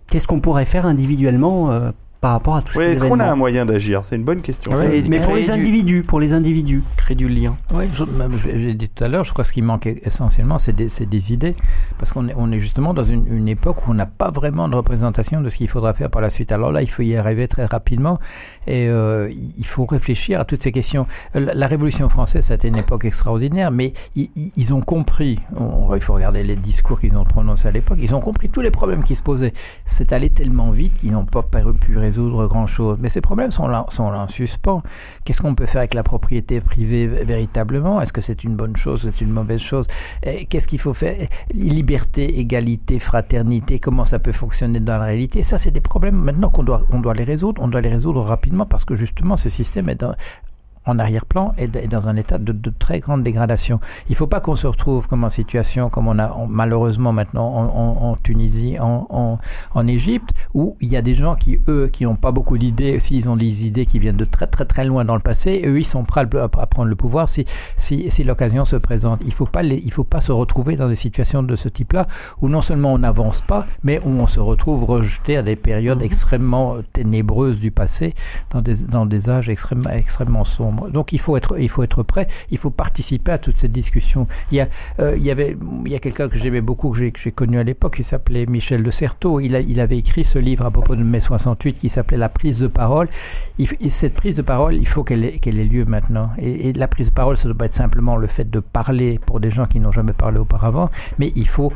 Qu'est-ce 0.09 0.27
qu'on 0.27 0.41
pourrait 0.41 0.65
faire 0.67 0.85
individuellement 0.87 1.71
euh, 1.71 1.91
par 2.21 2.33
rapport 2.33 2.55
à 2.55 2.63
tout 2.63 2.73
Oui, 2.79 2.85
ces 2.85 2.91
est-ce 2.93 3.05
qu'on 3.05 3.19
a 3.19 3.25
un 3.33 3.35
moyen 3.35 3.65
d'agir? 3.67 4.05
C'est 4.05 4.15
une 4.15 4.23
bonne 4.25 4.43
question. 4.43 4.71
Ouais. 4.73 5.03
Mais 5.09 5.21
pour 5.21 5.35
les 5.35 5.45
du- 5.47 5.51
individus, 5.51 6.03
pour 6.03 6.21
les 6.21 6.35
individus. 6.35 6.83
Créer 6.97 7.17
du 7.17 7.29
lien. 7.29 7.57
Oui, 7.75 7.85
j'ai 8.45 8.75
dit 8.75 8.89
tout 8.91 9.03
à 9.03 9.09
l'heure, 9.09 9.25
je 9.25 9.33
crois 9.33 9.43
que 9.43 9.49
ce 9.49 9.53
qui 9.55 9.63
manque 9.63 9.87
essentiellement, 9.87 10.59
c'est 10.61 10.73
des, 10.75 10.89
c'est 10.89 11.07
des 11.07 11.33
idées. 11.33 11.57
Parce 11.99 12.13
qu'on 12.13 12.29
est, 12.29 12.35
on 12.37 12.53
est 12.53 12.61
justement 12.61 12.95
dans 12.95 13.03
une, 13.03 13.27
une 13.35 13.49
époque 13.49 13.89
où 13.89 13.91
on 13.91 13.95
n'a 13.95 14.07
pas 14.07 14.31
vraiment 14.31 14.69
de 14.69 14.77
représentation 14.77 15.41
de 15.41 15.49
ce 15.49 15.57
qu'il 15.57 15.69
faudra 15.69 15.95
faire 15.95 16.11
par 16.11 16.21
la 16.23 16.31
suite. 16.31 16.53
Alors 16.53 16.71
là, 16.71 16.83
il 16.83 16.91
faut 16.91 17.03
y 17.03 17.17
arriver 17.17 17.49
très 17.49 17.65
rapidement 17.65 18.19
et 18.67 18.89
euh, 18.89 19.33
il 19.59 19.67
faut 19.67 19.87
réfléchir 19.87 20.41
à 20.41 20.45
toutes 20.45 20.63
ces 20.63 20.73
questions. 20.73 21.07
La, 21.35 21.67
Révolution 21.67 22.09
française, 22.09 22.45
ça 22.45 22.55
a 22.55 22.57
été 22.57 22.69
une 22.69 22.77
époque 22.77 23.05
extraordinaire, 23.05 23.71
mais 23.71 23.93
ils, 24.15 24.75
ont 24.75 24.83
compris, 24.83 25.39
il 25.95 26.01
faut 26.01 26.13
regarder 26.13 26.43
les 26.43 26.57
discours 26.57 27.01
qu'ils 27.01 27.17
ont 27.17 27.25
prononcés 27.25 27.69
à 27.69 27.71
l'époque, 27.71 27.99
ils 28.01 28.15
ont 28.15 28.21
compris 28.21 28.51
tous 28.51 28.61
les 28.61 28.71
problèmes 28.71 29.05
qui 29.05 29.17
se 29.17 29.23
posaient. 29.23 29.55
C'est 29.87 30.13
allé 30.13 30.29
tellement 30.29 30.71
vite 30.71 30.99
qu'ils 30.99 31.13
n'ont 31.13 31.25
pas 31.25 31.43
pu 31.43 31.97
résoudre 31.97 32.47
grand-chose. 32.47 32.99
Mais 33.01 33.09
ces 33.09 33.21
problèmes 33.21 33.51
sont 33.51 33.69
là, 33.69 33.87
sont 33.89 34.11
là 34.11 34.21
en 34.21 34.29
suspens. 34.29 34.83
Qu'est-ce 35.25 35.41
qu'on 35.41 35.55
peut 35.55 35.67
faire 35.67 35.81
avec 35.81 35.95
la 35.95 36.03
propriété 36.03 36.61
privée 36.61 37.07
véritablement? 37.07 38.01
Est-ce 38.01 38.13
que 38.13 38.21
c'est 38.21 38.45
une 38.45 38.55
bonne 38.55 38.77
chose 38.77 39.03
C'est 39.03 39.25
une 39.25 39.31
mauvaise 39.31 39.61
chose? 39.61 39.87
Qu'est-ce 40.23 40.67
qu'il 40.67 40.79
faut 40.79 40.95
faire? 40.95 41.17
Liberté, 41.55 42.39
égalité, 42.39 42.99
fraternité, 42.99 43.79
comment 43.79 44.05
ça 44.05 44.19
peut 44.19 44.33
fonctionner 44.33 44.81
dans 44.81 44.99
la 44.99 45.05
réalité? 45.05 45.43
Ça, 45.43 45.59
c'est 45.59 45.71
des 45.71 45.81
problèmes 45.81 46.17
maintenant 46.17 46.51
qu'on 46.51 46.63
doit, 46.63 46.83
on 46.91 47.01
doit 47.01 47.15
les 47.15 47.25
résoudre. 47.25 47.63
On 47.63 47.69
doit 47.69 47.81
les 47.81 47.89
résoudre 47.89 48.21
rapidement 48.21 48.52
parce 48.67 48.85
que 48.85 48.95
justement, 48.95 49.37
ce 49.37 49.49
système 49.49 49.89
est 49.89 50.05
en 50.85 50.99
arrière-plan 50.99 51.55
et 51.59 51.69
dans 51.69 52.09
un 52.09 52.17
état 52.17 52.39
de, 52.39 52.53
de 52.53 52.73
très 52.77 53.01
grande 53.01 53.23
dégradation. 53.23 53.79
Il 54.09 54.13
ne 54.13 54.17
faut 54.17 54.27
pas 54.27 54.41
qu'on 54.41 54.57
se 54.57 54.67
retrouve 54.67 55.07
comme 55.09 55.25
en 55.25 55.31
situation, 55.31 55.91
comme 55.91 56.09
on 56.09 56.19
a 56.19 56.29
en- 56.31 56.47
malheureusement 56.49 57.13
maintenant 57.13 57.47
en, 57.47 57.65
en- 57.67 58.11
en 58.11 58.17
Tunisie, 58.17 58.77
en, 58.81 59.39
Égypte, 59.87 60.31
où 60.55 60.77
il 60.81 60.89
y 60.89 60.97
a 60.97 61.03
des 61.03 61.15
gens 61.15 61.35
qui, 61.35 61.59
eux, 61.69 61.89
qui 61.93 62.05
n'ont 62.05 62.17
pas 62.17 62.33
beaucoup 62.33 62.57
d'idées, 62.59 62.99
s'ils 63.01 63.29
ont 63.29 63.37
des 63.37 63.67
idées 63.67 63.87
qui 63.87 63.99
viennent 63.99 64.17
de 64.17 64.25
très 64.25 64.47
très 64.47 64.65
très 64.65 64.85
loin 64.85 65.05
dans 65.05 65.15
le 65.15 65.21
passé, 65.21 65.63
eux, 65.67 65.79
ils 65.79 65.85
sont 65.85 66.05
prêts 66.05 66.23
à, 66.23 66.49
prendre 66.67 66.89
le 66.89 66.97
pouvoir 66.97 67.29
si, 67.29 67.45
si, 67.77 68.11
si 68.11 68.25
l'occasion 68.25 68.65
se 68.65 68.77
présente. 68.77 69.21
Il 69.23 69.29
ne 69.29 69.33
faut, 69.33 69.47
pas 69.47 69.63
les- 69.63 69.83
il 69.85 69.93
faut 69.93 70.05
pas 70.05 70.21
se 70.21 70.33
retrouver 70.33 70.77
dans 70.77 70.89
des 70.89 70.97
situations 70.97 71.43
de 71.43 71.55
ce 71.57 71.69
type-là, 71.69 72.07
où 72.41 72.49
non 72.49 72.61
seulement 72.61 72.93
on 72.93 72.99
n'avance 72.99 73.41
pas, 73.41 73.67
mais 73.83 74.01
où 74.05 74.09
on 74.11 74.27
se 74.27 74.41
retrouve 74.41 74.85
rejeté 74.85 75.37
à 75.37 75.43
des 75.43 75.57
périodes 75.57 76.03
extrêmement 76.03 76.77
ténébreuses 76.93 77.59
du 77.59 77.71
passé, 77.71 78.15
dans 78.51 78.61
des, 78.63 78.77
dans 78.85 79.07
des 79.07 79.29
âges 79.31 79.49
extrêmement, 79.49 79.91
extrêmement 79.91 80.45
sombres. 80.45 80.72
Donc 80.93 81.13
il 81.13 81.21
faut 81.21 81.37
être, 81.37 81.59
il 81.59 81.69
faut 81.69 81.83
être 81.83 82.03
prêt, 82.03 82.27
il 82.51 82.59
faut 82.59 82.71
participer 82.71 83.33
à 83.33 83.39
toute 83.39 83.59
cette 83.59 83.73
discussion. 83.73 84.27
Il 84.51 84.57
y 84.57 84.61
a, 84.61 84.69
euh, 85.01 85.17
il 85.17 85.23
y 85.23 85.31
avait, 85.31 85.57
il 85.85 85.93
y 85.93 85.95
a 85.95 85.99
quelqu'un 85.99 86.29
que 86.29 86.39
j'aimais 86.39 86.61
beaucoup, 86.61 86.91
que 86.91 86.99
j'ai, 86.99 87.33
connu 87.33 87.59
à 87.59 87.63
l'époque, 87.63 87.97
qui 87.97 88.03
s'appelait 88.03 88.47
Michel 88.47 88.83
de 88.83 88.91
Certeau. 88.91 89.41
Il, 89.41 89.55
a, 89.55 89.61
il 89.61 89.81
avait 89.81 89.97
écrit 89.97 90.25
ce 90.25 90.39
livre 90.39 90.65
à 90.65 90.71
propos 90.71 90.97
de 90.97 91.03
mai 91.03 91.21
68 91.21 91.79
qui 91.79 91.89
s'appelait 91.89 92.19
La 92.19 92.29
prise 92.29 92.61
de 92.61 92.67
parole. 92.67 93.09
Et 93.59 93.91
cette 93.91 94.15
prise 94.15 94.37
de 94.37 94.43
parole, 94.43 94.75
il 94.75 94.87
faut 94.87 95.05
qu'elle 95.05 95.25
ait, 95.25 95.41
ait 95.45 95.51
lieu 95.51 95.85
maintenant. 95.85 96.31
Et, 96.39 96.69
et 96.69 96.73
la 96.73 96.89
prise 96.89 97.09
de 97.09 97.15
parole, 97.15 97.37
ça 97.37 97.49
ne 97.49 97.53
doit 97.53 97.59
pas 97.59 97.67
être 97.67 97.75
simplement 97.75 98.17
le 98.17 98.27
fait 98.27 98.51
de 98.51 98.61
parler 98.61 99.19
pour 99.25 99.41
des 99.41 99.51
gens 99.51 99.67
qui 99.67 99.81
n'ont 99.81 99.93
jamais 99.93 100.13
parlé 100.13 100.39
auparavant, 100.39 100.91
mais 101.19 101.33
il 101.37 101.49
faut 101.49 101.73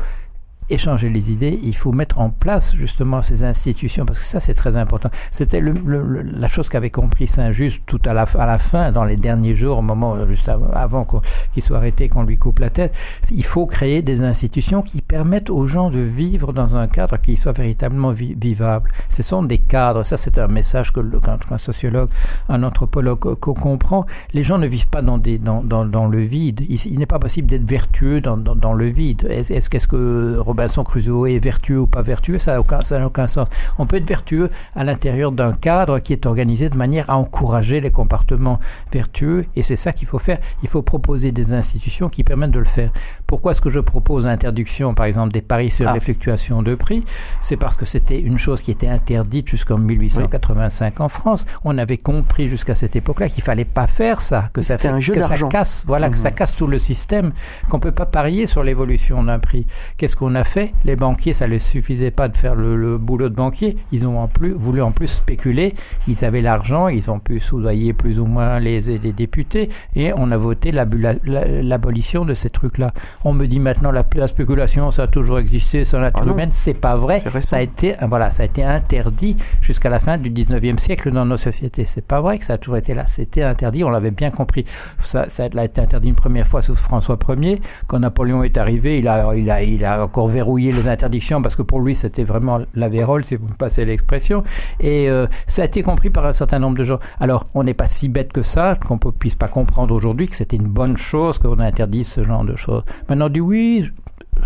échanger 0.69 1.09
les 1.09 1.31
idées, 1.31 1.59
il 1.63 1.75
faut 1.75 1.91
mettre 1.91 2.19
en 2.19 2.29
place 2.29 2.75
justement 2.75 3.21
ces 3.21 3.43
institutions, 3.43 4.05
parce 4.05 4.19
que 4.19 4.25
ça 4.25 4.39
c'est 4.39 4.53
très 4.53 4.75
important. 4.75 5.09
C'était 5.31 5.61
la 5.61 6.47
chose 6.47 6.69
qu'avait 6.69 6.89
compris 6.89 7.27
Saint-Just 7.27 7.81
tout 7.85 8.01
à 8.05 8.13
la, 8.13 8.25
fin, 8.25 8.91
dans 8.91 9.03
les 9.03 9.15
derniers 9.15 9.55
jours, 9.55 9.79
au 9.79 9.81
moment 9.81 10.15
euh, 10.15 10.27
juste 10.27 10.49
avant, 10.49 11.05
qu'il 11.53 11.63
soit 11.63 11.77
arrêté, 11.77 12.09
qu'on 12.09 12.23
lui 12.23 12.37
coupe 12.37 12.59
la 12.59 12.69
tête. 12.69 12.95
Il 13.31 13.45
faut 13.45 13.65
créer 13.65 14.01
des 14.01 14.23
institutions 14.23 14.81
qui 14.81 15.01
permettent 15.01 15.49
aux 15.49 15.65
gens 15.65 15.89
de 15.89 15.99
vivre 15.99 16.53
dans 16.53 16.75
un 16.75 16.87
cadre 16.87 17.17
qui 17.17 17.37
soit 17.37 17.51
véritablement 17.51 18.11
vi- 18.11 18.35
vivable. 18.39 18.91
Ce 19.09 19.23
sont 19.23 19.43
des 19.43 19.57
cadres. 19.57 20.03
Ça, 20.05 20.17
c'est 20.17 20.37
un 20.37 20.47
message 20.47 20.91
que 20.93 20.99
qu'un 20.99 21.57
sociologue, 21.57 22.09
un 22.49 22.63
anthropologue 22.63 23.19
co- 23.19 23.35
co- 23.35 23.53
comprend. 23.53 24.05
Les 24.33 24.43
gens 24.43 24.57
ne 24.57 24.67
vivent 24.67 24.87
pas 24.89 25.01
dans, 25.01 25.17
le 25.17 26.21
vide. 26.21 26.65
Il, 26.69 26.99
n'est 26.99 27.05
pas 27.05 27.19
possible 27.19 27.47
d'être 27.49 27.67
vertueux 27.67 28.21
dans, 28.21 28.73
le 28.73 28.85
vide. 28.85 29.27
Est-ce 29.29 29.69
qu'est-ce 29.69 29.87
que 29.87 30.37
Robinson 30.57 30.83
Crusoe 30.83 31.27
est 31.27 31.37
vertueux 31.37 31.81
ou 31.81 31.85
pas 31.85 32.01
vertueux 32.01 32.39
Ça 32.39 32.53
n'a 32.53 32.59
aucun, 32.59 32.81
ça 32.81 32.97
n'a 32.97 33.05
aucun 33.05 33.27
sens. 33.27 33.47
On 33.77 33.85
peut 33.85 33.97
être 33.97 34.07
vertueux 34.07 34.49
à 34.75 34.83
l'intérieur 34.83 35.31
d'un 35.31 35.53
cadre 35.53 35.99
qui 35.99 36.13
est 36.13 36.25
organisé 36.25 36.67
de 36.71 36.75
manière 36.75 37.11
à 37.11 37.17
encourager 37.17 37.79
les 37.79 37.91
comportements 37.91 38.59
vertueux 38.91 39.45
et 39.55 39.61
c'est 39.61 39.75
ça 39.75 39.93
qu'il 39.93 40.07
faut 40.07 40.17
faire. 40.17 40.39
Il 40.63 40.67
faut 40.67 40.81
proposer 40.81 41.31
des 41.31 41.53
institutions 41.53 42.09
qui 42.09 42.23
permettent 42.23 42.51
de 42.51 42.57
le 42.57 42.65
faire. 42.65 42.91
Pourquoi 43.27 43.51
est-ce 43.51 43.61
que 43.61 43.69
je 43.69 43.79
propose 43.81 44.25
l'interdiction, 44.25 44.93
par 44.93 45.05
exemple, 45.05 45.33
des 45.33 45.41
paris 45.41 45.69
sur 45.69 45.87
Ah. 45.89 45.93
les 45.93 45.99
fluctuations 45.99 46.63
de 46.63 46.75
prix? 46.75 47.03
C'est 47.41 47.57
parce 47.57 47.75
que 47.75 47.85
c'était 47.85 48.19
une 48.19 48.37
chose 48.37 48.61
qui 48.61 48.71
était 48.71 48.87
interdite 48.87 49.49
jusqu'en 49.49 49.77
1885 49.77 51.01
en 51.01 51.09
France. 51.09 51.45
On 51.65 51.77
avait 51.77 51.97
compris 51.97 52.47
jusqu'à 52.47 52.73
cette 52.73 52.95
époque-là 52.95 53.29
qu'il 53.29 53.43
fallait 53.43 53.65
pas 53.65 53.85
faire 53.87 54.21
ça, 54.21 54.49
que 54.53 54.61
ça 54.61 54.77
fait 54.77 54.87
un 54.87 54.99
jeu 54.99 55.13
que 55.13 55.23
ça 55.23 55.35
casse, 55.49 55.83
voilà, 55.87 56.09
que 56.09 56.17
ça 56.17 56.31
casse 56.31 56.55
tout 56.55 56.67
le 56.67 56.77
système, 56.79 57.31
qu'on 57.69 57.79
peut 57.79 57.91
pas 57.91 58.05
parier 58.05 58.47
sur 58.47 58.63
l'évolution 58.63 59.21
d'un 59.23 59.39
prix. 59.39 59.67
Qu'est-ce 59.97 60.15
qu'on 60.15 60.33
a 60.35 60.43
fait? 60.43 60.73
Les 60.85 60.95
banquiers, 60.95 61.33
ça 61.33 61.47
ne 61.47 61.57
suffisait 61.59 62.11
pas 62.11 62.29
de 62.29 62.37
faire 62.37 62.55
le, 62.55 62.77
le 62.77 62.97
boulot 62.97 63.27
de 63.29 63.35
banquier. 63.35 63.75
Ils 63.91 64.07
ont 64.07 64.19
en 64.19 64.27
plus 64.27 64.51
voulu 64.53 64.81
en 64.81 64.91
plus 64.91 65.07
spéculer. 65.07 65.75
Ils 66.07 66.23
avaient 66.23 66.41
l'argent, 66.41 66.87
ils 66.87 67.11
ont 67.11 67.19
pu 67.19 67.39
soudoyer 67.41 67.91
plus 67.93 68.19
ou 68.19 68.25
moins 68.25 68.59
les, 68.59 68.79
les 68.79 69.11
députés, 69.13 69.69
et 69.95 70.13
on 70.15 70.31
a 70.31 70.37
voté 70.37 70.71
l'abolition 70.71 72.25
de 72.25 72.33
ces 72.33 72.49
trucs-là. 72.49 72.91
On 73.23 73.33
me 73.33 73.45
dit 73.45 73.59
maintenant 73.59 73.91
la, 73.91 74.05
la 74.15 74.27
spéculation, 74.27 74.91
ça 74.91 75.03
a 75.03 75.07
toujours 75.07 75.39
existé 75.39 75.85
sur 75.85 75.99
la 75.99 76.05
nature 76.05 76.23
Ah 76.27 76.31
humaine. 76.31 76.49
C'est 76.51 76.73
pas 76.73 76.95
vrai. 76.95 77.19
C'est. 77.19 77.41
Ça 77.41 77.57
a 77.57 77.61
été, 77.61 77.95
voilà, 78.07 78.31
ça 78.31 78.43
a 78.43 78.45
été 78.45 78.63
interdit 78.63 79.35
jusqu'à 79.61 79.89
la 79.89 79.99
fin 79.99 80.17
du 80.17 80.29
19e 80.29 80.77
siècle 80.77 81.11
dans 81.11 81.25
nos 81.25 81.37
sociétés. 81.37 81.85
C'est 81.85 82.05
pas 82.05 82.21
vrai 82.21 82.37
que 82.39 82.45
ça 82.45 82.53
a 82.53 82.57
toujours 82.57 82.77
été 82.77 82.93
là. 82.93 83.05
C'était 83.07 83.43
interdit. 83.43 83.83
On 83.83 83.89
l'avait 83.89 84.11
bien 84.11 84.31
compris. 84.31 84.65
Ça, 85.03 85.29
ça 85.29 85.43
a 85.55 85.63
été 85.63 85.81
interdit 85.81 86.09
une 86.09 86.15
première 86.15 86.47
fois 86.47 86.61
sous 86.61 86.75
François 86.75 87.17
Ier. 87.29 87.61
Quand 87.87 87.99
Napoléon 87.99 88.43
est 88.43 88.57
arrivé, 88.57 88.99
il 88.99 89.07
a, 89.07 89.35
il 89.35 89.49
a, 89.49 89.63
il 89.63 89.83
a 89.85 90.03
encore 90.03 90.27
verrouillé 90.27 90.71
les 90.71 90.87
interdictions 90.87 91.41
parce 91.41 91.55
que 91.55 91.61
pour 91.61 91.81
lui, 91.81 91.95
c'était 91.95 92.23
vraiment 92.23 92.59
la 92.73 92.89
vérole, 92.89 93.25
si 93.25 93.35
vous 93.35 93.47
me 93.47 93.53
passez 93.53 93.85
l'expression. 93.85 94.43
Et 94.79 95.09
euh, 95.09 95.27
ça 95.47 95.63
a 95.63 95.65
été 95.65 95.81
compris 95.81 96.09
par 96.09 96.25
un 96.25 96.33
certain 96.33 96.59
nombre 96.59 96.77
de 96.77 96.83
gens. 96.83 96.99
Alors, 97.19 97.47
on 97.53 97.63
n'est 97.63 97.73
pas 97.73 97.87
si 97.87 98.09
bête 98.09 98.31
que 98.33 98.43
ça, 98.43 98.75
qu'on 98.75 98.99
ne 99.03 99.11
puisse 99.11 99.35
pas 99.35 99.47
comprendre 99.47 99.93
aujourd'hui 99.93 100.27
que 100.27 100.35
c'était 100.35 100.57
une 100.57 100.67
bonne 100.67 100.97
chose 100.97 101.39
qu'on 101.39 101.59
interdise 101.59 102.07
ce 102.07 102.23
genre 102.23 102.43
de 102.43 102.55
choses. 102.55 102.83
Maintenant, 103.09 103.25
on 103.27 103.29
dit 103.29 103.39
oui, 103.41 103.89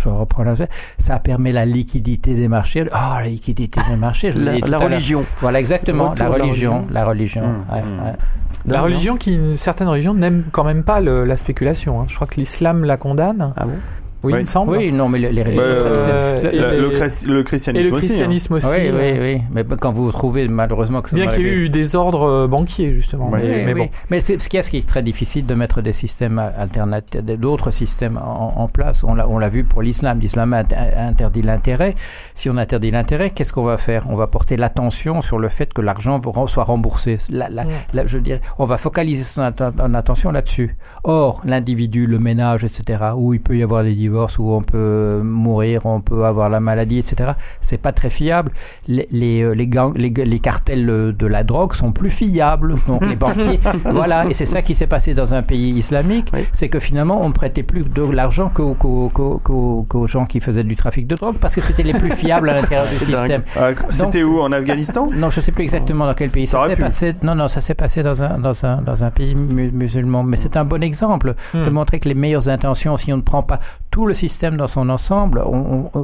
je 0.02 0.08
reprends 0.08 0.42
la 0.44 0.54
ça 0.98 1.18
permet 1.18 1.52
la 1.52 1.64
liquidité 1.66 2.34
des 2.34 2.48
marchés. 2.48 2.84
Ah, 2.92 3.18
la 3.22 3.28
liquidité 3.28 3.80
des 3.88 3.96
marchés, 3.96 4.32
je 4.32 4.38
La- 4.40 4.58
la 4.58 4.78
religion. 4.78 5.24
Voilà, 5.40 5.60
exactement, 5.60 6.14
la 6.18 6.28
religion, 6.28 6.86
la 6.90 7.04
religion. 7.04 7.42
Mmh, 7.46 7.72
ouais, 7.74 7.82
mmh. 7.82 8.04
ouais. 8.06 8.12
La 8.66 8.78
Non, 8.78 8.84
religion, 8.84 9.16
qui, 9.16 9.38
certaines 9.56 9.88
religions 9.88 10.14
n'aiment 10.14 10.44
quand 10.52 10.62
même 10.64 10.84
pas 10.84 11.00
le- 11.00 11.24
la 11.24 11.36
spéculation. 11.36 12.00
hein. 12.00 12.04
Je 12.08 12.14
crois 12.14 12.28
que 12.28 12.36
l'islam 12.36 12.84
la 12.84 12.96
condamne. 12.96 13.52
Ah 13.56 13.64
bon? 13.64 13.72
Oui, 14.24 14.32
Oui. 14.32 14.38
il 14.38 14.42
me 14.42 14.46
semble. 14.46 14.76
Oui, 14.76 14.92
non, 14.92 15.08
mais 15.08 15.18
les, 15.18 15.32
les 15.32 15.42
religions. 15.42 15.62
Euh, 15.64 16.40
Euh, 16.44 16.80
le- 16.90 17.34
Le, 17.34 17.42
christianisme 17.42 17.92
aussi, 17.92 18.04
hein. 18.04 18.08
christianisme 18.08 18.54
aussi. 18.54 18.66
oui, 18.66 18.90
oui, 18.92 19.12
oui. 19.20 19.40
Mais 19.52 19.64
quand 19.80 19.92
vous 19.92 20.10
trouvez 20.12 20.48
malheureusement 20.48 21.02
que 21.02 21.10
ça 21.10 21.16
Bien 21.16 21.26
qu'il 21.26 21.42
y 21.42 21.48
ait 21.48 21.52
eu 21.52 21.68
des 21.68 21.96
ordres 21.96 22.22
euh, 22.28 22.46
banquiers, 22.46 22.92
justement. 22.92 23.30
Mais, 23.30 23.42
Oui, 23.42 23.48
mais 23.66 23.74
oui. 23.74 23.80
bon. 23.80 23.88
Mais 24.10 24.20
c'est 24.20 24.40
ce 24.40 24.48
qui 24.48 24.56
est, 24.56 24.62
ce 24.62 24.70
qui 24.70 24.76
est 24.78 24.86
très 24.86 25.02
difficile 25.02 25.46
de 25.46 25.54
mettre 25.54 25.80
des 25.82 25.92
systèmes 25.92 26.38
alternatifs, 26.38 27.20
d'autres 27.22 27.70
systèmes 27.70 28.18
en, 28.18 28.54
en 28.56 28.68
place. 28.68 29.02
On 29.04 29.14
l'a, 29.14 29.28
on 29.28 29.38
l'a 29.38 29.48
vu 29.48 29.64
pour 29.64 29.82
l'islam. 29.82 30.20
L'islam 30.20 30.52
a 30.52 30.62
int- 30.62 30.74
a 30.74 31.04
interdit 31.06 31.42
l'intérêt. 31.42 31.94
Si 32.34 32.48
on 32.50 32.56
interdit 32.56 32.90
l'intérêt, 32.90 33.30
qu'est-ce 33.30 33.52
qu'on 33.52 33.64
va 33.64 33.76
faire? 33.76 34.04
On 34.08 34.14
va 34.14 34.26
porter 34.26 34.56
l'attention 34.56 35.22
sur 35.22 35.38
le 35.38 35.48
fait 35.48 35.72
que 35.72 35.80
l'argent 35.80 36.20
soit 36.46 36.64
remboursé. 36.64 37.16
La- 37.30 37.48
la- 37.48 37.64
la- 37.92 38.06
je 38.06 38.18
dirais, 38.18 38.40
on 38.58 38.64
va 38.66 38.76
focaliser 38.76 39.24
son 39.24 39.42
attention 39.94 40.30
là-dessus. 40.30 40.76
Or, 41.04 41.40
l'individu, 41.44 42.06
le 42.06 42.18
ménage, 42.18 42.64
etc., 42.64 43.02
où 43.16 43.34
il 43.34 43.40
peut 43.40 43.56
y 43.56 43.62
avoir 43.62 43.82
des 43.82 43.94
divorces, 43.94 44.11
où 44.38 44.52
on 44.52 44.62
peut 44.62 45.20
mourir, 45.22 45.86
on 45.86 46.00
peut 46.00 46.24
avoir 46.24 46.48
la 46.50 46.60
maladie, 46.60 46.98
etc., 46.98 47.32
c'est 47.60 47.78
pas 47.78 47.92
très 47.92 48.10
fiable. 48.10 48.52
Les, 48.88 49.08
les, 49.10 49.42
euh, 49.42 49.52
les, 49.54 49.66
gangs- 49.68 49.96
les, 49.96 50.10
les 50.10 50.38
cartels 50.38 50.88
euh, 50.90 51.12
de 51.12 51.26
la 51.26 51.44
drogue 51.44 51.74
sont 51.74 51.92
plus 51.92 52.10
fiables. 52.10 52.74
Donc, 52.86 53.04
les 53.06 53.16
banquiers, 53.24 53.60
voilà. 53.84 54.26
Et 54.26 54.34
c'est 54.34 54.46
ça 54.46 54.62
qui 54.62 54.74
s'est 54.74 54.86
passé 54.86 55.14
dans 55.14 55.34
un 55.34 55.42
pays 55.42 55.70
islamique. 55.70 56.28
Oui. 56.32 56.40
C'est 56.52 56.68
que 56.68 56.78
finalement, 56.80 57.20
on 57.22 57.28
ne 57.28 57.34
prêtait 57.34 57.62
plus 57.62 57.84
de 57.84 58.02
l'argent 58.02 58.50
qu'aux, 58.52 60.06
gens 60.06 60.24
qui 60.24 60.40
faisaient 60.40 60.64
du 60.64 60.76
trafic 60.76 61.06
de 61.06 61.14
drogue 61.14 61.36
parce 61.40 61.54
que 61.54 61.60
c'était 61.60 61.82
les 61.82 61.92
plus 61.94 62.10
fiables 62.10 62.50
à 62.50 62.54
l'intérieur 62.54 62.86
du 62.88 62.94
système. 63.04 63.42
Euh, 63.56 63.74
C'était 63.90 64.22
où 64.22 64.40
En 64.40 64.52
Afghanistan 64.52 65.08
Non, 65.14 65.30
je 65.30 65.40
sais 65.40 65.52
plus 65.52 65.62
exactement 65.64 66.06
dans 66.06 66.14
quel 66.14 66.30
pays 66.30 66.46
Ça 66.46 66.66
s'est 66.68 66.76
passé. 66.76 67.14
Non, 67.22 67.34
non, 67.34 67.48
ça 67.48 67.60
s'est 67.60 67.74
passé 67.74 68.02
dans 68.02 68.22
un 68.22 68.38
dans 68.38 68.64
un 68.64 68.82
dans 68.82 69.04
un 69.04 69.10
pays 69.10 69.34
mu- 69.34 69.70
musulman. 69.70 70.22
Mais 70.24 70.36
c'est 70.36 70.56
un 70.56 70.64
bon 70.64 70.82
exemple 70.82 71.34
de 71.54 71.58
Hmm. 71.58 71.70
montrer 71.70 72.00
que 72.00 72.08
les 72.08 72.14
meilleures 72.14 72.48
intentions, 72.48 72.96
si 72.96 73.12
on 73.12 73.16
ne 73.18 73.22
prend 73.22 73.42
pas 73.42 73.60
tout 73.90 74.01
le 74.06 74.14
système 74.14 74.56
dans 74.56 74.66
son 74.66 74.88
ensemble, 74.88 75.44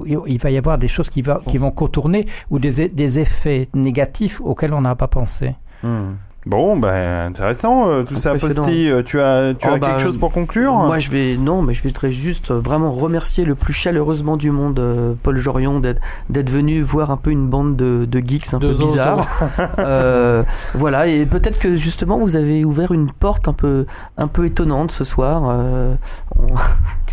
il 0.07 0.39
va 0.39 0.51
y 0.51 0.59
avoir 0.59 0.79
des 0.79 0.89
choses 0.89 1.11
qui 1.11 1.23
vont 1.23 1.71
contourner 1.71 2.27
ou 2.51 2.59
des 2.59 2.89
des 2.89 3.19
effets 3.19 3.69
négatifs 3.75 4.41
auxquels 4.41 4.73
on 4.73 4.83
n'a 4.83 4.95
pas 4.95 5.09
pensé. 5.09 5.55
Hmm. 5.83 6.15
Bon, 6.49 6.79
ben 6.79 7.27
intéressant 7.27 7.89
euh, 7.89 8.05
tout 8.05 8.17
ça. 8.17 8.33
Posti. 8.33 8.89
Euh, 8.91 9.03
Tu 9.03 9.21
as, 9.21 9.53
tu 9.55 9.69
Oh, 9.69 9.75
as 9.75 9.79
bah, 9.79 9.89
quelque 9.89 10.01
chose 10.03 10.17
pour 10.17 10.33
conclure? 10.33 10.73
Moi, 10.73 10.99
je 10.99 11.11
vais 11.11 11.37
non, 11.37 11.61
mais 11.61 11.75
je 11.75 11.83
voudrais 11.83 12.11
juste 12.11 12.51
euh, 12.51 12.59
vraiment 12.59 12.91
remercier 12.91 13.45
le 13.45 13.55
plus 13.55 13.75
chaleureusement 13.75 14.39
du 14.39 14.51
monde 14.51 14.79
euh, 14.79 15.13
Paul 15.23 15.37
Jorion 15.37 15.79
d'être 15.79 16.01
d'être 16.31 16.49
venu 16.49 16.81
voir 16.81 17.11
un 17.11 17.19
peu 17.19 17.31
une 17.31 17.49
bande 17.49 17.77
de, 17.77 18.07
de 18.07 18.19
geeks 18.27 18.55
un 18.55 18.59
De 18.59 18.69
peu 18.69 18.73
zozo. 18.73 18.93
bizarres. 18.93 19.27
Euh, 19.79 20.43
voilà, 20.75 21.07
et 21.07 21.25
peut-être 21.27 21.59
que 21.59 21.77
justement 21.77 22.19
vous 22.19 22.37
avez 22.37 22.65
ouvert 22.65 22.93
une 22.93 23.11
porte 23.11 23.47
un 23.49 23.53
peu 23.53 23.87
un 24.17 24.27
peu 24.27 24.47
étonnante 24.47 24.91
ce 24.91 25.05
soir, 25.05 25.43
euh, 25.51 25.95
on- 26.39 26.47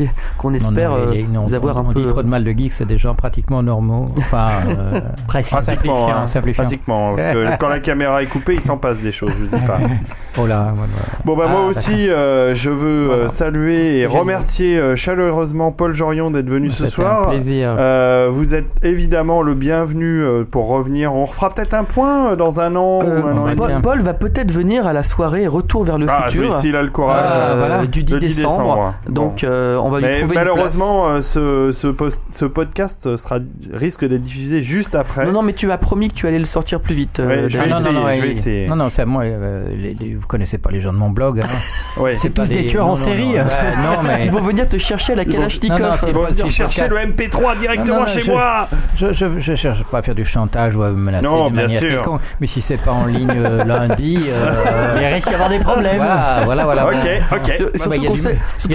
qu'on 0.37 0.53
espère 0.53 0.91
Non, 0.91 1.05
non, 1.05 1.11
les- 1.11 1.23
non, 1.27 1.45
vous 1.45 1.53
on- 1.53 1.57
avoir 1.57 1.77
on 1.77 1.89
un 1.89 1.93
peu. 1.93 2.01
dit 2.01 2.07
trop 2.07 2.23
de 2.23 2.27
mal 2.27 2.43
de 2.43 2.51
geeks, 2.51 2.73
c'est 2.73 2.85
des 2.85 2.97
gens 2.97 3.13
pratiquement 3.15 3.61
normaux. 3.63 4.07
Enfin, 4.17 4.49
euh, 4.67 4.99
Presque. 5.27 5.51
Pratiquement, 5.55 5.75
simplifiant, 5.75 6.17
hein. 6.21 6.25
simplifiant. 6.27 6.63
pratiquement, 6.63 7.15
parce 7.15 7.27
que 7.33 7.57
quand 7.57 7.69
la 7.69 7.79
caméra 7.79 8.21
est 8.23 8.27
coupée, 8.27 8.55
il 8.55 8.61
s'en 8.61 8.77
passe 8.77 8.99
des 8.99 9.11
choses, 9.11 9.24
je 9.29 9.43
dis 9.57 9.65
pas. 9.65 9.79
oh 10.37 10.45
là, 10.47 10.73
voilà. 10.75 10.91
Bon 11.25 11.35
bah 11.37 11.47
moi 11.49 11.61
Ah, 11.65 11.69
aussi, 11.69 12.09
euh, 12.09 12.53
je 12.55 12.69
veux 12.69 12.87
euh, 13.11 13.13
Voilà. 13.15 13.29
saluer 13.29 13.99
et 13.99 14.05
remercier 14.05 14.77
euh, 14.77 14.95
chaleureusement 14.95 15.71
Paul 15.71 15.93
Jorion 15.93 16.31
d'être 16.31 16.49
venu 16.49 16.69
ce 16.69 16.87
soir. 16.87 17.27
un 17.27 17.31
plaisir. 17.31 17.75
Euh, 17.77 18.29
vous 18.31 18.53
êtes 18.55 18.65
évidemment 18.83 19.41
le 19.41 19.53
bienvenu 19.53 20.23
pour 20.51 20.67
revenir. 20.67 21.13
On 21.13 21.25
refera 21.25 21.49
peut-être 21.49 21.73
un 21.73 21.83
point 21.83 22.35
dans 22.35 22.59
un 22.59 22.75
an 22.75 22.99
Euh, 23.03 23.21
ou 23.21 23.27
un 23.27 23.37
an 23.37 23.47
et 23.49 23.55
Paul, 23.55 23.69
demi. 23.69 23.81
Paul 23.81 24.01
va 24.01 24.13
peut-être 24.13 24.51
venir 24.51 24.85
à 24.87 24.93
la 24.93 25.03
soirée 25.03 25.47
Retour 25.47 25.83
vers 25.85 25.97
le 25.97 26.07
Ah, 26.09 26.23
futur 26.27 26.51
oui, 26.53 26.59
s'il 26.61 26.75
a 26.75 26.81
le 26.83 26.89
courage. 26.89 27.31
voilà, 27.57 27.85
du 27.85 28.03
10 28.03 28.13
le 28.13 28.19
décembre. 28.19 28.93
Bon. 29.07 29.11
Donc 29.25 29.43
euh, 29.43 29.77
on 29.77 29.89
va 29.89 29.99
lui 29.99 30.05
Mais 30.07 30.19
trouver 30.19 30.35
une 30.35 30.41
place. 30.41 30.45
malheureusement, 30.53 31.07
euh, 31.07 31.21
ce, 31.21 31.71
ce, 31.71 31.87
post- 31.87 32.23
ce 32.31 32.45
podcast 32.45 33.15
sera, 33.17 33.39
risque 33.73 34.05
d'être 34.07 34.21
diffusé 34.23 34.61
juste 34.61 34.95
après. 34.95 35.25
Non, 35.25 35.31
non, 35.31 35.41
mais 35.43 35.53
tu 35.53 35.71
as 35.71 35.77
promis 35.77 36.09
que 36.09 36.13
tu 36.15 36.27
allais 36.27 36.39
le 36.39 36.45
sortir 36.45 36.79
plus 36.81 36.95
vite. 36.95 37.19
euh, 37.19 37.27
Ouais, 37.27 37.49
je 37.49 37.57
vais. 37.57 37.65
Ah, 37.71 37.79
non, 37.79 37.91
non, 37.91 37.99
non, 38.01 38.09
essayer, 38.09 38.15
je 38.15 38.21
vais 38.21 38.27
ouais, 38.27 38.31
essayer. 38.37 38.67
non, 38.67 38.75
non, 38.75 38.87
c'est 38.91 39.05
moi. 39.15 39.23
euh, 39.25 39.67
les- 39.75 39.93
les- 39.93 40.15
vous 40.15 40.27
connaissez 40.27 40.57
pas 40.57 40.69
les 40.71 40.81
gens 40.81 40.93
de 40.93 40.97
mon 40.97 41.09
blog. 41.09 41.39
Hein. 41.43 41.47
Ouais. 41.97 42.15
C'est 42.17 42.29
tous 42.31 42.49
des 42.49 42.65
tueurs 42.65 42.85
en 42.87 42.89
non, 42.89 42.95
série. 42.97 43.25
Non, 43.27 43.33
ouais, 43.35 43.43
non, 43.43 44.03
mais 44.05 44.25
Ils 44.25 44.31
vont 44.31 44.41
venir 44.41 44.67
te 44.67 44.77
chercher 44.77 45.13
à 45.13 45.15
la 45.15 45.23
Kalachnikov. 45.23 46.03
Ils 46.07 46.13
vont 46.13 46.25
venir 46.25 46.51
chercher 46.51 46.89
le 46.89 46.89
podcast. 46.89 47.07
MP3 47.37 47.57
directement 47.57 47.95
Non, 47.95 48.01
non, 48.01 48.07
chez 48.07 48.21
je- 48.23 48.31
moi. 48.31 48.67
je, 48.97 49.13
je, 49.13 49.25
je 49.39 49.55
cherche 49.55 49.81
pas 49.85 49.99
à 49.99 50.01
faire 50.01 50.13
du 50.15 50.25
chantage 50.25 50.75
ou 50.75 50.83
à 50.83 50.89
me 50.89 50.95
menacer 50.97 51.25
Non, 51.25 51.47
de 51.49 51.53
bien 51.53 51.63
manière 51.63 51.79
sûr. 51.79 51.89
quelconque. 51.89 52.19
Mais 52.41 52.47
si 52.47 52.61
c'est 52.61 52.75
pas 52.75 52.91
en 52.91 53.05
ligne 53.05 53.31
euh, 53.33 53.63
lundi, 53.63 54.19
euh, 54.27 54.97
Il 54.99 55.05
risque 55.05 55.29
d'y 55.29 55.33
avoir 55.35 55.49
des 55.49 55.59
problèmes. 55.59 55.95
voilà, 55.95 56.41
voilà, 56.43 56.63
voilà. 56.65 56.85
Ok, 56.87 56.93
bon. 57.31 57.35
ok. 57.37 57.51
Sur- 57.55 57.69
Surtout 57.75 58.01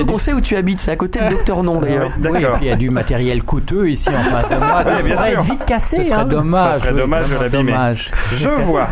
qu'on 0.07 0.19
sait, 0.19 0.31
du- 0.33 0.37
où 0.39 0.41
tu 0.41 0.57
habites, 0.57 0.81
c'est 0.81 0.93
à 0.93 0.97
côté 0.97 1.21
de 1.21 1.29
Docteur 1.29 1.63
Non 1.63 1.79
d'ailleurs. 1.79 2.11
Oui, 2.25 2.43
il 2.63 2.67
y 2.69 2.71
a 2.71 2.77
du 2.77 2.89
matériel 2.89 3.43
coûteux 3.43 3.91
ici 3.91 4.09
en 4.09 4.31
face 4.31 4.49
de 4.49 4.55
On 4.57 5.15
va 5.15 5.31
être 5.31 5.43
vite 5.43 5.65
cassé. 5.67 5.97
Ce 5.99 6.05
serait 6.05 6.21
hein. 6.21 6.25
dommage. 6.25 6.77
Ça 6.77 6.83
serait 6.85 6.93
dommage 6.95 7.29
de 7.29 7.35
l'abîmer. 7.43 7.75
Je 8.33 8.49
vois. 8.49 8.89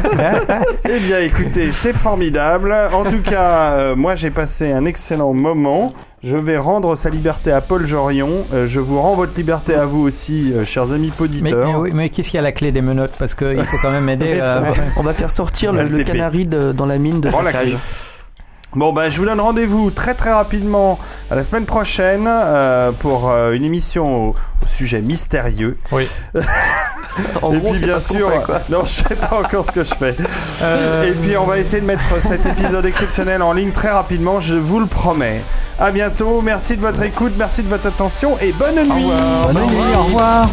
eh 0.84 0.98
bien, 1.00 1.20
écoutez, 1.38 1.72
c'est 1.72 1.92
formidable. 1.92 2.74
En 2.92 3.04
tout 3.04 3.20
cas, 3.22 3.72
euh, 3.72 3.96
moi, 3.96 4.14
j'ai 4.14 4.30
passé 4.30 4.72
un 4.72 4.84
excellent 4.84 5.32
moment. 5.32 5.92
Je 6.22 6.36
vais 6.36 6.58
rendre 6.58 6.96
sa 6.96 7.10
liberté 7.10 7.52
à 7.52 7.60
Paul 7.60 7.86
Jorion. 7.86 8.44
Euh, 8.52 8.66
je 8.66 8.80
vous 8.80 9.00
rends 9.00 9.14
votre 9.14 9.34
liberté 9.36 9.74
à 9.74 9.86
vous 9.86 10.00
aussi, 10.00 10.52
euh, 10.52 10.64
chers 10.64 10.90
amis 10.92 11.08
Mais, 11.10 11.16
poditeurs. 11.16 11.66
mais 11.68 11.74
oui, 11.76 11.90
mais 11.94 12.08
qu'est-ce 12.08 12.30
qu'il 12.30 12.38
y 12.38 12.38
a 12.38 12.40
à 12.40 12.44
la 12.44 12.52
clé 12.52 12.72
des 12.72 12.82
menottes? 12.82 13.14
Parce 13.18 13.34
qu'il 13.34 13.62
faut 13.64 13.76
quand 13.80 13.92
même 13.92 14.08
aider. 14.08 14.38
euh, 14.40 14.62
On 14.96 15.02
va 15.02 15.12
faire 15.12 15.30
sortir 15.30 15.72
le, 15.72 15.84
le 15.84 16.02
canari 16.02 16.44
de- 16.46 16.72
dans 16.72 16.86
la 16.86 16.98
mine 16.98 17.20
de 17.20 17.28
Prends 17.28 17.42
la 17.42 17.52
sa 17.52 17.58
cage. 17.58 17.68
clé. 17.68 17.78
Bon, 18.74 18.92
ben, 18.92 19.08
je 19.10 19.18
vous 19.18 19.24
donne 19.24 19.40
rendez-vous 19.40 19.90
très 19.90 20.14
très 20.14 20.32
rapidement 20.32 20.98
à 21.30 21.34
la 21.34 21.42
semaine 21.44 21.64
prochaine 21.64 22.26
euh, 22.28 22.92
pour 22.92 23.30
euh, 23.30 23.52
une 23.52 23.64
émission 23.64 24.28
au, 24.28 24.28
au 24.30 24.66
sujet 24.66 25.00
mystérieux. 25.00 25.76
Oui. 25.92 26.08
En 27.42 27.52
Et 27.52 27.58
gros, 27.58 27.72
puis 27.72 27.80
bien 27.82 27.94
pas 27.94 28.00
sûr, 28.00 28.30
fait, 28.30 28.42
quoi. 28.44 28.60
non, 28.70 28.84
je 28.84 28.90
sais 28.90 29.16
pas 29.16 29.40
encore 29.44 29.64
ce 29.64 29.72
que 29.72 29.82
je 29.82 29.92
fais. 29.92 30.14
Euh, 30.62 31.08
Et 31.10 31.10
puis 31.14 31.36
on 31.36 31.46
va 31.46 31.58
essayer 31.58 31.80
de 31.80 31.86
mettre 31.86 32.22
cet 32.22 32.46
épisode 32.46 32.86
exceptionnel 32.86 33.42
en 33.42 33.52
ligne 33.52 33.72
très 33.72 33.90
rapidement, 33.90 34.38
je 34.38 34.54
vous 34.54 34.78
le 34.78 34.86
promets. 34.86 35.42
À 35.80 35.90
bientôt. 35.90 36.42
Merci 36.42 36.76
de 36.76 36.80
votre 36.82 37.02
écoute, 37.02 37.32
merci 37.36 37.64
de 37.64 37.68
votre 37.68 37.88
attention 37.88 38.38
et 38.38 38.52
bonne 38.52 38.76
nuit. 38.76 39.04
revoir. 39.06 39.52
Bonne 39.52 39.66
nuit, 39.66 39.94
au 39.96 40.02
revoir. 40.04 40.48